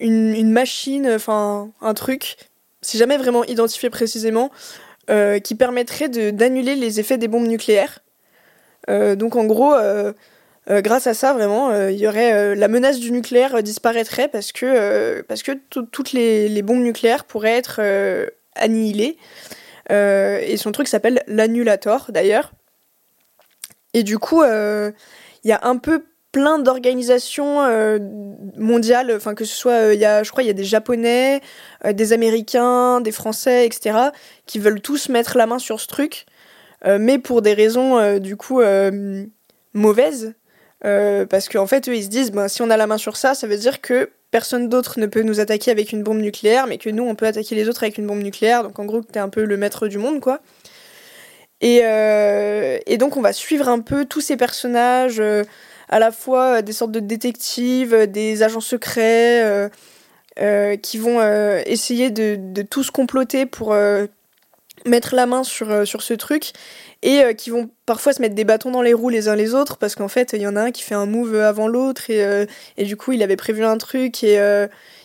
une, 0.01 0.51
machine, 0.51 1.09
enfin 1.15 1.71
un 1.81 1.95
truc, 1.95 2.37
c'est 2.83 2.99
jamais 2.99 3.17
vraiment 3.17 3.45
identifié 3.45 3.91
précisément, 3.91 4.51
euh, 5.11 5.39
qui 5.39 5.55
permettrait 5.55 6.09
d'annuler 6.09 6.75
les 6.75 7.01
effets 7.01 7.19
des 7.19 7.29
bombes 7.29 7.47
nucléaires. 7.47 8.01
Donc 8.89 9.35
en 9.37 9.47
gros, 9.47 9.75
grâce 10.69 11.07
à 11.07 11.15
ça, 11.15 11.33
vraiment, 11.33 11.73
il 11.89 11.97
y 11.97 12.07
aurait 12.07 12.55
la 12.55 12.69
menace 12.69 12.99
du 12.99 13.13
nucléaire 13.13 13.63
disparaîtrait 13.63 14.29
parce 14.29 14.53
que 14.53 15.23
parce 15.23 15.43
que 15.43 15.53
tout- 15.71 15.87
toutes 15.87 16.13
les, 16.13 16.61
bombes 16.61 16.83
nucléaires 16.83 17.25
pourraient 17.25 17.57
être 17.57 17.81
annihilées. 18.57 19.17
Et 19.89 20.57
son 20.59 20.71
truc 20.73 20.89
s'appelle 20.89 21.23
l'annulator 21.29 22.07
d'ailleurs. 22.11 22.53
Et 23.95 24.03
du 24.03 24.19
coup, 24.19 24.43
euh, 24.43 24.93
il 25.45 25.49
y 25.49 25.53
a 25.53 25.61
un 25.63 25.77
peu 25.77 26.05
plein 26.35 26.59
d'organisations 26.59 27.63
euh, 27.63 28.01
mondiales, 28.59 29.13
enfin 29.15 29.35
que 29.35 29.45
ce 29.45 29.55
soit, 29.55 29.91
euh, 29.91 29.95
y 29.95 30.05
a, 30.05 30.25
je 30.25 30.33
crois, 30.33 30.43
il 30.43 30.47
y 30.49 30.51
a 30.51 30.55
des 30.55 30.65
Japonais, 30.65 31.41
euh, 31.85 31.93
des 31.93 32.13
Américains, 32.13 33.01
des 33.01 33.13
Français, 33.13 33.65
etc., 33.65 34.11
qui 34.45 34.59
veulent 34.59 34.81
tous 34.81 35.09
mettre 35.09 35.39
la 35.39 35.47
main 35.47 35.61
sur 35.61 35.81
ce 35.81 35.87
truc, 35.87 36.27
mais 36.87 37.19
pour 37.19 37.41
des 37.41 37.55
raisons 37.55 38.19
du 38.19 38.37
coup 38.37 38.61
mauvaises. 39.73 40.35
Parce 40.83 41.49
qu'en 41.49 41.67
fait, 41.67 41.89
eux, 41.89 41.97
ils 41.97 42.05
se 42.05 42.09
disent, 42.09 42.31
ben, 42.31 42.47
si 42.49 42.61
on 42.61 42.69
a 42.69 42.77
la 42.77 42.87
main 42.87 42.99
sur 42.99 43.17
ça, 43.17 43.35
ça 43.35 43.47
veut 43.47 43.57
dire 43.57 43.81
que 43.81 44.11
personne 44.31 44.69
d'autre 44.69 45.01
ne 45.01 45.07
peut 45.07 45.23
nous 45.23 45.41
attaquer 45.41 45.71
avec 45.71 45.93
une 45.93 46.03
bombe 46.03 46.19
nucléaire, 46.19 46.67
mais 46.67 46.77
que 46.77 46.91
nous, 46.91 47.05
on 47.05 47.15
peut 47.15 47.27
attaquer 47.27 47.55
les 47.55 47.71
autres 47.71 47.85
avec 47.85 47.97
une 47.97 48.07
bombe 48.07 48.23
nucléaire. 48.23 48.65
Donc, 48.65 48.79
en 48.79 48.85
gros, 48.85 49.01
t'es 49.01 49.19
un 49.19 49.31
peu 49.31 49.45
le 49.45 49.57
maître 49.57 49.89
du 49.89 49.97
monde, 49.97 50.21
quoi. 50.21 50.41
Et, 51.61 51.81
euh, 51.83 52.79
et 52.87 52.99
donc, 52.99 53.17
on 53.17 53.23
va 53.23 53.33
suivre 53.33 53.69
un 53.69 53.81
peu 53.81 54.05
tous 54.05 54.21
ces 54.21 54.37
personnages, 54.37 55.21
euh, 55.21 55.45
à 55.89 55.99
la 55.99 56.13
fois 56.13 56.59
euh, 56.59 56.63
des 56.63 56.73
sortes 56.73 56.93
de 56.93 57.01
détectives, 57.01 58.07
des 58.07 58.43
agents 58.43 58.61
secrets, 58.61 59.71
qui 60.83 60.99
vont 60.99 61.23
essayer 61.65 62.11
de, 62.11 62.37
de 62.37 62.63
tous 62.63 62.91
comploter 62.91 63.47
pour 63.47 63.73
mettre 64.85 65.15
la 65.15 65.27
main 65.27 65.45
sur, 65.45 65.87
sur 65.87 66.03
ce 66.03 66.13
truc 66.13 66.51
et 67.03 67.23
qui 67.37 67.51
vont 67.51 67.71
parfois 67.87 68.13
se 68.13 68.21
mettre 68.21 68.35
des 68.35 68.45
bâtons 68.45 68.73
dans 68.73 68.83
les 68.83 68.95
roues 68.95 69.11
les 69.11 69.29
uns 69.29 69.37
les 69.37 69.55
autres 69.55 69.77
parce 69.77 69.95
qu'en 69.95 70.09
fait 70.09 70.33
il 70.33 70.43
y 70.43 70.47
en 70.49 70.57
a 70.57 70.63
un 70.63 70.71
qui 70.73 70.83
fait 70.83 70.97
un 70.97 71.07
move 71.07 71.37
avant 71.37 71.69
l'autre 71.69 72.11
et, 72.11 72.49
et 72.77 72.85
du 72.85 72.97
coup 72.97 73.13
il 73.13 73.23
avait 73.23 73.37
prévu 73.37 73.65
un 73.65 73.79
truc 73.79 74.25
et 74.25 74.41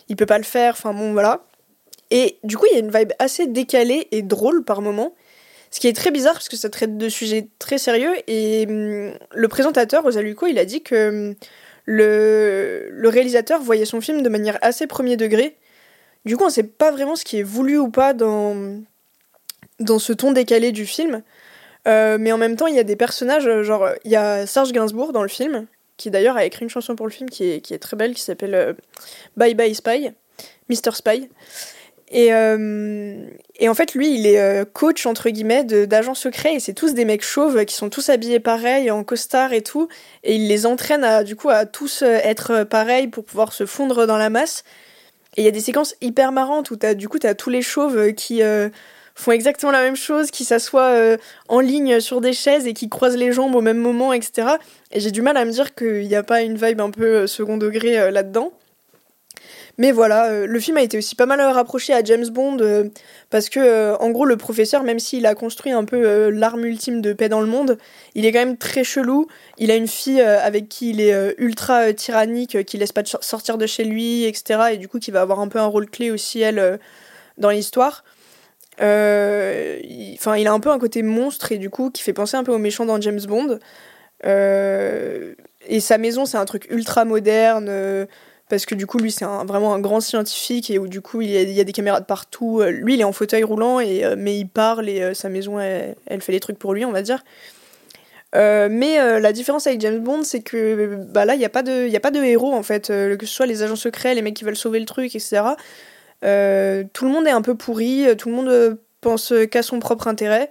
il 0.08 0.16
peut 0.16 0.26
pas 0.26 0.38
le 0.38 0.44
faire. 0.44 0.72
Enfin 0.72 0.92
bon 0.92 1.12
voilà. 1.12 1.44
Et 2.10 2.38
du 2.42 2.56
coup 2.56 2.66
il 2.72 2.74
y 2.74 2.76
a 2.76 2.80
une 2.80 2.90
vibe 2.90 3.12
assez 3.20 3.46
décalée 3.46 4.08
et 4.10 4.22
drôle 4.22 4.64
par 4.64 4.82
moment 4.82 5.14
ce 5.70 5.80
qui 5.80 5.88
est 5.88 5.92
très 5.92 6.10
bizarre 6.10 6.34
parce 6.34 6.48
que 6.48 6.56
ça 6.56 6.68
traite 6.68 6.96
de 6.98 7.08
sujets 7.08 7.48
très 7.58 7.78
sérieux 7.78 8.14
et 8.26 8.66
hum, 8.68 9.12
le 9.32 9.48
présentateur 9.48 10.04
Osaluko 10.04 10.46
il 10.46 10.58
a 10.58 10.64
dit 10.64 10.82
que 10.82 11.08
hum, 11.30 11.34
le, 11.86 12.88
le 12.90 13.08
réalisateur 13.08 13.60
voyait 13.60 13.84
son 13.84 14.00
film 14.00 14.22
de 14.22 14.28
manière 14.28 14.58
assez 14.62 14.86
premier 14.86 15.16
degré 15.16 15.56
du 16.24 16.36
coup 16.36 16.44
on 16.44 16.50
sait 16.50 16.62
pas 16.62 16.90
vraiment 16.90 17.16
ce 17.16 17.24
qui 17.24 17.38
est 17.38 17.44
voulu 17.44 17.78
ou 17.78 17.90
pas 17.90 18.14
dans 18.14 18.80
dans 19.78 19.98
ce 19.98 20.12
ton 20.12 20.32
décalé 20.32 20.72
du 20.72 20.86
film 20.86 21.22
euh, 21.88 22.18
mais 22.20 22.32
en 22.32 22.38
même 22.38 22.56
temps, 22.56 22.66
il 22.66 22.74
y 22.74 22.78
a 22.78 22.84
des 22.84 22.96
personnages, 22.96 23.46
euh, 23.46 23.62
genre, 23.62 23.88
il 24.04 24.10
y 24.10 24.16
a 24.16 24.46
Serge 24.46 24.72
Gainsbourg 24.72 25.12
dans 25.12 25.22
le 25.22 25.28
film, 25.28 25.66
qui 25.96 26.10
d'ailleurs 26.10 26.36
a 26.36 26.44
écrit 26.44 26.64
une 26.64 26.70
chanson 26.70 26.94
pour 26.94 27.06
le 27.06 27.12
film 27.12 27.30
qui 27.30 27.44
est, 27.44 27.60
qui 27.60 27.74
est 27.74 27.78
très 27.78 27.96
belle, 27.96 28.14
qui 28.14 28.22
s'appelle 28.22 28.54
euh, 28.54 28.72
Bye 29.36 29.54
Bye 29.54 29.74
Spy, 29.74 30.10
Mr. 30.68 30.92
Spy. 30.94 31.30
Et, 32.10 32.34
euh, 32.34 33.24
et 33.56 33.68
en 33.68 33.74
fait, 33.74 33.94
lui, 33.94 34.12
il 34.12 34.26
est 34.26 34.40
euh, 34.40 34.64
coach, 34.64 35.06
entre 35.06 35.30
guillemets, 35.30 35.62
d'agents 35.62 36.16
secrets, 36.16 36.54
et 36.54 36.60
c'est 36.60 36.74
tous 36.74 36.92
des 36.92 37.04
mecs 37.04 37.22
chauves 37.22 37.64
qui 37.64 37.74
sont 37.74 37.88
tous 37.88 38.08
habillés 38.08 38.40
pareil, 38.40 38.90
en 38.90 39.04
costard 39.04 39.52
et 39.52 39.62
tout, 39.62 39.88
et 40.24 40.34
il 40.34 40.48
les 40.48 40.66
entraîne 40.66 41.04
à, 41.04 41.22
du 41.22 41.36
coup, 41.36 41.50
à 41.50 41.66
tous 41.66 42.02
euh, 42.02 42.18
être 42.24 42.64
pareils 42.64 43.06
pour 43.06 43.24
pouvoir 43.24 43.52
se 43.52 43.64
fondre 43.64 44.08
dans 44.08 44.16
la 44.16 44.28
masse. 44.28 44.64
Et 45.36 45.42
il 45.42 45.44
y 45.44 45.48
a 45.48 45.52
des 45.52 45.60
séquences 45.60 45.94
hyper 46.00 46.32
marrantes 46.32 46.72
où 46.72 46.76
t'as, 46.76 46.94
du 46.94 47.08
coup, 47.08 47.20
t'as 47.20 47.34
tous 47.34 47.50
les 47.50 47.62
chauves 47.62 48.12
qui 48.14 48.42
font 49.14 49.30
exactement 49.30 49.70
la 49.70 49.80
même 49.80 49.94
chose, 49.94 50.32
qui 50.32 50.44
s'assoient 50.44 51.16
en 51.46 51.60
ligne 51.60 52.00
sur 52.00 52.20
des 52.20 52.32
chaises 52.32 52.66
et 52.66 52.72
qui 52.72 52.88
croisent 52.88 53.16
les 53.16 53.30
jambes 53.30 53.54
au 53.54 53.60
même 53.60 53.78
moment, 53.78 54.12
etc. 54.12 54.48
Et 54.90 54.98
j'ai 54.98 55.12
du 55.12 55.22
mal 55.22 55.36
à 55.36 55.44
me 55.44 55.52
dire 55.52 55.76
qu'il 55.76 56.08
n'y 56.08 56.16
a 56.16 56.24
pas 56.24 56.42
une 56.42 56.56
vibe 56.56 56.80
un 56.80 56.90
peu 56.90 57.28
second 57.28 57.58
degré 57.58 58.10
là-dedans. 58.10 58.52
Mais 59.80 59.92
voilà, 59.92 60.26
euh, 60.26 60.46
le 60.46 60.60
film 60.60 60.76
a 60.76 60.82
été 60.82 60.98
aussi 60.98 61.14
pas 61.14 61.24
mal 61.24 61.40
rapproché 61.40 61.94
à 61.94 62.04
James 62.04 62.28
Bond 62.28 62.58
euh, 62.60 62.84
parce 63.30 63.48
que, 63.48 63.58
euh, 63.60 63.96
en 63.96 64.10
gros, 64.10 64.26
le 64.26 64.36
professeur, 64.36 64.82
même 64.82 64.98
s'il 64.98 65.24
a 65.24 65.34
construit 65.34 65.72
un 65.72 65.86
peu 65.86 66.28
l'arme 66.28 66.66
ultime 66.66 67.00
de 67.00 67.14
paix 67.14 67.30
dans 67.30 67.40
le 67.40 67.46
monde, 67.46 67.78
il 68.14 68.26
est 68.26 68.32
quand 68.32 68.40
même 68.40 68.58
très 68.58 68.84
chelou. 68.84 69.26
Il 69.56 69.70
a 69.70 69.76
une 69.76 69.88
fille 69.88 70.20
avec 70.20 70.68
qui 70.68 70.90
il 70.90 71.00
est 71.00 71.34
ultra 71.38 71.94
tyrannique, 71.94 72.62
qui 72.66 72.76
laisse 72.76 72.92
pas 72.92 73.04
sortir 73.06 73.56
de 73.56 73.64
chez 73.66 73.84
lui, 73.84 74.24
etc. 74.24 74.72
Et 74.74 74.76
du 74.76 74.86
coup, 74.86 74.98
qui 74.98 75.12
va 75.12 75.22
avoir 75.22 75.40
un 75.40 75.48
peu 75.48 75.58
un 75.58 75.64
rôle 75.66 75.88
clé 75.88 76.10
aussi, 76.10 76.42
elle, 76.42 76.78
dans 77.38 77.48
l'histoire. 77.48 78.04
Il- 78.82 80.18
il 80.36 80.46
a 80.46 80.52
un 80.52 80.60
peu 80.60 80.70
un 80.70 80.78
côté 80.78 81.02
monstre 81.02 81.52
et 81.52 81.58
du 81.58 81.70
coup 81.70 81.88
qui 81.90 82.02
fait 82.02 82.12
penser 82.12 82.36
un 82.36 82.44
peu 82.44 82.52
au 82.52 82.58
méchant 82.58 82.84
dans 82.84 83.00
James 83.00 83.20
Bond. 83.26 83.58
Et 84.26 85.80
sa 85.80 85.96
maison, 85.96 86.26
c'est 86.26 86.36
un 86.36 86.44
truc 86.44 86.66
ultra 86.70 87.06
moderne 87.06 88.06
parce 88.50 88.66
que 88.66 88.74
du 88.74 88.86
coup, 88.86 88.98
lui, 88.98 89.12
c'est 89.12 89.24
un- 89.24 89.44
vraiment 89.44 89.72
un 89.72 89.78
grand 89.80 90.00
scientifique 90.00 90.70
et 90.70 90.78
où 90.78 90.88
du 90.88 91.00
coup, 91.00 91.22
il 91.22 91.30
y 91.30 91.60
a, 91.60 91.64
des 91.64 91.72
caméras 91.72 92.00
de 92.00 92.04
partout. 92.04 92.60
Euh, 92.60 92.70
Lui, 92.70 92.94
il 92.94 93.00
est 93.00 93.04
en 93.04 93.12
fauteuil 93.12 93.44
roulant 93.44 93.80
et 93.80 94.04
euh, 94.04 94.16
mais 94.18 94.36
il 94.38 94.46
parle 94.48 94.88
et 94.88 95.00
euh, 95.02 95.14
sa 95.14 95.28
maison, 95.28 95.58
elle, 95.60 96.20
fait 96.20 96.32
les 96.32 96.40
trucs 96.40 96.58
pour 96.58 96.74
lui, 96.74 96.84
on 96.84 96.92
va 96.92 97.02
dire. 97.02 97.22
Mais 98.34 99.20
la 99.20 99.32
différence 99.32 99.66
avec 99.66 99.80
James 99.80 99.98
Bond, 100.00 100.22
c'est 100.22 100.40
que 100.40 100.96
bah 101.08 101.24
là, 101.24 101.34
il 101.34 101.38
n'y 101.38 101.44
a, 101.44 101.48
pas 101.48 101.62
de- 101.62 101.94
a 101.94 102.00
pas 102.00 102.10
de 102.10 102.22
héros 102.22 102.52
en 102.52 102.62
fait, 102.62 102.88
que 102.88 103.26
ce 103.26 103.26
soit 103.26 103.46
les 103.46 103.62
agents 103.62 103.76
secrets, 103.76 104.14
les 104.14 104.22
mecs 104.22 104.34
qui 104.34 104.44
veulent 104.44 104.56
sauver 104.56 104.78
le 104.78 104.86
truc, 104.86 105.14
etc. 105.14 105.42
Tout 106.22 107.04
le 107.04 107.10
monde 107.10 107.26
est 107.26 107.30
un 107.32 107.42
peu 107.42 107.56
pourri, 107.56 108.06
tout 108.18 108.28
le 108.28 108.34
monde 108.34 108.78
pense 109.00 109.32
qu'à 109.50 109.62
son 109.62 109.80
propre 109.80 110.06
intérêt. 110.06 110.50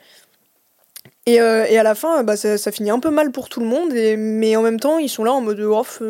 Et, 1.25 1.35
et 1.35 1.77
à 1.77 1.83
la 1.83 1.95
fin, 1.95 2.23
bah, 2.23 2.35
ça, 2.35 2.71
finit 2.71 2.89
un 2.89 2.99
peu 2.99 3.11
mal 3.11 3.31
pour 3.31 3.47
tout 3.47 3.61
le 3.61 3.65
monde, 3.67 3.93
mais 3.93 4.57
en 4.57 4.61
même 4.61 4.79
temps, 4.79 4.99
ils 4.99 5.09
sont 5.09 5.23
là 5.23 5.31
en 5.31 5.39
mode 5.39 5.61
off, 5.61 6.01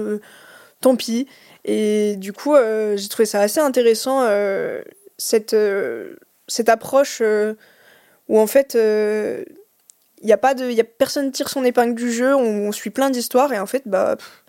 tant 0.81 0.95
pis. 0.95 1.27
Et 1.65 2.15
du 2.17 2.33
coup, 2.33 2.55
euh, 2.55 2.95
j'ai 2.97 3.09
trouvé 3.09 3.25
ça 3.25 3.41
assez 3.41 3.59
intéressant, 3.59 4.23
euh, 4.23 4.81
cette, 5.17 5.53
euh, 5.53 6.15
cette 6.47 6.69
approche 6.69 7.21
où 8.27 8.39
en 8.39 8.47
fait, 8.47 8.77
Il 10.21 10.27
y 10.27 10.33
a 10.33 10.37
pas 10.37 10.53
de, 10.53 10.69
y 10.69 10.81
a 10.81 10.83
personne 10.83 11.31
tire 11.31 11.47
son 11.49 11.63
épingle 11.63 11.95
du 11.95 12.11
jeu. 12.11 12.35
On, 12.35 12.67
on 12.67 12.71
suit 12.71 12.89
plein 12.89 13.09
d'histoires 13.09 13.53
et 13.53 13.59
en 13.59 13.65
fait, 13.65 13.83
bah, 13.85 14.17
pff, 14.17 14.43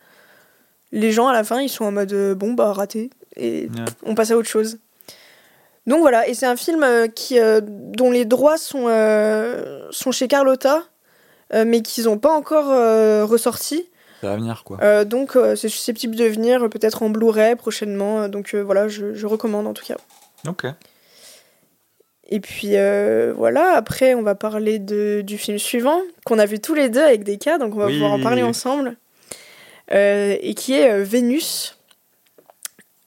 les 0.92 1.12
gens 1.12 1.28
à 1.28 1.32
la 1.32 1.44
fin, 1.44 1.60
ils 1.60 1.68
sont 1.68 1.84
en 1.84 1.92
mode 1.92 2.12
bon 2.34 2.54
bah 2.54 2.72
raté 2.72 3.10
et 3.36 3.68
on 4.04 4.16
passe 4.16 4.32
à 4.32 4.36
autre 4.36 4.48
chose. 4.48 4.78
Donc 5.86 6.00
voilà, 6.00 6.28
et 6.28 6.34
c'est 6.34 6.46
un 6.46 6.56
film 6.56 6.84
qui, 7.14 7.38
dont 7.62 8.10
les 8.10 8.24
droits 8.24 8.58
sont, 8.58 8.86
sont 9.90 10.12
chez 10.12 10.26
Carlotta, 10.26 10.82
mais 11.54 11.82
qu'ils 11.82 12.04
n'ont 12.04 12.18
pas 12.18 12.32
encore 12.32 12.66
ressorti. 13.28 13.88
Ça 14.20 14.28
va 14.28 14.36
venir, 14.36 14.62
quoi. 14.64 14.78
Euh, 14.82 15.04
donc 15.04 15.34
euh, 15.36 15.56
c'est 15.56 15.68
susceptible 15.68 16.14
de 16.16 16.24
venir 16.24 16.64
euh, 16.64 16.68
peut-être 16.68 17.02
en 17.02 17.10
Blu-ray 17.10 17.56
prochainement. 17.56 18.22
euh, 18.22 18.28
donc 18.28 18.54
euh, 18.54 18.60
voilà, 18.60 18.86
je, 18.88 19.14
je 19.14 19.26
recommande 19.26 19.66
en 19.66 19.72
tout 19.72 19.84
cas. 19.84 19.96
Ok. 20.46 20.66
Et 22.32 22.38
puis 22.40 22.76
euh, 22.76 23.32
voilà, 23.36 23.72
après 23.72 24.14
on 24.14 24.22
va 24.22 24.34
parler 24.34 24.78
de, 24.78 25.22
du 25.22 25.36
film 25.38 25.58
suivant, 25.58 26.00
qu'on 26.24 26.38
a 26.38 26.46
vu 26.46 26.60
tous 26.60 26.74
les 26.74 26.88
deux 26.88 27.02
avec 27.02 27.24
des 27.24 27.38
cas, 27.38 27.58
donc 27.58 27.74
on 27.74 27.78
va 27.78 27.86
Oui. 27.86 27.94
pouvoir 27.94 28.12
en 28.12 28.20
parler 28.22 28.42
ensemble. 28.42 28.96
Euh, 29.92 30.36
et 30.40 30.54
qui 30.54 30.74
est 30.74 30.90
euh, 30.92 31.02
Vénus 31.02 31.76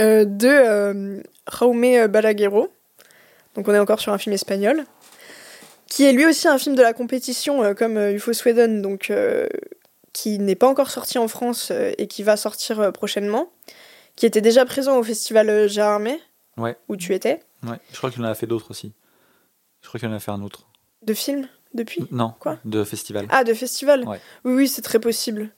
euh, 0.01 0.25
de 0.25 0.49
euh, 0.49 1.21
Jaume 1.57 2.07
Balaguerro. 2.07 2.67
Donc 3.55 3.67
on 3.69 3.73
est 3.73 3.79
encore 3.79 4.01
sur 4.01 4.11
un 4.11 4.17
film 4.17 4.33
espagnol. 4.33 4.83
Qui 5.87 6.05
est 6.05 6.11
lui 6.11 6.25
aussi 6.25 6.47
un 6.47 6.57
film 6.57 6.75
de 6.75 6.81
la 6.81 6.91
compétition 6.91 7.63
euh, 7.63 7.73
comme 7.75 7.95
euh, 7.97 8.11
UFO 8.13 8.33
Sweden, 8.33 8.81
donc 8.81 9.09
euh, 9.11 9.47
qui 10.13 10.39
n'est 10.39 10.55
pas 10.55 10.67
encore 10.67 10.89
sorti 10.91 11.17
en 11.17 11.27
France 11.27 11.69
euh, 11.71 11.91
et 11.97 12.07
qui 12.07 12.23
va 12.23 12.37
sortir 12.37 12.79
euh, 12.79 12.91
prochainement. 12.91 13.49
Qui 14.15 14.27
était 14.27 14.41
déjà 14.41 14.63
présent 14.65 14.97
au 14.99 15.03
festival 15.03 15.49
euh, 15.49 15.67
Gérard 15.67 15.99
May, 15.99 16.19
Ouais. 16.57 16.77
où 16.87 16.95
tu 16.95 17.13
étais, 17.15 17.41
Ouais. 17.67 17.77
Je 17.91 17.97
crois 17.97 18.11
qu'il 18.11 18.21
en 18.21 18.25
a 18.27 18.35
fait 18.35 18.45
d'autres 18.45 18.69
aussi. 18.69 18.93
Je 19.81 19.87
crois 19.87 19.99
qu'il 19.99 20.07
en 20.07 20.13
a 20.13 20.19
fait 20.19 20.31
un 20.31 20.41
autre. 20.43 20.67
de 21.01 21.13
film 21.15 21.47
depuis? 21.73 22.05
Non. 22.11 22.33
Quoi? 22.39 22.59
De 22.63 22.83
festival. 22.83 23.25
Ah, 23.29 23.43
de 23.43 23.53
festival? 23.55 24.07
Ouais. 24.07 24.19
Oui, 24.45 24.53
oui, 24.53 24.67
c'est 24.67 24.83
très 24.83 24.99
possible. 24.99 25.49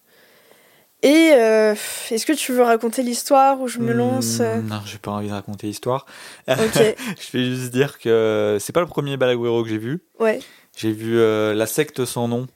Et 1.03 1.31
euh, 1.33 1.75
est-ce 2.09 2.25
que 2.25 2.31
tu 2.33 2.51
veux 2.53 2.63
raconter 2.63 3.03
l'histoire 3.03 3.59
ou 3.59 3.67
je 3.67 3.79
me 3.79 3.91
lance 3.91 4.39
Hmm, 4.39 4.67
Non, 4.67 4.79
j'ai 4.85 4.97
pas 4.97 5.11
envie 5.11 5.27
de 5.27 5.33
raconter 5.33 5.67
l'histoire. 5.67 6.05
Ok, 6.47 6.73
je 6.77 7.37
vais 7.37 7.43
juste 7.55 7.71
dire 7.73 7.99
que 7.99 8.57
c'est 8.61 8.71
pas 8.73 8.79
le 8.79 8.87
premier 8.87 9.17
Balaguero 9.17 9.63
que 9.63 9.69
j'ai 9.69 9.77
vu. 9.77 9.99
ouais. 10.19 10.39
J'ai 10.77 10.91
vu 10.91 11.17
euh, 11.19 11.53
La 11.53 11.67
secte 11.67 12.03
sans 12.05 12.27
nom, 12.27 12.47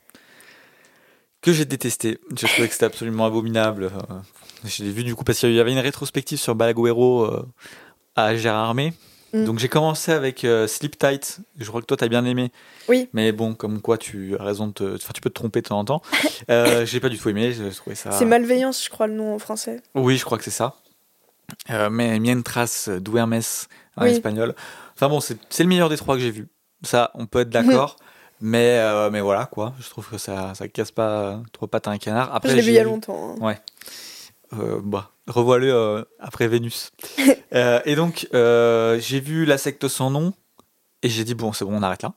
que 1.41 1.53
j'ai 1.53 1.65
détesté. 1.65 2.19
J'ai 2.35 2.47
trouvé 2.47 2.67
que 2.67 2.73
c'était 2.73 2.85
absolument 2.85 3.25
abominable. 3.25 3.85
Euh, 3.85 4.13
je 4.65 4.83
l'ai 4.83 4.91
vu 4.91 5.03
du 5.03 5.15
coup 5.15 5.23
parce 5.23 5.39
qu'il 5.39 5.53
y 5.53 5.59
avait 5.59 5.71
une 5.71 5.79
rétrospective 5.79 6.37
sur 6.39 6.55
Balaguero 6.55 7.23
euh, 7.23 7.45
à 8.15 8.35
Gérard 8.35 8.65
Armé. 8.69 8.93
Mm. 9.33 9.45
Donc 9.45 9.59
j'ai 9.59 9.69
commencé 9.69 10.11
avec 10.11 10.43
euh, 10.43 10.67
Sleep 10.67 10.97
Tight. 10.97 11.39
Je 11.57 11.65
crois 11.67 11.81
que 11.81 11.85
toi 11.85 11.95
t'as 11.97 12.07
bien 12.07 12.25
aimé. 12.25 12.51
Oui. 12.87 13.07
Mais 13.13 13.31
bon, 13.31 13.53
comme 13.53 13.79
quoi 13.81 13.97
tu 13.97 14.35
as 14.37 14.43
raison 14.43 14.67
de 14.67 14.73
te... 14.73 14.95
Enfin, 14.95 15.11
tu 15.13 15.21
peux 15.21 15.29
te 15.29 15.35
tromper 15.35 15.61
de 15.61 15.67
temps 15.67 15.79
en 15.79 15.85
temps. 15.85 16.01
Euh, 16.49 16.85
j'ai 16.85 16.99
pas 16.99 17.09
du 17.09 17.17
tout 17.19 17.29
aimé. 17.29 17.51
J'ai 17.53 17.69
trouvé 17.71 17.95
ça. 17.95 18.11
C'est 18.11 18.25
Malveillance, 18.25 18.83
je 18.83 18.89
crois, 18.89 19.05
le 19.07 19.13
nom 19.13 19.35
en 19.35 19.39
français. 19.39 19.81
Oui, 19.93 20.17
je 20.17 20.25
crois 20.25 20.37
que 20.37 20.43
c'est 20.43 20.49
ça. 20.49 20.77
Euh, 21.69 21.89
mais 21.91 22.17
Mientras 22.19 22.89
Duermes 22.99 23.41
en 23.97 24.03
Oui. 24.03 24.09
espagnol. 24.11 24.55
Enfin 24.95 25.09
bon, 25.09 25.19
c'est 25.19 25.37
c'est 25.49 25.63
le 25.63 25.69
meilleur 25.69 25.89
des 25.89 25.97
trois 25.97 26.15
que 26.15 26.21
j'ai 26.21 26.31
vu. 26.31 26.47
Ça, 26.81 27.11
on 27.13 27.27
peut 27.27 27.39
être 27.41 27.49
d'accord. 27.51 27.97
Mais, 28.41 28.77
euh, 28.79 29.09
mais 29.11 29.21
voilà, 29.21 29.45
quoi. 29.45 29.73
Je 29.79 29.89
trouve 29.89 30.07
que 30.09 30.17
ça, 30.17 30.53
ça 30.55 30.67
casse 30.67 30.91
pas 30.91 31.41
trois 31.51 31.67
pattes 31.67 31.87
à 31.87 31.91
un 31.91 31.97
canard. 31.97 32.33
Après, 32.33 32.49
je 32.51 32.55
l'ai 32.55 32.61
vu 32.61 32.69
il 32.69 32.73
y 32.75 32.79
a 32.79 32.83
longtemps. 32.83 33.35
hein. 33.41 33.55
euh, 34.53 34.79
bah, 34.83 35.11
revoilé 35.27 35.67
euh, 35.69 36.03
après 36.19 36.47
Vénus. 36.47 36.91
Euh, 37.55 37.81
et 37.85 37.95
donc, 37.95 38.27
euh, 38.35 38.99
j'ai 38.99 39.19
vu 39.19 39.43
La 39.43 39.57
secte 39.57 39.87
sans 39.87 40.11
nom. 40.11 40.33
Et 41.01 41.09
j'ai 41.09 41.23
dit, 41.23 41.33
bon, 41.33 41.51
c'est 41.51 41.65
bon, 41.65 41.75
on 41.75 41.81
arrête 41.81 42.03
là. 42.03 42.13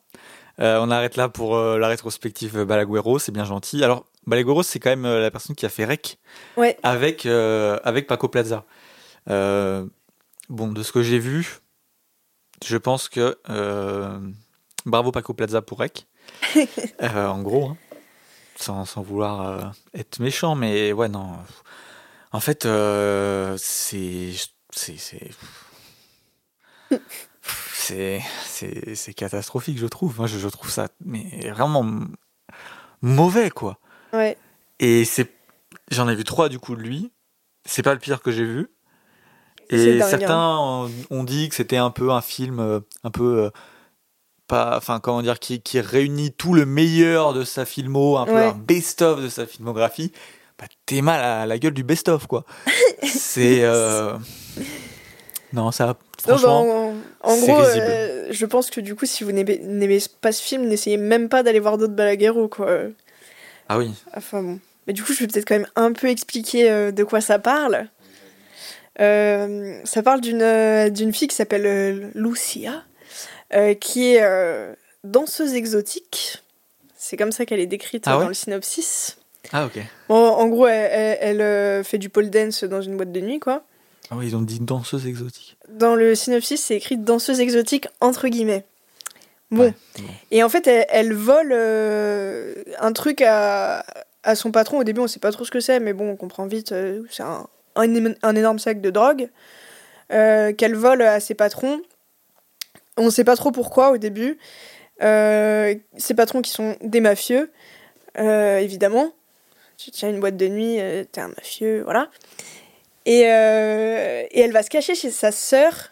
Euh, 0.61 0.79
on 0.83 0.91
arrête 0.91 1.17
là 1.17 1.31
pour 1.31 1.57
euh, 1.57 1.79
la 1.79 1.89
rétrospective 1.89 2.65
Balaguero, 2.65 3.19
c'est 3.19 3.33
bien 3.33 3.47
gentil. 3.47 3.83
Alors, 3.83 4.05
Balaguero, 4.27 4.63
c'est 4.63 4.79
quand 4.79 4.91
même 4.91 5.07
euh, 5.07 5.21
la 5.23 5.31
personne 5.31 5.57
qui 5.57 5.65
a 5.65 5.71
fait 5.71 5.87
Rec 5.87 6.19
Ouais. 6.59 6.77
avec, 6.83 7.25
euh, 7.25 7.79
avec 7.83 8.07
Paco 8.07 8.29
Plaza. 8.29 8.67
Euh, 9.31 9.87
bon, 10.51 10.69
de 10.69 10.83
ce 10.83 10.93
que 10.93 11.03
j'ai 11.03 11.19
vu, 11.19 11.61
je 12.63 12.77
pense 12.77 13.09
que 13.09 13.39
euh, 13.49 14.19
bravo 14.85 15.13
Paco 15.13 15.33
Plaza 15.33 15.63
pour 15.63 15.79
Rec. 15.79 16.07
Euh, 17.03 17.27
en 17.27 17.43
gros, 17.43 17.69
hein. 17.69 17.77
sans, 18.57 18.85
sans 18.85 19.03
vouloir 19.03 19.41
euh, 19.41 19.65
être 19.95 20.21
méchant, 20.21 20.55
mais 20.55 20.93
ouais, 20.93 21.09
non. 21.09 21.37
En 22.33 22.41
fait, 22.41 22.67
euh, 22.67 23.57
c'est. 23.59 24.33
C'est. 24.71 25.31
Catastrophique, 29.17 29.79
je 29.79 29.87
trouve. 29.87 30.17
Moi, 30.19 30.27
je, 30.27 30.39
je 30.39 30.49
trouve 30.49 30.71
ça 30.71 30.89
mais 31.05 31.51
vraiment 31.51 31.85
mauvais, 33.03 33.51
quoi. 33.51 33.79
Ouais. 34.13 34.37
Et 34.79 35.05
c'est, 35.05 35.31
j'en 35.91 36.09
ai 36.09 36.15
vu 36.15 36.25
trois 36.25 36.49
du 36.49 36.59
coup 36.59 36.75
de 36.77 36.81
lui. 36.83 37.11
C'est 37.65 37.83
pas 37.83 37.93
le 37.93 38.01
pire 38.01 38.23
que 38.23 38.31
j'ai 38.31 38.45
vu. 38.45 38.71
Et 39.71 40.01
certains 40.01 40.59
ont, 40.59 40.91
ont 41.11 41.25
dit 41.25 41.49
que 41.49 41.55
c'était 41.55 41.77
un 41.77 41.91
peu 41.91 42.11
un 42.11 42.21
film, 42.21 42.61
euh, 42.61 42.81
un 43.05 43.11
peu 43.11 43.51
pas, 44.53 44.77
enfin 44.77 45.01
comment 45.01 45.23
dire, 45.23 45.39
qui, 45.39 45.63
qui 45.63 45.81
réunit 45.81 46.31
tout 46.31 46.53
le 46.53 46.67
meilleur 46.67 47.33
de 47.33 47.43
sa 47.43 47.65
filmo, 47.65 48.19
un 48.19 48.27
peu 48.27 48.37
un 48.37 48.53
best-of 48.53 49.23
de 49.23 49.31
sa 49.31 49.47
filmographie. 49.47 50.13
Bah, 50.59 50.67
t'es 50.85 51.01
mal 51.01 51.25
à 51.25 51.47
la 51.47 51.59
gueule 51.59 51.73
du 51.73 51.83
best-of, 51.83 52.27
quoi. 52.27 52.45
c'est, 53.03 53.61
euh, 53.63 54.13
non, 55.55 55.73
ça, 55.73 55.97
Non, 56.29 56.37
bah, 56.37 56.49
en, 57.23 57.37
gros, 57.39 57.63
euh, 57.63 58.27
je 58.31 58.45
pense 58.45 58.69
que 58.69 58.83
du 58.83 58.95
coup, 58.95 59.07
si 59.07 59.25
vous 59.25 59.33
n'aimez 59.33 59.99
pas 60.21 60.33
ce 60.33 60.43
film, 60.43 60.67
n'essayez 60.67 60.99
même 60.99 61.31
pas 61.31 61.43
d'aller 61.43 61.59
voir 61.59 61.79
d'autres 61.79 61.95
Balaguerro, 61.95 62.49
quoi. 62.49 62.69
ah 63.71 63.79
oui, 63.79 63.91
Enfin 64.15 64.43
bon. 64.43 64.61
Mais 64.87 64.93
du 64.93 65.03
coup, 65.03 65.15
je 65.15 65.21
vais 65.21 65.29
peut-être 65.29 65.49
quand 65.49 65.55
même 65.55 65.69
un 65.77 65.93
peu 65.93 66.09
expliquer 66.09 66.71
euh, 66.71 66.93
de 66.93 67.05
quoi 67.05 67.23
ça 67.23 67.39
parle. 67.39 67.89
Euh, 69.01 69.81
ça 69.85 70.03
parle 70.03 70.21
d'une 70.21 70.43
euh, 70.43 70.91
d'une 70.91 71.15
fille 71.15 71.29
qui 71.29 71.37
s'appelle 71.37 72.11
Lucia, 72.15 72.85
euh, 73.55 73.75
qui 73.75 74.15
est 74.15 74.23
euh, 74.23 74.75
danseuse 75.05 75.55
exotique. 75.55 76.43
C'est 76.97 77.17
comme 77.17 77.33
ça 77.33 77.45
qu'elle 77.47 77.61
est 77.61 77.67
décrite 77.67 78.05
Ah 78.07 78.17
ouais 78.17 78.23
dans 78.25 78.29
le 78.29 78.35
synopsis. 78.35 79.17
ah 79.53 79.67
ok. 79.67 79.79
Bon, 80.09 80.17
en 80.29 80.47
gros, 80.49 80.67
elle, 80.69 80.91
elle- 80.93 81.19
elle, 81.21 81.41
euh, 81.41 81.85
fait 81.85 81.99
du 81.99 82.09
pole 82.09 82.31
dance 82.31 82.65
dans 82.65 82.81
une 82.83 82.97
boîte 82.97 83.13
de 83.13 83.21
nuit, 83.21 83.41
quoi. 83.41 83.65
Ah 84.11 84.15
oui, 84.17 84.27
ils 84.29 84.37
ont 84.37 84.43
dit 84.43 84.61
danseuse 84.61 85.07
exotique. 85.07 85.57
Dans 85.69 85.95
le 85.95 86.15
synopsis, 86.15 86.63
c'est 86.63 86.77
écrit 86.77 86.97
danseuse 86.99 87.41
exotique 87.41 87.89
entre 88.01 88.29
guillemets. 88.29 88.65
Bon. 89.51 89.65
Ouais, 89.65 89.75
bon. 89.99 90.05
Et 90.31 90.43
en 90.43 90.49
fait, 90.49 90.67
elle, 90.67 90.87
elle 90.91 91.13
vole 91.13 91.51
euh, 91.53 92.55
un 92.79 92.93
truc 92.93 93.21
à, 93.23 93.85
à 94.23 94.35
son 94.35 94.51
patron. 94.53 94.79
Au 94.79 94.85
début, 94.85 95.01
on 95.01 95.07
sait 95.09 95.19
pas 95.21 95.33
trop 95.33 95.45
ce 95.45 95.51
que 95.51 95.61
c'est, 95.61 95.81
mais 95.81 95.93
bon, 95.93 96.11
on 96.11 96.17
comprend 96.17 96.47
vite. 96.47 96.73
euh, 96.73 97.03
c'est 97.11 97.23
un, 97.23 97.47
un, 97.75 98.35
énorme 98.37 98.59
sac 98.59 98.81
de 98.81 98.91
drogue 98.91 99.29
euh, 100.13 100.53
qu'elle 100.53 100.75
vole 100.75 101.03
à 101.03 101.21
ses 101.21 101.35
patrons. 101.35 101.81
On 102.97 103.11
sait 103.11 103.25
pas 103.25 103.37
trop 103.37 103.51
pourquoi 103.51 103.91
au 103.91 103.97
début. 103.97 104.39
Euh, 105.03 105.75
ses 105.97 106.15
patrons 106.15 106.43
qui 106.43 106.51
sont 106.51 106.77
des 106.83 107.01
mafieux, 107.01 107.51
euh, 108.19 108.59
évidemment. 108.59 109.13
Tu 109.77 109.91
tiens 109.91 110.11
une 110.11 110.21
boîte 110.21 110.37
de 110.37 110.47
nuit, 110.47 110.79
euh, 110.79 111.05
t'es 111.11 111.21
un 111.21 111.29
mafieux, 111.29 111.83
voilà. 111.83 112.09
Et, 113.05 113.23
et 113.23 114.41
elle 114.41 114.53
va 114.53 114.63
se 114.63 114.71
cacher 114.71 114.95
chez 114.95 115.11
sa 115.11 115.33
sœur, 115.33 115.91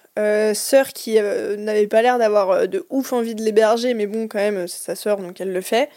sœur 0.54 0.88
qui 0.92 1.14
n'avait 1.14 1.88
pas 1.88 2.02
l'air 2.02 2.18
d'avoir 2.18 2.68
de 2.68 2.86
ouf 2.88 3.12
envie 3.12 3.34
de 3.34 3.42
l'héberger, 3.42 3.94
mais 3.94 4.06
bon, 4.06 4.28
quand 4.28 4.38
même, 4.38 4.68
c'est 4.68 4.84
sa 4.84 4.94
sœur, 4.94 5.16
donc 5.16 5.40
elle 5.40 5.52
le 5.52 5.60
fait. 5.60 5.88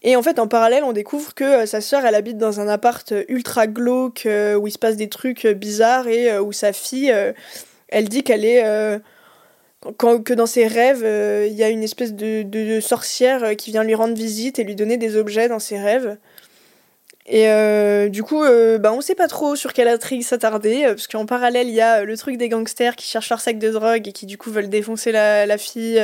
Et 0.00 0.16
en 0.16 0.22
fait, 0.22 0.38
en 0.38 0.48
parallèle, 0.48 0.84
on 0.84 0.94
découvre 0.94 1.34
que 1.34 1.66
sa 1.66 1.82
sœur, 1.82 2.06
elle 2.06 2.14
habite 2.14 2.38
dans 2.38 2.60
un 2.60 2.68
appart 2.68 3.12
ultra 3.28 3.66
glauque, 3.66 4.26
où 4.26 4.66
il 4.66 4.72
se 4.72 4.78
passe 4.78 4.96
des 4.96 5.10
trucs 5.10 5.46
bizarres, 5.46 6.08
et 6.08 6.38
où 6.38 6.50
sa 6.52 6.72
fille, 6.72 7.14
elle 7.88 8.08
dit 8.08 8.22
qu'elle 8.22 8.46
est... 8.46 8.64
que 9.98 10.32
dans 10.32 10.46
ses 10.46 10.66
rêves, 10.66 11.02
euh, 11.04 11.46
il 11.48 11.54
y 11.54 11.64
a 11.64 11.68
une 11.68 11.82
espèce 11.82 12.14
de, 12.14 12.80
sorcière 12.80 13.44
euh, 13.44 13.54
qui 13.54 13.70
vient 13.70 13.84
lui 13.84 13.94
rendre 13.94 14.14
visite 14.14 14.58
et 14.58 14.64
lui 14.64 14.76
donner 14.76 14.96
des 14.96 15.16
objets 15.16 15.48
dans 15.48 15.58
ses 15.58 15.78
rêves. 15.78 16.16
Et 17.26 17.48
euh, 17.48 18.08
du 18.08 18.22
coup, 18.22 18.42
euh, 18.42 18.78
bah, 18.78 18.92
on 18.92 19.00
sait 19.00 19.14
pas 19.14 19.28
trop 19.28 19.54
sur 19.54 19.72
quelle 19.72 19.88
intrigue 19.88 20.22
s'attarder, 20.22 20.84
parce 20.86 21.06
qu'en 21.06 21.24
parallèle, 21.24 21.68
il 21.68 21.74
y 21.74 21.80
a 21.80 22.04
le 22.04 22.16
truc 22.16 22.36
des 22.36 22.48
gangsters 22.48 22.96
qui 22.96 23.06
cherchent 23.06 23.30
leur 23.30 23.40
sac 23.40 23.58
de 23.58 23.70
drogue 23.70 24.08
et 24.08 24.12
qui 24.12 24.26
du 24.26 24.38
coup 24.38 24.50
veulent 24.50 24.68
défoncer 24.68 25.12
la, 25.12 25.46
la 25.46 25.58
fille 25.58 26.02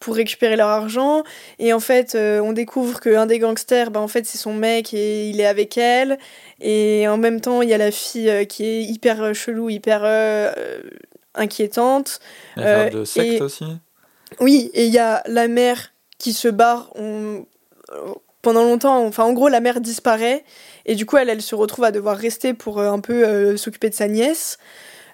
pour 0.00 0.16
récupérer 0.16 0.56
leur 0.56 0.68
argent. 0.68 1.22
Et 1.60 1.72
en 1.72 1.78
fait, 1.78 2.16
on 2.16 2.52
découvre 2.52 3.00
qu'un 3.00 3.26
des 3.26 3.38
gangsters, 3.38 3.92
bah, 3.92 4.00
en 4.00 4.08
fait, 4.08 4.26
c'est 4.26 4.38
son 4.38 4.52
mec 4.52 4.92
et 4.92 5.28
il 5.28 5.40
est 5.40 5.46
avec 5.46 5.78
elle. 5.78 6.18
Et 6.60 7.06
en 7.06 7.16
même 7.16 7.40
temps, 7.40 7.62
il 7.62 7.68
y 7.68 7.74
a 7.74 7.78
la 7.78 7.92
fille 7.92 8.46
qui 8.48 8.64
est 8.64 8.82
hyper 8.82 9.32
chelou, 9.34 9.70
hyper 9.70 10.04
inquiétante. 11.34 12.20
Il 12.56 12.62
y 12.62 12.66
a 12.66 12.68
Euh, 12.86 12.90
de 12.90 13.04
secte 13.04 13.32
et- 13.34 13.42
aussi? 13.42 13.64
Oui, 14.40 14.70
et 14.74 14.86
il 14.86 14.92
y 14.92 14.98
a 14.98 15.22
la 15.26 15.48
mère 15.48 15.92
qui 16.18 16.32
se 16.32 16.48
barre 16.48 16.90
on- 16.96 17.44
pendant 18.42 18.62
longtemps. 18.64 19.04
Enfin, 19.06 19.24
en 19.24 19.32
gros, 19.32 19.48
la 19.48 19.60
mère 19.60 19.80
disparaît 19.80 20.44
et 20.86 20.94
du 20.94 21.04
coup, 21.06 21.16
elle, 21.16 21.28
elle 21.28 21.42
se 21.42 21.54
retrouve 21.54 21.84
à 21.84 21.90
devoir 21.90 22.16
rester 22.16 22.54
pour 22.54 22.78
euh, 22.78 22.90
un 22.90 23.00
peu 23.00 23.26
euh, 23.26 23.56
s'occuper 23.56 23.90
de 23.90 23.94
sa 23.94 24.08
nièce. 24.08 24.58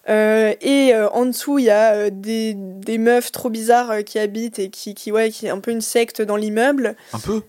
Euh, 0.09 0.55
et 0.61 0.95
euh, 0.95 1.09
en 1.11 1.27
dessous, 1.27 1.59
il 1.59 1.65
y 1.65 1.71
a 1.71 1.95
euh, 1.95 2.11
des, 2.13 2.55
des 2.55 2.99
meufs 2.99 3.33
trop 3.33 3.51
bizarres 3.51 4.05
qui 4.05 4.19
habitent 4.21 4.59
et 4.61 4.71
qui, 4.71 4.95
qui, 4.95 5.11
ouais, 5.11 5.31
qui 5.31 5.47
est 5.47 5.51
un 5.51 5.59
peu 5.59 5.73
une 5.73 5.81
secte 5.81 6.23
dans 6.23 6.37
l'immeuble. 6.37 6.95
Un 7.13 7.19
peu? 7.19 7.43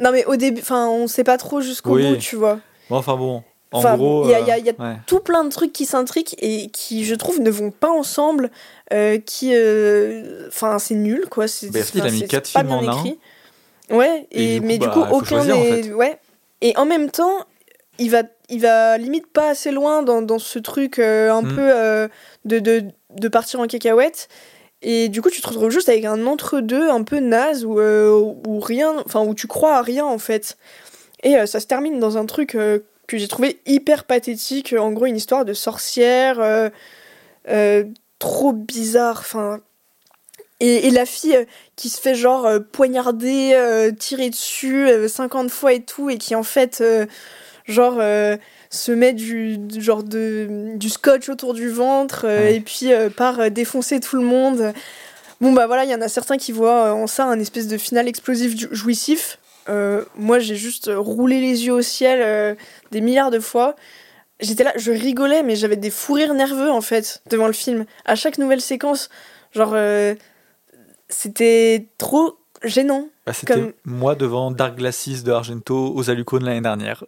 Non, 0.00 0.12
mais 0.12 0.26
au 0.26 0.36
début, 0.36 0.60
enfin, 0.60 0.88
on 0.88 1.06
sait 1.06 1.24
pas 1.24 1.38
trop 1.38 1.62
jusqu'au 1.62 1.94
Oui. 1.94 2.06
bout, 2.06 2.16
tu 2.16 2.36
vois. 2.36 2.60
Bon, 2.90 2.96
enfin 2.96 3.16
bon. 3.16 3.42
En 3.72 3.78
Enfin, 3.78 3.96
il 3.98 4.30
y 4.30 4.34
a- 4.34 4.40
il 4.40 4.46
y 4.46 4.50
a- 4.50 4.54
euh, 4.54 4.58
il 4.58 4.66
y 4.66 4.70
a 4.70 4.74
ouais. 4.78 4.96
Tout 5.06 5.18
plein 5.20 5.42
de 5.44 5.50
trucs 5.50 5.72
qui 5.72 5.86
s'intriquent 5.86 6.36
et 6.40 6.68
qui, 6.68 7.04
je 7.04 7.14
trouve, 7.14 7.40
ne 7.40 7.50
vont 7.50 7.70
pas 7.70 7.90
ensemble. 7.90 8.50
euh, 8.92 9.18
qui. 9.18 9.50
euh, 9.54 10.46
Enfin, 10.48 10.78
c'est 10.78 10.94
nul, 10.94 11.26
quoi. 11.28 11.48
C'est 11.48 11.66
il 11.94 12.00
a 12.02 12.10
mis 12.10 12.26
quatre 12.28 12.46
films 12.46 12.70
en 12.70 12.88
un. 12.88 13.04
Ouais, 13.90 14.26
Et 14.30 14.44
et, 14.44 14.54
du 14.54 14.60
coup, 14.60 14.66
mais 14.66 14.78
du 14.78 14.86
bah, 14.86 14.92
coup, 14.92 15.00
aucun 15.10 15.24
choisir, 15.26 15.58
en 15.58 15.62
fait. 15.64 15.92
Ouais. 15.92 16.18
Et 16.60 16.76
en 16.76 16.86
même 16.86 17.10
temps, 17.10 17.44
il 17.98 18.10
va, 18.10 18.22
il 18.48 18.60
va 18.60 18.96
limite 18.98 19.26
pas 19.26 19.48
assez 19.50 19.70
loin 19.72 20.02
dans, 20.04 20.22
dans 20.22 20.38
ce 20.38 20.58
truc 20.60 20.98
euh, 21.00 21.32
un 21.32 21.42
Mm. 21.42 21.54
peu 21.56 22.08
de, 22.44 22.58
de, 22.60 22.84
de 23.16 23.28
partir 23.28 23.58
en 23.60 23.66
cacahuète. 23.66 24.28
Et 24.82 25.08
du 25.08 25.20
coup, 25.22 25.30
tu 25.30 25.40
te 25.40 25.48
retrouves 25.48 25.70
juste 25.70 25.88
avec 25.88 26.04
un 26.04 26.24
entre-deux 26.26 26.88
un 26.90 27.02
peu 27.02 27.18
naze 27.18 27.64
où, 27.64 27.80
où 27.80 28.60
rien, 28.60 28.94
enfin, 29.04 29.22
où 29.24 29.34
tu 29.34 29.46
crois 29.48 29.76
à 29.78 29.82
rien 29.82 30.04
en 30.04 30.18
fait. 30.18 30.56
Et 31.24 31.34
ça 31.46 31.58
se 31.60 31.66
termine 31.66 31.98
dans 31.98 32.18
un 32.18 32.26
truc 32.26 32.56
que 33.06 33.18
j'ai 33.18 33.28
trouvé 33.28 33.60
hyper 33.66 34.04
pathétique. 34.04 34.74
En 34.78 34.90
gros, 34.92 35.06
une 35.06 35.16
histoire 35.16 35.44
de 35.44 35.52
sorcière 35.54 36.40
euh, 36.40 36.68
euh, 37.48 37.84
trop 38.18 38.52
bizarre. 38.52 39.18
Enfin. 39.20 39.60
Et, 40.60 40.86
et 40.86 40.90
la 40.90 41.04
fille 41.04 41.36
euh, 41.36 41.44
qui 41.76 41.88
se 41.88 42.00
fait 42.00 42.14
genre 42.14 42.48
poignarder, 42.72 43.90
tirer 43.98 44.30
dessus 44.30 44.88
euh, 44.88 45.08
50 45.08 45.50
fois 45.50 45.72
et 45.74 45.82
tout, 45.82 46.08
et 46.10 46.18
qui 46.18 46.34
en 46.34 46.42
fait, 46.42 46.82
genre, 47.66 48.00
se 48.70 48.92
met 48.92 49.12
du, 49.12 49.58
du 49.58 49.80
genre 49.82 50.02
de, 50.02 50.72
du 50.76 50.88
scotch 50.88 51.28
autour 51.28 51.54
du 51.54 51.68
ventre, 51.68 52.24
et 52.24 52.60
puis 52.60 52.90
part 53.16 53.50
défoncer 53.50 54.00
tout 54.00 54.16
le 54.16 54.22
monde. 54.22 54.72
Bon, 55.42 55.52
bah 55.52 55.66
voilà, 55.66 55.84
il 55.84 55.90
y 55.90 55.94
en 55.94 56.00
a 56.00 56.08
certains 56.08 56.38
qui 56.38 56.50
voient 56.52 56.94
en 56.94 57.06
ça 57.06 57.24
un 57.26 57.38
espèce 57.38 57.66
de 57.68 57.76
final 57.76 58.08
explosif 58.08 58.58
jou- 58.58 58.68
jouissif. 58.72 59.38
Euh, 59.68 60.04
moi, 60.16 60.38
j'ai 60.38 60.56
juste 60.56 60.90
roulé 60.94 61.40
les 61.40 61.66
yeux 61.66 61.72
au 61.74 61.82
ciel 61.82 62.20
euh, 62.22 62.54
des 62.92 63.00
milliards 63.00 63.30
de 63.30 63.40
fois. 63.40 63.74
J'étais 64.40 64.64
là, 64.64 64.72
je 64.76 64.92
rigolais, 64.92 65.42
mais 65.42 65.56
j'avais 65.56 65.76
des 65.76 65.90
fous 65.90 66.12
rires 66.14 66.34
nerveux 66.34 66.70
en 66.70 66.80
fait 66.82 67.22
devant 67.30 67.46
le 67.46 67.52
film. 67.52 67.86
À 68.04 68.14
chaque 68.16 68.38
nouvelle 68.38 68.60
séquence, 68.60 69.08
genre, 69.54 69.72
euh, 69.74 70.14
c'était 71.08 71.88
trop 71.98 72.36
gênant. 72.62 73.08
Bah, 73.26 73.32
C'était 73.32 73.54
comme- 73.54 73.72
moi 73.84 74.14
devant 74.14 74.50
Dark 74.50 74.76
Glasses 74.76 75.22
de 75.24 75.32
Argento 75.32 75.92
aux 75.94 76.10
Alucon 76.10 76.38
l'année 76.40 76.60
dernière. 76.60 77.04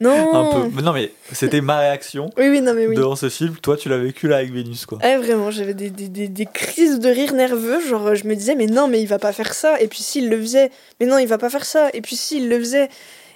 Non. 0.00 0.34
Un 0.34 0.62
peu. 0.62 0.70
Mais 0.74 0.82
non, 0.82 0.92
mais 0.92 1.12
c'était 1.32 1.60
ma 1.60 1.78
réaction 1.78 2.30
Oui, 2.38 2.48
oui, 2.48 2.60
non, 2.62 2.72
mais 2.72 2.86
oui. 2.86 2.94
devant 2.96 3.16
ce 3.16 3.28
film. 3.28 3.54
Toi, 3.56 3.76
tu 3.76 3.88
l'as 3.90 3.98
vécu 3.98 4.28
là 4.28 4.36
avec 4.38 4.50
Vénus, 4.50 4.86
quoi. 4.86 4.98
Ouais, 4.98 5.18
vraiment, 5.18 5.50
j'avais 5.50 5.74
des, 5.74 5.90
des, 5.90 6.08
des, 6.08 6.28
des 6.28 6.46
crises 6.46 6.98
de 7.00 7.08
rire 7.10 7.34
nerveux. 7.34 7.86
Genre, 7.86 8.14
je 8.14 8.24
me 8.24 8.34
disais, 8.34 8.54
mais 8.54 8.66
non, 8.66 8.88
mais 8.88 9.00
il 9.02 9.06
va 9.06 9.18
pas 9.18 9.32
faire 9.32 9.52
ça. 9.52 9.78
Et 9.80 9.88
puis, 9.88 10.02
s'il 10.02 10.30
le 10.30 10.40
faisait, 10.40 10.70
mais 11.00 11.06
non, 11.06 11.18
il 11.18 11.26
va 11.26 11.36
pas 11.36 11.50
faire 11.50 11.66
ça. 11.66 11.90
Et 11.92 12.00
puis, 12.00 12.16
s'il 12.16 12.48
le 12.48 12.58
faisait. 12.58 12.88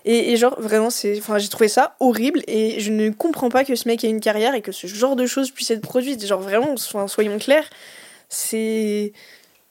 Et, 0.06 0.32
et 0.32 0.36
genre, 0.36 0.58
vraiment, 0.58 0.88
c'est, 0.90 1.18
enfin, 1.18 1.36
j'ai 1.38 1.48
trouvé 1.48 1.68
ça 1.68 1.96
horrible. 2.00 2.40
Et 2.46 2.80
je 2.80 2.90
ne 2.90 3.10
comprends 3.10 3.50
pas 3.50 3.64
que 3.64 3.74
ce 3.74 3.86
mec 3.86 4.02
ait 4.04 4.08
une 4.08 4.20
carrière 4.20 4.54
et 4.54 4.62
que 4.62 4.72
ce 4.72 4.86
genre 4.86 5.16
de 5.16 5.26
choses 5.26 5.50
puisse 5.50 5.70
être 5.70 5.82
produite. 5.82 6.24
Genre, 6.26 6.40
vraiment, 6.40 6.76
soyons 6.76 7.38
clairs, 7.38 7.68
c'est. 8.30 9.12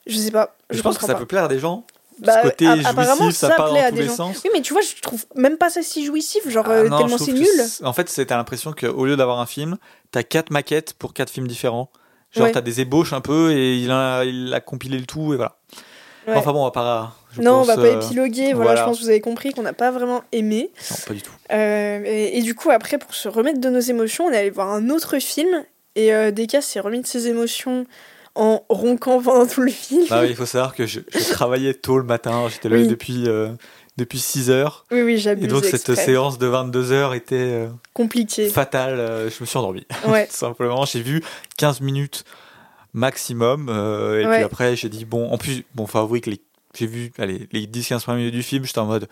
Je 0.06 0.16
sais 0.16 0.30
pas. 0.30 0.54
Je, 0.70 0.76
Je, 0.78 0.82
pense 0.82 0.98
que 0.98 1.04
ça 1.06 1.14
pas. 1.14 1.18
peut 1.20 1.26
plaire 1.26 1.44
à 1.44 1.48
des 1.48 1.58
gens. 1.58 1.84
Bah, 2.20 2.34
ce 2.42 2.48
côté 2.48 2.66
a- 2.66 2.72
apparemment, 2.72 3.14
jouissif, 3.24 3.36
ça, 3.40 3.48
ça 3.48 3.54
part 3.54 3.70
plaît 3.70 3.80
dans 3.80 3.86
à 3.86 3.90
tous 3.90 3.96
des 3.96 4.02
les 4.02 4.08
gens. 4.08 4.16
sens. 4.16 4.40
Oui, 4.44 4.50
mais 4.54 4.60
tu 4.62 4.72
vois, 4.72 4.82
je 4.82 5.00
trouve 5.02 5.24
même 5.34 5.56
pas 5.58 5.70
ça 5.70 5.82
si 5.82 6.04
jouissif. 6.04 6.48
Genre, 6.48 6.64
Ah 6.68 6.72
euh, 6.72 6.88
non, 6.88 6.98
tellement 6.98 7.18
c'est 7.18 7.32
nul. 7.32 7.46
En 7.82 7.92
fait, 7.92 8.08
c'est- 8.08 8.26
t'as 8.26 8.36
l'impression 8.36 8.72
qu'au 8.72 9.04
lieu 9.04 9.16
d'avoir 9.16 9.40
un 9.40 9.46
film, 9.46 9.76
t'as 10.10 10.22
quatre 10.22 10.50
maquettes 10.50 10.94
pour 10.94 11.12
quatre 11.14 11.30
films 11.30 11.48
différents. 11.48 11.90
Genre, 12.32 12.44
Ouais. 12.46 12.52
t'as 12.52 12.60
des 12.60 12.80
ébauches 12.80 13.12
un 13.12 13.20
peu 13.20 13.52
et 13.52 13.76
il 13.76 13.90
a, 13.90 14.24
il 14.24 14.52
a 14.52 14.60
compilé 14.60 14.98
le 14.98 15.06
tout 15.06 15.32
et 15.34 15.36
voilà. 15.36 15.56
Ouais. 16.26 16.34
Enfin 16.36 16.52
bon, 16.52 16.60
on 16.62 16.64
va 16.64 16.70
pas. 16.70 17.14
je 17.32 17.42
non, 17.42 17.58
pense, 17.58 17.68
on 17.68 17.74
va 17.74 17.76
pas 17.76 17.82
euh, 17.88 18.00
épiloguer. 18.00 18.54
Voilà, 18.54 18.70
voilà. 18.70 18.80
je 18.80 18.84
pense 18.86 18.98
que 18.98 19.02
vous 19.04 19.10
avez 19.10 19.20
compris 19.20 19.52
qu'on 19.52 19.62
n'a 19.62 19.72
pas 19.74 19.90
vraiment 19.90 20.22
aimé. 20.32 20.70
Non, 20.90 20.96
pas 21.06 21.12
du 21.14 21.20
tout. 21.22 21.32
Euh, 21.52 22.00
et, 22.04 22.38
et 22.38 22.42
du 22.42 22.54
coup, 22.54 22.70
après, 22.70 22.96
pour 22.98 23.14
se 23.14 23.28
remettre 23.28 23.60
de 23.60 23.68
nos 23.68 23.80
émotions, 23.80 24.24
on 24.26 24.30
est 24.32 24.38
allé 24.38 24.50
voir 24.50 24.70
un 24.70 24.88
autre 24.90 25.18
film. 25.18 25.64
Et 25.96 26.12
euh, 26.14 26.30
Deka 26.32 26.60
s'est 26.62 26.80
remis 26.80 27.02
de 27.02 27.06
ses 27.06 27.28
émotions 27.28 27.86
en 28.34 28.64
roncant 28.68 29.22
pendant 29.22 29.46
tout 29.46 29.60
le 29.62 29.70
film. 29.70 30.04
Ah 30.10 30.20
oui, 30.22 30.28
il 30.30 30.36
faut 30.36 30.46
savoir 30.46 30.74
que 30.74 30.86
je, 30.86 31.00
je 31.12 31.32
travaillais 31.32 31.74
tôt 31.74 31.98
le 31.98 32.04
matin. 32.04 32.48
J'étais 32.48 32.68
Oui. 32.68 32.88
depuis, 32.88 33.28
euh, 33.28 33.50
depuis 33.96 34.18
6 34.18 34.50
heures. 34.50 34.84
Oui, 34.90 35.02
oui, 35.02 35.18
j'abuse. 35.18 35.44
Et 35.44 35.48
donc, 35.48 35.64
cette 35.64 35.88
exprès. 35.88 35.96
séance 35.96 36.38
de 36.38 36.46
22 36.46 36.90
heures 36.92 37.14
était 37.14 37.36
euh, 37.36 37.68
Compliqué. 37.92 38.48
fatale. 38.48 38.98
Euh, 38.98 39.30
Je 39.30 39.36
me 39.40 39.46
suis 39.46 39.56
endormi. 39.58 39.86
Ouais. 40.06 40.26
Tout 40.30 40.34
simplement, 40.36 40.84
j'ai 40.84 41.00
vu 41.02 41.22
15 41.58 41.80
minutes 41.80 42.24
maximum. 42.92 43.68
euh, 43.68 44.20
et 44.20 44.26
Ouais. 44.26 44.34
puis 44.36 44.44
après, 44.44 44.76
j'ai 44.76 44.88
dit, 44.88 45.04
bon, 45.04 45.30
en 45.32 45.38
plus, 45.38 45.64
bon, 45.74 45.86
faut 45.86 45.98
avouer 45.98 46.20
que 46.20 46.30
les- 46.30 46.40
j'ai 46.74 46.86
vu 46.86 47.12
allez, 47.18 47.48
les 47.52 47.66
10-15 47.66 48.02
premières 48.02 48.18
minutes 48.18 48.34
du 48.34 48.42
film, 48.42 48.64
j'étais 48.64 48.78
en 48.80 48.86
mode, 48.86 49.08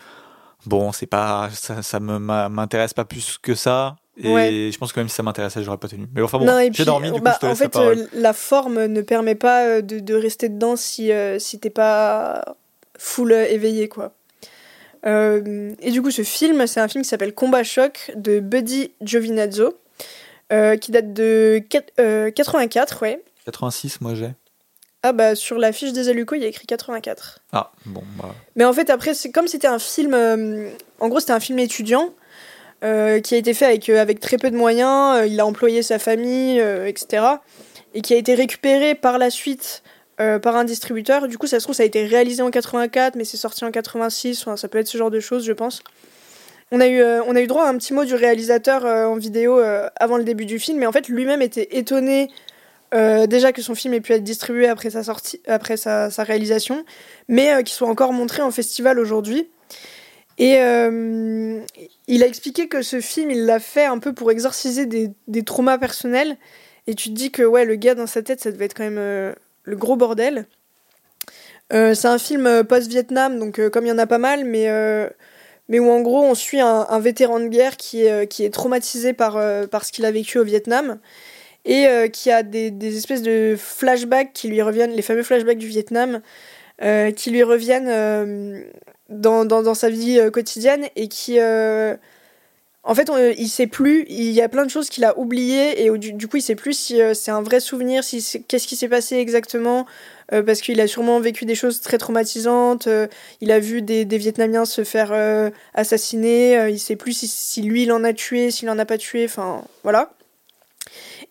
bon, 0.65 0.91
c'est 0.91 1.05
pas, 1.05 1.49
ça, 1.51 1.81
ça 1.81 1.99
me- 1.99 2.19
m'intéresse 2.19 2.93
pas 2.93 3.05
plus 3.05 3.37
que 3.41 3.55
ça. 3.55 3.95
Et 4.15 4.31
Ouais. 4.31 4.69
je 4.71 4.77
pense 4.77 4.93
que 4.93 4.99
même 4.99 5.09
si 5.09 5.15
ça 5.15 5.23
m'intéressait, 5.23 5.63
j'aurais 5.63 5.77
pas 5.79 5.87
tenu. 5.87 6.05
Mais 6.13 6.21
enfin 6.21 6.37
bon, 6.37 6.45
j'ai 6.71 6.85
dormi, 6.85 7.07
du 7.11 7.13
coup, 7.17 7.23
bah, 7.23 7.33
je 7.35 7.39
te 7.39 7.45
en 7.47 7.49
la 7.49 7.55
fait, 7.55 7.75
euh, 7.77 8.05
la 8.13 8.33
forme 8.33 8.85
ne 8.85 9.01
permet 9.01 9.33
pas 9.35 9.65
euh, 9.65 9.81
de, 9.81 9.99
de 9.99 10.13
rester 10.13 10.49
dedans 10.49 10.75
si, 10.75 11.11
euh, 11.11 11.39
si 11.39 11.59
t'es 11.59 11.71
pas 11.71 12.55
full 12.97 13.31
euh, 13.31 13.45
éveillé, 13.49 13.87
quoi. 13.89 14.13
Euh, 15.05 15.73
et 15.81 15.91
du 15.91 16.01
coup, 16.01 16.11
ce 16.11 16.21
film, 16.23 16.65
c'est 16.67 16.79
un 16.79 16.87
film 16.87 17.03
qui 17.03 17.09
s'appelle 17.09 17.33
Combat 17.33 17.63
Choc 17.63 18.11
de 18.15 18.39
Buddy 18.39 18.91
Giovinazzo, 19.01 19.77
qui 20.79 20.91
date 20.91 21.13
de 21.13 21.61
quat- 21.69 21.89
euh, 21.99 22.29
84, 22.31 23.01
ouais. 23.01 23.23
86, 23.45 23.99
moi 24.01 24.13
j'ai. 24.13 24.29
Ah 25.01 25.11
bah 25.11 25.35
sur 25.35 25.57
la 25.57 25.73
fiche 25.73 25.91
des 25.91 26.07
Aluco, 26.07 26.35
il 26.35 26.41
y 26.43 26.45
a 26.45 26.47
écrit 26.47 26.65
84. 26.67 27.39
Ah, 27.51 27.71
bon, 27.85 28.03
bah. 28.21 28.33
Mais 28.55 28.63
en 28.63 28.71
fait, 28.71 28.89
après, 28.89 29.13
c'est 29.15 29.31
comme 29.31 29.47
c'était 29.47 29.67
un 29.67 29.79
film. 29.79 30.13
en 30.99 31.07
gros, 31.09 31.19
c'était 31.19 31.33
un 31.33 31.39
film 31.41 31.57
étudiant 31.59 32.13
euh, 32.83 33.21
qui 33.21 33.35
a 33.35 33.37
été 33.37 33.53
fait 33.53 33.65
avec, 33.65 33.87
euh, 33.87 34.01
avec 34.01 34.19
très 34.19 34.37
peu 34.37 34.51
de 34.51 34.57
moyens. 34.57 35.19
euh, 35.19 35.25
il 35.25 35.39
a 35.39 35.45
employé 35.45 35.81
sa 35.83 35.99
famille, 35.99 36.59
etc. 36.59 37.23
Et 37.93 38.01
qui 38.01 38.13
a 38.13 38.17
été 38.17 38.35
récupéré 38.35 38.95
par 38.95 39.17
la 39.17 39.29
suite 39.29 39.83
par 40.41 40.55
un 40.55 40.63
distributeur. 40.63 41.27
Du 41.27 41.37
coup, 41.37 41.47
ça 41.47 41.59
se 41.59 41.65
trouve, 41.65 41.75
ça 41.75 41.83
a 41.83 41.85
été 41.85 42.05
réalisé 42.05 42.41
en 42.41 42.49
84, 42.49 43.15
mais 43.15 43.25
c'est 43.25 43.35
sorti 43.35 43.65
en 43.65 43.71
86. 43.71 44.41
Enfin, 44.41 44.55
ça 44.55 44.69
peut 44.69 44.77
être 44.77 44.87
ce 44.87 44.97
genre 44.97 45.11
de 45.11 45.19
choses, 45.19 45.43
je 45.43 45.51
pense. 45.51 45.83
On 46.71 46.79
a 46.79 46.87
eu, 46.87 47.03
on 47.03 47.35
a 47.35 47.41
eu 47.41 47.47
droit 47.47 47.65
à 47.65 47.67
un 47.67 47.77
petit 47.77 47.93
mot 47.93 48.05
du 48.05 48.15
réalisateur 48.15 48.85
en 48.85 49.17
vidéo 49.17 49.59
avant 49.97 50.15
le 50.15 50.23
début 50.23 50.45
du 50.45 50.59
film, 50.59 50.79
mais 50.79 50.85
en 50.85 50.93
fait, 50.93 51.09
lui-même 51.09 51.41
était 51.41 51.75
étonné. 51.77 52.29
déjà 52.93 53.51
que 53.51 53.61
son 53.61 53.75
film 53.75 53.95
ait 53.95 54.01
pu 54.01 54.13
être 54.13 54.23
distribué 54.23 54.69
après 54.69 54.91
sa 54.91 55.03
sortie, 55.03 55.41
après 55.45 55.75
sa, 55.75 56.09
sa 56.09 56.23
réalisation, 56.23 56.85
mais 57.27 57.61
qu'il 57.63 57.73
soit 57.73 57.89
encore 57.89 58.13
montré 58.13 58.41
en 58.41 58.51
festival 58.51 58.99
aujourd'hui. 58.99 59.49
Et 60.37 60.57
il 62.07 62.23
a 62.23 62.27
expliqué 62.27 62.67
que 62.67 62.81
ce 62.81 62.99
film, 62.99 63.31
il 63.31 63.45
l'a 63.45 63.59
fait 63.59 63.85
un 63.85 63.99
peu 63.99 64.13
pour 64.13 64.31
exorciser 64.31 64.85
des, 64.85 65.11
des 65.27 65.43
traumas 65.43 65.77
personnels. 65.77 66.37
Et 66.87 66.95
tu 66.95 67.09
te 67.09 67.13
dis 67.13 67.31
que 67.31 67.43
ouais, 67.43 67.65
le 67.65 67.75
gars 67.75 67.95
dans 67.95 68.07
sa 68.07 68.21
tête, 68.21 68.41
ça 68.41 68.51
devait 68.51 68.65
être 68.65 68.73
quand 68.73 68.83
même 68.83 68.97
euh, 68.97 69.33
le 69.63 69.75
gros 69.75 69.95
bordel. 69.95 70.45
Euh, 71.71 71.93
c'est 71.93 72.09
un 72.09 72.17
film 72.17 72.45
euh, 72.45 72.63
post-Vietnam, 72.63 73.39
donc 73.39 73.69
comme 73.69 73.85
il 73.85 73.89
y 73.89 73.91
en 73.91 73.97
a 73.97 74.07
pas 74.07 74.17
mal, 74.17 74.43
mais, 74.43 74.67
mais 75.69 75.79
où 75.79 75.89
en 75.89 76.01
gros 76.01 76.23
on 76.23 76.35
suit 76.35 76.59
un, 76.59 76.85
un 76.89 76.99
vétéran 76.99 77.39
de 77.39 77.47
guerre 77.47 77.77
qui 77.77 78.03
est, 78.03 78.27
qui 78.27 78.43
est 78.43 78.53
traumatisé 78.53 79.13
par, 79.13 79.39
par 79.69 79.85
ce 79.85 79.91
qu'il 79.91 80.05
a 80.05 80.11
vécu 80.11 80.39
au 80.39 80.43
Vietnam 80.43 80.99
et 81.65 81.87
qui 82.11 82.29
a 82.29 82.43
des, 82.43 82.71
des 82.71 82.97
espèces 82.97 83.21
de 83.21 83.55
flashbacks 83.57 84.33
qui 84.33 84.49
lui 84.49 84.61
reviennent, 84.61 84.91
les 84.91 85.01
fameux 85.01 85.23
flashbacks 85.23 85.57
du 85.57 85.67
Vietnam, 85.67 86.21
qui 87.15 87.31
lui 87.31 87.43
reviennent 87.43 88.65
dans, 89.09 89.45
dans, 89.45 89.61
dans 89.61 89.73
sa 89.73 89.89
vie 89.89 90.19
euh, 90.19 90.31
quotidienne 90.31 90.87
et 90.95 91.07
qui. 91.07 91.39
euh, 91.39 91.95
en 92.85 92.95
fait, 92.95 93.09
on, 93.09 93.17
il 93.17 93.47
sait 93.47 93.67
plus, 93.67 94.05
il 94.09 94.31
y 94.31 94.41
a 94.41 94.49
plein 94.49 94.65
de 94.65 94.69
choses 94.69 94.89
qu'il 94.89 95.05
a 95.05 95.17
oubliées 95.17 95.85
et 95.85 95.97
du, 95.97 96.27
coup, 96.27 96.35
il 96.35 96.41
sait 96.41 96.55
plus 96.55 96.77
si 96.77 97.01
euh, 97.01 97.13
c'est 97.13 97.31
un 97.31 97.41
vrai 97.41 97.61
souvenir, 97.61 98.03
si 98.03 98.43
qu'est-ce 98.45 98.67
qui 98.67 98.75
s'est 98.75 98.89
passé 98.89 99.15
exactement, 99.15 99.85
parce 100.29 100.61
qu'il 100.61 100.81
a 100.81 100.87
sûrement 100.87 101.19
vécu 101.21 101.45
des 101.45 101.55
choses 101.55 101.79
très 101.79 101.97
traumatisantes, 101.97 102.89
il 103.39 103.51
a 103.51 103.59
vu 103.59 103.81
des, 103.81 104.03
des 104.03 104.17
Vietnamiens 104.17 104.65
se 104.65 104.83
faire 104.83 105.13
assassiner, 105.75 106.69
il 106.69 106.79
sait 106.79 106.95
plus 106.95 107.13
si, 107.13 107.27
si 107.27 107.61
lui 107.61 107.83
il 107.83 107.91
en 107.91 108.03
a 108.03 108.13
tué, 108.13 108.49
s'il 108.49 108.69
en 108.69 108.79
a 108.79 108.85
pas 108.85 108.97
tué, 108.97 109.25
enfin 109.25 109.63
voilà. 109.83 110.11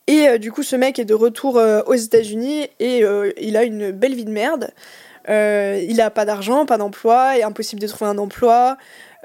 Et 0.06 0.38
du 0.38 0.52
coup, 0.52 0.62
ce 0.62 0.76
mec 0.76 1.00
est 1.00 1.04
de 1.04 1.14
retour 1.14 1.60
aux 1.86 1.94
États-Unis 1.94 2.68
et 2.78 3.04
il 3.40 3.56
a 3.56 3.64
une 3.64 3.90
belle 3.90 4.14
vie 4.14 4.24
de 4.24 4.30
merde. 4.30 4.72
Euh, 5.28 5.84
il 5.88 6.00
a 6.00 6.10
pas 6.10 6.24
d'argent, 6.24 6.66
pas 6.66 6.78
d'emploi, 6.78 7.38
et 7.38 7.42
impossible 7.42 7.80
de 7.80 7.86
trouver 7.86 8.10
un 8.10 8.18
emploi. 8.18 8.76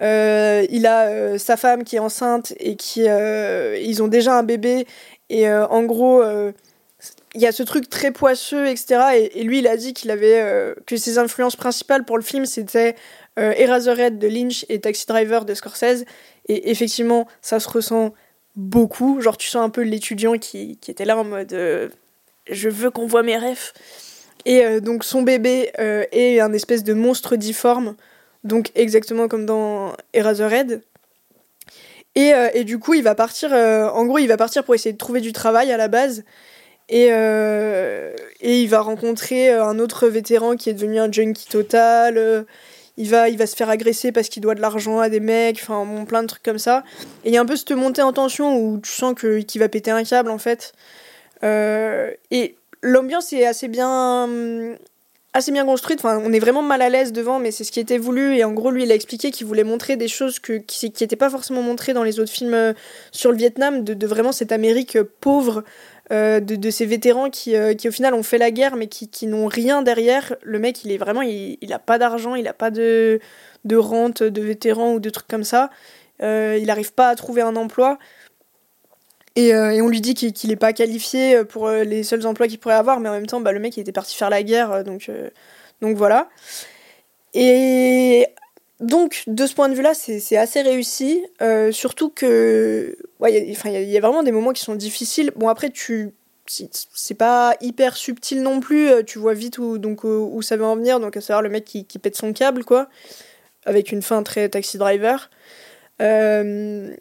Euh, 0.02 0.66
il 0.70 0.86
a 0.86 1.08
euh, 1.08 1.38
sa 1.38 1.58
femme 1.58 1.84
qui 1.84 1.96
est 1.96 2.00
enceinte 2.00 2.54
et 2.60 2.76
qui 2.76 3.06
ils 3.06 4.04
ont 4.04 4.08
déjà 4.08 4.38
un 4.38 4.44
bébé. 4.44 4.86
Et 5.30 5.50
en 5.52 5.84
gros 5.84 6.24
il 7.36 7.42
y 7.42 7.46
a 7.46 7.52
ce 7.52 7.64
truc 7.64 7.90
très 7.90 8.12
poisseux 8.12 8.68
etc 8.68 9.30
et, 9.36 9.44
lui 9.44 9.60
il 9.60 9.68
a 9.68 9.78
dit 9.78 9.94
qu'il 9.94 10.10
avait 10.10 10.74
que 10.86 10.96
ses 10.96 11.18
influences 11.18 11.58
principales 11.58 12.06
pour 12.06 12.18
le 12.18 12.24
film 12.24 12.46
c'était 12.46 12.96
Eraserhead 13.36 14.18
de 14.18 14.28
Lynch 14.28 14.66
et 14.70 14.80
Taxi 14.80 15.06
Driver 15.06 15.44
de 15.44 15.54
Scorsese. 15.54 16.06
Et 16.48 16.72
effectivement 16.72 17.28
ça 17.42 17.60
se 17.60 17.68
ressent 17.68 18.14
beaucoup. 18.56 19.20
Genre 19.20 19.36
tu 19.36 19.50
sens 19.50 19.66
un 19.66 19.70
peu 19.70 19.82
l'étudiant 19.82 20.38
qui, 20.38 20.80
était 20.88 21.06
là 21.06 21.18
en 21.18 21.26
mode 21.26 21.92
je 22.50 22.70
veux 22.70 22.90
qu'on 22.90 23.08
voit 23.08 23.24
mes 23.24 23.38
rêves 23.38 23.74
et 24.48 24.64
euh, 24.64 24.80
donc 24.80 25.04
son 25.04 25.24
bébé 25.24 25.72
euh, 25.78 26.06
est 26.14 26.40
un 26.40 26.54
espèce 26.54 26.86
de 26.86 26.94
monstre 26.94 27.36
difforme 27.36 27.96
donc 28.46 28.72
exactement 28.76 29.28
comme 29.28 29.46
dans 29.46 29.94
Eraserhead. 30.14 30.82
Et, 32.16 32.34
euh, 32.34 32.50
et 32.54 32.64
du 32.64 32.80
coup, 32.80 32.94
il 32.94 33.04
va 33.04 33.14
partir, 33.14 33.52
en 33.52 34.06
gros, 34.06 34.18
il 34.20 34.28
va 34.28 34.38
partir 34.38 34.64
pour 34.64 34.74
essayer 34.74 34.94
de 34.94 34.98
trouver 34.98 35.20
du 35.20 35.34
travail 35.34 35.72
à 35.72 35.78
la 35.78 35.90
base. 35.90 36.24
Et, 36.88 37.08
et 37.08 38.62
il 38.62 38.68
va 38.68 38.80
rencontrer 38.80 39.52
un 39.52 39.78
autre 39.80 40.08
vétéran 40.08 40.56
qui 40.56 40.70
est 40.70 40.74
devenu 40.74 40.98
un 41.00 41.12
junkie 41.12 41.48
total. 41.48 42.46
Il 42.96 43.10
va, 43.10 43.28
il 43.28 43.38
va 43.38 43.46
se 43.48 43.56
faire 43.56 43.70
agresser 43.70 44.14
parce 44.14 44.30
qu'il 44.30 44.42
doit 44.42 44.56
de 44.56 44.62
l'argent 44.62 45.00
à 45.00 45.10
des 45.10 45.20
mecs, 45.20 45.60
enfin, 45.62 45.86
bon, 45.86 46.06
plein 46.06 46.24
de 46.24 46.28
trucs 46.28 46.44
comme 46.44 46.60
ça. 46.60 46.84
Et 47.26 47.30
il 47.30 47.34
y 47.34 47.38
a 47.38 47.42
un 47.42 47.46
peu 47.46 47.58
cette 47.58 47.72
montée 47.72 48.02
en 48.02 48.14
tension 48.14 48.58
où 48.58 48.80
tu 48.80 48.92
sens 48.92 49.14
qu'il 49.14 49.60
va 49.60 49.68
péter 49.68 49.92
un 49.92 50.04
câble, 50.06 50.32
en 50.32 50.38
fait. 50.38 50.72
et 51.44 52.56
l'ambiance 52.82 53.34
est 53.34 53.46
assez 53.46 53.68
bien 53.68 54.78
assez 55.38 55.52
bien 55.52 55.66
construite. 55.66 56.00
Enfin, 56.00 56.22
on 56.24 56.34
est 56.34 56.40
vraiment 56.40 56.62
mal 56.62 56.82
à 56.82 56.90
l'aise 56.90 57.14
devant, 57.14 57.40
mais 57.40 57.52
c'est 57.52 57.64
ce 57.64 57.72
qui 57.72 57.80
était 57.80 57.98
voulu. 57.98 58.36
Et 58.36 58.44
en 58.44 58.52
gros, 58.52 58.72
lui, 58.72 58.84
il 58.84 58.92
a 58.92 58.96
expliqué 58.96 59.32
qu'il 59.32 59.48
voulait 59.48 59.64
montrer 59.64 59.96
des 59.96 60.08
choses 60.08 60.40
que, 60.40 60.54
qui 60.54 60.88
n'étaient 60.88 61.16
pas 61.16 61.30
forcément 61.30 61.62
montrées 61.62 61.94
dans 61.94 62.04
les 62.04 62.20
autres 62.20 62.32
films 62.32 62.54
euh, 62.54 62.74
sur 63.12 63.32
le 63.32 63.38
Vietnam, 63.38 63.84
de, 63.84 64.08
vraiment 64.08 64.32
cette 64.32 64.52
Amérique 64.52 64.98
euh, 64.98 65.10
pauvre, 65.22 65.64
euh, 66.12 66.40
de, 66.40 66.56
de, 66.56 66.70
ces 66.70 66.86
vétérans 66.86 67.30
qui, 67.30 67.56
qui, 67.78 67.88
au 67.88 67.92
final, 67.92 68.14
ont 68.14 68.24
fait 68.24 68.38
la 68.38 68.52
guerre, 68.52 68.76
mais 68.76 68.88
qui, 68.88 69.10
qui 69.10 69.28
n'ont 69.28 69.48
rien 69.48 69.82
derrière. 69.82 70.36
Le 70.42 70.60
mec, 70.60 70.84
il 70.84 70.92
est 70.92 70.98
vraiment, 70.98 71.22
il, 71.22 71.58
il 71.62 71.74
a 71.74 71.80
pas 71.80 71.98
d'argent, 71.98 72.36
il 72.36 72.48
a 72.48 72.54
pas 72.54 72.72
de, 72.72 73.20
de 73.66 73.76
rente 73.76 74.24
de 74.24 74.42
vétéran 74.42 74.94
ou 74.94 75.00
de 75.00 75.10
trucs 75.10 75.28
comme 75.28 75.44
ça. 75.44 75.70
il 76.22 76.64
n'arrive 76.66 76.94
pas 76.94 77.10
à 77.10 77.16
trouver 77.16 77.42
un 77.42 77.56
emploi. 77.56 78.00
Euh, 79.38 79.70
et, 79.70 79.82
on 79.82 79.88
lui 79.88 80.02
dit 80.02 80.14
qu'il 80.14 80.50
n'est 80.50 80.56
pas 80.56 80.74
qualifié 80.74 81.44
pour 81.46 81.68
euh, 81.68 81.84
les 81.84 82.04
seuls 82.04 82.26
emplois 82.26 82.48
qu'il 82.48 82.60
pourrait 82.60 82.76
avoir, 82.76 83.00
mais 83.00 83.10
en 83.10 83.14
même 83.14 83.28
temps, 83.28 83.42
bah, 83.42 83.52
le 83.52 83.60
mec 83.60 83.78
il 83.78 83.82
était 83.82 83.92
parti 83.92 84.16
faire 84.16 84.30
la 84.30 84.44
guerre, 84.44 84.72
euh, 84.72 84.84
donc, 84.84 85.12
donc 85.82 85.96
voilà. 85.96 86.30
Et 87.34 88.28
donc, 88.80 89.24
de 89.28 89.46
ce 89.46 89.54
point 89.54 89.70
de 89.70 89.76
vue-là, 89.76 89.94
c'est 89.94 90.38
assez 90.38 90.62
réussi, 90.62 91.24
surtout 91.72 92.10
que. 92.10 92.98
Il 93.28 93.30
y, 93.30 93.68
a, 93.68 93.82
y, 93.82 93.98
a 93.98 94.00
vraiment 94.00 94.24
des 94.24 94.32
moments 94.32 94.54
qui 94.54 94.64
sont 94.64 94.76
difficiles. 94.76 95.32
Bon, 95.36 95.50
après, 95.50 95.70
tu. 95.70 96.14
C'est 96.48 97.14
pas 97.16 97.56
hyper 97.60 97.98
subtil 97.98 98.42
non 98.42 98.62
plus, 98.62 99.04
tu 99.06 99.20
vois 99.20 99.34
vite 99.34 99.58
où, 99.58 99.78
donc, 99.78 100.06
où, 100.06 100.42
ça 100.42 100.56
va 100.56 100.66
en 100.66 100.78
venir, 100.78 101.02
donc 101.02 101.18
à 101.18 101.22
savoir 101.22 101.42
le 101.42 101.50
mec 101.50 101.66
qui, 101.66 102.00
pète 102.00 102.16
son 102.16 102.32
câble, 102.32 102.64
quoi, 102.64 102.88
avec 103.66 103.92
une 103.92 104.02
fin 104.02 104.24
très 104.24 104.48
taxi 104.48 104.78
driver. 104.78 105.30
Euh, 106.02 106.96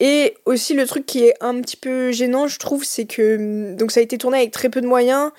et 0.00 0.34
aussi 0.44 0.74
le 0.74 0.86
truc 0.86 1.06
qui 1.06 1.24
est 1.24 1.34
un 1.40 1.60
petit 1.60 1.76
peu 1.76 2.12
gênant, 2.12 2.48
je 2.48 2.58
trouve, 2.58 2.84
c'est 2.84 3.06
que 3.06 3.36
hum, 3.36 3.76
donc 3.76 3.92
ça 3.92 4.00
a 4.00 4.02
été 4.02 4.18
tourné 4.18 4.38
avec 4.38 4.50
très 4.50 4.68
peu 4.68 4.80
de 4.80 4.86
moyens. 4.86 5.30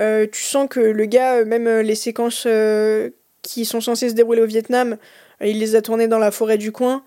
Euh, 0.00 0.26
tu 0.30 0.42
sens 0.42 0.68
que 0.68 0.80
le 0.80 1.06
gars, 1.06 1.36
euh, 1.36 1.44
même 1.44 1.66
euh, 1.66 1.82
les 1.82 1.94
séquences 1.94 2.46
qui 3.42 3.64
sont 3.64 3.80
censées 3.80 4.10
se 4.10 4.14
dérouler 4.14 4.42
au 4.42 4.46
Vietnam, 4.46 4.96
il 5.40 5.58
les 5.58 5.76
a 5.76 5.82
tournées 5.82 6.08
dans 6.08 6.18
la 6.18 6.30
forêt 6.30 6.58
du 6.58 6.72
coin. 6.72 7.02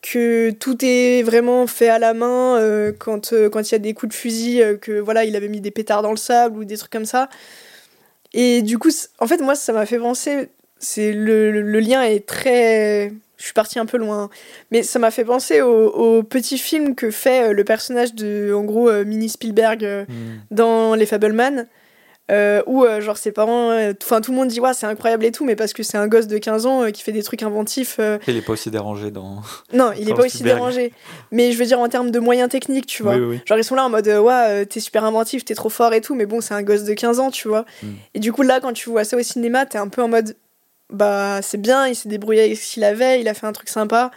que 0.00 0.50
tout 0.50 0.76
est 0.84 1.22
vraiment 1.22 1.66
fait 1.66 1.88
à 1.88 1.98
la 1.98 2.14
main 2.14 2.60
quand 2.98 3.34
quand 3.50 3.70
il 3.70 3.72
y 3.72 3.74
a 3.74 3.78
des 3.78 3.94
coups 3.94 4.10
de 4.14 4.18
fusil, 4.18 4.62
que 4.80 5.00
voilà, 5.00 5.24
il 5.24 5.36
avait 5.36 5.48
mis 5.48 5.60
des 5.60 5.70
pétards 5.72 6.02
dans 6.02 6.12
le 6.12 6.16
sable 6.16 6.58
ou 6.58 6.64
des 6.64 6.76
trucs 6.76 6.92
comme 6.92 7.04
ça. 7.04 7.28
Et 8.32 8.62
du 8.62 8.78
coup, 8.78 8.90
en 9.18 9.26
fait, 9.26 9.38
moi, 9.38 9.54
ça 9.54 9.72
m'a 9.72 9.86
fait 9.86 9.98
penser. 9.98 10.48
Le, 10.96 11.50
le 11.50 11.80
lien 11.80 12.02
est 12.04 12.26
très 12.26 13.12
je 13.38 13.44
suis 13.44 13.54
partie 13.54 13.78
un 13.78 13.86
peu 13.86 13.96
loin. 13.96 14.28
Mais 14.70 14.82
ça 14.82 14.98
m'a 14.98 15.10
fait 15.10 15.24
penser 15.24 15.62
au, 15.62 16.22
petit 16.24 16.58
film 16.58 16.94
que 16.94 17.10
fait 17.10 17.48
euh, 17.48 17.52
le 17.52 17.64
personnage 17.64 18.14
de, 18.14 18.52
en 18.52 18.64
gros, 18.64 18.90
euh, 18.90 19.04
Mini 19.04 19.28
Spielberg 19.28 19.84
euh, 19.84 20.04
hmm. 20.04 20.40
dans 20.50 20.94
Les 20.94 21.06
Fableman. 21.06 21.66
où 22.66 22.84
genre 23.00 23.16
ses 23.16 23.32
parents 23.32 23.72
enfin 24.02 24.20
tout 24.20 24.32
le 24.32 24.36
monde 24.36 24.48
dit 24.48 24.60
ouais 24.60 24.74
c'est 24.74 24.84
incroyable 24.84 25.24
et 25.24 25.32
tout 25.32 25.46
mais 25.46 25.56
parce 25.56 25.72
que 25.72 25.82
c'est 25.82 25.96
un 25.96 26.08
gosse 26.08 26.26
de 26.26 26.36
15 26.36 26.66
ans 26.66 26.90
qui 26.92 27.02
fait 27.02 27.12
des 27.12 27.22
trucs 27.22 27.42
inventifs 27.42 27.98
il 28.26 28.36
est 28.36 28.42
pas 28.42 28.52
aussi 28.52 28.70
dérangé 28.70 29.10
dans 29.10 29.40
non 29.72 29.92
il 29.98 30.10
est 30.10 30.14
pas 30.14 30.26
aussi 30.26 30.42
dérangé 30.42 30.92
mais 31.32 31.52
je 31.52 31.58
veux 31.58 31.64
dire 31.64 31.80
en 31.80 31.88
termes 31.88 32.10
de 32.10 32.18
moyens 32.18 32.50
techniques 32.50 32.86
tu 32.86 33.02
vois 33.02 33.16
genre 33.46 33.56
ils 33.56 33.64
sont 33.64 33.76
là 33.76 33.86
en 33.86 33.88
mode 33.88 34.06
ouais 34.06 34.66
t'es 34.66 34.80
super 34.80 35.04
inventif 35.04 35.42
t'es 35.42 35.54
trop 35.54 35.70
fort 35.70 35.94
et 35.94 36.02
tout 36.02 36.14
mais 36.14 36.26
bon 36.26 36.42
c'est 36.42 36.52
un 36.52 36.62
gosse 36.62 36.84
de 36.84 36.92
15 36.92 37.18
ans 37.18 37.30
tu 37.30 37.48
vois 37.48 37.64
hmm. 37.82 37.94
et 38.12 38.18
du 38.18 38.30
coup 38.30 38.42
là 38.42 38.60
quand 38.60 38.74
tu 38.74 38.90
vois 38.90 39.04
ça 39.04 39.16
au 39.16 39.22
cinéma 39.22 39.64
t'es 39.64 39.78
un 39.78 39.88
peu 39.88 40.02
en 40.02 40.08
mode 40.08 40.36
bah 40.90 41.40
c'est 41.42 41.60
bien, 41.60 41.86
il 41.86 41.94
s'est 41.94 42.08
débrouillé 42.08 42.42
avec 42.42 42.56
ce 42.56 42.72
qu'il 42.72 42.84
avait, 42.84 43.20
il 43.20 43.28
a 43.28 43.34
fait 43.34 43.46
un 43.46 43.52
truc 43.52 43.68
sympa, 43.68 44.10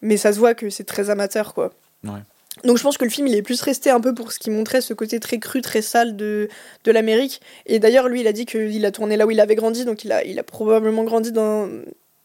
mais 0.00 0.16
ça 0.16 0.32
se 0.32 0.38
voit 0.38 0.54
que 0.54 0.70
c'est 0.70 0.84
très 0.84 1.10
amateur 1.10 1.54
quoi. 1.54 1.72
Donc 2.62 2.78
je 2.78 2.82
pense 2.82 2.96
que 2.96 3.04
le 3.04 3.10
film 3.10 3.26
il 3.26 3.34
est 3.34 3.42
plus 3.42 3.60
resté 3.60 3.90
un 3.90 4.00
peu 4.00 4.14
pour 4.14 4.30
ce 4.32 4.38
qui 4.38 4.50
montrait 4.50 4.80
ce 4.80 4.94
côté 4.94 5.18
très 5.18 5.38
cru, 5.38 5.60
très 5.60 5.82
sale 5.82 6.16
de, 6.16 6.48
de 6.84 6.92
l'Amérique. 6.92 7.40
Et 7.66 7.78
d'ailleurs 7.80 8.08
lui 8.08 8.20
il 8.20 8.26
a 8.26 8.32
dit 8.32 8.46
qu'il 8.46 8.84
a 8.86 8.90
tourné 8.92 9.16
là 9.16 9.26
où 9.26 9.30
il 9.30 9.40
avait 9.40 9.56
grandi, 9.56 9.84
donc 9.84 10.04
il 10.04 10.12
a, 10.12 10.24
il 10.24 10.38
a 10.38 10.42
probablement 10.44 11.02
grandi 11.02 11.32
dans, 11.32 11.68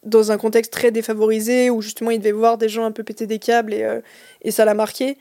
dans 0.03 0.31
un 0.31 0.37
contexte 0.37 0.71
très 0.71 0.91
défavorisé 0.91 1.69
où 1.69 1.81
justement 1.81 2.11
il 2.11 2.19
devait 2.19 2.31
voir 2.31 2.57
des 2.57 2.69
gens 2.69 2.85
un 2.85 2.91
peu 2.91 3.03
péter 3.03 3.25
des 3.27 3.39
câbles 3.39 3.73
et, 3.73 3.83
euh, 3.83 4.01
et 4.41 4.51
ça 4.51 4.65
l'a 4.65 4.75
marqué. 4.75 5.17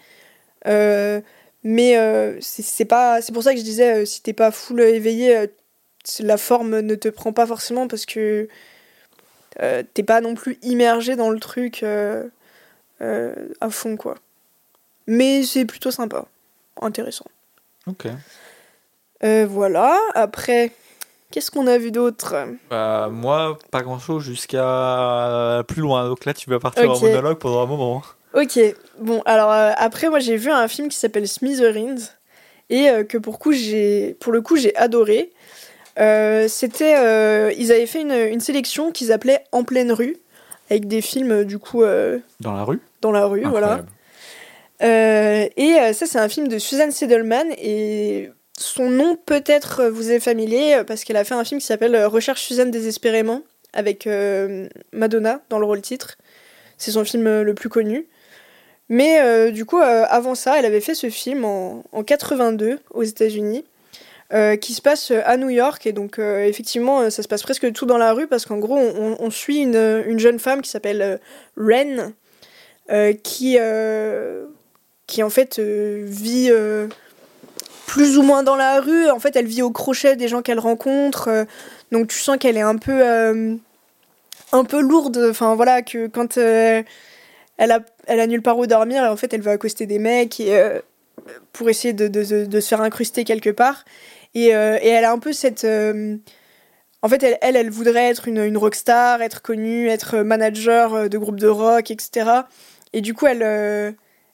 Euh, 0.66 1.20
mais 1.64 1.96
euh, 1.98 2.36
c'est 2.40 2.84
pas 2.84 3.20
c'est 3.22 3.32
pour 3.32 3.42
ça 3.42 3.52
que 3.52 3.58
je 3.58 3.64
disais 3.64 4.06
si 4.06 4.22
t'es 4.22 4.32
pas 4.32 4.50
full 4.50 4.80
éveillé 4.80 5.48
la 6.20 6.36
forme 6.36 6.80
ne 6.80 6.94
te 6.94 7.08
prend 7.08 7.32
pas 7.32 7.46
forcément 7.46 7.88
parce 7.88 8.06
que 8.06 8.48
euh, 9.60 9.82
t'es 9.94 10.02
pas 10.02 10.20
non 10.20 10.34
plus 10.34 10.58
immergé 10.62 11.16
dans 11.16 11.30
le 11.30 11.40
truc 11.40 11.82
euh, 11.82 12.24
euh, 13.00 13.34
à 13.60 13.70
fond, 13.70 13.96
quoi. 13.96 14.14
Mais 15.06 15.42
c'est 15.42 15.64
plutôt 15.64 15.90
sympa, 15.90 16.26
intéressant. 16.80 17.26
Ok. 17.86 18.06
voilà, 19.22 19.98
après, 20.14 20.72
qu'est-ce 21.30 21.50
qu'on 21.50 21.66
a 21.66 21.78
vu 21.78 21.90
d'autre? 21.90 22.36
Bah, 22.70 23.08
Moi, 23.10 23.58
pas 23.70 23.82
grand-chose 23.82 24.22
jusqu'à 24.22 25.64
plus 25.66 25.80
loin. 25.80 26.08
Donc 26.08 26.24
là, 26.24 26.34
tu 26.34 26.50
vas 26.50 26.60
partir 26.60 26.90
en 26.90 27.00
monologue 27.00 27.38
pendant 27.38 27.62
un 27.62 27.66
moment. 27.66 28.02
Ok, 28.34 28.60
bon, 29.00 29.22
alors 29.24 29.50
après, 29.50 30.10
moi 30.10 30.18
j'ai 30.18 30.36
vu 30.36 30.50
un 30.50 30.68
film 30.68 30.90
qui 30.90 30.98
s'appelle 30.98 31.26
Smithereens 31.26 32.10
et 32.68 32.90
que 33.08 33.16
pour, 33.16 33.38
coup, 33.38 33.54
pour 34.20 34.32
le 34.32 34.42
coup 34.42 34.56
j'ai 34.56 34.76
adoré. 34.76 35.32
Euh, 35.98 36.46
c'était, 36.48 36.96
euh, 36.96 37.52
ils 37.56 37.72
avaient 37.72 37.86
fait 37.86 38.00
une, 38.02 38.12
une 38.12 38.40
sélection 38.40 38.92
qu'ils 38.92 39.12
appelaient 39.12 39.44
En 39.52 39.64
pleine 39.64 39.90
rue, 39.92 40.16
avec 40.70 40.86
des 40.86 41.00
films 41.00 41.32
euh, 41.32 41.44
du 41.44 41.58
coup. 41.58 41.82
dans 42.40 42.52
la 42.52 42.64
rue 42.64 42.80
Dans 43.00 43.12
la 43.12 43.26
rue, 43.26 43.44
voilà. 43.44 43.84
et 44.80 45.92
ça, 45.92 46.06
c'est 46.06 46.18
un 46.18 46.28
film 46.28 46.48
de 46.48 46.58
Suzanne 46.58 46.92
Sedelman 46.92 47.48
et 47.58 48.30
son 48.56 48.90
nom 48.90 49.16
peut-être 49.16 49.86
vous 49.86 50.10
est 50.10 50.20
familier 50.20 50.82
parce 50.86 51.04
qu'elle 51.04 51.16
a 51.16 51.24
fait 51.24 51.34
un 51.34 51.44
film 51.44 51.60
qui 51.60 51.66
s'appelle 51.66 51.96
Recherche 52.06 52.42
Suzanne 52.42 52.70
désespérément 52.70 53.42
avec 53.72 54.08
Madonna 54.92 55.40
dans 55.50 55.58
le 55.58 55.66
rôle 55.66 55.80
titre. 55.80 56.16
C'est 56.76 56.92
son 56.92 57.04
film 57.04 57.42
le 57.42 57.54
plus 57.54 57.68
connu. 57.68 58.06
Mais 58.88 59.50
du 59.52 59.64
coup, 59.64 59.78
avant 59.78 60.34
ça, 60.34 60.58
elle 60.58 60.64
avait 60.64 60.80
fait 60.80 60.94
ce 60.94 61.10
film 61.10 61.44
en, 61.44 61.84
en 61.92 62.02
82 62.04 62.78
aux 62.90 63.02
États-Unis. 63.02 63.64
Euh, 64.34 64.56
qui 64.56 64.74
se 64.74 64.82
passe 64.82 65.10
à 65.10 65.38
New 65.38 65.48
York. 65.48 65.86
Et 65.86 65.92
donc, 65.92 66.18
euh, 66.18 66.44
effectivement, 66.44 67.08
ça 67.08 67.22
se 67.22 67.28
passe 67.28 67.42
presque 67.42 67.72
tout 67.72 67.86
dans 67.86 67.96
la 67.96 68.12
rue 68.12 68.26
parce 68.26 68.44
qu'en 68.44 68.58
gros, 68.58 68.76
on, 68.76 69.30
suit 69.30 69.62
une, 69.62 70.04
une, 70.06 70.18
jeune 70.18 70.38
femme 70.38 70.60
qui 70.60 70.68
s'appelle 70.68 71.00
euh, 71.00 71.16
Ren, 71.56 72.12
qui, 73.22 73.56
qui 75.06 75.22
en 75.22 75.30
fait 75.30 75.58
vit 75.58 76.50
plus 77.86 78.18
ou 78.18 78.22
moins 78.22 78.42
dans 78.42 78.56
la 78.56 78.80
rue. 78.80 79.08
En 79.08 79.18
fait, 79.18 79.34
elle 79.34 79.46
vit 79.46 79.62
au 79.62 79.70
crochet 79.70 80.14
des 80.14 80.28
gens 80.28 80.42
qu'elle 80.42 80.58
rencontre. 80.58 81.46
donc, 81.90 82.08
tu 82.08 82.18
sens 82.18 82.36
qu'elle 82.36 82.58
est 82.58 82.60
un 82.60 82.76
peu, 82.76 83.02
un 84.52 84.64
peu 84.64 84.80
lourde. 84.82 85.26
Enfin, 85.30 85.54
voilà, 85.54 85.80
que 85.80 86.06
quand 86.06 86.36
elle, 86.36 86.84
a, 87.58 87.80
elle 88.06 88.20
a 88.20 88.26
nulle 88.26 88.42
part 88.42 88.58
où 88.58 88.66
dormir, 88.66 89.04
en 89.04 89.16
fait, 89.16 89.32
elle 89.32 89.40
va 89.40 89.52
accoster 89.52 89.86
des 89.86 89.98
mecs 89.98 90.42
pour 91.52 91.68
essayer 91.68 91.94
de, 91.94 92.08
de, 92.08 92.44
de, 92.44 92.60
se 92.60 92.68
faire 92.68 92.80
incruster 92.82 93.24
quelque 93.24 93.50
part. 93.50 93.84
Et, 94.34 94.54
euh, 94.54 94.78
et 94.80 94.88
elle 94.88 95.04
a 95.04 95.12
un 95.12 95.18
peu 95.18 95.32
cette. 95.32 95.64
Euh, 95.64 96.16
en 97.02 97.08
fait, 97.08 97.22
elle, 97.22 97.56
elle, 97.56 97.70
voudrait 97.70 98.08
être 98.08 98.28
une, 98.28 98.42
une 98.42 98.56
rockstar, 98.56 99.22
être 99.22 99.40
connue, 99.40 99.88
être 99.88 100.18
manager 100.18 100.94
euh, 100.94 101.08
de 101.08 101.18
groupe 101.18 101.38
de 101.38 101.46
rock, 101.46 101.90
etc. 101.90 102.30
Et 102.92 103.00
du 103.00 103.14
coup, 103.14 103.26
elle, 103.26 103.42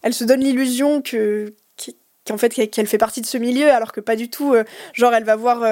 elle 0.02 0.14
se 0.14 0.24
donne 0.24 0.40
l'illusion 0.40 1.02
que 1.02 1.54
qu'en 2.26 2.38
fait 2.38 2.48
qu'elle 2.48 2.86
fait 2.86 2.96
partie 2.96 3.20
de 3.20 3.26
ce 3.26 3.36
milieu 3.36 3.70
alors 3.70 3.92
que 3.92 4.00
pas 4.00 4.16
du 4.16 4.30
tout 4.30 4.54
genre 4.94 5.12
elle 5.12 5.24
va 5.24 5.36
voir 5.36 5.62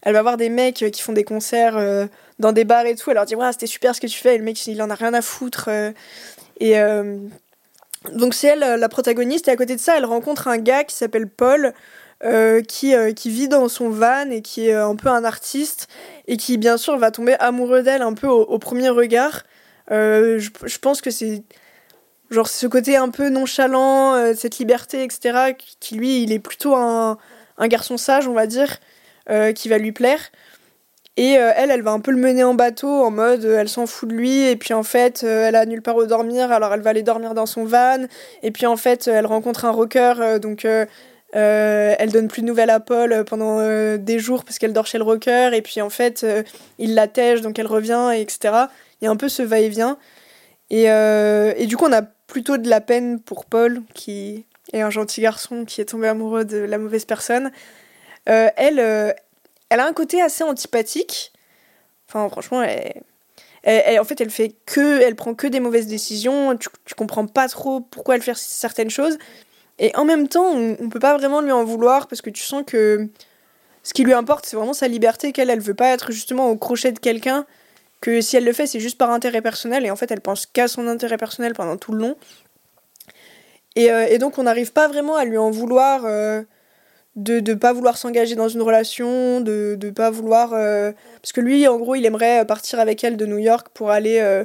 elle 0.00 0.14
va 0.14 0.22
voir 0.22 0.38
des 0.38 0.48
mecs 0.48 0.76
qui 0.76 1.02
font 1.02 1.12
des 1.12 1.24
concerts 1.24 2.08
dans 2.38 2.52
des 2.52 2.64
bars 2.64 2.86
et 2.86 2.94
tout 2.94 3.10
elle 3.10 3.16
leur 3.16 3.26
dit 3.26 3.34
ouais 3.34 3.52
c'était 3.52 3.66
super 3.66 3.94
ce 3.94 4.00
que 4.00 4.06
tu 4.06 4.18
fais 4.18 4.36
et 4.36 4.38
le 4.38 4.44
mec 4.44 4.66
il 4.66 4.80
en 4.80 4.88
a 4.88 4.94
rien 4.94 5.12
à 5.12 5.20
foutre 5.20 5.68
et 6.58 6.74
donc 8.14 8.32
c'est 8.32 8.46
elle 8.46 8.60
la 8.80 8.88
protagoniste 8.88 9.48
et 9.48 9.50
à 9.50 9.56
côté 9.56 9.76
de 9.76 9.80
ça 9.80 9.98
elle 9.98 10.06
rencontre 10.06 10.48
un 10.48 10.56
gars 10.56 10.84
qui 10.84 10.96
s'appelle 10.96 11.28
Paul 11.28 11.74
euh, 12.22 12.60
qui, 12.60 12.94
euh, 12.94 13.14
qui 13.14 13.30
vit 13.30 13.48
dans 13.48 13.66
son 13.70 13.88
van 13.88 14.28
et 14.30 14.42
qui 14.42 14.68
est 14.68 14.74
un 14.74 14.94
peu 14.94 15.08
un 15.08 15.24
artiste 15.24 15.88
et 16.28 16.36
qui 16.36 16.58
bien 16.58 16.76
sûr 16.76 16.98
va 16.98 17.10
tomber 17.10 17.34
amoureux 17.40 17.82
d'elle 17.82 18.02
un 18.02 18.12
peu 18.12 18.26
au, 18.26 18.58
premier 18.58 18.90
regard. 18.90 19.44
Euh, 19.90 20.38
je, 20.38 20.50
je, 20.66 20.78
pense 20.78 21.00
que 21.00 21.10
c'est 21.10 21.42
genre 22.30 22.46
ce 22.46 22.66
côté 22.66 22.98
un 22.98 23.08
peu 23.08 23.30
nonchalant, 23.30 24.34
cette 24.34 24.58
liberté, 24.58 25.02
etc., 25.02 25.54
qui 25.56 25.94
lui, 25.94 26.22
il 26.22 26.30
est 26.30 26.38
plutôt 26.40 26.76
un, 26.76 27.16
un 27.56 27.68
garçon 27.68 27.96
sage, 27.96 28.28
on 28.28 28.34
va 28.34 28.46
dire, 28.46 28.80
qui 29.54 29.68
va 29.70 29.78
lui 29.78 29.92
plaire. 29.92 30.20
Et 31.16 31.32
elle, 31.32 31.70
elle 31.70 31.82
va 31.82 31.90
un 31.90 32.00
peu 32.00 32.12
le 32.12 32.18
mener 32.18 32.44
en 32.44 32.54
bateau, 32.54 33.02
en 33.02 33.10
mode 33.10 33.44
elle 33.44 33.68
s'en 33.68 33.86
fout 33.86 34.08
de 34.10 34.14
lui, 34.14 34.42
et 34.46 34.56
puis 34.56 34.74
en 34.74 34.84
fait, 34.84 35.24
elle 35.24 35.56
a 35.56 35.66
nulle 35.66 35.82
part 35.82 35.96
où 35.96 36.04
dormir, 36.04 36.52
alors 36.52 36.72
elle 36.72 36.82
va 36.82 36.90
aller 36.90 37.02
dormir 37.02 37.34
dans 37.34 37.46
son 37.46 37.64
van, 37.64 38.06
et 38.42 38.50
puis 38.52 38.66
en 38.66 38.76
fait, 38.76 39.08
elle 39.08 39.26
rencontre 39.26 39.64
un 39.64 39.70
rocker, 39.70 40.38
donc 40.40 40.64
elle 41.32 42.10
donne 42.10 42.28
plus 42.28 42.42
de 42.42 42.46
nouvelles 42.46 42.70
à 42.70 42.80
Paul 42.80 43.24
pendant 43.24 43.58
des 43.96 44.18
jours 44.18 44.44
parce 44.44 44.58
qu'elle 44.58 44.72
dort 44.72 44.86
chez 44.86 44.98
le 44.98 45.04
rocker, 45.04 45.50
et 45.54 45.62
puis 45.62 45.80
en 45.80 45.90
fait, 45.90 46.26
il 46.78 46.94
la 46.94 47.08
tèche, 47.08 47.40
donc 47.40 47.58
elle 47.58 47.66
revient, 47.66 48.10
etc. 48.14 48.66
Il 49.00 49.04
y 49.04 49.08
a 49.08 49.10
un 49.10 49.16
peu 49.16 49.28
ce 49.28 49.42
va-et-vient. 49.42 49.98
Et, 50.70 51.66
du 51.66 51.76
coup, 51.76 51.86
on 51.86 51.92
a 51.92 52.02
plutôt 52.02 52.56
de 52.56 52.68
la 52.68 52.80
peine 52.80 53.20
pour 53.20 53.44
Paul, 53.44 53.82
qui 53.94 54.46
est 54.72 54.80
un 54.80 54.90
gentil 54.90 55.20
garçon 55.20 55.64
qui 55.64 55.80
est 55.80 55.86
tombé 55.86 56.08
amoureux 56.08 56.44
de 56.44 56.58
la 56.58 56.78
mauvaise 56.78 57.04
personne. 57.04 57.50
Euh, 58.28 58.48
elle, 58.56 58.78
euh, 58.78 59.12
elle 59.68 59.80
a 59.80 59.86
un 59.86 59.92
côté 59.92 60.22
assez 60.22 60.44
antipathique. 60.44 61.32
Enfin, 62.08 62.28
franchement, 62.28 62.62
elle, 62.62 64.00
en 64.00 64.04
fait, 64.04 64.20
elle 64.20 64.30
fait 64.30 64.54
que, 64.66 65.00
elle 65.02 65.16
prend 65.16 65.34
que 65.34 65.46
des 65.46 65.60
mauvaises 65.60 65.86
décisions. 65.86 66.56
Tu, 66.56 66.68
tu 66.84 66.94
comprends 66.94 67.26
pas 67.26 67.48
trop 67.48 67.80
pourquoi 67.80 68.16
elle 68.16 68.22
fait 68.22 68.36
certaines 68.36 68.90
choses. 68.90 69.18
Et 69.80 69.94
en 69.96 70.04
même 70.04 70.28
temps, 70.28 70.46
on, 70.46 70.76
on 70.80 70.88
peut 70.88 71.00
pas 71.00 71.16
vraiment 71.16 71.40
lui 71.40 71.52
en 71.52 71.64
vouloir 71.64 72.06
parce 72.06 72.22
que 72.22 72.30
tu 72.30 72.42
sens 72.42 72.62
que 72.64 73.08
ce 73.82 73.92
qui 73.94 74.04
lui 74.04 74.12
importe, 74.12 74.46
c'est 74.46 74.56
vraiment 74.56 74.72
sa 74.72 74.88
liberté, 74.88 75.32
qu'elle, 75.32 75.50
elle 75.50 75.60
veut 75.60 75.74
pas 75.74 75.88
être 75.88 76.12
justement 76.12 76.50
au 76.50 76.56
crochet 76.56 76.92
de 76.92 76.98
quelqu'un 76.98 77.46
que 78.00 78.20
si 78.20 78.36
elle 78.36 78.44
le 78.44 78.52
fait, 78.52 78.66
c'est 78.66 78.80
juste 78.80 78.98
par 78.98 79.10
intérêt 79.10 79.42
personnel, 79.42 79.84
et 79.84 79.90
en 79.90 79.96
fait, 79.96 80.10
elle 80.10 80.20
pense 80.20 80.46
qu'à 80.46 80.68
son 80.68 80.86
intérêt 80.86 81.18
personnel 81.18 81.52
pendant 81.52 81.76
tout 81.76 81.92
le 81.92 81.98
long. 81.98 82.16
Et, 83.76 83.90
euh, 83.90 84.18
donc, 84.18 84.38
on 84.38 84.44
n'arrive 84.44 84.72
pas 84.72 84.88
vraiment 84.88 85.16
à 85.16 85.24
lui 85.24 85.38
en 85.38 85.50
vouloir 85.50 86.04
euh, 86.04 86.42
de 87.16 87.40
ne 87.40 87.54
pas 87.54 87.72
vouloir 87.72 87.98
s'engager 87.98 88.34
dans 88.34 88.48
une 88.48 88.62
relation, 88.62 89.40
de 89.40 89.78
ne 89.80 89.90
pas 89.90 90.10
vouloir. 90.10 90.52
Euh, 90.54 90.92
parce 91.22 91.32
que 91.32 91.40
lui, 91.40 91.68
en 91.68 91.76
gros, 91.78 91.94
il 91.94 92.04
aimerait 92.06 92.44
partir 92.46 92.80
avec 92.80 93.04
elle 93.04 93.16
de 93.16 93.26
New 93.26 93.38
York 93.38 93.68
pour 93.74 93.90
aller 93.90 94.44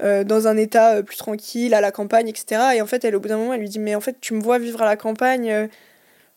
dans 0.00 0.46
un 0.46 0.56
état 0.56 1.02
plus 1.02 1.16
tranquille, 1.16 1.72
à 1.72 1.80
la 1.80 1.90
campagne, 1.90 2.28
etc. 2.28 2.62
Et 2.74 2.82
en 2.82 2.86
fait, 2.86 3.04
elle, 3.04 3.16
au 3.16 3.20
bout 3.20 3.28
d'un 3.28 3.38
moment, 3.38 3.54
elle 3.54 3.60
lui 3.60 3.68
dit 3.68 3.78
Mais 3.78 3.94
en 3.94 4.00
fait, 4.00 4.16
tu 4.20 4.34
me 4.34 4.42
vois 4.42 4.58
vivre 4.58 4.82
à 4.82 4.84
la 4.84 4.96
campagne. 4.96 5.68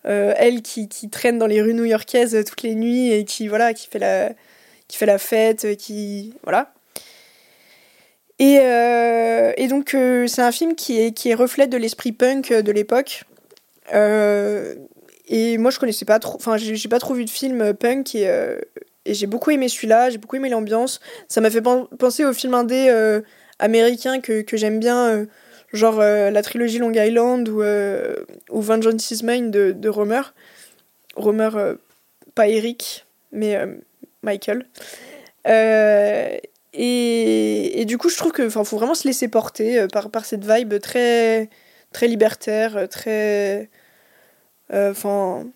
elle 0.03 0.61
qui, 0.61 0.87
qui, 0.87 1.09
traîne 1.09 1.37
dans 1.37 1.47
les 1.47 1.61
rues 1.61 1.73
new-yorkaises 1.73 2.43
toutes 2.47 2.63
les 2.63 2.75
nuits 2.75 3.11
et 3.11 3.25
qui 3.25 3.47
voilà 3.47 3.73
qui 3.73 3.87
fait 3.87 3.99
la 3.99 4.31
qui 4.89 4.97
fait 4.97 5.05
la 5.05 5.17
fête, 5.17 5.63
euh, 5.63 5.75
qui. 5.75 6.33
Voilà. 6.43 6.73
Et, 8.39 8.57
euh, 8.59 9.53
et 9.55 9.67
donc, 9.67 9.93
euh, 9.93 10.27
c'est 10.27 10.41
un 10.41 10.51
film 10.51 10.75
qui 10.75 10.99
est, 10.99 11.11
qui 11.13 11.29
est 11.29 11.35
reflet 11.35 11.67
de 11.67 11.77
l'esprit 11.77 12.11
punk 12.11 12.51
de 12.51 12.71
l'époque. 12.73 13.23
et 13.93 15.57
moi, 15.57 15.71
je 15.71 15.79
connaissais 15.79 16.05
pas 16.05 16.19
trop. 16.19 16.35
Enfin, 16.35 16.57
j'ai 16.57 16.89
pas 16.89 16.99
trop 16.99 17.13
vu 17.13 17.23
de 17.23 17.29
film 17.29 17.73
punk 17.73 18.15
et 18.15 18.27
j'ai 19.05 19.27
beaucoup 19.27 19.51
aimé 19.51 19.69
celui-là, 19.69 20.09
j'ai 20.09 20.17
beaucoup 20.17 20.37
aimé 20.37 20.49
l'ambiance. 20.49 20.99
Ça 21.27 21.41
m'a 21.41 21.49
fait 21.49 21.61
penser 21.61 22.25
au 22.25 22.33
film 22.33 22.53
indé 22.53 22.89
américain 23.59 24.19
que, 24.21 24.41
que 24.41 24.57
j'aime 24.57 24.79
bien, 24.79 25.27
genre 25.73 25.99
la 25.99 26.41
trilogie 26.41 26.79
Long 26.79 26.91
Island 26.91 27.47
ou, 27.49 27.61
ou 28.49 28.61
Vengeance 28.61 29.11
is 29.11 29.21
de, 29.23 29.71
de 29.71 29.89
Romer. 29.89 30.21
Romer, 31.15 31.49
pas 32.35 32.47
Eric, 32.47 33.05
mais 33.31 33.59
Michael. 34.23 34.65
Euh, 35.47 36.37
et, 36.73 37.81
et, 37.81 37.85
du 37.85 37.97
coup, 37.97 38.09
je 38.09 38.17
trouve 38.17 38.31
qu'il 38.31 38.49
faut 38.49 38.63
vraiment 38.63 38.93
se 38.93 39.07
laisser 39.07 39.27
porter 39.27 39.79
euh, 39.79 39.87
par, 39.87 40.09
par 40.11 40.25
cette 40.25 40.45
vibe 40.45 40.79
très, 40.79 41.49
très 41.93 42.07
libertaire, 42.07 42.87
très. 42.89 43.69
Euh, 44.71 44.91
enfin. 44.91 45.47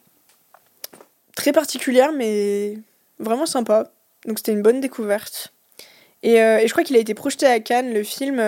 très 1.36 1.52
particulière, 1.52 2.12
mais 2.14 2.78
vraiment 3.20 3.46
sympa. 3.46 3.92
Donc, 4.26 4.40
c'était 4.40 4.54
une 4.54 4.62
bonne 4.64 4.82
découverte. 4.82 5.53
Et, 6.24 6.36
et 6.36 6.68
je 6.68 6.72
crois 6.72 6.84
qu'il 6.84 6.96
a 6.96 7.00
été 7.00 7.14
projeté 7.14 7.46
à 7.46 7.60
Cannes, 7.60 7.94
le 7.94 8.04
film. 8.04 8.40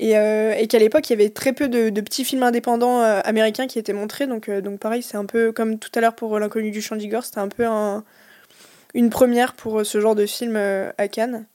et, 0.00 0.10
et 0.10 0.66
qu'à 0.68 0.78
l'époque, 0.78 1.08
il 1.08 1.12
y 1.12 1.14
avait 1.14 1.30
très 1.30 1.52
peu 1.52 1.68
de, 1.68 1.88
de 1.88 2.00
petits 2.00 2.24
films 2.24 2.42
indépendants 2.42 3.00
américains 3.00 3.66
qui 3.66 3.78
étaient 3.78 3.92
montrés. 3.92 4.26
Donc, 4.26 4.50
donc 4.50 4.80
pareil, 4.80 5.02
c'est 5.02 5.16
un 5.16 5.26
peu 5.26 5.52
comme 5.52 5.78
tout 5.78 5.90
à 5.94 6.00
l'heure 6.00 6.14
pour 6.14 6.38
L'inconnu 6.38 6.70
du 6.70 6.82
chant 6.82 6.96
d'Igor, 6.96 7.24
c'était 7.24 7.38
un 7.38 7.48
peu 7.48 7.64
un, 7.64 8.04
une 8.94 9.10
première 9.10 9.54
pour 9.54 9.80
euh, 9.80 9.84
ce 9.84 10.00
genre 10.00 10.14
de 10.14 10.24
film 10.24 10.54
euh, 10.56 10.90
à 10.98 11.08
Cannes. 11.08 11.46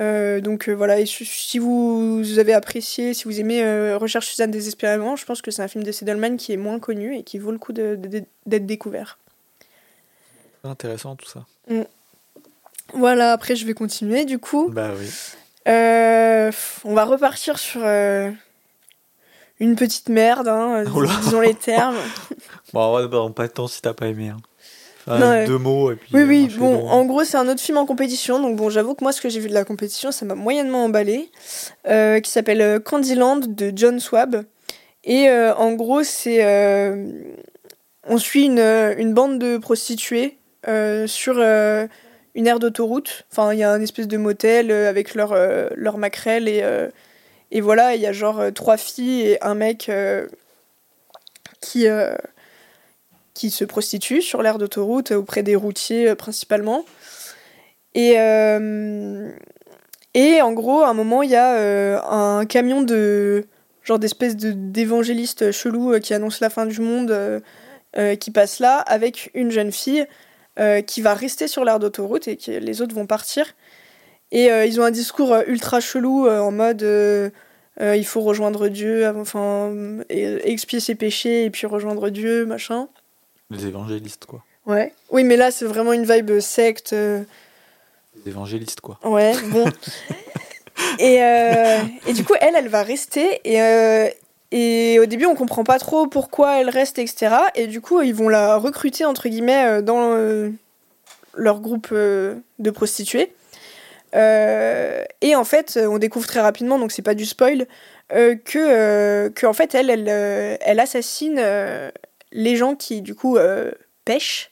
Euh, 0.00 0.40
donc 0.40 0.68
voilà, 0.68 1.00
et 1.00 1.06
si 1.06 1.58
vous 1.58 2.22
avez 2.38 2.52
apprécié, 2.52 3.14
si 3.14 3.24
vous 3.24 3.40
aimez 3.40 3.64
Recherche 3.94 4.28
Suzanne 4.28 4.50
désespérément, 4.50 5.16
je 5.16 5.24
pense 5.24 5.42
que 5.42 5.50
c'est 5.50 5.62
un 5.62 5.66
film 5.66 5.82
de 5.82 5.90
Sedelman 5.90 6.36
qui 6.36 6.52
est 6.52 6.56
moins 6.56 6.78
connu 6.78 7.16
et 7.16 7.24
qui 7.24 7.38
vaut 7.38 7.50
le 7.50 7.58
coup 7.58 7.72
d'être 7.72 8.66
découvert. 8.66 9.18
Intéressant 10.62 11.16
tout 11.16 11.26
ça. 11.26 11.46
Mm. 11.68 11.82
Voilà, 12.94 13.32
après 13.32 13.56
je 13.56 13.66
vais 13.66 13.74
continuer 13.74 14.24
du 14.24 14.38
coup. 14.38 14.68
Bah 14.70 14.90
oui. 14.98 15.08
on 15.66 16.94
va 16.94 17.04
repartir 17.04 17.58
sur 17.58 17.84
une 19.60 19.76
petite 19.76 20.08
merde, 20.08 20.48
hein, 20.48 20.84
disons 21.22 21.40
les 21.40 21.54
termes. 21.54 21.96
bon, 22.72 22.80
on 22.80 23.06
va 23.06 23.30
pas 23.30 23.48
de 23.48 23.52
temps 23.52 23.68
si 23.68 23.82
t'as 23.82 23.94
pas 23.94 24.06
aimé. 24.06 24.28
Hein 24.28 24.38
deux 25.46 25.58
mots. 25.58 25.92
oui, 26.12 26.22
oui, 26.22 26.48
bon, 26.58 26.88
en 26.88 27.04
gros, 27.04 27.24
c'est 27.24 27.36
un 27.36 27.48
autre 27.48 27.60
film 27.60 27.78
en 27.78 27.86
compétition. 27.86 28.40
Donc, 28.40 28.56
bon, 28.56 28.70
j'avoue 28.70 28.94
que 28.94 29.04
moi, 29.04 29.12
ce 29.12 29.20
que 29.20 29.28
j'ai 29.28 29.40
vu 29.40 29.48
de 29.48 29.54
la 29.54 29.64
compétition, 29.64 30.12
ça 30.12 30.24
m'a 30.26 30.34
moyennement 30.34 30.84
emballé. 30.84 31.30
Euh, 31.86 32.20
qui 32.20 32.30
s'appelle 32.30 32.60
euh, 32.60 32.78
Candyland 32.78 33.40
de 33.40 33.72
John 33.74 34.00
Swab. 34.00 34.44
Et 35.04 35.28
euh, 35.28 35.54
en 35.54 35.72
gros, 35.72 36.02
c'est. 36.02 36.44
on 38.06 38.18
suit 38.18 38.44
une, 38.44 38.58
une, 38.58 39.14
bande 39.14 39.38
de 39.38 39.58
prostituées 39.58 40.38
sur 41.06 41.34
une 42.38 42.46
aire 42.46 42.58
d'autoroute. 42.58 43.26
Enfin, 43.30 43.52
il 43.52 43.58
y 43.58 43.62
a 43.62 43.70
un 43.70 43.80
espèce 43.82 44.08
de 44.08 44.16
motel 44.16 44.70
avec 44.72 45.14
leur, 45.14 45.36
leur 45.74 45.98
maquerelle 45.98 46.48
et. 46.48 46.64
et 47.50 47.60
voilà, 47.60 47.94
il 47.94 48.00
y 48.00 48.06
a 48.06 48.12
genre 48.12 48.42
trois 48.54 48.78
filles 48.78 49.22
et 49.22 49.44
un 49.44 49.54
mec 49.54 49.90
qui, 51.60 51.86
qui 53.38 53.50
se 53.50 53.64
prostituent 53.64 54.20
sur 54.20 54.42
l'aire 54.42 54.58
d'autoroute 54.58 55.12
auprès 55.12 55.44
des 55.44 55.54
routiers 55.54 56.08
euh, 56.08 56.14
principalement. 56.16 56.84
Et, 57.94 58.14
euh, 58.18 59.30
et 60.14 60.42
en 60.42 60.52
gros, 60.52 60.80
à 60.80 60.88
un 60.88 60.94
moment, 60.94 61.22
il 61.22 61.30
y 61.30 61.36
a 61.36 61.54
euh, 61.54 62.00
un 62.02 62.44
camion 62.46 62.82
de 62.82 63.46
genre 63.84 64.00
d'espèce 64.00 64.36
d'évangéliste 64.36 65.52
chelou 65.52 65.98
qui 66.00 66.12
annonce 66.12 66.40
la 66.40 66.50
fin 66.50 66.66
du 66.66 66.80
monde 66.80 67.42
qui 68.20 68.30
passe 68.30 68.60
là 68.60 68.76
avec 68.80 69.30
une 69.32 69.50
jeune 69.50 69.72
fille 69.72 70.06
qui 70.86 71.02
va 71.02 71.14
rester 71.14 71.48
sur 71.48 71.64
l'aire 71.64 71.78
d'autoroute 71.78 72.28
et 72.28 72.36
que 72.36 72.50
les 72.50 72.82
autres 72.82 72.94
vont 72.94 73.06
partir. 73.06 73.54
Et 74.32 74.46
ils 74.46 74.80
ont 74.80 74.84
un 74.84 74.90
discours 74.90 75.36
ultra 75.46 75.80
chelou 75.80 76.28
en 76.28 76.50
mode 76.50 76.82
il 77.80 78.04
faut 78.04 78.20
rejoindre 78.20 78.68
Dieu, 78.68 79.08
enfin, 79.16 79.72
expier 80.10 80.80
ses 80.80 80.94
péchés 80.94 81.44
et 81.44 81.50
puis 81.50 81.66
rejoindre 81.66 82.10
Dieu, 82.10 82.44
machin. 82.44 82.88
Les 83.50 83.66
évangélistes, 83.66 84.26
quoi. 84.26 84.42
Ouais. 84.68 84.92
Oui, 85.10 85.24
mais 85.24 85.36
là, 85.36 85.50
c'est 85.50 85.64
vraiment 85.64 85.94
une 85.94 86.04
vibe 86.04 86.40
secte. 86.40 86.92
Euh. 86.92 87.22
Les 88.16 88.30
évangélistes, 88.30 88.82
quoi. 88.82 88.98
Ouais, 89.02 89.32
bon. 89.46 89.64
et, 90.98 91.22
euh, 91.22 91.78
et 92.06 92.12
du 92.12 92.22
coup, 92.22 92.34
elle, 92.40 92.54
elle 92.54 92.68
va 92.68 92.82
rester. 92.82 93.40
Et, 93.44 93.62
euh, 93.62 94.08
et 94.50 94.98
au 94.98 95.06
début, 95.06 95.26
on 95.26 95.34
comprend 95.34 95.64
pas 95.64 95.78
trop 95.78 96.06
pourquoi 96.06 96.60
elle 96.60 96.70
reste, 96.70 96.98
etc. 96.98 97.36
Et 97.54 97.66
du 97.66 97.80
coup, 97.80 98.00
ils 98.00 98.14
vont 98.14 98.28
la 98.28 98.56
recruter, 98.56 99.04
entre 99.04 99.28
guillemets, 99.28 99.82
dans 99.82 100.16
leur 101.34 101.60
groupe 101.60 101.92
de 101.92 102.70
prostituées. 102.70 103.32
et 104.14 105.36
en 105.36 105.44
fait, 105.44 105.78
on 105.82 105.98
découvre 105.98 106.26
très 106.26 106.40
rapidement, 106.40 106.78
donc 106.78 106.92
c'est 106.92 107.02
pas 107.02 107.14
du 107.14 107.26
spoil, 107.26 107.66
que, 108.10 109.28
que 109.28 109.46
en 109.46 109.52
fait, 109.52 109.74
elle, 109.74 109.90
elle, 109.90 110.08
elle 110.60 110.80
assassine 110.80 111.38
les 112.32 112.56
gens 112.56 112.74
qui, 112.74 113.02
du 113.02 113.14
coup, 113.14 113.36
euh, 113.36 113.70
pêchent. 114.04 114.50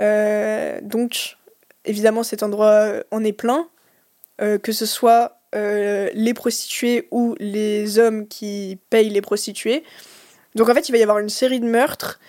Euh, 0.00 0.78
donc, 0.82 1.36
évidemment, 1.84 2.22
cet 2.22 2.42
endroit 2.42 2.92
en 3.10 3.24
est 3.24 3.32
plein, 3.32 3.68
euh, 4.40 4.58
que 4.58 4.72
ce 4.72 4.86
soit 4.86 5.39
les 5.52 6.34
prostituées 6.34 7.08
ou 7.10 7.34
les 7.38 7.98
hommes 7.98 8.26
qui 8.28 8.78
payent 8.90 9.10
les 9.10 9.20
prostituées. 9.20 9.84
Donc, 10.54 10.68
en 10.68 10.74
fait, 10.74 10.88
il 10.88 10.92
va 10.92 10.98
y 10.98 11.02
avoir 11.02 11.18
une 11.18 11.28
série 11.28 11.60
de 11.60 11.66
meurtres 11.66 12.20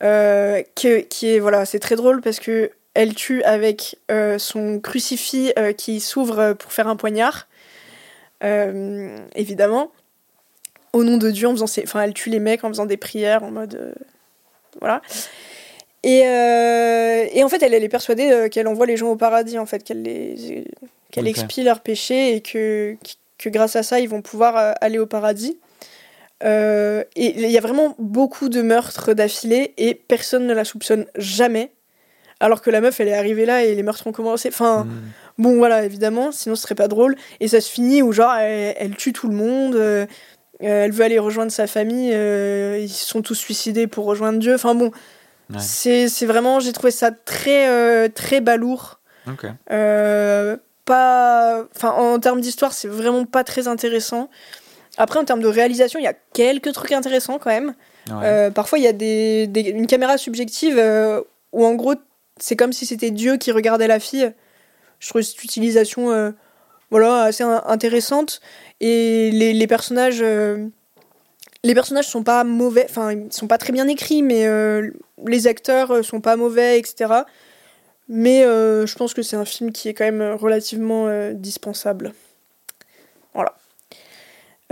qui, 0.00 1.04
qui 1.04 1.28
est, 1.28 1.38
voilà, 1.38 1.64
c'est 1.64 1.78
très 1.78 1.96
drôle 1.96 2.20
parce 2.20 2.40
que 2.40 2.70
elle 2.94 3.14
tue 3.14 3.42
avec 3.42 3.98
son 4.38 4.80
crucifix 4.80 5.52
qui 5.76 6.00
s'ouvre 6.00 6.54
pour 6.54 6.72
faire 6.72 6.88
un 6.88 6.96
poignard, 6.96 7.48
évidemment. 8.42 9.90
Au 10.92 11.04
nom 11.04 11.18
de 11.18 11.30
Dieu, 11.30 11.46
en 11.46 11.52
faisant 11.52 11.66
enfin, 11.82 12.02
elle 12.02 12.14
tue 12.14 12.30
les 12.30 12.40
mecs 12.40 12.64
en 12.64 12.68
faisant 12.68 12.86
des 12.86 12.96
prières 12.96 13.42
en 13.42 13.50
mode 13.50 13.94
voilà. 14.80 15.02
Et, 16.02 16.22
euh, 16.26 17.26
et, 17.32 17.42
en 17.42 17.48
fait, 17.48 17.62
elle, 17.62 17.74
elle 17.74 17.84
est 17.84 17.88
persuadée 17.88 18.30
euh, 18.30 18.48
qu'elle 18.48 18.68
envoie 18.68 18.86
les 18.86 18.96
gens 18.96 19.08
au 19.08 19.16
paradis, 19.16 19.58
en 19.58 19.66
fait, 19.66 19.82
qu'elle 19.82 20.02
les, 20.02 20.64
qu'elle 21.10 21.24
expie 21.30 21.62
leurs 21.62 21.80
péchés 21.80 22.34
et 22.36 22.40
que, 22.42 22.96
que 23.38 23.48
grâce 23.48 23.76
à 23.76 23.82
ça, 23.82 24.00
ils 24.00 24.08
vont 24.08 24.22
pouvoir 24.22 24.56
euh, 24.56 24.72
aller 24.80 24.98
au 24.98 25.06
paradis. 25.06 25.58
et 26.44 27.04
il 27.16 27.50
y 27.50 27.58
a 27.58 27.60
vraiment 27.60 27.94
beaucoup 27.98 28.48
de 28.48 28.60
meurtres 28.62 29.14
d'affilée 29.14 29.72
et 29.78 29.94
personne 29.94 30.46
ne 30.46 30.54
la 30.54 30.64
soupçonne 30.64 31.06
jamais. 31.16 31.72
alors 32.38 32.60
que 32.60 32.68
la 32.70 32.82
meuf 32.82 33.00
elle 33.00 33.08
est 33.08 33.14
arrivée 33.14 33.46
là 33.46 33.64
et 33.64 33.74
les 33.74 33.82
meurtres 33.82 34.06
ont 34.06 34.12
commencé. 34.12 34.48
Enfin, 34.50 34.84
Hmm. 34.84 35.10
bon 35.38 35.56
voilà, 35.56 35.84
évidemment, 35.84 36.32
sinon 36.32 36.54
ce 36.54 36.62
serait 36.62 36.74
pas 36.74 36.88
drôle. 36.88 37.16
Et 37.40 37.48
ça 37.48 37.62
se 37.62 37.70
finit 37.70 38.02
où 38.02 38.12
genre 38.12 38.34
elle, 38.34 38.74
elle 38.78 38.94
tue 38.96 39.14
tout 39.14 39.28
le 39.28 39.34
monde, 39.34 39.74
euh, 39.74 40.04
euh, 40.62 40.84
elle 40.84 40.92
veut 40.92 41.04
aller 41.04 41.18
rejoindre 41.18 41.50
sa 41.50 41.66
famille, 41.66 42.10
euh, 42.12 42.78
ils 42.78 42.90
se 42.90 43.06
sont 43.06 43.22
tous 43.22 43.34
suicidés 43.36 43.86
pour 43.86 44.04
rejoindre 44.04 44.38
Dieu. 44.38 44.54
Enfin 44.54 44.74
bon, 44.74 44.90
Ouais. 45.48 45.60
c'est 45.60 46.26
vraiment, 46.26 46.60
j'ai 46.60 46.72
trouvé 46.72 46.90
ça 46.90 47.10
très, 47.10 47.68
euh, 47.70 48.08
très 48.14 48.40
balourd. 48.42 49.00
Ok. 49.28 49.46
Pas, 50.86 51.64
enfin, 51.76 51.90
en 51.90 52.18
termes 52.18 52.40
d'histoire, 52.40 52.72
c'est 52.72 52.88
vraiment 52.88 53.26
pas 53.26 53.44
très 53.44 53.68
intéressant. 53.68 54.30
Après, 54.96 55.18
en 55.18 55.24
termes 55.24 55.42
de 55.42 55.48
réalisation, 55.48 55.98
il 55.98 56.04
y 56.04 56.08
a 56.08 56.14
quelques 56.32 56.72
trucs 56.72 56.92
intéressants 56.92 57.38
quand 57.38 57.50
même. 57.50 57.74
Ouais. 58.08 58.14
Euh, 58.22 58.50
parfois, 58.50 58.78
il 58.78 58.84
y 58.84 58.88
a 58.88 58.92
des, 58.92 59.46
des- 59.48 59.62
une 59.70 59.86
caméra 59.86 60.16
subjective 60.16 60.76
euh, 60.78 61.20
où, 61.52 61.66
en 61.66 61.74
gros, 61.74 61.94
c'est 62.38 62.56
comme 62.56 62.72
si 62.72 62.86
c'était 62.86 63.10
Dieu 63.10 63.36
qui 63.36 63.50
regardait 63.52 63.88
la 63.88 63.98
fille. 64.00 64.32
Je 65.00 65.08
trouve 65.10 65.20
cette 65.22 65.42
utilisation 65.44 66.10
euh, 66.12 66.30
voilà, 66.90 67.24
assez 67.24 67.42
in- 67.44 67.62
intéressante. 67.66 68.40
Et 68.80 69.30
les, 69.32 69.52
les 69.52 69.66
personnages. 69.66 70.22
les 71.64 71.74
personnages 71.74 72.06
sont 72.08 72.22
pas 72.22 72.44
mauvais, 72.44 72.86
enfin, 72.88 73.12
ils 73.12 73.32
sont 73.32 73.48
pas 73.48 73.58
très 73.58 73.72
bien 73.72 73.88
écrits, 73.88 74.22
mais 74.22 74.46
les 75.26 75.46
acteurs 75.48 76.04
sont 76.04 76.20
pas 76.20 76.36
mauvais, 76.36 76.78
etc. 76.78 77.22
Mais 78.08 78.44
euh, 78.44 78.86
je 78.86 78.94
pense 78.96 79.14
que 79.14 79.22
c'est 79.22 79.36
un 79.36 79.44
film 79.44 79.72
qui 79.72 79.88
est 79.88 79.94
quand 79.94 80.04
même 80.04 80.22
relativement 80.34 81.08
euh, 81.08 81.32
dispensable. 81.32 82.12
Voilà. 83.34 83.54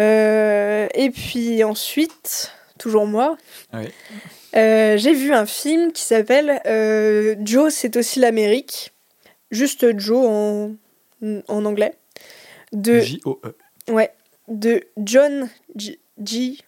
Euh, 0.01 0.89
et 0.95 1.11
puis 1.11 1.63
ensuite, 1.65 2.53
toujours 2.79 3.07
moi, 3.07 3.37
Oui. 3.73 3.89
euh, 4.57 4.97
j'ai 4.97 5.13
vu 5.13 5.33
un 5.33 5.47
film 5.47 5.93
qui 5.93 6.03
s'appelle 6.03 6.61
euh, 6.67 7.37
Joe, 7.45 7.73
c'est 7.73 7.97
aussi 7.97 8.19
l'Amérique. 8.21 8.93
Juste 9.51 9.99
Joe 9.99 10.27
en, 10.27 10.73
en 11.49 11.65
anglais. 11.65 11.95
De, 12.73 12.99
J-O-E. 13.01 13.57
ouais, 13.93 14.13
de 14.49 14.83
John 14.97 15.49
G. 15.77 16.01
G. 16.25 16.59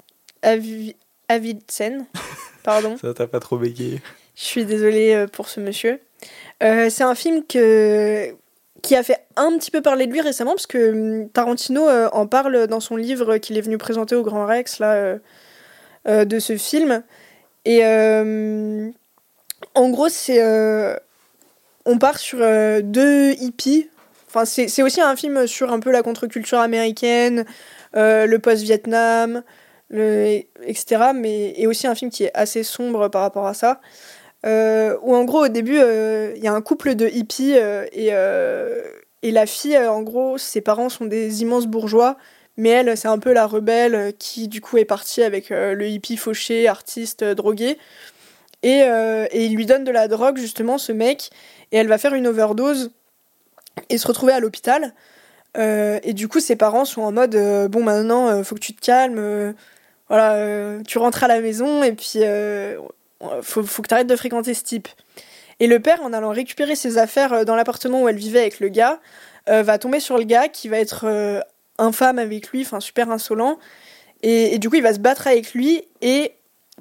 Avi- 0.43 0.95
Avildsen. 1.29 2.07
Pardon. 2.62 2.97
Ça 2.99 3.12
t'a 3.14 3.27
pas 3.27 3.41
trop 3.41 3.59
bégayé. 3.59 4.01
Je 4.37 4.43
suis 4.45 4.64
désolée 4.64 5.14
euh, 5.14 5.27
pour 5.27 5.49
ce 5.49 5.59
monsieur. 5.61 6.01
Euh, 6.62 6.88
c'est 6.90 7.04
un 7.04 7.14
film 7.14 7.44
qui 7.44 7.59
a 7.59 9.02
fait 9.02 9.26
un 9.36 9.57
petit 9.59 9.70
peu 9.70 9.82
parler 9.82 10.07
de 10.07 10.12
lui 10.12 10.20
récemment, 10.20 10.52
parce 10.52 10.66
que 10.66 11.22
hum, 11.22 11.28
Tarantino 11.28 11.88
euh, 11.88 12.09
en 12.12 12.26
parle 12.26 12.66
dans 12.66 12.80
son 12.80 12.96
livre 12.96 13.38
qu'il 13.38 13.59
est 13.59 13.61
venu 13.61 13.78
présenter 13.78 14.14
au 14.14 14.22
Grand 14.22 14.46
Rex, 14.46 14.78
là, 14.78 15.18
euh, 16.09 16.24
de 16.24 16.38
ce 16.38 16.57
film. 16.57 17.02
Et 17.64 17.84
en 19.74 19.90
gros, 19.90 20.09
c'est... 20.09 20.40
on 21.84 21.98
part 21.98 22.18
sur 22.18 22.38
deux 22.38 23.32
hippies. 23.32 23.88
Enfin, 24.28 24.44
c'est 24.44 24.82
aussi 24.82 25.00
un 25.00 25.16
film 25.16 25.46
sur 25.46 25.72
un 25.72 25.80
peu 25.80 25.90
la 25.90 26.02
contre-culture 26.02 26.61
américaine, 26.61 27.44
le 27.94 28.36
post-Vietnam, 28.36 29.42
etc. 29.90 31.11
Mais 31.14 31.54
et 31.57 31.66
aussi 31.66 31.88
un 31.88 31.96
film 31.96 32.11
qui 32.11 32.24
est 32.24 32.30
assez 32.34 32.62
sombre 32.62 33.09
par 33.09 33.22
rapport 33.22 33.46
à 33.46 33.54
ça. 33.54 33.80
Euh, 34.47 34.97
où 35.03 35.14
en 35.16 35.24
gros 35.24 35.44
au 35.47 35.49
début 35.49 35.78
euh, 35.78 36.32
il 36.36 36.44
y 36.44 36.47
a 36.47 36.53
un 36.53 36.61
couple 36.61 36.94
de 36.94 37.09
hippies 37.09 37.55
euh, 37.57 37.84
et, 37.92 39.32
la 39.32 39.47
fille 39.47 39.76
en 39.76 40.03
gros 40.03 40.38
ses 40.38 40.61
parents 40.61 40.88
sont 40.88 41.05
des 41.05 41.42
immenses 41.42 41.66
bourgeois 41.66 42.16
mais 42.57 42.68
elle 42.68 42.97
c'est 42.97 43.09
un 43.09 43.18
peu 43.18 43.32
la 43.32 43.47
rebelle 43.47 44.14
qui 44.20 44.47
du 44.47 44.61
coup 44.61 44.76
est 44.76 44.84
partie 44.84 45.22
avec 45.22 45.51
le 45.51 45.88
hippie 45.88 46.16
fauché 46.16 46.68
artiste 46.68 47.24
drogué. 47.24 47.76
Et, 48.62 48.80
et 48.80 49.44
il 49.44 49.55
lui 49.55 49.66
donne 49.66 49.84
de 49.84 49.90
la 49.90 50.09
drogue 50.09 50.38
justement 50.38 50.78
ce 50.78 50.92
mec 50.92 51.30
et 51.70 51.76
elle 51.76 51.88
va 51.88 51.99
faire 51.99 52.14
une 52.14 52.26
overdose 52.26 52.92
et 53.90 53.99
se 53.99 54.07
retrouver 54.07 54.32
à 54.32 54.40
l'hôpital. 54.40 54.94
Et 55.59 56.12
du 56.14 56.28
coup 56.28 56.40
ses 56.40 56.57
parents 56.57 56.86
sont 56.86 57.03
en 57.03 57.12
mode 57.12 57.36
bon 57.70 57.82
maintenant 57.82 58.42
faut 58.42 58.55
que 58.55 58.61
tu 58.61 58.74
te 58.74 58.80
calmes 58.80 59.55
voilà 60.09 60.78
tu 60.86 60.97
rentres 60.97 61.24
à 61.24 61.28
la 61.28 61.40
maison 61.40 61.82
et 61.82 61.92
puis 61.92 62.20
faut, 63.43 63.62
faut 63.62 63.83
que 63.83 63.89
tu 63.89 63.95
arrêtes 63.95 64.07
de 64.07 64.17
fréquenter 64.17 64.55
ce 64.55 64.62
type. 64.62 64.89
Et 65.59 65.67
le 65.67 65.81
père, 65.81 66.03
en 66.03 66.12
allant 66.12 66.31
récupérer 66.31 66.77
ses 66.77 66.99
affaires 66.99 67.33
euh, 67.33 67.45
dans 67.45 67.57
l'appartement 67.57 68.03
où 68.03 68.09
elle 68.09 68.17
vivait 68.17 68.41
avec 68.41 68.61
le 68.61 68.69
gars, 68.69 69.01
euh, 69.49 69.62
va 69.62 69.79
tomber 69.79 70.01
sur 70.01 70.19
le 70.19 70.25
gars 70.25 70.49
qui 70.49 70.69
va 70.69 70.79
être 70.79 71.05
euh, 71.05 71.41
infâme 71.79 72.19
avec 72.19 72.49
lui, 72.49 72.62
enfin 72.62 72.81
super 72.81 73.11
insolent. 73.11 73.59
Et, 74.23 74.59
du 74.59 74.69
coup, 74.69 74.77
il 74.77 74.83
va 74.83 74.95
se 74.95 74.99
battre 74.99 75.27
avec 75.27 75.53
lui 75.55 75.83
et 76.01 76.33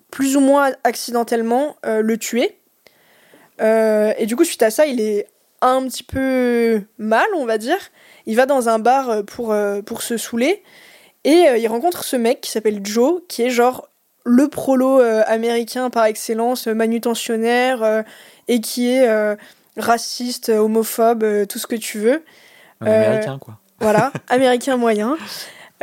plus 0.09 0.35
ou 0.35 0.39
moins 0.39 0.71
accidentellement 0.83 1.75
le 1.83 2.17
tuer. 2.17 2.57
Et 3.59 4.25
du 4.25 4.35
coup, 4.37 4.45
suite 4.45 4.63
à 4.63 4.71
ça, 4.71 4.87
il 4.87 5.01
est 5.01 5.27
un 5.61 5.85
petit 5.85 6.01
peu 6.01 6.81
mal, 6.97 7.25
on 7.35 7.45
va 7.45 7.57
dire. 7.57 7.77
Il 8.25 8.35
va 8.37 8.45
dans 8.45 8.69
un 8.69 8.79
bar 8.79 9.25
pour, 9.25 9.53
pour 9.85 10.01
se 10.01 10.15
saouler. 10.15 10.63
Et 11.25 11.43
il 11.57 11.67
rencontre 11.67 12.05
ce 12.05 12.15
mec 12.15 12.39
qui 12.39 12.49
s'appelle 12.49 12.79
Joe, 12.83 13.21
qui 13.27 13.43
est 13.43 13.49
genre 13.49 13.89
le 14.25 14.47
prolo 14.47 14.99
euh, 14.99 15.23
américain 15.27 15.89
par 15.89 16.05
excellence, 16.05 16.67
euh, 16.67 16.73
manutentionnaire, 16.73 17.83
euh, 17.83 18.01
et 18.47 18.59
qui 18.59 18.89
est 18.91 19.07
raciste, 19.77 20.49
homophobe, 20.49 21.47
tout 21.47 21.59
ce 21.59 21.67
que 21.67 21.75
tu 21.75 21.99
veux. 21.99 22.23
Un 22.81 22.87
américain, 22.87 23.39
quoi. 23.39 23.59
Voilà, 23.79 24.11
américain 24.29 24.77
moyen. 24.77 25.17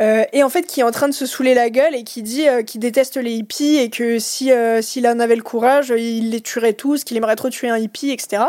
Euh, 0.01 0.25
et 0.33 0.43
en 0.43 0.49
fait, 0.49 0.63
qui 0.63 0.79
est 0.79 0.83
en 0.83 0.91
train 0.91 1.07
de 1.07 1.13
se 1.13 1.25
saouler 1.25 1.53
la 1.53 1.69
gueule 1.69 1.95
et 1.95 2.03
qui 2.03 2.23
dit 2.23 2.47
euh, 2.47 2.63
qu'il 2.63 2.81
déteste 2.81 3.17
les 3.17 3.33
hippies 3.33 3.77
et 3.77 3.89
que 3.89 4.17
si 4.17 4.51
euh, 4.51 4.81
s'il 4.81 5.07
en 5.07 5.19
avait 5.19 5.35
le 5.35 5.43
courage, 5.43 5.93
il 5.95 6.31
les 6.31 6.41
tuerait 6.41 6.73
tous, 6.73 7.03
qu'il 7.03 7.15
aimerait 7.17 7.35
trop 7.35 7.49
tuer 7.49 7.69
un 7.69 7.77
hippie, 7.77 8.11
etc. 8.11 8.43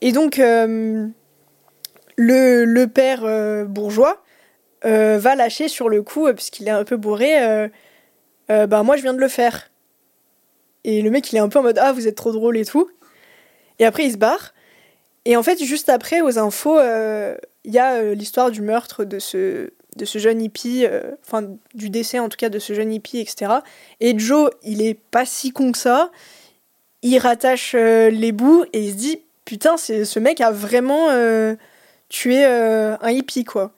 Et 0.00 0.12
donc, 0.12 0.38
le, 0.38 1.12
le 2.16 2.86
père 2.86 3.66
bourgeois 3.66 4.22
va 4.82 5.34
lâcher 5.34 5.68
sur 5.68 5.90
le 5.90 6.02
coup, 6.02 6.26
puisqu'il 6.32 6.68
est 6.68 6.72
un 6.72 6.84
peu 6.84 6.96
bourré, 6.96 7.68
euh, 8.50 8.66
bah 8.66 8.82
moi 8.82 8.96
je 8.96 9.02
viens 9.02 9.14
de 9.14 9.20
le 9.20 9.28
faire. 9.28 9.70
Et 10.84 11.02
le 11.02 11.10
mec 11.10 11.32
il 11.32 11.36
est 11.36 11.40
un 11.40 11.48
peu 11.48 11.58
en 11.58 11.62
mode 11.62 11.78
ah 11.78 11.92
vous 11.92 12.08
êtes 12.08 12.16
trop 12.16 12.32
drôle 12.32 12.56
et 12.56 12.64
tout. 12.64 12.90
Et 13.78 13.84
après 13.84 14.04
il 14.04 14.12
se 14.12 14.16
barre. 14.16 14.52
Et 15.24 15.36
en 15.36 15.42
fait 15.42 15.62
juste 15.62 15.88
après 15.88 16.20
aux 16.20 16.38
infos 16.38 16.78
euh, 16.78 17.36
il 17.64 17.72
y 17.72 17.78
a 17.78 17.94
euh, 17.94 18.14
l'histoire 18.14 18.50
du 18.50 18.62
meurtre 18.62 19.04
de 19.04 19.18
ce, 19.18 19.70
de 19.96 20.04
ce 20.04 20.18
jeune 20.18 20.42
hippie, 20.42 20.86
enfin 21.26 21.48
du 21.74 21.90
décès 21.90 22.18
en 22.18 22.28
tout 22.28 22.38
cas 22.38 22.48
de 22.48 22.58
ce 22.58 22.74
jeune 22.74 22.92
hippie, 22.92 23.18
etc. 23.18 23.52
Et 24.00 24.18
Joe 24.18 24.50
il 24.62 24.82
est 24.82 24.94
pas 24.94 25.26
si 25.26 25.52
con 25.52 25.72
que 25.72 25.78
ça. 25.78 26.10
Il 27.02 27.16
rattache 27.18 27.74
les 27.74 28.32
bouts 28.32 28.64
et 28.72 28.84
il 28.84 28.90
se 28.90 28.96
dit 28.96 29.22
putain 29.44 29.76
ce 29.76 30.18
mec 30.18 30.40
a 30.40 30.50
vraiment 30.50 31.08
tué 32.08 32.44
un 32.44 33.10
hippie 33.10 33.44
quoi. 33.44 33.72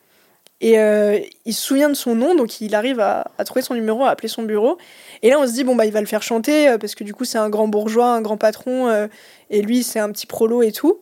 Et 0.63 0.79
euh, 0.79 1.19
il 1.45 1.53
se 1.53 1.61
souvient 1.61 1.89
de 1.89 1.95
son 1.95 2.15
nom, 2.15 2.37
donc 2.37 2.61
il 2.61 2.77
arrive 2.77 3.01
à, 3.01 3.25
trouver 3.45 3.63
son 3.63 3.75
numéro, 3.75 4.05
à 4.05 4.11
appeler 4.11 4.29
son 4.29 4.45
bureau. 4.45 4.79
Et 5.23 5.29
là, 5.29 5.41
on 5.41 5.47
se 5.47 5.53
dit, 5.53 5.65
bon, 5.65 5.75
bah, 5.75 5.87
il 5.87 5.93
va 5.93 6.01
le 6.01 6.07
faire 6.07 6.23
chanter, 6.23 6.69
euh, 6.69 6.79
parce 6.79 6.95
que 6.95 7.03
du 7.03 7.13
coup, 7.13 7.25
c'est 7.25 7.37
un 7.37 7.51
grand 7.51 7.67
bourgeois, 7.67 8.07
un 8.07 8.23
grand 8.23 8.37
patron, 8.37 8.89
euh, 8.89 9.09
et 9.51 9.61
lui, 9.61 9.83
c'est 9.83 9.99
un 9.99 10.11
petit 10.13 10.27
prolo 10.27 10.63
et 10.63 10.71
tout. 10.71 11.01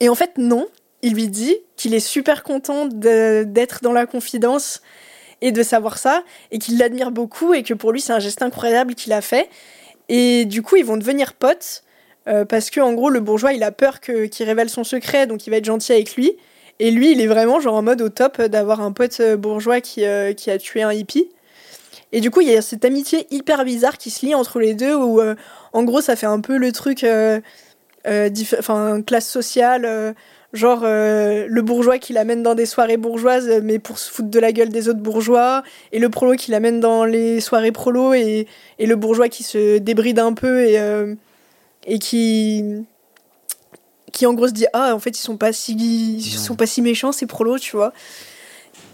Et 0.00 0.08
en 0.08 0.16
fait, 0.16 0.38
non. 0.38 0.66
Il 1.04 1.14
lui 1.14 1.28
dit 1.28 1.56
qu'il 1.76 1.94
est 1.94 2.00
super 2.00 2.42
content 2.42 2.86
d'être 2.86 3.80
dans 3.82 3.92
la 3.92 4.06
confidence 4.06 4.82
et 5.40 5.50
de 5.50 5.62
savoir 5.62 5.98
ça, 5.98 6.22
et 6.50 6.58
qu'il 6.58 6.78
l'admire 6.78 7.12
beaucoup, 7.12 7.54
et 7.54 7.62
que 7.62 7.74
pour 7.74 7.92
lui, 7.92 8.00
c'est 8.00 8.12
un 8.12 8.20
geste 8.20 8.42
incroyable 8.42 8.94
qu'il 8.96 9.12
a 9.12 9.20
fait. 9.20 9.48
Et 10.08 10.44
du 10.44 10.62
coup, 10.62 10.76
ils 10.76 10.84
vont 10.84 10.96
devenir 10.96 11.34
potes, 11.34 11.84
parce 12.24 12.70
que, 12.70 12.80
en 12.80 12.92
gros, 12.92 13.10
le 13.10 13.18
bourgeois, 13.18 13.52
il 13.52 13.64
a 13.64 13.72
peur 13.72 14.00
qu'il 14.00 14.46
révèle 14.46 14.70
son 14.70 14.84
secret, 14.84 15.26
donc 15.26 15.46
il 15.46 15.50
va 15.50 15.56
être 15.56 15.64
gentil 15.64 15.92
avec 15.92 16.14
lui. 16.14 16.36
Et 16.82 16.90
lui, 16.90 17.12
il 17.12 17.20
est 17.20 17.28
vraiment 17.28 17.60
genre 17.60 17.76
en 17.76 17.82
mode 17.82 18.02
au 18.02 18.08
top 18.08 18.42
d'avoir 18.42 18.80
un 18.80 18.90
pote 18.90 19.20
euh, 19.20 19.36
bourgeois 19.36 19.80
qui, 19.80 20.04
euh, 20.04 20.32
qui 20.32 20.50
a 20.50 20.58
tué 20.58 20.82
un 20.82 20.92
hippie. 20.92 21.28
Et 22.10 22.20
du 22.20 22.32
coup, 22.32 22.40
il 22.40 22.48
y 22.48 22.56
a 22.56 22.60
cette 22.60 22.84
amitié 22.84 23.28
hyper 23.30 23.64
bizarre 23.64 23.98
qui 23.98 24.10
se 24.10 24.26
lie 24.26 24.34
entre 24.34 24.58
les 24.58 24.74
deux, 24.74 24.92
où 24.92 25.20
euh, 25.20 25.36
en 25.72 25.84
gros, 25.84 26.00
ça 26.00 26.16
fait 26.16 26.26
un 26.26 26.40
peu 26.40 26.56
le 26.56 26.72
truc, 26.72 27.06
enfin, 28.58 29.00
classe 29.00 29.28
sociale, 29.28 30.14
genre 30.52 30.80
le 30.82 31.60
bourgeois 31.60 31.98
qui 31.98 32.12
l'amène 32.14 32.42
dans 32.42 32.56
des 32.56 32.66
soirées 32.66 32.96
bourgeoises, 32.96 33.48
mais 33.62 33.78
pour 33.78 33.98
se 34.00 34.10
foutre 34.10 34.30
de 34.30 34.40
la 34.40 34.50
gueule 34.50 34.70
des 34.70 34.88
autres 34.88 34.98
bourgeois, 34.98 35.62
et 35.92 36.00
le 36.00 36.08
prolo 36.08 36.34
qui 36.34 36.50
l'amène 36.50 36.80
dans 36.80 37.04
les 37.04 37.40
soirées 37.40 37.70
prolo, 37.70 38.12
et, 38.12 38.48
et 38.80 38.86
le 38.86 38.96
bourgeois 38.96 39.28
qui 39.28 39.44
se 39.44 39.78
débride 39.78 40.18
un 40.18 40.32
peu 40.34 40.64
et, 40.64 40.78
et 41.86 41.98
qui 42.00 42.84
qui 44.12 44.26
en 44.26 44.34
gros 44.34 44.48
se 44.48 44.52
dit 44.52 44.66
ah 44.72 44.94
en 44.94 44.98
fait 44.98 45.18
ils 45.18 45.22
sont 45.22 45.36
pas 45.36 45.52
si 45.52 45.72
ils 45.74 46.22
sont 46.22 46.54
pas 46.54 46.66
si 46.66 46.82
méchants 46.82 47.12
ces 47.12 47.26
prolos 47.26 47.58
tu 47.58 47.76
vois. 47.76 47.92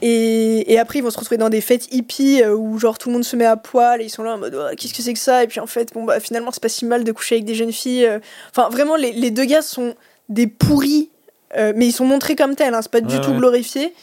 Et, 0.01 0.73
et 0.73 0.79
après 0.79 1.01
ils 1.01 1.03
vont 1.03 1.11
se 1.11 1.19
retrouver 1.19 1.39
dans 1.39 1.49
des 1.49 1.61
fêtes 1.61 1.93
hippies 1.93 2.43
euh, 2.43 2.55
où 2.55 2.79
genre 2.79 2.99
tout 2.99 3.09
le 3.09 3.15
monde 3.15 3.25
se 3.25 3.35
met 3.35 3.45
à 3.45 3.57
poil 3.57 4.01
et 4.01 4.05
ils 4.05 4.11
sont 4.11 4.23
là 4.23 4.35
en 4.35 4.39
mode 4.39 4.57
Oh, 4.57 4.75
qu'est-ce 4.77 4.95
que 4.95 5.03
c'est 5.03 5.13
que 5.13 5.19
ça? 5.19 5.43
Et 5.43 5.49
puis 5.49 5.61
en 5.61 5.67
fait 5.67 5.93
bon 5.93 6.05
bah 6.05 6.21
finalement 6.21 6.51
c'est 6.53 6.63
pas 6.63 6.69
si 6.69 6.85
mal 6.85 7.03
de 7.05 7.13
coucher 7.13 7.37
avec 7.37 7.45
des 7.45 7.55
jeunes 7.55 7.73
filles 7.73 8.07
euh. 8.07 8.21
enfin 8.51 8.69
vraiment 8.71 8.95
les, 8.95 9.13
les 9.13 9.31
deux 9.31 9.45
gars 9.45 9.63
sont 9.63 9.95
des 10.29 10.47
pourris 10.47 11.11
euh, 11.57 11.73
mais 11.75 11.87
ils 11.87 11.93
sont 11.93 12.05
montrés 12.05 12.37
comme 12.37 12.55
tels 12.55 12.75
hein, 12.75 12.83
c'est 12.83 12.91
pas 12.91 13.01
du 13.01 13.15
Ouais, 13.15 13.21
tout 13.21 13.33
glorifié. 13.35 13.95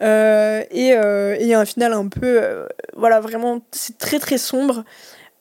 Euh, 0.00 0.62
et 0.70 0.94
euh, 0.94 1.34
et 1.38 1.42
il 1.42 1.48
y 1.48 1.54
a 1.54 1.60
un 1.60 1.64
final 1.64 1.92
un 1.92 2.06
peu 2.06 2.40
voilà 2.96 3.20
vraiment 3.20 3.60
c'est 3.70 3.98
très 3.98 4.18
très 4.18 4.38
sombre. 4.38 4.84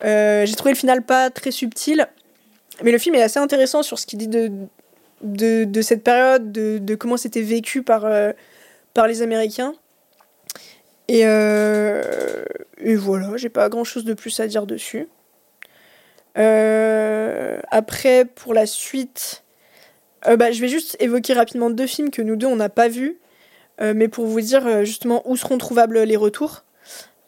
J'ai 0.03 0.55
trouvé 0.55 0.71
le 0.71 0.77
final 0.77 1.01
pas 1.03 1.29
très 1.29 1.51
subtil 1.51 2.07
mais 2.83 2.91
le 2.91 2.97
film 2.97 3.15
est 3.15 3.21
assez 3.21 3.39
intéressant 3.39 3.83
sur 3.83 3.97
ce 3.99 4.05
qu'il 4.05 4.19
dit 4.19 4.27
de, 4.27 4.51
de, 5.21 5.63
de, 5.63 5.81
cette 5.81 6.03
période, 6.03 6.51
de, 6.51 6.77
de 6.77 6.95
comment 6.95 7.17
c'était 7.17 7.41
vécu 7.41 7.83
par, 7.83 8.05
euh, 8.05 8.31
par 8.93 9.07
les 9.07 9.21
Américains. 9.21 9.73
Et, 11.07 11.21
euh, 11.25 12.43
et 12.77 12.95
voilà, 12.95 13.37
j'ai 13.37 13.49
pas 13.49 13.69
grand 13.69 13.83
chose 13.83 14.03
de 14.03 14.13
plus 14.13 14.39
à 14.39 14.47
dire 14.47 14.65
dessus. 14.65 15.07
Euh, 16.37 17.59
après, 17.71 18.25
pour 18.25 18.53
la 18.53 18.65
suite, 18.65 19.43
bah, 20.25 20.51
je 20.51 20.59
vais 20.59 20.67
juste 20.67 20.97
évoquer 20.99 21.33
rapidement 21.33 21.69
deux 21.69 21.87
films 21.87 22.11
que 22.11 22.21
nous 22.21 22.35
deux 22.35 22.47
on 22.47 22.57
n'a 22.57 22.69
pas 22.69 22.89
vus, 22.89 23.17
mais 23.79 24.07
pour 24.07 24.25
vous 24.25 24.41
dire 24.41 24.83
justement 24.83 25.21
où 25.25 25.37
seront 25.37 25.57
trouvables 25.57 25.99
les 25.99 26.17
retours. 26.17 26.63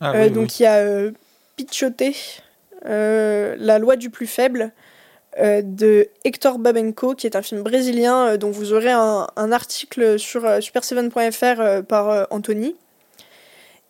Ah 0.01 0.29
donc 0.29 0.59
il 0.59 0.63
y 0.63 0.65
a 0.65 1.09
Pichoté, 1.55 2.15
La 2.83 3.79
loi 3.79 3.95
du 3.95 4.09
plus 4.09 4.27
faible, 4.27 4.73
de 5.39 6.09
Hector 6.25 6.59
Babenco, 6.59 7.15
qui 7.15 7.25
est 7.25 7.35
un 7.35 7.41
film 7.41 7.61
brésilien 7.61 8.27
euh, 8.27 8.37
dont 8.37 8.51
vous 8.51 8.73
aurez 8.73 8.91
un, 8.91 9.51
article 9.51 10.19
sur 10.19 10.45
euh, 10.45 10.59
super7.fr 10.59 11.83
par 11.83 12.27
Anthony. 12.29 12.75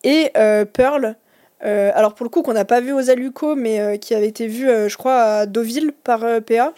Et 0.03 0.31
Pearl, 0.73 1.15
alors 1.59 2.13
pour 2.13 2.23
le 2.23 2.29
coup 2.29 2.41
qu'on 2.41 2.53
n'a 2.53 2.63
pas 2.63 2.79
vu 2.79 2.93
aux 2.93 3.09
Aluco, 3.09 3.55
mais 3.55 3.99
qui 3.99 4.15
avait 4.15 4.29
été 4.29 4.47
vu, 4.47 4.65
je 4.67 4.95
crois, 4.95 5.21
à 5.21 5.45
Deauville 5.45 5.91
par 5.91 6.23
PA. 6.47 6.73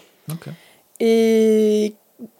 Et 1.00 1.94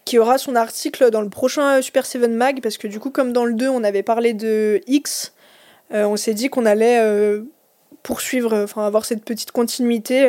qui 0.06 0.18
aura 0.18 0.40
son 0.40 0.56
article 0.56 1.12
dans 1.12 1.22
le 1.22 1.30
prochain 1.30 1.84
Super 1.84 2.08
7 2.08 2.32
Mag, 2.32 2.62
parce 2.62 2.80
que 2.80 2.88
du 2.88 3.00
coup, 3.00 3.12
comme 3.12 3.32
dans 3.32 3.46
le 3.46 3.54
2, 3.54 3.70
on 3.70 3.84
avait 3.84 4.02
parlé 4.02 4.34
de 4.34 4.82
X, 4.88 5.34
on 5.92 6.16
s'est 6.16 6.34
dit 6.34 6.50
qu'on 6.50 6.66
allait 6.66 7.00
poursuivre, 8.02 8.64
enfin 8.64 8.88
avoir 8.88 9.06
cette 9.06 9.24
petite 9.24 9.52
continuité 9.52 10.28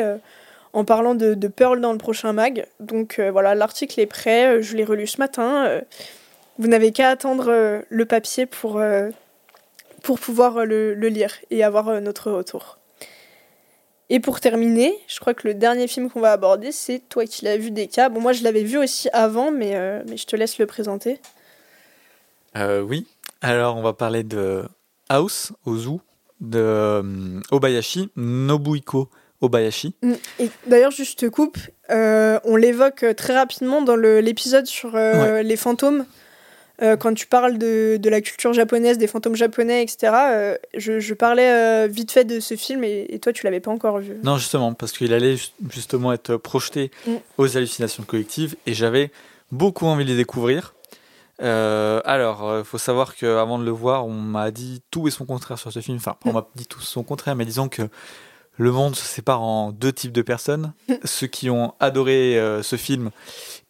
en 0.73 0.85
parlant 0.85 1.13
de, 1.13 1.47
Pearl 1.47 1.79
dans 1.79 1.91
le 1.91 1.97
prochain 1.97 2.33
mag. 2.33 2.67
Donc 2.79 3.19
euh, 3.19 3.31
voilà, 3.31 3.55
l'article 3.55 3.99
est 3.99 4.07
prêt, 4.07 4.57
euh, 4.57 4.61
je 4.61 4.75
l'ai 4.75 4.83
relu 4.83 5.07
ce 5.07 5.19
matin. 5.19 5.65
Euh, 5.67 5.81
vous 6.57 6.67
n'avez 6.67 6.91
qu'à 6.91 7.09
attendre 7.09 7.83
le 7.89 8.05
papier 8.05 8.45
pour, 8.45 8.79
pour 10.03 10.19
pouvoir 10.19 10.65
le, 10.65 10.93
lire 10.93 11.33
et 11.49 11.63
avoir 11.63 11.99
notre 11.99 12.29
retour. 12.29 12.77
Et 14.09 14.19
pour 14.19 14.39
terminer, 14.39 14.93
je 15.07 15.19
crois 15.19 15.33
que 15.33 15.47
le 15.47 15.55
dernier 15.55 15.87
film 15.87 16.11
qu'on 16.11 16.19
va 16.19 16.31
aborder, 16.31 16.71
c'est 16.71 16.99
Toi 17.09 17.25
qui 17.25 17.43
l'as 17.43 17.57
vu 17.57 17.71
des 17.71 17.87
cas. 17.87 18.09
Bon, 18.09 18.21
moi 18.21 18.33
je 18.33 18.43
l'avais 18.43 18.61
vu 18.61 18.77
aussi 18.77 19.09
avant, 19.13 19.49
mais, 19.49 20.03
mais 20.07 20.15
je 20.15 20.27
te 20.27 20.35
laisse 20.35 20.59
le 20.59 20.67
présenter. 20.67 21.19
oui, 22.55 23.07
alors 23.41 23.75
on 23.75 23.81
va 23.81 23.93
parler 23.93 24.21
de 24.21 24.63
House, 25.09 25.53
Ozu, 25.65 25.97
de 26.39 27.41
Obayashi, 27.49 28.11
Nobuhiko 28.15 29.09
Obayashi. 29.43 29.93
Mm. 30.01 30.13
Et 30.39 30.49
d'ailleurs, 30.67 30.91
juste 30.91 31.19
te 31.19 31.25
coupe, 31.27 31.57
euh, 31.91 32.39
on 32.45 32.55
l'évoque 32.55 33.03
euh, 33.03 33.13
très 33.13 33.35
rapidement 33.35 33.81
dans 33.81 33.97
l'épisode 33.97 34.65
sur 34.65 34.95
euh, 34.95 35.43
les 35.43 35.57
fantômes. 35.57 36.05
quand 36.99 37.13
tu 37.13 37.27
parles 37.27 37.57
de, 37.57 37.97
de, 37.97 38.09
la 38.09 38.19
culture 38.19 38.51
japonaise, 38.51 38.97
des 38.97 39.07
fantômes 39.07 39.35
japonais, 39.35 39.83
etc., 39.83 40.57
je, 40.75 40.99
je, 40.99 41.13
parlais 41.13 41.87
vite 41.87 42.11
fait 42.11 42.25
de 42.25 42.41
ce 42.41 42.55
film 42.55 42.83
et, 42.83 43.19
toi, 43.21 43.31
tu 43.31 43.45
l'avais 43.45 43.61
pas 43.61 43.71
encore 43.71 43.99
vu. 43.99 44.17
Non, 44.23 44.37
justement, 44.37 44.73
parce 44.73 44.91
qu'il 44.91 45.13
allait 45.13 45.37
justement 45.69 46.11
être 46.11 46.35
projeté 46.35 46.91
mm. 47.07 47.11
aux 47.37 47.55
hallucinations 47.55 48.03
collectives 48.03 48.55
et 48.65 48.73
j'avais 48.73 49.11
beaucoup 49.51 49.85
envie 49.85 50.03
de 50.03 50.09
les 50.09 50.17
découvrir. 50.17 50.73
alors, 51.39 52.57
il 52.59 52.65
faut 52.65 52.77
savoir 52.77 53.15
qu'avant 53.15 53.59
de 53.59 53.65
le 53.65 53.71
voir, 53.71 54.05
on 54.05 54.13
m'a 54.13 54.51
dit 54.51 54.81
tout 54.91 55.07
et 55.07 55.11
son 55.11 55.25
contraire 55.25 55.59
sur 55.59 55.71
ce 55.71 55.79
film. 55.79 55.97
Enfin, 55.97 56.15
on 56.25 56.33
m'a 56.33 56.47
dit 56.55 56.65
tout 56.65 56.81
son 56.81 57.03
contraire, 57.03 57.35
mais 57.35 57.45
disons 57.45 57.69
que 57.69 57.83
le 58.57 58.71
monde 58.71 58.95
se 58.95 59.05
sépare 59.05 59.41
en 59.41 59.71
deux 59.71 59.91
types 59.91 60.11
de 60.11 60.21
personnes, 60.21 60.73
ceux 61.03 61.27
qui 61.27 61.49
ont 61.49 61.73
adoré 61.79 62.37
euh, 62.37 62.63
ce 62.63 62.75
film 62.75 63.11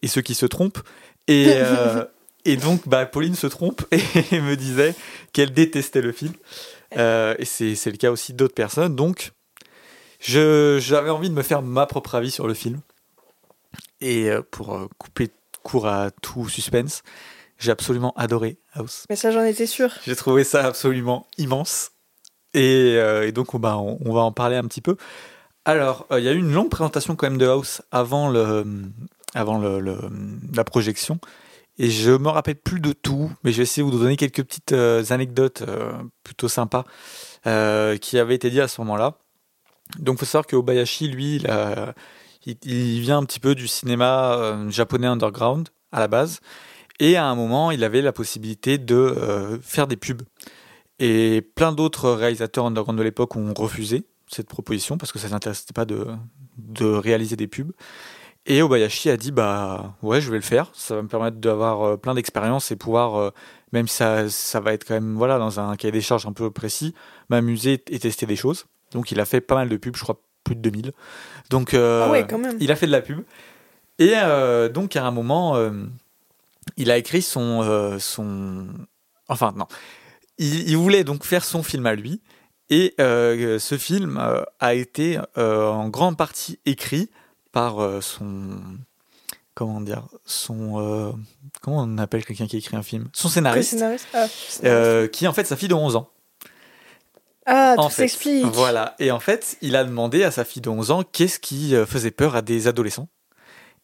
et 0.02 0.08
ceux 0.08 0.22
qui 0.22 0.34
se 0.34 0.46
trompent. 0.46 0.80
Et, 1.26 1.46
euh, 1.48 2.04
et 2.44 2.56
donc, 2.56 2.86
bah, 2.86 3.06
Pauline 3.06 3.34
se 3.34 3.46
trompe 3.46 3.82
et 3.90 4.40
me 4.40 4.56
disait 4.56 4.94
qu'elle 5.32 5.52
détestait 5.52 6.02
le 6.02 6.12
film. 6.12 6.34
Euh, 6.96 7.34
et 7.38 7.44
c'est 7.44 7.90
le 7.90 7.96
cas 7.96 8.10
aussi 8.10 8.34
d'autres 8.34 8.54
personnes. 8.54 8.94
Donc, 8.94 9.32
j'avais 10.20 11.10
envie 11.10 11.30
de 11.30 11.34
me 11.34 11.42
faire 11.42 11.62
ma 11.62 11.86
propre 11.86 12.14
avis 12.14 12.30
sur 12.30 12.46
le 12.46 12.54
film. 12.54 12.80
Et 14.00 14.30
pour 14.50 14.88
couper 14.98 15.30
court 15.62 15.86
à 15.86 16.10
tout 16.10 16.48
suspense, 16.48 17.02
j'ai 17.58 17.70
absolument 17.70 18.12
adoré 18.16 18.58
House. 18.74 19.04
Mais 19.08 19.16
ça, 19.16 19.30
j'en 19.30 19.44
étais 19.44 19.66
sûr. 19.66 19.90
J'ai 20.04 20.16
trouvé 20.16 20.44
ça 20.44 20.64
absolument 20.64 21.26
immense. 21.38 21.92
Euh, 22.56 23.26
et, 23.26 23.32
donc, 23.32 23.56
bah, 23.58 23.76
on, 23.78 24.12
va 24.12 24.20
en 24.20 24.32
parler 24.32 24.56
un 24.56 24.64
petit 24.64 24.80
peu. 24.80 24.96
Alors, 25.64 26.06
euh, 26.10 26.20
il 26.20 26.24
y 26.24 26.28
a 26.28 26.32
eu 26.32 26.38
une 26.38 26.52
longue 26.52 26.70
présentation 26.70 27.16
quand 27.16 27.26
même 27.26 27.38
de 27.38 27.46
House 27.46 27.82
avant, 27.90 28.30
la 28.30 28.64
projection. 30.64 31.18
Et 31.78 31.90
je 31.90 32.12
me 32.12 32.28
rappelle 32.28 32.56
plus 32.56 32.80
de 32.80 32.92
tout, 32.92 33.32
mais 33.42 33.50
je 33.50 33.56
vais 33.56 33.62
essayer 33.64 33.84
de 33.84 33.90
vous 33.90 33.98
donner 33.98 34.16
quelques 34.16 34.44
petites 34.44 34.72
euh, 34.72 35.02
anecdotes 35.10 35.64
plutôt 36.22 36.48
sympas 36.48 36.84
qui 37.44 38.18
avaient 38.18 38.34
été 38.34 38.50
dites 38.50 38.60
à 38.60 38.68
ce 38.68 38.80
moment-là. 38.82 39.18
Donc, 39.98 40.16
il 40.16 40.18
faut 40.20 40.24
savoir 40.24 40.46
que 40.46 40.56
Obayashi, 40.56 41.08
lui, 41.08 41.44
il, 42.46 43.00
vient 43.00 43.18
un 43.18 43.24
petit 43.24 43.40
peu 43.40 43.54
du 43.54 43.68
cinéma 43.68 44.56
japonais 44.68 45.06
underground 45.06 45.68
à 45.92 46.00
la 46.00 46.08
base. 46.08 46.40
Et 47.00 47.16
à 47.16 47.26
un 47.26 47.34
moment, 47.34 47.72
il 47.72 47.82
avait 47.82 48.02
la 48.02 48.12
possibilité 48.12 48.78
de 48.78 49.60
faire 49.62 49.86
des 49.86 49.96
pubs. 49.96 50.22
Et 50.98 51.42
plein 51.54 51.72
d'autres 51.72 52.10
réalisateurs 52.10 52.66
underground 52.66 52.98
de 52.98 53.02
l'époque 53.02 53.36
ont 53.36 53.52
refusé 53.54 54.04
cette 54.28 54.48
proposition 54.48 54.96
parce 54.98 55.12
que 55.12 55.18
ça 55.18 55.28
n'intéressait 55.28 55.72
pas 55.74 55.84
de, 55.84 56.06
de 56.56 56.86
réaliser 56.86 57.36
des 57.36 57.46
pubs. 57.46 57.72
Et 58.46 58.60
Obayashi 58.60 59.08
a 59.08 59.16
dit 59.16 59.32
bah 59.32 59.96
ouais 60.02 60.20
je 60.20 60.30
vais 60.30 60.36
le 60.36 60.42
faire, 60.42 60.70
ça 60.74 60.94
va 60.94 61.02
me 61.02 61.08
permettre 61.08 61.38
d'avoir 61.38 61.82
euh, 61.82 61.96
plein 61.96 62.14
d'expériences 62.14 62.70
et 62.70 62.76
pouvoir, 62.76 63.16
euh, 63.16 63.30
même 63.72 63.88
si 63.88 63.96
ça, 63.96 64.28
ça 64.28 64.60
va 64.60 64.74
être 64.74 64.86
quand 64.86 64.94
même 64.94 65.14
voilà 65.16 65.38
dans 65.38 65.60
un 65.60 65.74
cahier 65.76 65.92
des 65.92 66.02
charges 66.02 66.26
un 66.26 66.32
peu 66.32 66.50
précis, 66.50 66.94
m'amuser 67.30 67.82
et 67.88 67.98
tester 67.98 68.26
des 68.26 68.36
choses. 68.36 68.66
Donc 68.92 69.10
il 69.10 69.18
a 69.18 69.24
fait 69.24 69.40
pas 69.40 69.54
mal 69.54 69.70
de 69.70 69.76
pubs, 69.78 69.96
je 69.96 70.02
crois 70.02 70.20
plus 70.44 70.56
de 70.56 70.60
2000. 70.60 70.92
Donc 71.48 71.72
euh, 71.72 72.06
ah 72.12 72.22
quand 72.24 72.38
même. 72.38 72.58
il 72.60 72.70
a 72.70 72.76
fait 72.76 72.86
de 72.86 72.92
la 72.92 73.00
pub. 73.00 73.22
Et 73.98 74.12
donc 74.74 74.96
à 74.96 75.06
un 75.06 75.10
moment, 75.12 75.56
il 76.76 76.90
a 76.90 76.98
écrit 76.98 77.22
son, 77.22 77.96
son... 78.00 78.66
Enfin 79.28 79.54
non, 79.56 79.66
il, 80.38 80.76
voulait 80.76 81.04
donc 81.04 81.24
faire 81.24 81.44
son 81.44 81.62
film 81.62 81.86
à 81.86 81.94
lui. 81.94 82.20
Et 82.70 82.94
euh, 83.00 83.58
ce 83.58 83.76
film 83.76 84.18
euh, 84.18 84.42
a 84.58 84.74
été 84.74 85.18
euh, 85.36 85.68
en 85.68 85.88
grande 85.88 86.16
partie 86.16 86.58
écrit 86.64 87.10
par 87.52 87.76
son. 88.02 88.58
Comment 89.54 89.80
dire 89.80 90.08
Son. 90.24 91.16
comment 91.60 91.82
on 91.82 91.98
appelle 91.98 92.24
quelqu'un 92.24 92.46
qui 92.46 92.56
écrit 92.56 92.76
un 92.76 92.82
film? 92.82 93.08
Son 93.12 93.28
scénariste. 93.28 93.84
Ah, 94.12 94.26
qui 95.08 95.24
est 95.24 95.28
en 95.28 95.32
fait 95.32 95.44
sa 95.44 95.56
fille 95.56 95.68
de 95.68 95.74
11 95.74 95.96
ans. 95.96 96.10
Ah, 97.46 97.76
tout 97.76 97.90
s'explique. 97.90 98.46
Voilà. 98.46 98.96
Et 98.98 99.10
en 99.10 99.20
fait, 99.20 99.58
il 99.60 99.76
a 99.76 99.84
demandé 99.84 100.24
à 100.24 100.30
sa 100.30 100.44
fille 100.44 100.62
de 100.62 100.70
11 100.70 100.90
ans 100.90 101.02
qu'est-ce 101.04 101.38
qui 101.38 101.74
faisait 101.86 102.10
peur 102.10 102.34
à 102.34 102.42
des 102.42 102.66
adolescents. 102.66 103.08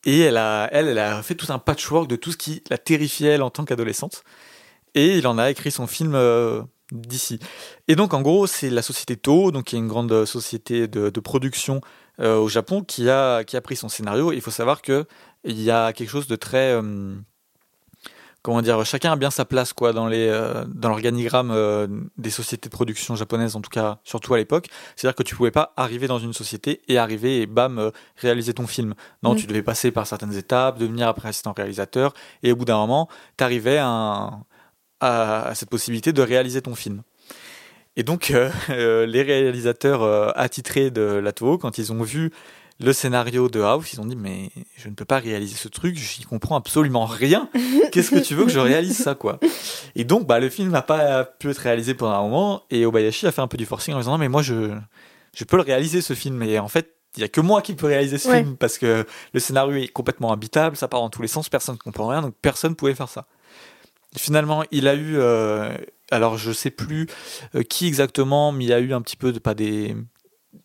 Et 0.04 0.20
elle 0.20 0.38
a, 0.38 0.68
elle, 0.72 0.88
elle 0.88 0.98
a 0.98 1.22
fait 1.22 1.34
tout 1.34 1.52
un 1.52 1.58
patchwork 1.58 2.08
de 2.08 2.16
tout 2.16 2.32
ce 2.32 2.38
qui 2.38 2.64
la 2.70 2.78
terrifiait 2.78 3.28
elle 3.28 3.42
en 3.42 3.50
tant 3.50 3.64
qu'adolescente 3.64 4.24
et 4.94 5.18
il 5.18 5.26
en 5.26 5.38
a 5.38 5.50
écrit 5.50 5.70
son 5.70 5.86
film 5.86 6.14
euh, 6.14 6.62
d'ici. 6.92 7.38
Et 7.88 7.96
donc 7.96 8.14
en 8.14 8.22
gros, 8.22 8.46
c'est 8.46 8.70
la 8.70 8.82
société 8.82 9.16
To, 9.16 9.50
donc 9.50 9.64
qui 9.64 9.76
est 9.76 9.78
une 9.78 9.88
grande 9.88 10.24
société 10.24 10.88
de, 10.88 11.20
production 11.20 11.80
euh, 12.20 12.36
au 12.36 12.48
Japon, 12.48 12.82
qui 12.82 13.08
a, 13.08 13.44
qui 13.44 13.56
a 13.56 13.60
pris 13.60 13.76
son 13.76 13.88
scénario. 13.88 14.32
Il 14.32 14.40
faut 14.40 14.50
savoir 14.50 14.82
que 14.82 15.06
il 15.44 15.60
y 15.60 15.70
a 15.70 15.92
quelque 15.92 16.10
chose 16.10 16.26
de 16.26 16.36
très 16.36 16.72
euh, 16.72 17.14
comment 18.42 18.60
dire, 18.60 18.84
chacun 18.84 19.12
a 19.12 19.16
bien 19.16 19.30
sa 19.30 19.44
place 19.44 19.72
quoi 19.72 19.92
dans 19.92 20.06
les 20.06 20.28
dans 20.66 20.88
l'organigramme 20.88 22.10
des 22.18 22.30
sociétés 22.30 22.68
de 22.68 22.74
production 22.74 23.14
japonaises 23.14 23.54
en 23.54 23.60
tout 23.60 23.70
cas 23.70 24.00
surtout 24.04 24.34
à 24.34 24.38
l'époque. 24.38 24.66
C'est-à-dire 24.96 25.14
que 25.14 25.22
tu 25.22 25.36
pouvais 25.36 25.50
pas 25.50 25.72
arriver 25.76 26.08
dans 26.08 26.18
une 26.18 26.32
société 26.32 26.82
et 26.88 26.98
arriver 26.98 27.42
et 27.42 27.46
bam 27.46 27.90
réaliser 28.16 28.52
ton 28.54 28.66
film. 28.66 28.94
Non, 29.22 29.34
mm. 29.34 29.36
tu 29.36 29.46
devais 29.46 29.62
passer 29.62 29.90
par 29.90 30.06
certaines 30.06 30.36
étapes, 30.36 30.78
devenir 30.78 31.08
après 31.08 31.28
assistant 31.28 31.52
réalisateur 31.56 32.12
et 32.42 32.52
au 32.52 32.56
bout 32.56 32.64
d'un 32.64 32.78
moment, 32.78 33.08
tu 33.38 33.44
arrivais 33.44 33.78
à 33.78 33.86
un 33.86 34.44
à, 35.00 35.52
cette 35.54 35.70
possibilité 35.70 36.12
de 36.12 36.22
réaliser 36.22 36.62
ton 36.62 36.74
film. 36.74 37.02
Et 37.96 38.02
donc, 38.02 38.30
euh, 38.30 38.50
euh, 38.70 39.06
les 39.06 39.22
réalisateurs 39.22 40.02
euh, 40.02 40.30
attitrés 40.34 40.90
de 40.90 41.02
la 41.02 41.32
quand 41.32 41.78
ils 41.78 41.92
ont 41.92 42.02
vu 42.02 42.30
le 42.80 42.92
scénario 42.92 43.48
de 43.48 43.60
House, 43.60 43.92
ils 43.92 44.00
ont 44.00 44.06
dit 44.06 44.16
mais 44.16 44.50
je 44.76 44.88
ne 44.88 44.94
peux 44.94 45.04
pas 45.04 45.18
réaliser 45.18 45.54
ce 45.54 45.68
truc, 45.68 45.96
j'y 45.96 46.24
comprends 46.24 46.56
absolument 46.56 47.04
rien. 47.04 47.48
Qu'est-ce 47.92 48.10
que 48.10 48.18
tu 48.18 48.34
veux 48.34 48.44
que 48.44 48.50
je 48.50 48.58
réalise 48.58 48.96
ça 48.96 49.14
quoi? 49.14 49.38
Et 49.94 50.04
donc 50.04 50.26
bah 50.26 50.40
le 50.40 50.48
film 50.48 50.70
n'a 50.70 50.82
pas 50.82 51.24
pu 51.24 51.50
être 51.50 51.58
réalisé 51.58 51.94
pendant 51.94 52.14
un 52.14 52.22
moment 52.22 52.62
et 52.70 52.86
Obayashi 52.86 53.26
a 53.26 53.32
fait 53.32 53.42
un 53.42 53.48
peu 53.48 53.58
du 53.58 53.66
forcing 53.66 53.94
en 53.94 53.98
disant 53.98 54.12
non 54.12 54.18
mais 54.18 54.28
moi 54.28 54.42
je 54.42 54.70
je 55.36 55.44
peux 55.44 55.56
le 55.56 55.62
réaliser 55.62 56.00
ce 56.00 56.14
film 56.14 56.36
mais 56.36 56.58
en 56.58 56.68
fait 56.68 56.96
il 57.16 57.20
y 57.20 57.24
a 57.24 57.28
que 57.28 57.40
moi 57.40 57.60
qui 57.60 57.74
peux 57.74 57.86
réaliser 57.86 58.18
ce 58.18 58.30
film 58.30 58.56
parce 58.56 58.78
que 58.78 59.04
le 59.34 59.40
scénario 59.40 59.76
est 59.76 59.88
complètement 59.88 60.32
habitable, 60.32 60.76
ça 60.76 60.88
part 60.88 61.00
dans 61.00 61.10
tous 61.10 61.22
les 61.22 61.28
sens, 61.28 61.48
personne 61.48 61.74
ne 61.74 61.80
comprend 61.80 62.08
rien 62.08 62.22
donc 62.22 62.34
personne 62.40 62.74
pouvait 62.74 62.94
faire 62.94 63.08
ça. 63.08 63.26
Finalement, 64.16 64.64
il 64.70 64.88
a 64.88 64.94
eu, 64.94 65.16
euh, 65.18 65.76
alors 66.10 66.36
je 66.36 66.50
sais 66.52 66.70
plus 66.70 67.06
euh, 67.54 67.62
qui 67.62 67.86
exactement, 67.86 68.50
mais 68.52 68.64
il 68.64 68.72
a 68.72 68.80
eu 68.80 68.92
un 68.92 69.00
petit 69.02 69.16
peu 69.16 69.32
de 69.32 69.38
pas 69.38 69.54
des 69.54 69.96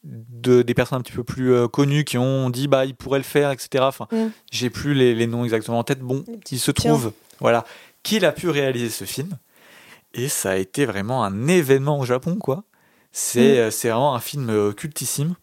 de, 0.04 0.64
des 0.64 0.74
personnes 0.74 0.98
un 0.98 1.02
petit 1.02 1.12
peu 1.14 1.24
plus 1.24 1.54
euh, 1.54 1.68
connues 1.68 2.06
qui 2.06 2.18
ont 2.18 2.50
dit 2.50 2.68
bah 2.68 2.86
il 2.86 2.96
pourrait 2.96 3.20
le 3.20 3.24
faire, 3.24 3.52
etc. 3.52 3.84
Enfin, 3.88 4.08
Mm. 4.12 4.28
j'ai 4.52 4.70
plus 4.72 4.94
les, 4.96 5.14
les 5.14 5.28
noms 5.28 5.44
exactement 5.44 5.78
en 5.80 5.84
tête. 5.84 6.00
Bon, 6.00 6.24
il 6.50 6.60
se 6.60 6.72
trouve, 6.72 7.14
voilà, 7.40 7.66
qu'il 8.02 8.26
a 8.26 8.32
pu 8.32 8.50
réaliser 8.50 8.90
ce 8.90 9.04
film. 9.06 9.38
Et 10.16 10.28
ça 10.30 10.52
a 10.52 10.56
été 10.56 10.86
vraiment 10.86 11.24
un 11.24 11.48
événement 11.48 12.00
au 12.00 12.06
Japon, 12.06 12.36
quoi. 12.38 12.64
C'est 13.12 13.68
Mm. 13.68 13.72
c'est 13.72 13.90
vraiment 13.90 14.16
un 14.16 14.20
film 14.20 14.74
cultissime. 14.74 15.36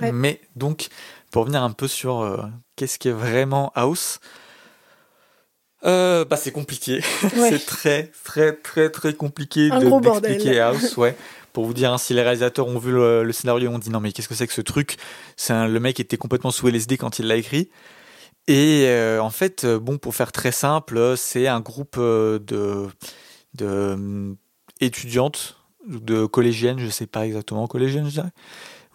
Ouais. 0.00 0.12
Mais 0.12 0.40
donc, 0.54 0.86
pour 1.32 1.44
venir 1.44 1.62
un 1.64 1.72
peu 1.72 1.88
sur 1.88 2.20
euh, 2.20 2.42
qu'est-ce 2.76 2.98
qui 3.00 3.08
est 3.08 3.12
vraiment 3.12 3.72
House, 3.74 4.20
euh, 5.84 6.24
bah 6.24 6.36
c'est 6.36 6.52
compliqué. 6.52 7.00
Ouais. 7.36 7.50
c'est 7.50 7.64
très, 7.66 8.10
très, 8.24 8.52
très, 8.52 8.90
très 8.90 9.14
compliqué 9.14 9.70
Un 9.70 9.78
de 9.78 10.00
d'expliquer 10.00 10.60
House, 10.60 10.96
ouais. 10.96 11.16
Pour 11.52 11.64
vous 11.64 11.74
dire, 11.74 11.92
hein, 11.92 11.98
si 11.98 12.14
les 12.14 12.22
réalisateurs 12.22 12.68
ont 12.68 12.78
vu 12.78 12.92
le, 12.92 13.24
le 13.24 13.32
scénario, 13.32 13.70
ont 13.70 13.78
dit 13.78 13.90
non 13.90 14.00
mais 14.00 14.12
qu'est-ce 14.12 14.28
que 14.28 14.34
c'est 14.34 14.46
que 14.46 14.52
ce 14.52 14.60
truc? 14.60 14.96
Un- 15.48 15.66
le 15.66 15.80
mec 15.80 15.98
était 15.98 16.16
complètement 16.16 16.50
sous 16.50 16.68
LSD 16.68 16.96
quand 16.96 17.18
il 17.18 17.26
l'a 17.26 17.36
écrit. 17.36 17.70
Et 18.46 18.84
euh, 18.86 19.20
en 19.20 19.30
fait, 19.30 19.64
euh, 19.64 19.78
bon, 19.78 19.98
pour 19.98 20.14
faire 20.14 20.32
très 20.32 20.52
simple, 20.52 21.14
c'est 21.16 21.46
un 21.46 21.60
groupe 21.60 21.98
de, 21.98 22.86
de 23.54 24.36
étudiantes, 24.80 25.56
de 25.86 26.26
collégiennes, 26.26 26.78
je 26.78 26.88
sais 26.88 27.06
pas 27.06 27.26
exactement, 27.26 27.66
collégiennes, 27.66 28.06
je 28.06 28.12
dirais, 28.12 28.30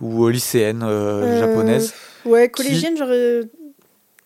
ou 0.02 0.28
lycéennes 0.30 0.84
euh, 0.84 1.38
japonaises, 1.40 1.94
Ouais, 2.26 2.50
collégienne, 2.50 2.96
j'aurais 2.98 3.42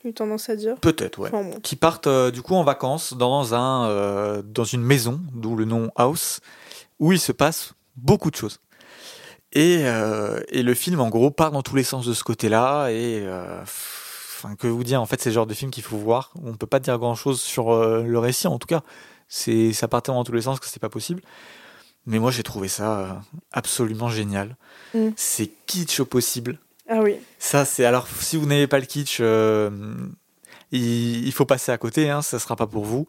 eu 0.05 0.13
tendance 0.13 0.49
à 0.49 0.55
dire. 0.55 0.75
peut-être, 0.77 1.19
ouais. 1.19 1.29
Enfin, 1.33 1.43
bon. 1.43 1.59
qui 1.61 1.75
partent 1.75 2.07
euh, 2.07 2.31
du 2.31 2.41
coup 2.41 2.55
en 2.55 2.63
vacances 2.63 3.13
dans 3.13 3.53
un 3.53 3.87
euh, 3.89 4.41
dans 4.43 4.63
une 4.63 4.81
maison 4.81 5.19
d'où 5.33 5.55
le 5.55 5.65
nom 5.65 5.91
House 5.95 6.39
où 6.99 7.11
il 7.11 7.19
se 7.19 7.31
passe 7.31 7.73
beaucoup 7.97 8.31
de 8.31 8.35
choses 8.35 8.59
et, 9.51 9.79
euh, 9.81 10.39
et 10.49 10.63
le 10.63 10.73
film 10.73 10.99
en 11.01 11.09
gros 11.09 11.31
part 11.31 11.51
dans 11.51 11.61
tous 11.63 11.75
les 11.75 11.83
sens 11.83 12.05
de 12.05 12.13
ce 12.13 12.23
côté-là 12.23 12.89
et 12.91 13.27
enfin 13.63 14.55
que 14.55 14.67
vous 14.67 14.83
dire 14.83 15.01
en 15.01 15.05
fait 15.05 15.19
c'est 15.21 15.29
le 15.29 15.33
genre 15.33 15.47
de 15.47 15.53
film 15.53 15.69
qu'il 15.71 15.83
faut 15.83 15.97
voir 15.97 16.31
on 16.43 16.53
peut 16.53 16.67
pas 16.67 16.79
dire 16.79 16.97
grand 16.97 17.15
chose 17.15 17.41
sur 17.41 17.75
le 17.75 18.19
récit 18.19 18.47
en 18.47 18.57
tout 18.59 18.67
cas 18.67 18.81
c'est 19.27 19.73
ça 19.73 19.87
part 19.87 20.01
tellement 20.01 20.21
dans 20.21 20.23
tous 20.23 20.31
les 20.33 20.43
sens 20.43 20.59
que 20.59 20.67
c'est 20.67 20.79
pas 20.79 20.89
possible 20.89 21.21
mais 22.05 22.19
moi 22.19 22.31
j'ai 22.31 22.43
trouvé 22.43 22.67
ça 22.67 23.21
absolument 23.51 24.07
génial 24.09 24.55
Mm. 24.95 25.09
c'est 25.15 25.51
kitsch 25.67 25.99
au 25.99 26.05
possible 26.05 26.57
Ah 26.87 27.01
oui. 27.03 27.17
Ça, 27.39 27.63
c'est 27.63 27.85
alors 27.85 28.07
si 28.07 28.35
vous 28.35 28.45
n'avez 28.45 28.67
pas 28.67 28.79
le 28.79 28.85
kitsch, 28.85 29.19
euh, 29.21 29.69
il, 30.71 31.31
faut 31.31 31.45
passer 31.45 31.71
à 31.71 31.77
côté, 31.77 32.09
hein, 32.09 32.21
ça 32.21 32.37
sera 32.37 32.57
pas 32.57 32.67
pour 32.67 32.83
vous. 32.83 33.07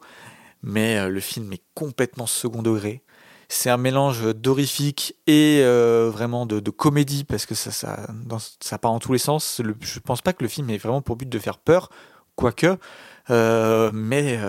Mais 0.63 0.97
euh, 0.97 1.09
le 1.09 1.19
film 1.19 1.51
est 1.51 1.61
complètement 1.75 2.25
second 2.25 2.61
degré. 2.61 3.03
C'est 3.49 3.69
un 3.69 3.77
mélange 3.77 4.33
d'horrifique 4.33 5.15
et 5.27 5.59
euh, 5.63 6.09
vraiment 6.09 6.45
de, 6.45 6.69
comédie 6.69 7.25
parce 7.25 7.45
que 7.45 7.55
ça, 7.55 7.71
ça, 7.71 8.07
dans- 8.25 8.37
part 8.77 8.91
en 8.93 8.99
tous 8.99 9.11
les 9.11 9.19
sens. 9.19 9.61
Je 9.81 9.99
pense 9.99 10.21
pas 10.21 10.31
que 10.31 10.43
le 10.43 10.49
film 10.49 10.69
ait 10.69 10.77
vraiment 10.77 11.01
pour 11.01 11.17
but 11.17 11.27
de 11.27 11.39
faire 11.39 11.57
peur, 11.57 11.89
quoique, 12.35 12.77
mais 13.29 14.39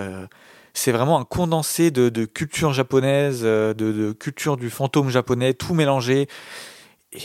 c'est 0.73 0.93
vraiment 0.93 1.19
un 1.19 1.25
condensé 1.25 1.91
de, 1.91 2.23
culture 2.23 2.71
japonaise, 2.71 3.41
de 3.41 4.15
culture 4.17 4.55
du 4.55 4.69
fantôme 4.69 5.09
japonais, 5.09 5.53
tout 5.53 5.73
mélangé. 5.73 6.29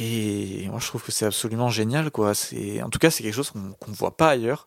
Et 0.01 0.67
moi, 0.69 0.79
je 0.81 0.87
trouve 0.87 1.03
que 1.03 1.13
c'est 1.13 1.25
absolument 1.27 1.71
génial, 1.71 2.11
quoi. 2.11 2.35
C'est, 2.35 2.83
en 2.83 2.91
tout 2.91 2.99
cas, 2.99 3.11
c'est 3.11 3.23
quelque 3.23 3.35
chose 3.35 3.51
qu'on 3.51 3.73
qu'on 3.81 3.93
voit 3.93 4.17
pas 4.17 4.29
ailleurs. 4.31 4.67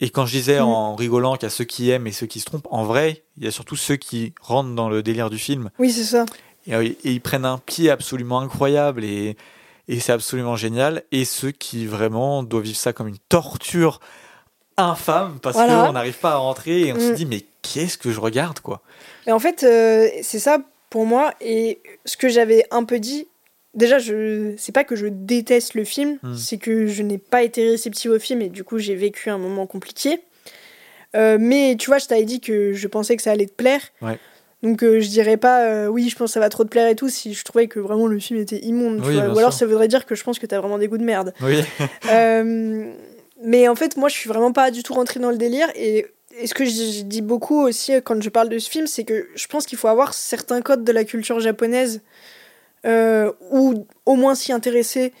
Et 0.00 0.08
quand 0.08 0.24
je 0.24 0.32
disais 0.32 0.58
Mm. 0.60 0.64
en 0.64 0.96
rigolant 0.96 1.34
qu'il 1.34 1.42
y 1.42 1.46
a 1.46 1.50
ceux 1.50 1.64
qui 1.64 1.90
aiment 1.90 2.06
et 2.06 2.12
ceux 2.12 2.26
qui 2.26 2.40
se 2.40 2.46
trompent, 2.46 2.66
en 2.70 2.84
vrai, 2.84 3.22
il 3.36 3.44
y 3.44 3.46
a 3.46 3.50
surtout 3.50 3.76
ceux 3.76 3.96
qui 3.96 4.32
rentrent 4.40 4.74
dans 4.74 4.88
le 4.88 5.02
délire 5.02 5.28
du 5.28 5.38
film 5.38 5.70
Oui, 5.78 5.90
c'est 5.92 6.04
ça. 6.04 6.24
et, 6.66 6.74
euh, 6.74 6.82
et 6.84 6.96
ils 7.12 7.20
prennent 7.20 7.44
un 7.44 7.58
pied 7.58 7.90
absolument 7.90 8.40
incroyable 8.40 9.04
et, 9.04 9.36
et 9.88 10.00
c'est 10.00 10.12
absolument 10.12 10.56
génial. 10.56 11.02
Et 11.12 11.26
ceux 11.26 11.50
qui 11.50 11.84
vraiment 11.86 12.42
doivent 12.42 12.62
vivre 12.64 12.78
ça 12.78 12.94
comme 12.94 13.08
une 13.08 13.18
torture 13.28 14.00
infâme 14.78 15.38
parce 15.42 15.56
Voilà. 15.56 15.84
qu'on 15.86 15.92
n'arrive 15.92 16.18
pas 16.18 16.32
à 16.32 16.36
rentrer 16.36 16.86
et 16.86 16.92
on 16.94 16.98
se 16.98 17.10
Mm. 17.12 17.14
dit 17.14 17.26
mais 17.26 17.44
qu'est-ce 17.60 17.98
que 17.98 18.10
je 18.10 18.20
regarde, 18.20 18.60
quoi? 18.60 18.80
Et 19.26 19.32
en 19.32 19.38
fait, 19.38 19.64
euh, 19.64 20.08
c'est 20.22 20.38
ça 20.38 20.60
pour 20.88 21.04
moi. 21.04 21.34
Et 21.42 21.80
ce 22.06 22.16
que 22.16 22.30
j'avais 22.30 22.64
un 22.70 22.84
peu 22.84 22.98
dit, 22.98 23.28
déjà, 23.74 23.98
je 23.98 24.54
c'est 24.56 24.72
pas 24.72 24.84
que 24.84 24.96
je 24.96 25.06
déteste 25.06 25.74
le 25.74 25.84
film, 25.84 26.18
Hmm. 26.22 26.34
c'est 26.34 26.58
que 26.58 26.86
je 26.86 27.02
n'ai 27.02 27.18
pas 27.18 27.42
été 27.42 27.70
réceptive 27.70 28.10
au 28.12 28.18
film 28.18 28.42
et 28.42 28.48
du 28.48 28.64
coup, 28.64 28.78
j'ai 28.78 28.94
vécu 28.94 29.30
un 29.30 29.38
moment 29.38 29.66
compliqué. 29.66 30.20
Euh, 31.16 31.38
mais 31.40 31.76
tu 31.78 31.86
vois, 31.90 31.98
je 31.98 32.06
t'avais 32.06 32.24
dit 32.24 32.40
que 32.40 32.72
je 32.72 32.86
pensais 32.88 33.16
que 33.16 33.22
ça 33.22 33.32
allait 33.32 33.46
te 33.46 33.52
plaire. 33.52 33.80
Ouais. 34.00 34.18
Donc 34.62 34.82
euh, 34.84 35.00
je 35.00 35.08
dirais 35.08 35.38
pas 35.38 35.64
euh, 35.64 35.86
oui, 35.86 36.08
je 36.08 36.14
pense 36.16 36.30
que 36.30 36.34
ça 36.34 36.40
va 36.40 36.50
trop 36.50 36.64
te 36.64 36.68
plaire 36.68 36.86
et 36.86 36.94
tout 36.94 37.08
si 37.08 37.32
je 37.32 37.44
trouvais 37.44 37.66
que 37.66 37.80
vraiment 37.80 38.06
le 38.06 38.18
film 38.18 38.38
était 38.38 38.58
immonde. 38.58 39.02
tu 39.02 39.10
vois. 39.12 39.28
Ou 39.30 39.38
alors 39.38 39.52
ça 39.54 39.64
voudrait 39.66 39.88
dire 39.88 40.04
que 40.04 40.14
je 40.14 40.22
pense 40.22 40.38
que 40.38 40.44
t'as 40.46 40.58
vraiment 40.60 40.78
des 40.78 40.86
goûts 40.86 40.98
de 40.98 41.04
merde. 41.04 41.32
Oui. 41.42 41.62
Euh, 42.10 42.92
mais 43.42 43.68
en 43.68 43.74
fait, 43.74 43.96
moi, 43.96 44.10
je 44.10 44.14
suis 44.14 44.28
vraiment 44.28 44.52
pas 44.52 44.70
du 44.70 44.82
tout 44.82 44.92
rentrée 44.92 45.18
dans 45.18 45.30
le 45.30 45.38
délire. 45.38 45.66
Et, 45.74 46.06
et 46.38 46.46
ce 46.46 46.52
que 46.52 46.66
je, 46.66 47.02
dis 47.02 47.22
beaucoup 47.22 47.58
aussi 47.62 47.92
quand 48.04 48.20
je 48.22 48.28
parle 48.28 48.50
de 48.50 48.58
ce 48.58 48.68
film, 48.68 48.86
c'est 48.86 49.04
que 49.04 49.28
je 49.34 49.46
pense 49.46 49.64
qu'il 49.64 49.78
faut 49.78 49.88
avoir 49.88 50.12
certains 50.12 50.60
codes 50.60 50.84
de 50.84 50.92
la 50.92 51.04
culture 51.04 51.40
japonaise, 51.40 52.02
ou 52.84 53.86
au 54.06 54.14
moins 54.14 54.34
s'y 54.34 54.52
intéresser 54.52 55.12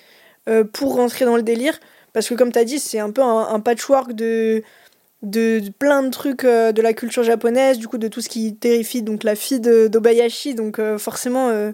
euh, 0.48 0.64
pour 0.64 0.94
rentrer 0.96 1.24
dans 1.24 1.36
le 1.36 1.42
délire. 1.42 1.78
Parce 2.12 2.28
que, 2.28 2.34
comme 2.34 2.50
tu 2.52 2.58
as 2.58 2.64
dit, 2.64 2.78
c'est 2.78 2.98
un 2.98 3.10
peu 3.10 3.22
un, 3.22 3.48
un 3.48 3.60
patchwork 3.60 4.12
de, 4.14 4.62
de, 5.22 5.60
de 5.60 5.70
plein 5.70 6.02
de 6.02 6.10
trucs 6.10 6.44
euh, 6.44 6.72
de 6.72 6.82
la 6.82 6.92
culture 6.92 7.22
japonaise, 7.22 7.78
du 7.78 7.86
coup, 7.86 7.98
de 7.98 8.08
tout 8.08 8.20
ce 8.20 8.28
qui 8.28 8.54
terrifie 8.56 9.02
donc 9.02 9.22
la 9.22 9.34
fille 9.36 9.60
d'Obayashi. 9.60 10.54
Donc, 10.54 10.78
euh, 10.78 10.98
forcément, 10.98 11.48
euh, 11.50 11.70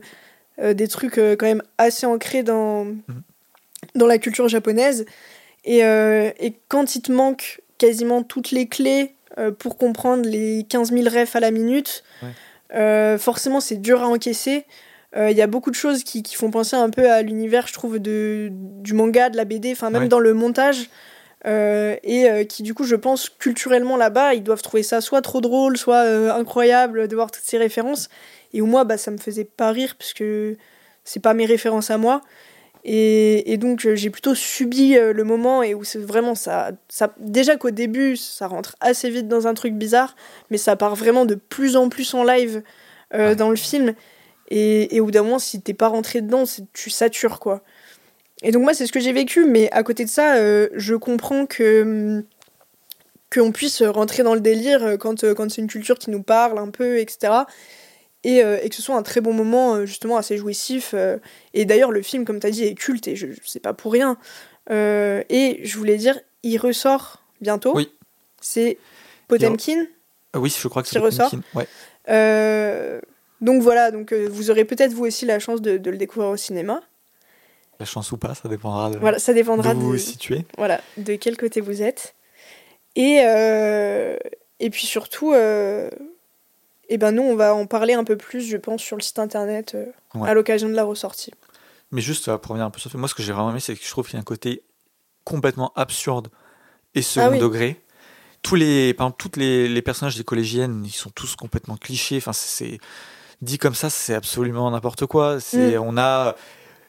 euh, 0.61 0.75
des 0.75 0.89
trucs 0.89 1.19
euh, 1.19 1.37
quand 1.37 1.47
même 1.47 1.63
assez 1.79 2.05
ancrés 2.07 2.43
dans, 2.43 2.87
dans 3.95 4.07
la 4.07 4.19
culture 4.19 4.49
japonaise. 4.49 5.07
Et, 5.65 5.85
euh, 5.85 6.31
et 6.39 6.55
quand 6.69 6.97
il 6.97 7.03
te 7.03 7.13
manque 7.13 7.61
quasiment 7.79 8.23
toutes 8.23 8.51
les 8.51 8.67
clés 8.69 9.15
euh, 9.39 9.51
pour 9.51 9.77
comprendre 9.79 10.29
les 10.29 10.65
15 10.69 10.93
000 10.93 11.05
refs 11.09 11.35
à 11.37 11.41
la 11.41 11.51
minute, 11.51 12.05
Ouais. 12.23 12.29
euh, 12.75 13.19
forcément 13.19 13.61
c'est 13.61 13.77
dur 13.77 14.03
à 14.03 14.07
encaisser. 14.09 14.65
Euh, 15.17 15.31
Il 15.31 15.37
y 15.37 15.43
a 15.43 15.47
beaucoup 15.47 15.71
de 15.71 15.75
choses 15.77 16.05
qui, 16.05 16.23
qui 16.23 16.35
font 16.37 16.51
penser 16.51 16.77
un 16.77 16.91
peu 16.91 17.11
à 17.11 17.23
l'univers, 17.23 17.67
je 17.67 17.73
trouve, 17.73 17.99
de, 17.99 18.49
du 18.53 18.93
manga, 18.95 19.31
de 19.31 19.37
la 19.37 19.45
BD, 19.45 19.73
enfin 19.73 19.91
même 19.91 20.03
Ouais. 20.03 20.09
dans 20.09 20.21
le 20.21 20.35
montage. 20.35 20.89
euh, 21.47 21.95
et 22.03 22.29
euh, 22.31 22.45
qui 22.45 22.63
du 22.63 22.73
coup 22.75 22.85
je 22.85 22.97
pense 22.97 23.29
culturellement 23.29 23.97
là-bas 23.99 24.33
ils 24.35 24.43
doivent 24.43 24.63
trouver 24.63 24.83
ça 24.83 25.01
soit 25.03 25.21
trop 25.21 25.41
drôle 25.43 25.77
soit 25.77 26.03
euh, 26.05 26.33
incroyable 26.33 27.07
de 27.09 27.15
voir 27.15 27.31
toutes 27.31 27.45
ces 27.45 27.59
références 27.59 28.09
et 28.55 28.63
où 28.63 28.67
moi 28.67 28.85
bah 28.85 28.97
ça 28.97 29.11
me 29.11 29.19
faisait 29.19 29.45
pas 29.45 29.71
rire 29.71 29.95
puisque 29.99 30.25
c'est 31.05 31.21
pas 31.21 31.35
mes 31.35 31.45
références 31.47 31.91
à 31.91 31.99
moi 31.99 32.23
et, 32.85 33.53
et 33.53 33.59
donc 33.59 33.85
euh, 33.85 33.95
j'ai 33.95 34.11
plutôt 34.11 34.35
subi 34.35 34.97
euh, 34.97 35.13
le 35.13 35.25
moment 35.25 35.63
et 35.63 35.75
où 35.75 35.85
c'est 35.85 35.99
vraiment 36.01 36.35
ça, 36.35 36.71
ça 36.89 37.13
déjà 37.19 37.57
qu'au 37.57 37.71
début 37.71 38.17
ça 38.17 38.47
rentre 38.49 38.75
assez 38.81 39.11
vite 39.11 39.29
dans 39.29 39.47
un 39.47 39.55
truc 39.55 39.75
bizarre 39.75 40.17
mais 40.51 40.57
ça 40.59 40.75
part 40.75 40.97
vraiment 40.97 41.27
de 41.27 41.35
plus 41.35 41.77
en 41.77 41.91
plus 41.91 42.15
en 42.15 42.25
live 42.25 42.63
euh, 43.15 43.35
dans 43.35 43.51
le 43.51 43.57
film 43.57 43.93
et, 44.49 44.95
et 44.95 45.01
au 45.01 45.07
bout 45.07 45.11
d'un 45.11 45.23
moment 45.23 45.39
si 45.39 45.61
t'es 45.61 45.75
pas 45.75 45.89
rentré 45.89 46.21
dedans 46.21 46.45
tu 46.73 46.91
satures 46.91 47.41
quoi 47.41 47.63
et 48.43 48.51
donc 48.51 48.63
moi 48.63 48.75
c'est 48.75 48.87
ce 48.87 48.93
que 48.93 49.01
j'ai 49.01 49.13
vécu 49.13 49.45
mais 49.45 49.71
à 49.73 49.83
côté 49.83 50.05
de 50.05 50.11
ça 50.11 50.37
euh, 50.37 50.69
je 50.75 50.95
comprends 50.95 51.47
que 51.47 51.83
hum, 51.83 52.25
qu'on 53.33 53.53
puisse 53.53 53.83
rentrer 53.83 54.23
dans 54.23 54.35
le 54.35 54.41
délire 54.41 54.85
euh, 54.85 54.97
quand, 54.97 55.25
euh, 55.25 55.35
quand 55.35 55.51
c'est 55.51 55.61
une 55.61 55.69
culture 55.69 55.99
qui 55.99 56.11
nous 56.11 56.23
parle 56.23 56.59
un 56.59 56.71
peu 56.71 56.99
etc 56.99 57.33
et, 58.25 58.43
euh, 58.43 58.59
et 58.63 58.69
que 58.69 58.75
ce 58.75 58.83
soit 58.83 58.97
un 58.97 59.03
très 59.03 59.21
bon 59.21 59.33
moment 59.33 59.85
justement 59.87 60.17
assez 60.17 60.37
jouissif 60.37 60.95
et 61.55 61.65
d'ailleurs, 61.65 61.91
le 61.91 62.03
film, 62.03 62.27
comme 62.27 62.39
tu 62.39 62.47
as 62.47 62.51
dit, 62.51 62.65
est 62.65 62.75
culte 62.75 63.09
et 63.09 63.17
je, 63.17 63.29
je 63.29 63.39
sais 63.49 63.61
pas 63.61 63.73
pour 63.73 63.93
rien. 63.93 64.19
Euh, 64.71 65.23
et 65.31 65.61
je 65.65 65.79
voulais 65.79 65.97
dire, 65.97 66.21
il 66.43 66.59
ressort 66.59 67.23
bientôt. 67.41 67.73
Oui. 67.75 67.91
C'est 68.43 68.77
Potemkin. 69.27 69.87
Oui, 70.35 70.55
je 70.55 70.69
crois 70.69 70.83
que 70.83 70.89
Qui 70.89 70.95
c'est 70.95 71.01
ressort 71.01 71.31
Potemkin, 71.31 71.49
Ouais. 71.55 73.01
Donc 73.41 73.63
voilà, 73.63 73.91
donc 73.91 74.13
euh, 74.13 74.29
vous 74.31 74.51
aurez 74.51 74.65
peut-être 74.65 74.93
vous 74.93 75.05
aussi 75.05 75.27
la 75.27 75.39
chance 75.39 75.61
de, 75.61 75.77
de 75.77 75.91
le 75.91 75.97
découvrir 75.99 76.31
au 76.31 76.37
cinéma. 76.37 76.81
La 77.79 77.85
chance 77.87 78.11
ou 78.13 78.17
pas, 78.17 78.35
ça 78.35 78.49
dépendra 78.49 78.91
de, 78.91 78.97
Voilà, 78.99 79.19
ça 79.19 79.35
dépendra 79.35 79.75
de 79.75 79.79
où 79.79 79.83
vous 79.83 79.91
vous 79.93 79.99
situez. 79.99 80.47
voilà, 80.57 80.81
de 80.97 81.17
quel 81.17 81.37
côté 81.37 81.61
vous 81.61 81.83
êtes. 81.83 82.15
Et, 82.95 83.19
euh, 83.23 84.17
et 84.61 84.71
puis 84.71 84.87
surtout, 84.87 85.33
euh, 85.35 85.91
eh 86.89 86.97
ben 86.97 87.13
nous, 87.13 87.23
on 87.23 87.37
va 87.37 87.55
en 87.55 87.67
parler 87.67 87.93
un 87.93 88.05
peu 88.05 88.17
plus, 88.17 88.41
je 88.41 88.57
pense, 88.57 88.81
sur 88.83 88.97
le 88.97 89.03
site 89.03 89.19
internet 89.19 89.75
euh, 89.75 89.85
Ouais. 90.15 90.31
à 90.31 90.33
l'occasion 90.35 90.69
de 90.71 90.75
la 90.75 90.85
ressortie. 90.85 91.33
Mais 91.93 92.01
juste 92.01 92.25
pour 92.39 92.51
revenir 92.53 92.65
un 92.65 92.71
peu 92.71 92.81
sur 92.81 92.97
moi 92.97 93.07
ce 93.09 93.15
que 93.15 93.23
j'ai 93.23 93.33
vraiment 93.33 93.51
aimé, 93.51 93.61
c'est 93.61 93.75
que 93.77 93.85
je 93.85 93.91
trouve 93.91 94.07
qu'il 94.07 94.15
y 94.15 94.17
a 94.17 94.21
un 94.21 94.25
côté 94.25 94.63
complètement 95.25 95.73
absurde 95.77 96.29
et 96.95 97.03
second 97.03 97.27
Ah 97.27 97.31
oui. 97.33 97.39
degré. 97.39 97.83
Tous 98.41 98.55
les, 98.55 98.95
par 98.95 99.09
exemple, 99.09 99.21
toutes 99.21 99.37
les, 99.37 99.69
les 99.69 99.83
personnages 99.83 100.17
des 100.17 100.25
collégiennes, 100.25 100.83
ils 100.87 100.91
sont 100.93 101.11
tous 101.11 101.37
complètement 101.37 101.77
clichés. 101.77 102.17
Enfin, 102.17 102.33
c'est- 102.33 102.79
dit 103.43 103.59
comme 103.59 103.75
ça, 103.75 103.91
c'est 103.91 104.15
absolument 104.15 104.71
n'importe 104.71 105.07
quoi. 105.07 105.39
C'est, 105.41 105.77
Mm. 105.79 105.83
on 105.85 105.97
a 105.99 106.35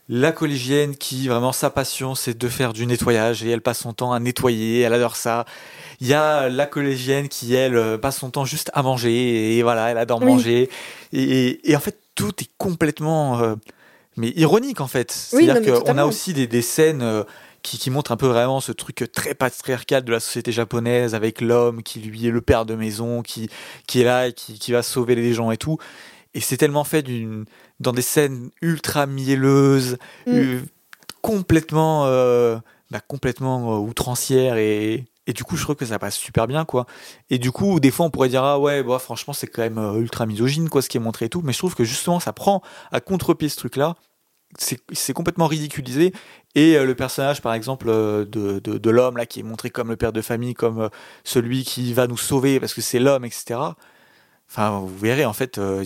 la 0.10 0.32
collégienne 0.32 0.96
qui 0.96 1.28
vraiment 1.28 1.52
sa 1.52 1.70
passion, 1.70 2.16
c'est 2.16 2.38
de 2.38 2.48
faire 2.48 2.72
du 2.72 2.86
nettoyage 2.86 3.44
et 3.44 3.50
elle 3.50 3.62
passe 3.62 3.80
son 3.80 3.92
temps 3.94 4.14
à 4.14 4.20
nettoyer. 4.20 4.82
Elle 4.82 4.94
adore 4.94 5.18
ça. 5.18 5.44
Il 6.00 6.08
y 6.08 6.14
a 6.14 6.48
la 6.48 6.66
collégienne 6.66 7.28
qui 7.28 7.54
elle 7.56 7.76
euh, 7.76 7.98
passe 7.98 8.18
son 8.20 8.30
temps 8.30 8.46
juste 8.46 8.72
à 8.74 8.84
manger 8.84 9.58
et 9.58 9.64
voilà, 9.64 9.90
elle 9.92 9.98
adore 9.98 10.20
Oui. 10.22 10.28
manger. 10.28 10.70
Et, 11.12 11.22
et- 11.24 11.72
et 11.72 11.76
en 11.76 11.80
fait, 11.82 11.98
tout 12.16 12.32
est 12.42 12.50
complètement 12.58 13.40
euh, 13.42 13.56
mais 14.16 14.30
ironique 14.30 14.80
en 14.80 14.88
fait. 14.88 15.12
C'est-à-dire 15.12 15.84
qu'on 15.84 15.98
a 15.98 16.06
aussi 16.06 16.34
des, 16.34 16.48
des 16.48 16.62
scènes 16.62 17.02
euh, 17.02 17.24
qui, 17.62 17.78
qui 17.78 17.90
montrent 17.90 18.14
un 18.14 18.18
peu 18.18 18.28
vraiment 18.28 18.62
ce 18.62 18.72
truc 18.72 19.04
très 19.14 19.34
patriarcal 19.34 20.06
de 20.06 20.12
la 20.14 20.22
société 20.22 20.54
japonaise 20.54 21.16
avec 21.16 21.42
l'homme 21.42 21.84
qui 21.84 22.00
lui 22.00 22.28
est 22.28 22.32
le 22.32 22.40
père 22.42 22.66
de 22.66 22.76
maison, 22.76 23.22
qui, 23.24 23.50
qui 23.88 24.00
est 24.02 24.06
là 24.06 24.28
et 24.28 24.34
qui, 24.34 24.58
qui 24.58 24.72
va 24.72 24.84
sauver 24.84 25.16
les 25.16 25.34
gens 25.34 25.52
et 25.52 25.58
tout. 25.58 25.78
Et 26.38 26.40
c'est 26.40 26.56
tellement 26.58 26.84
fait 26.84 27.02
d'une, 27.02 27.46
dans 27.80 27.94
des 27.94 28.04
scènes 28.04 28.52
ultra 28.62 29.08
mielleuses, 29.08 29.98
Mm. 30.28 30.32
euh, 30.36 30.62
complètement, 31.22 32.06
euh, 32.06 32.60
bah, 32.92 33.00
complètement 33.06 33.74
euh, 33.74 33.80
outrancières 33.80 34.58
et, 34.58 35.06
et 35.26 35.34
du 35.34 35.44
coup 35.44 35.58
je 35.58 35.64
trouve 35.64 35.76
que 35.76 35.86
ça 35.88 35.98
passe 35.98 36.16
super 36.16 36.46
bien 36.48 36.64
quoi. 36.64 36.86
Et 37.32 37.40
du 37.40 37.52
coup 37.52 37.80
des 37.80 37.90
fois 37.92 38.06
on 38.06 38.12
pourrait 38.12 38.30
dire 38.30 38.44
ah 38.44 38.60
ouais 38.60 38.84
bah, 38.84 39.00
franchement 39.00 39.34
c'est 39.34 39.48
quand 39.48 39.64
même 39.64 39.80
ultra 40.00 40.28
misogyne 40.28 40.70
quoi 40.70 40.84
ce 40.84 40.90
qui 40.90 40.98
est 40.98 41.00
montré 41.02 41.26
et 41.26 41.30
tout, 41.30 41.42
mais 41.44 41.54
je 41.54 41.58
trouve 41.58 41.74
que 41.76 41.84
justement 41.84 42.20
ça 42.20 42.34
prend 42.34 42.62
à 42.92 43.00
contre-pied 43.02 43.50
ce 43.50 43.58
truc 43.58 43.76
là. 43.76 43.96
C'est 44.60 44.80
c'est 44.94 45.14
complètement 45.14 45.48
ridiculisé 45.48 46.14
et 46.56 46.78
euh, 46.78 46.86
le 46.86 46.94
personnage 46.96 47.42
par 47.42 47.54
exemple 47.56 47.88
euh, 47.90 48.26
de, 48.26 48.60
de, 48.60 48.78
de 48.78 48.90
l'homme 48.92 49.18
là 49.18 49.26
qui 49.26 49.40
est 49.42 49.44
montré 49.44 49.70
comme 49.72 49.90
le 49.90 49.98
père 49.98 50.14
de 50.14 50.22
famille 50.22 50.54
comme 50.54 50.82
euh, 50.84 50.90
celui 51.26 51.64
qui 51.66 51.94
va 51.94 52.06
nous 52.08 52.16
sauver 52.16 52.60
parce 52.60 52.74
que 52.76 52.82
c'est 52.82 53.00
l'homme 53.00 53.26
etc 53.26 53.60
enfin 54.50 54.80
vous 54.80 54.98
verrez 54.98 55.26
en 55.26 55.34
fait 55.34 55.58
euh, 55.58 55.84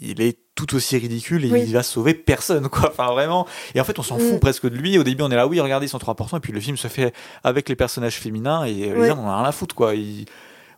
il, 0.00 0.20
est 0.20 0.38
tout 0.54 0.74
aussi 0.74 0.96
ridicule 0.98 1.44
et 1.44 1.50
Oui. 1.52 1.62
il 1.66 1.72
va 1.72 1.82
sauver 1.82 2.14
personne 2.14 2.68
quoi 2.68 2.90
enfin 2.90 3.06
vraiment 3.12 3.46
et 3.74 3.80
en 3.80 3.84
fait 3.84 3.98
on 3.98 4.02
s'en 4.02 4.18
fout 4.18 4.34
Mm. 4.34 4.40
presque 4.40 4.68
de 4.68 4.76
lui 4.76 4.98
au 4.98 5.04
début 5.04 5.22
on 5.22 5.30
est 5.30 5.36
là 5.36 5.46
oui 5.46 5.60
regardez 5.60 5.86
ils 5.86 5.90
sont 5.90 5.98
3% 5.98 6.36
et 6.36 6.40
puis 6.40 6.52
le 6.52 6.60
film 6.60 6.76
se 6.76 6.88
fait 6.88 7.12
avec 7.44 7.68
les 7.68 7.76
personnages 7.76 8.16
féminins 8.16 8.64
et 8.64 8.90
euh, 8.90 9.02
les 9.02 9.10
hommes 9.10 9.20
on 9.20 9.26
en 9.26 9.30
a 9.30 9.36
rien 9.40 9.48
à 9.48 9.52
foutre 9.52 9.74
quoi 9.74 9.94
Ils- 9.94 10.26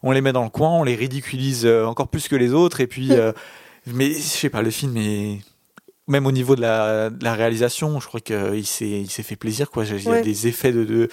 on 0.03 0.13
les 0.13 0.21
met 0.21 0.33
dans 0.33 0.45
le 0.45 0.51
coin 0.51 0.71
on 0.71 0.85
les 0.85 0.95
ridiculise 0.95 1.65
euh, 1.67 1.85
encore 1.87 2.09
plus 2.09 2.29
que 2.29 2.37
les 2.37 2.53
autres 2.53 2.81
et 2.81 2.87
puis 2.87 3.13
euh, 3.13 3.33
mais 3.87 4.13
je 4.13 4.21
sais 4.21 4.51
pas 4.51 4.63
le 4.63 4.71
film 4.71 4.97
est 4.97 5.39
même 6.07 6.27
au 6.27 6.33
niveau 6.33 6.57
de 6.57 6.63
la, 6.63 7.11
de 7.11 7.23
la 7.23 7.35
réalisation, 7.35 8.01
je 8.01 8.07
crois 8.07 8.21
qu'il 8.21 8.65
s'est, 8.67 8.89
il 8.89 9.11
s'est 9.11 9.23
fait 9.23 9.37
plaisir. 9.37 9.71
Quoi. 9.71 9.85
Il 9.85 10.03
y 10.03 10.09
a 10.09 10.11
Ouais. 10.13 10.23
des 10.23 10.47
effets 10.47 10.73
de, 10.73 10.83
de- 10.85 11.11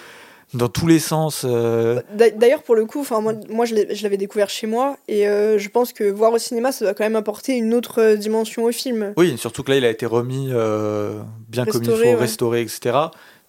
dans 0.53 0.69
tous 0.69 0.88
les 0.88 0.99
sens. 0.99 1.43
euh, 1.43 2.01
D'a- 2.13 2.30
D'ailleurs, 2.30 2.63
pour 2.63 2.76
le 2.76 2.85
coup, 2.85 3.01
enfin 3.01 3.19
moi, 3.19 3.34
moi 3.49 3.65
je 3.65 3.76
l'avais 4.03 4.17
découvert 4.17 4.49
chez 4.49 4.67
moi 4.67 4.97
et 5.07 5.27
euh, 5.27 5.57
je 5.57 5.67
pense 5.69 5.91
que 5.91 6.03
voir 6.05 6.31
au 6.31 6.38
cinéma, 6.38 6.72
ça 6.72 6.85
doit 6.85 6.93
quand 6.93 7.03
même 7.03 7.15
apporter 7.15 7.53
une 7.57 7.73
autre 7.73 7.99
euh, 8.01 8.15
dimension 8.15 8.63
au 8.63 8.72
film. 8.72 9.13
Oui, 9.17 9.38
surtout 9.38 9.63
que 9.63 9.72
là, 9.72 9.77
il 9.77 9.85
a 9.85 9.89
été 9.89 10.05
remis 10.05 10.49
euh, 10.51 11.22
bien 11.49 11.65
comme 11.65 11.84
il 11.84 11.89
Restauré, 11.89 12.03
faut, 12.11 12.15
ouais. 12.15 12.22
restauré, 12.22 12.61
etc. 12.61 12.97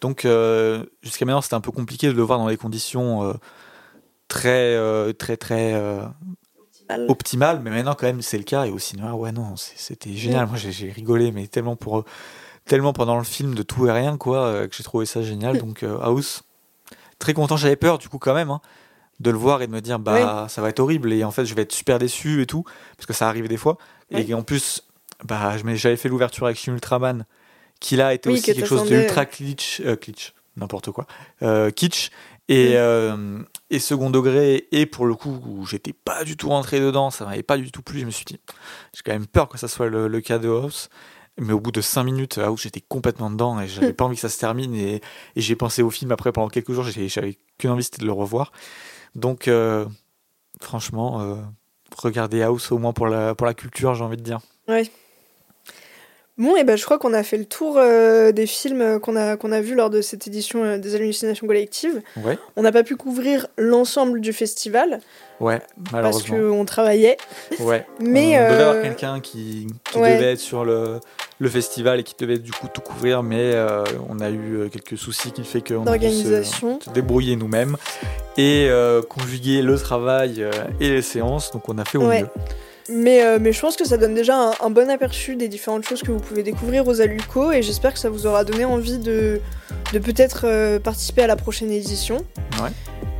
Donc, 0.01 0.27
jusqu'à 1.02 1.24
maintenant, 1.24 1.40
c'était 1.40 1.55
un 1.55 1.60
peu 1.60 1.70
compliqué 1.73 2.06
de 2.09 2.12
le 2.12 2.23
voir 2.23 2.39
dans 2.39 2.48
des 2.48 2.56
conditions 2.56 3.35
très, 4.28 4.77
très, 5.14 5.36
très 5.36 5.73
Mal. 6.89 7.06
optimales. 7.09 7.60
Mais 7.62 7.70
maintenant, 7.70 7.94
quand 7.98 8.06
même, 8.06 8.23
c'est 8.23 8.39
le 8.39 8.44
cas. 8.44 8.66
Et 8.66 8.70
au 8.70 8.78
cinéma, 8.78 9.12
ouais, 9.12 9.32
non, 9.32 9.55
c'était 9.56 10.12
génial. 10.12 10.47
Moi, 10.48 10.56
j'ai, 10.59 10.90
rigolé, 10.90 11.32
mais 11.32 11.47
tellement 11.47 11.77
pour. 11.77 12.05
Tellement 12.66 12.93
pendant 12.93 13.16
le 13.16 13.23
film 13.24 13.55
de 13.55 13.62
tout 13.62 13.86
et 13.86 13.93
rien, 13.93 14.16
quoi, 14.16 14.66
que 14.66 14.74
j'ai 14.74 14.82
trouvé 14.82 15.06
ça 15.06 15.23
génial. 15.23 15.56
Donc, 15.64 15.85
House, 15.85 16.43
très 17.18 17.34
content. 17.34 17.56
J'avais 17.56 17.76
peur, 17.76 17.98
du 17.98 18.09
coup, 18.09 18.18
quand 18.18 18.34
même, 18.34 18.51
hein, 18.51 18.60
de 19.20 19.30
le 19.30 19.38
voir 19.38 19.62
et 19.62 19.66
de 19.66 19.72
me 19.72 19.80
dire, 19.80 19.98
bah, 19.98 20.47
ça 20.48 20.62
va 20.62 20.68
être 20.68 20.80
horrible. 20.80 21.12
Et 21.12 21.24
en 21.24 21.30
fait, 21.30 21.44
je 21.44 21.55
vais 21.55 21.62
être 21.62 21.72
super 21.72 21.98
déçu 21.98 22.43
et 22.43 22.47
tout, 22.47 22.64
parce 22.97 23.06
que 23.06 23.12
ça 23.12 23.28
arrive 23.28 23.48
des 23.48 23.56
fois. 23.56 23.78
Et 24.10 24.34
en 24.34 24.43
plus, 24.43 24.82
bah, 25.24 25.56
j'avais 25.74 25.97
fait 25.97 26.09
l'ouverture 26.09 26.47
avec 26.47 26.59
Shin 26.59 26.72
Ultraman, 26.72 27.24
qui 27.80 27.97
là 27.97 28.14
était 28.14 28.28
Oui, 28.28 28.36
aussi 28.36 28.43
que 28.43 28.52
quelque 28.52 28.66
chose 28.66 28.88
kitsch, 29.30 29.80
euh, 29.80 29.97
kitsch, 29.97 30.32
n'importe 30.56 30.90
quoi, 30.90 31.06
euh, 31.43 31.70
kitsch. 31.70 32.10
Et, 32.48 32.74
euh, 32.76 33.40
et 33.70 33.80
second 33.80 34.09
degré, 34.09 34.68
et 34.70 34.86
pour 34.86 35.06
le 35.06 35.16
coup, 35.16 35.40
où 35.44 35.66
j'étais 35.66 35.93
pas 35.93 36.22
du 36.22 36.36
tout 36.36 36.48
rentré 36.48 36.78
dedans, 36.78 37.10
ça 37.10 37.24
m'avait 37.24 37.43
pas 37.43 37.56
du 37.56 37.72
tout 37.72 37.82
plu, 37.82 37.98
je 37.98 38.06
me 38.06 38.12
suis 38.12 38.24
dit, 38.24 38.38
j'ai 38.94 39.02
quand 39.05 39.12
même 39.12 39.26
peur 39.26 39.48
que 39.48 39.59
ça 39.59 39.66
soit 39.66 39.88
le, 39.88 40.06
le 40.06 40.20
cas 40.20 40.38
de 40.38 40.48
House. 40.48 40.88
Mais 41.38 41.52
au 41.52 41.60
bout 41.60 41.72
de 41.72 41.80
5 41.80 42.04
minutes, 42.04 42.38
House, 42.38 42.62
j'étais 42.62 42.80
complètement 42.80 43.30
dedans 43.30 43.60
et 43.60 43.68
j'avais 43.68 43.92
pas 43.94 44.04
envie 44.04 44.16
que 44.16 44.22
ça 44.22 44.28
se 44.28 44.38
termine. 44.38 44.74
Et, 44.74 44.96
et 44.96 45.40
j'ai 45.40 45.56
pensé 45.56 45.82
au 45.82 45.90
film 45.90 46.12
après 46.12 46.32
pendant 46.32 46.48
quelques 46.48 46.72
jours, 46.72 46.84
j'avais 46.84 47.38
qu'une 47.58 47.70
envie, 47.70 47.84
c'était 47.84 48.00
de 48.02 48.06
le 48.06 48.12
revoir. 48.12 48.52
Donc, 49.14 49.48
euh, 49.48 49.86
franchement, 50.60 51.20
euh, 51.20 51.36
regardez 51.96 52.42
House 52.42 52.72
au 52.72 52.78
moins 52.78 52.92
pour 52.92 53.06
la, 53.06 53.34
pour 53.34 53.46
la 53.46 53.54
culture, 53.54 53.94
j'ai 53.94 54.04
envie 54.04 54.16
de 54.16 54.22
dire. 54.22 54.40
Bon, 56.38 56.54
et 56.54 56.64
ben 56.64 56.76
je 56.76 56.84
crois 56.84 56.98
qu'on 56.98 57.14
a 57.14 57.22
fait 57.22 57.38
le 57.38 57.46
tour 57.46 57.76
euh, 57.78 58.30
des 58.30 58.46
films 58.46 59.00
qu'on 59.00 59.16
a, 59.16 59.38
qu'on 59.38 59.52
a 59.52 59.60
vus 59.62 59.74
lors 59.74 59.88
de 59.88 60.02
cette 60.02 60.26
édition 60.26 60.62
euh, 60.64 60.76
des 60.78 60.94
hallucinations 60.94 61.46
collectives. 61.46 62.02
Ouais, 62.22 62.38
On 62.56 62.62
n'a 62.62 62.72
pas 62.72 62.82
pu 62.82 62.94
couvrir 62.96 63.46
l'ensemble 63.56 64.20
du 64.20 64.34
festival 64.34 65.00
ouais, 65.40 65.60
parce 65.84 65.92
malheureusement. 65.92 66.36
qu'on 66.50 66.64
travaillait. 66.66 67.16
Ouais. 67.60 67.86
Mais, 68.00 68.38
on 68.38 68.50
devait 68.50 68.60
euh, 68.62 68.68
avoir 68.70 68.82
quelqu'un 68.82 69.20
qui, 69.20 69.66
qui 69.90 69.98
ouais. 69.98 70.16
devait 70.16 70.32
être 70.32 70.40
sur 70.40 70.66
le, 70.66 71.00
le 71.38 71.48
festival 71.48 72.00
et 72.00 72.02
qui 72.02 72.14
devait 72.18 72.38
du 72.38 72.52
coup 72.52 72.68
tout 72.72 72.82
couvrir, 72.82 73.22
mais 73.22 73.52
euh, 73.54 73.84
on 74.08 74.20
a 74.20 74.28
eu 74.30 74.56
euh, 74.56 74.68
quelques 74.68 74.98
soucis 74.98 75.32
qui 75.32 75.42
fait 75.44 75.60
qu'on 75.66 75.86
a 75.86 75.96
dû 75.98 76.10
se, 76.10 76.90
débrouiller 76.92 77.36
nous-mêmes 77.36 77.76
et 78.36 78.66
euh, 78.68 79.00
conjuguer 79.02 79.62
le 79.62 79.78
travail 79.78 80.42
euh, 80.42 80.50
et 80.80 80.90
les 80.90 81.02
séances. 81.02 81.50
Donc 81.52 81.68
on 81.70 81.78
a 81.78 81.84
fait 81.86 81.96
au 81.98 82.06
Ouais. 82.06 82.22
mieux. 82.22 82.28
Mais, 82.88 83.22
euh, 83.24 83.38
mais 83.40 83.52
je 83.52 83.60
pense 83.60 83.76
que 83.76 83.84
ça 83.84 83.96
donne 83.96 84.14
déjà 84.14 84.36
un, 84.36 84.52
un 84.60 84.70
bon 84.70 84.88
aperçu 84.90 85.34
des 85.36 85.48
différentes 85.48 85.84
choses 85.84 86.02
que 86.02 86.12
vous 86.12 86.20
pouvez 86.20 86.42
découvrir 86.42 86.86
aux 86.86 87.00
Aluco 87.00 87.50
et 87.52 87.62
j'espère 87.62 87.92
que 87.92 87.98
ça 87.98 88.10
vous 88.10 88.26
aura 88.26 88.44
donné 88.44 88.64
envie 88.64 88.98
de, 88.98 89.40
de 89.92 89.98
peut-être 89.98 90.42
euh, 90.44 90.78
participer 90.78 91.22
à 91.22 91.26
la 91.26 91.36
prochaine 91.36 91.70
édition. 91.72 92.18
Ouais. 92.62 92.70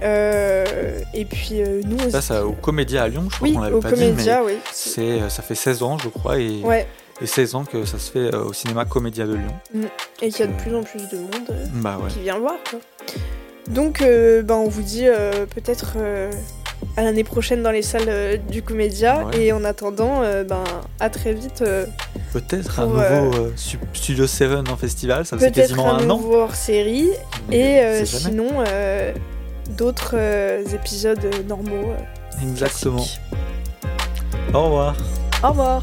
Euh, 0.03 1.01
et 1.15 1.25
puis 1.25 1.61
nous 1.85 1.97
aussi. 1.97 2.11
Ça, 2.13 2.21
ça 2.21 2.47
au 2.47 2.53
Comédia 2.53 3.03
à 3.05 3.09
Lyon, 3.09 3.25
je 3.31 3.37
crois 3.37 3.49
oui, 3.49 3.55
qu'on 3.55 3.61
l'avait 3.61 3.75
au 3.77 3.81
pas 3.81 3.91
Comédia, 3.91 4.43
oui. 4.45 4.53
dit, 4.53 4.59
mais 4.65 4.71
c'est, 4.73 5.01
euh, 5.01 5.29
ça 5.31 5.43
fait 5.43 5.55
16 5.55 5.83
ans, 5.83 5.99
je 5.99 6.09
crois, 6.11 6.39
et, 6.39 6.61
Ouais, 6.63 6.87
et 7.21 7.27
16 7.27 7.55
ans 7.55 7.65
que 7.65 7.85
ça 7.87 7.99
se 7.99 8.11
fait 8.11 8.35
au 8.37 8.53
cinéma 8.53 8.85
Comédia 8.85 9.27
de 9.27 9.35
Lyon. 9.35 9.89
et 10.23 10.29
qu'il 10.31 10.41
y 10.41 10.49
a 10.49 10.53
de 10.53 10.61
plus 10.61 10.75
en 10.77 10.83
plus 10.83 11.09
de 11.09 11.17
monde 11.17 11.57
Bah 11.77 11.99
ouais. 12.03 12.11
qui 12.11 12.21
vient 12.21 12.39
voir. 12.39 12.57
Quoi. 12.71 12.79
Donc, 13.69 14.01
ben, 14.01 14.55
on 14.55 14.69
vous 14.69 14.83
dit 14.83 15.07
peut-être 15.55 15.97
à 16.97 17.03
l'année 17.03 17.25
prochaine 17.25 17.63
dans 17.63 17.71
les 17.71 17.83
salles 17.83 18.09
euh, 18.09 18.37
du 18.37 18.63
Comédia. 18.63 19.27
Ouais. 19.27 19.39
Et 19.47 19.53
en 19.53 19.65
attendant, 19.65 20.23
euh, 20.23 20.45
ben, 20.45 20.65
à 21.01 21.11
très 21.11 21.33
vite. 21.35 21.63
euh, 21.63 21.87
Peut-être 22.33 22.81
un 22.81 22.87
nouveau 22.87 23.49
Studio 23.93 24.27
7 24.27 24.69
en 24.71 24.77
festival, 24.77 25.25
ça 25.27 25.39
fait 25.39 25.51
peut-être 25.51 25.69
quasiment 25.69 25.95
un 25.95 25.99
un 25.99 26.11
an. 26.11 26.17
nouveau 26.19 26.37
hors-série. 26.41 27.11
mais 27.49 28.01
Et 28.03 28.05
sinon, 28.07 28.49
d'autres 29.71 30.15
épisodes 30.75 31.25
normaux. 31.49 31.95
Exactement. 32.43 32.97
classiques. 32.97 33.21
Au 34.53 34.65
revoir. 34.65 34.95
Au 35.43 35.49
revoir. 35.49 35.83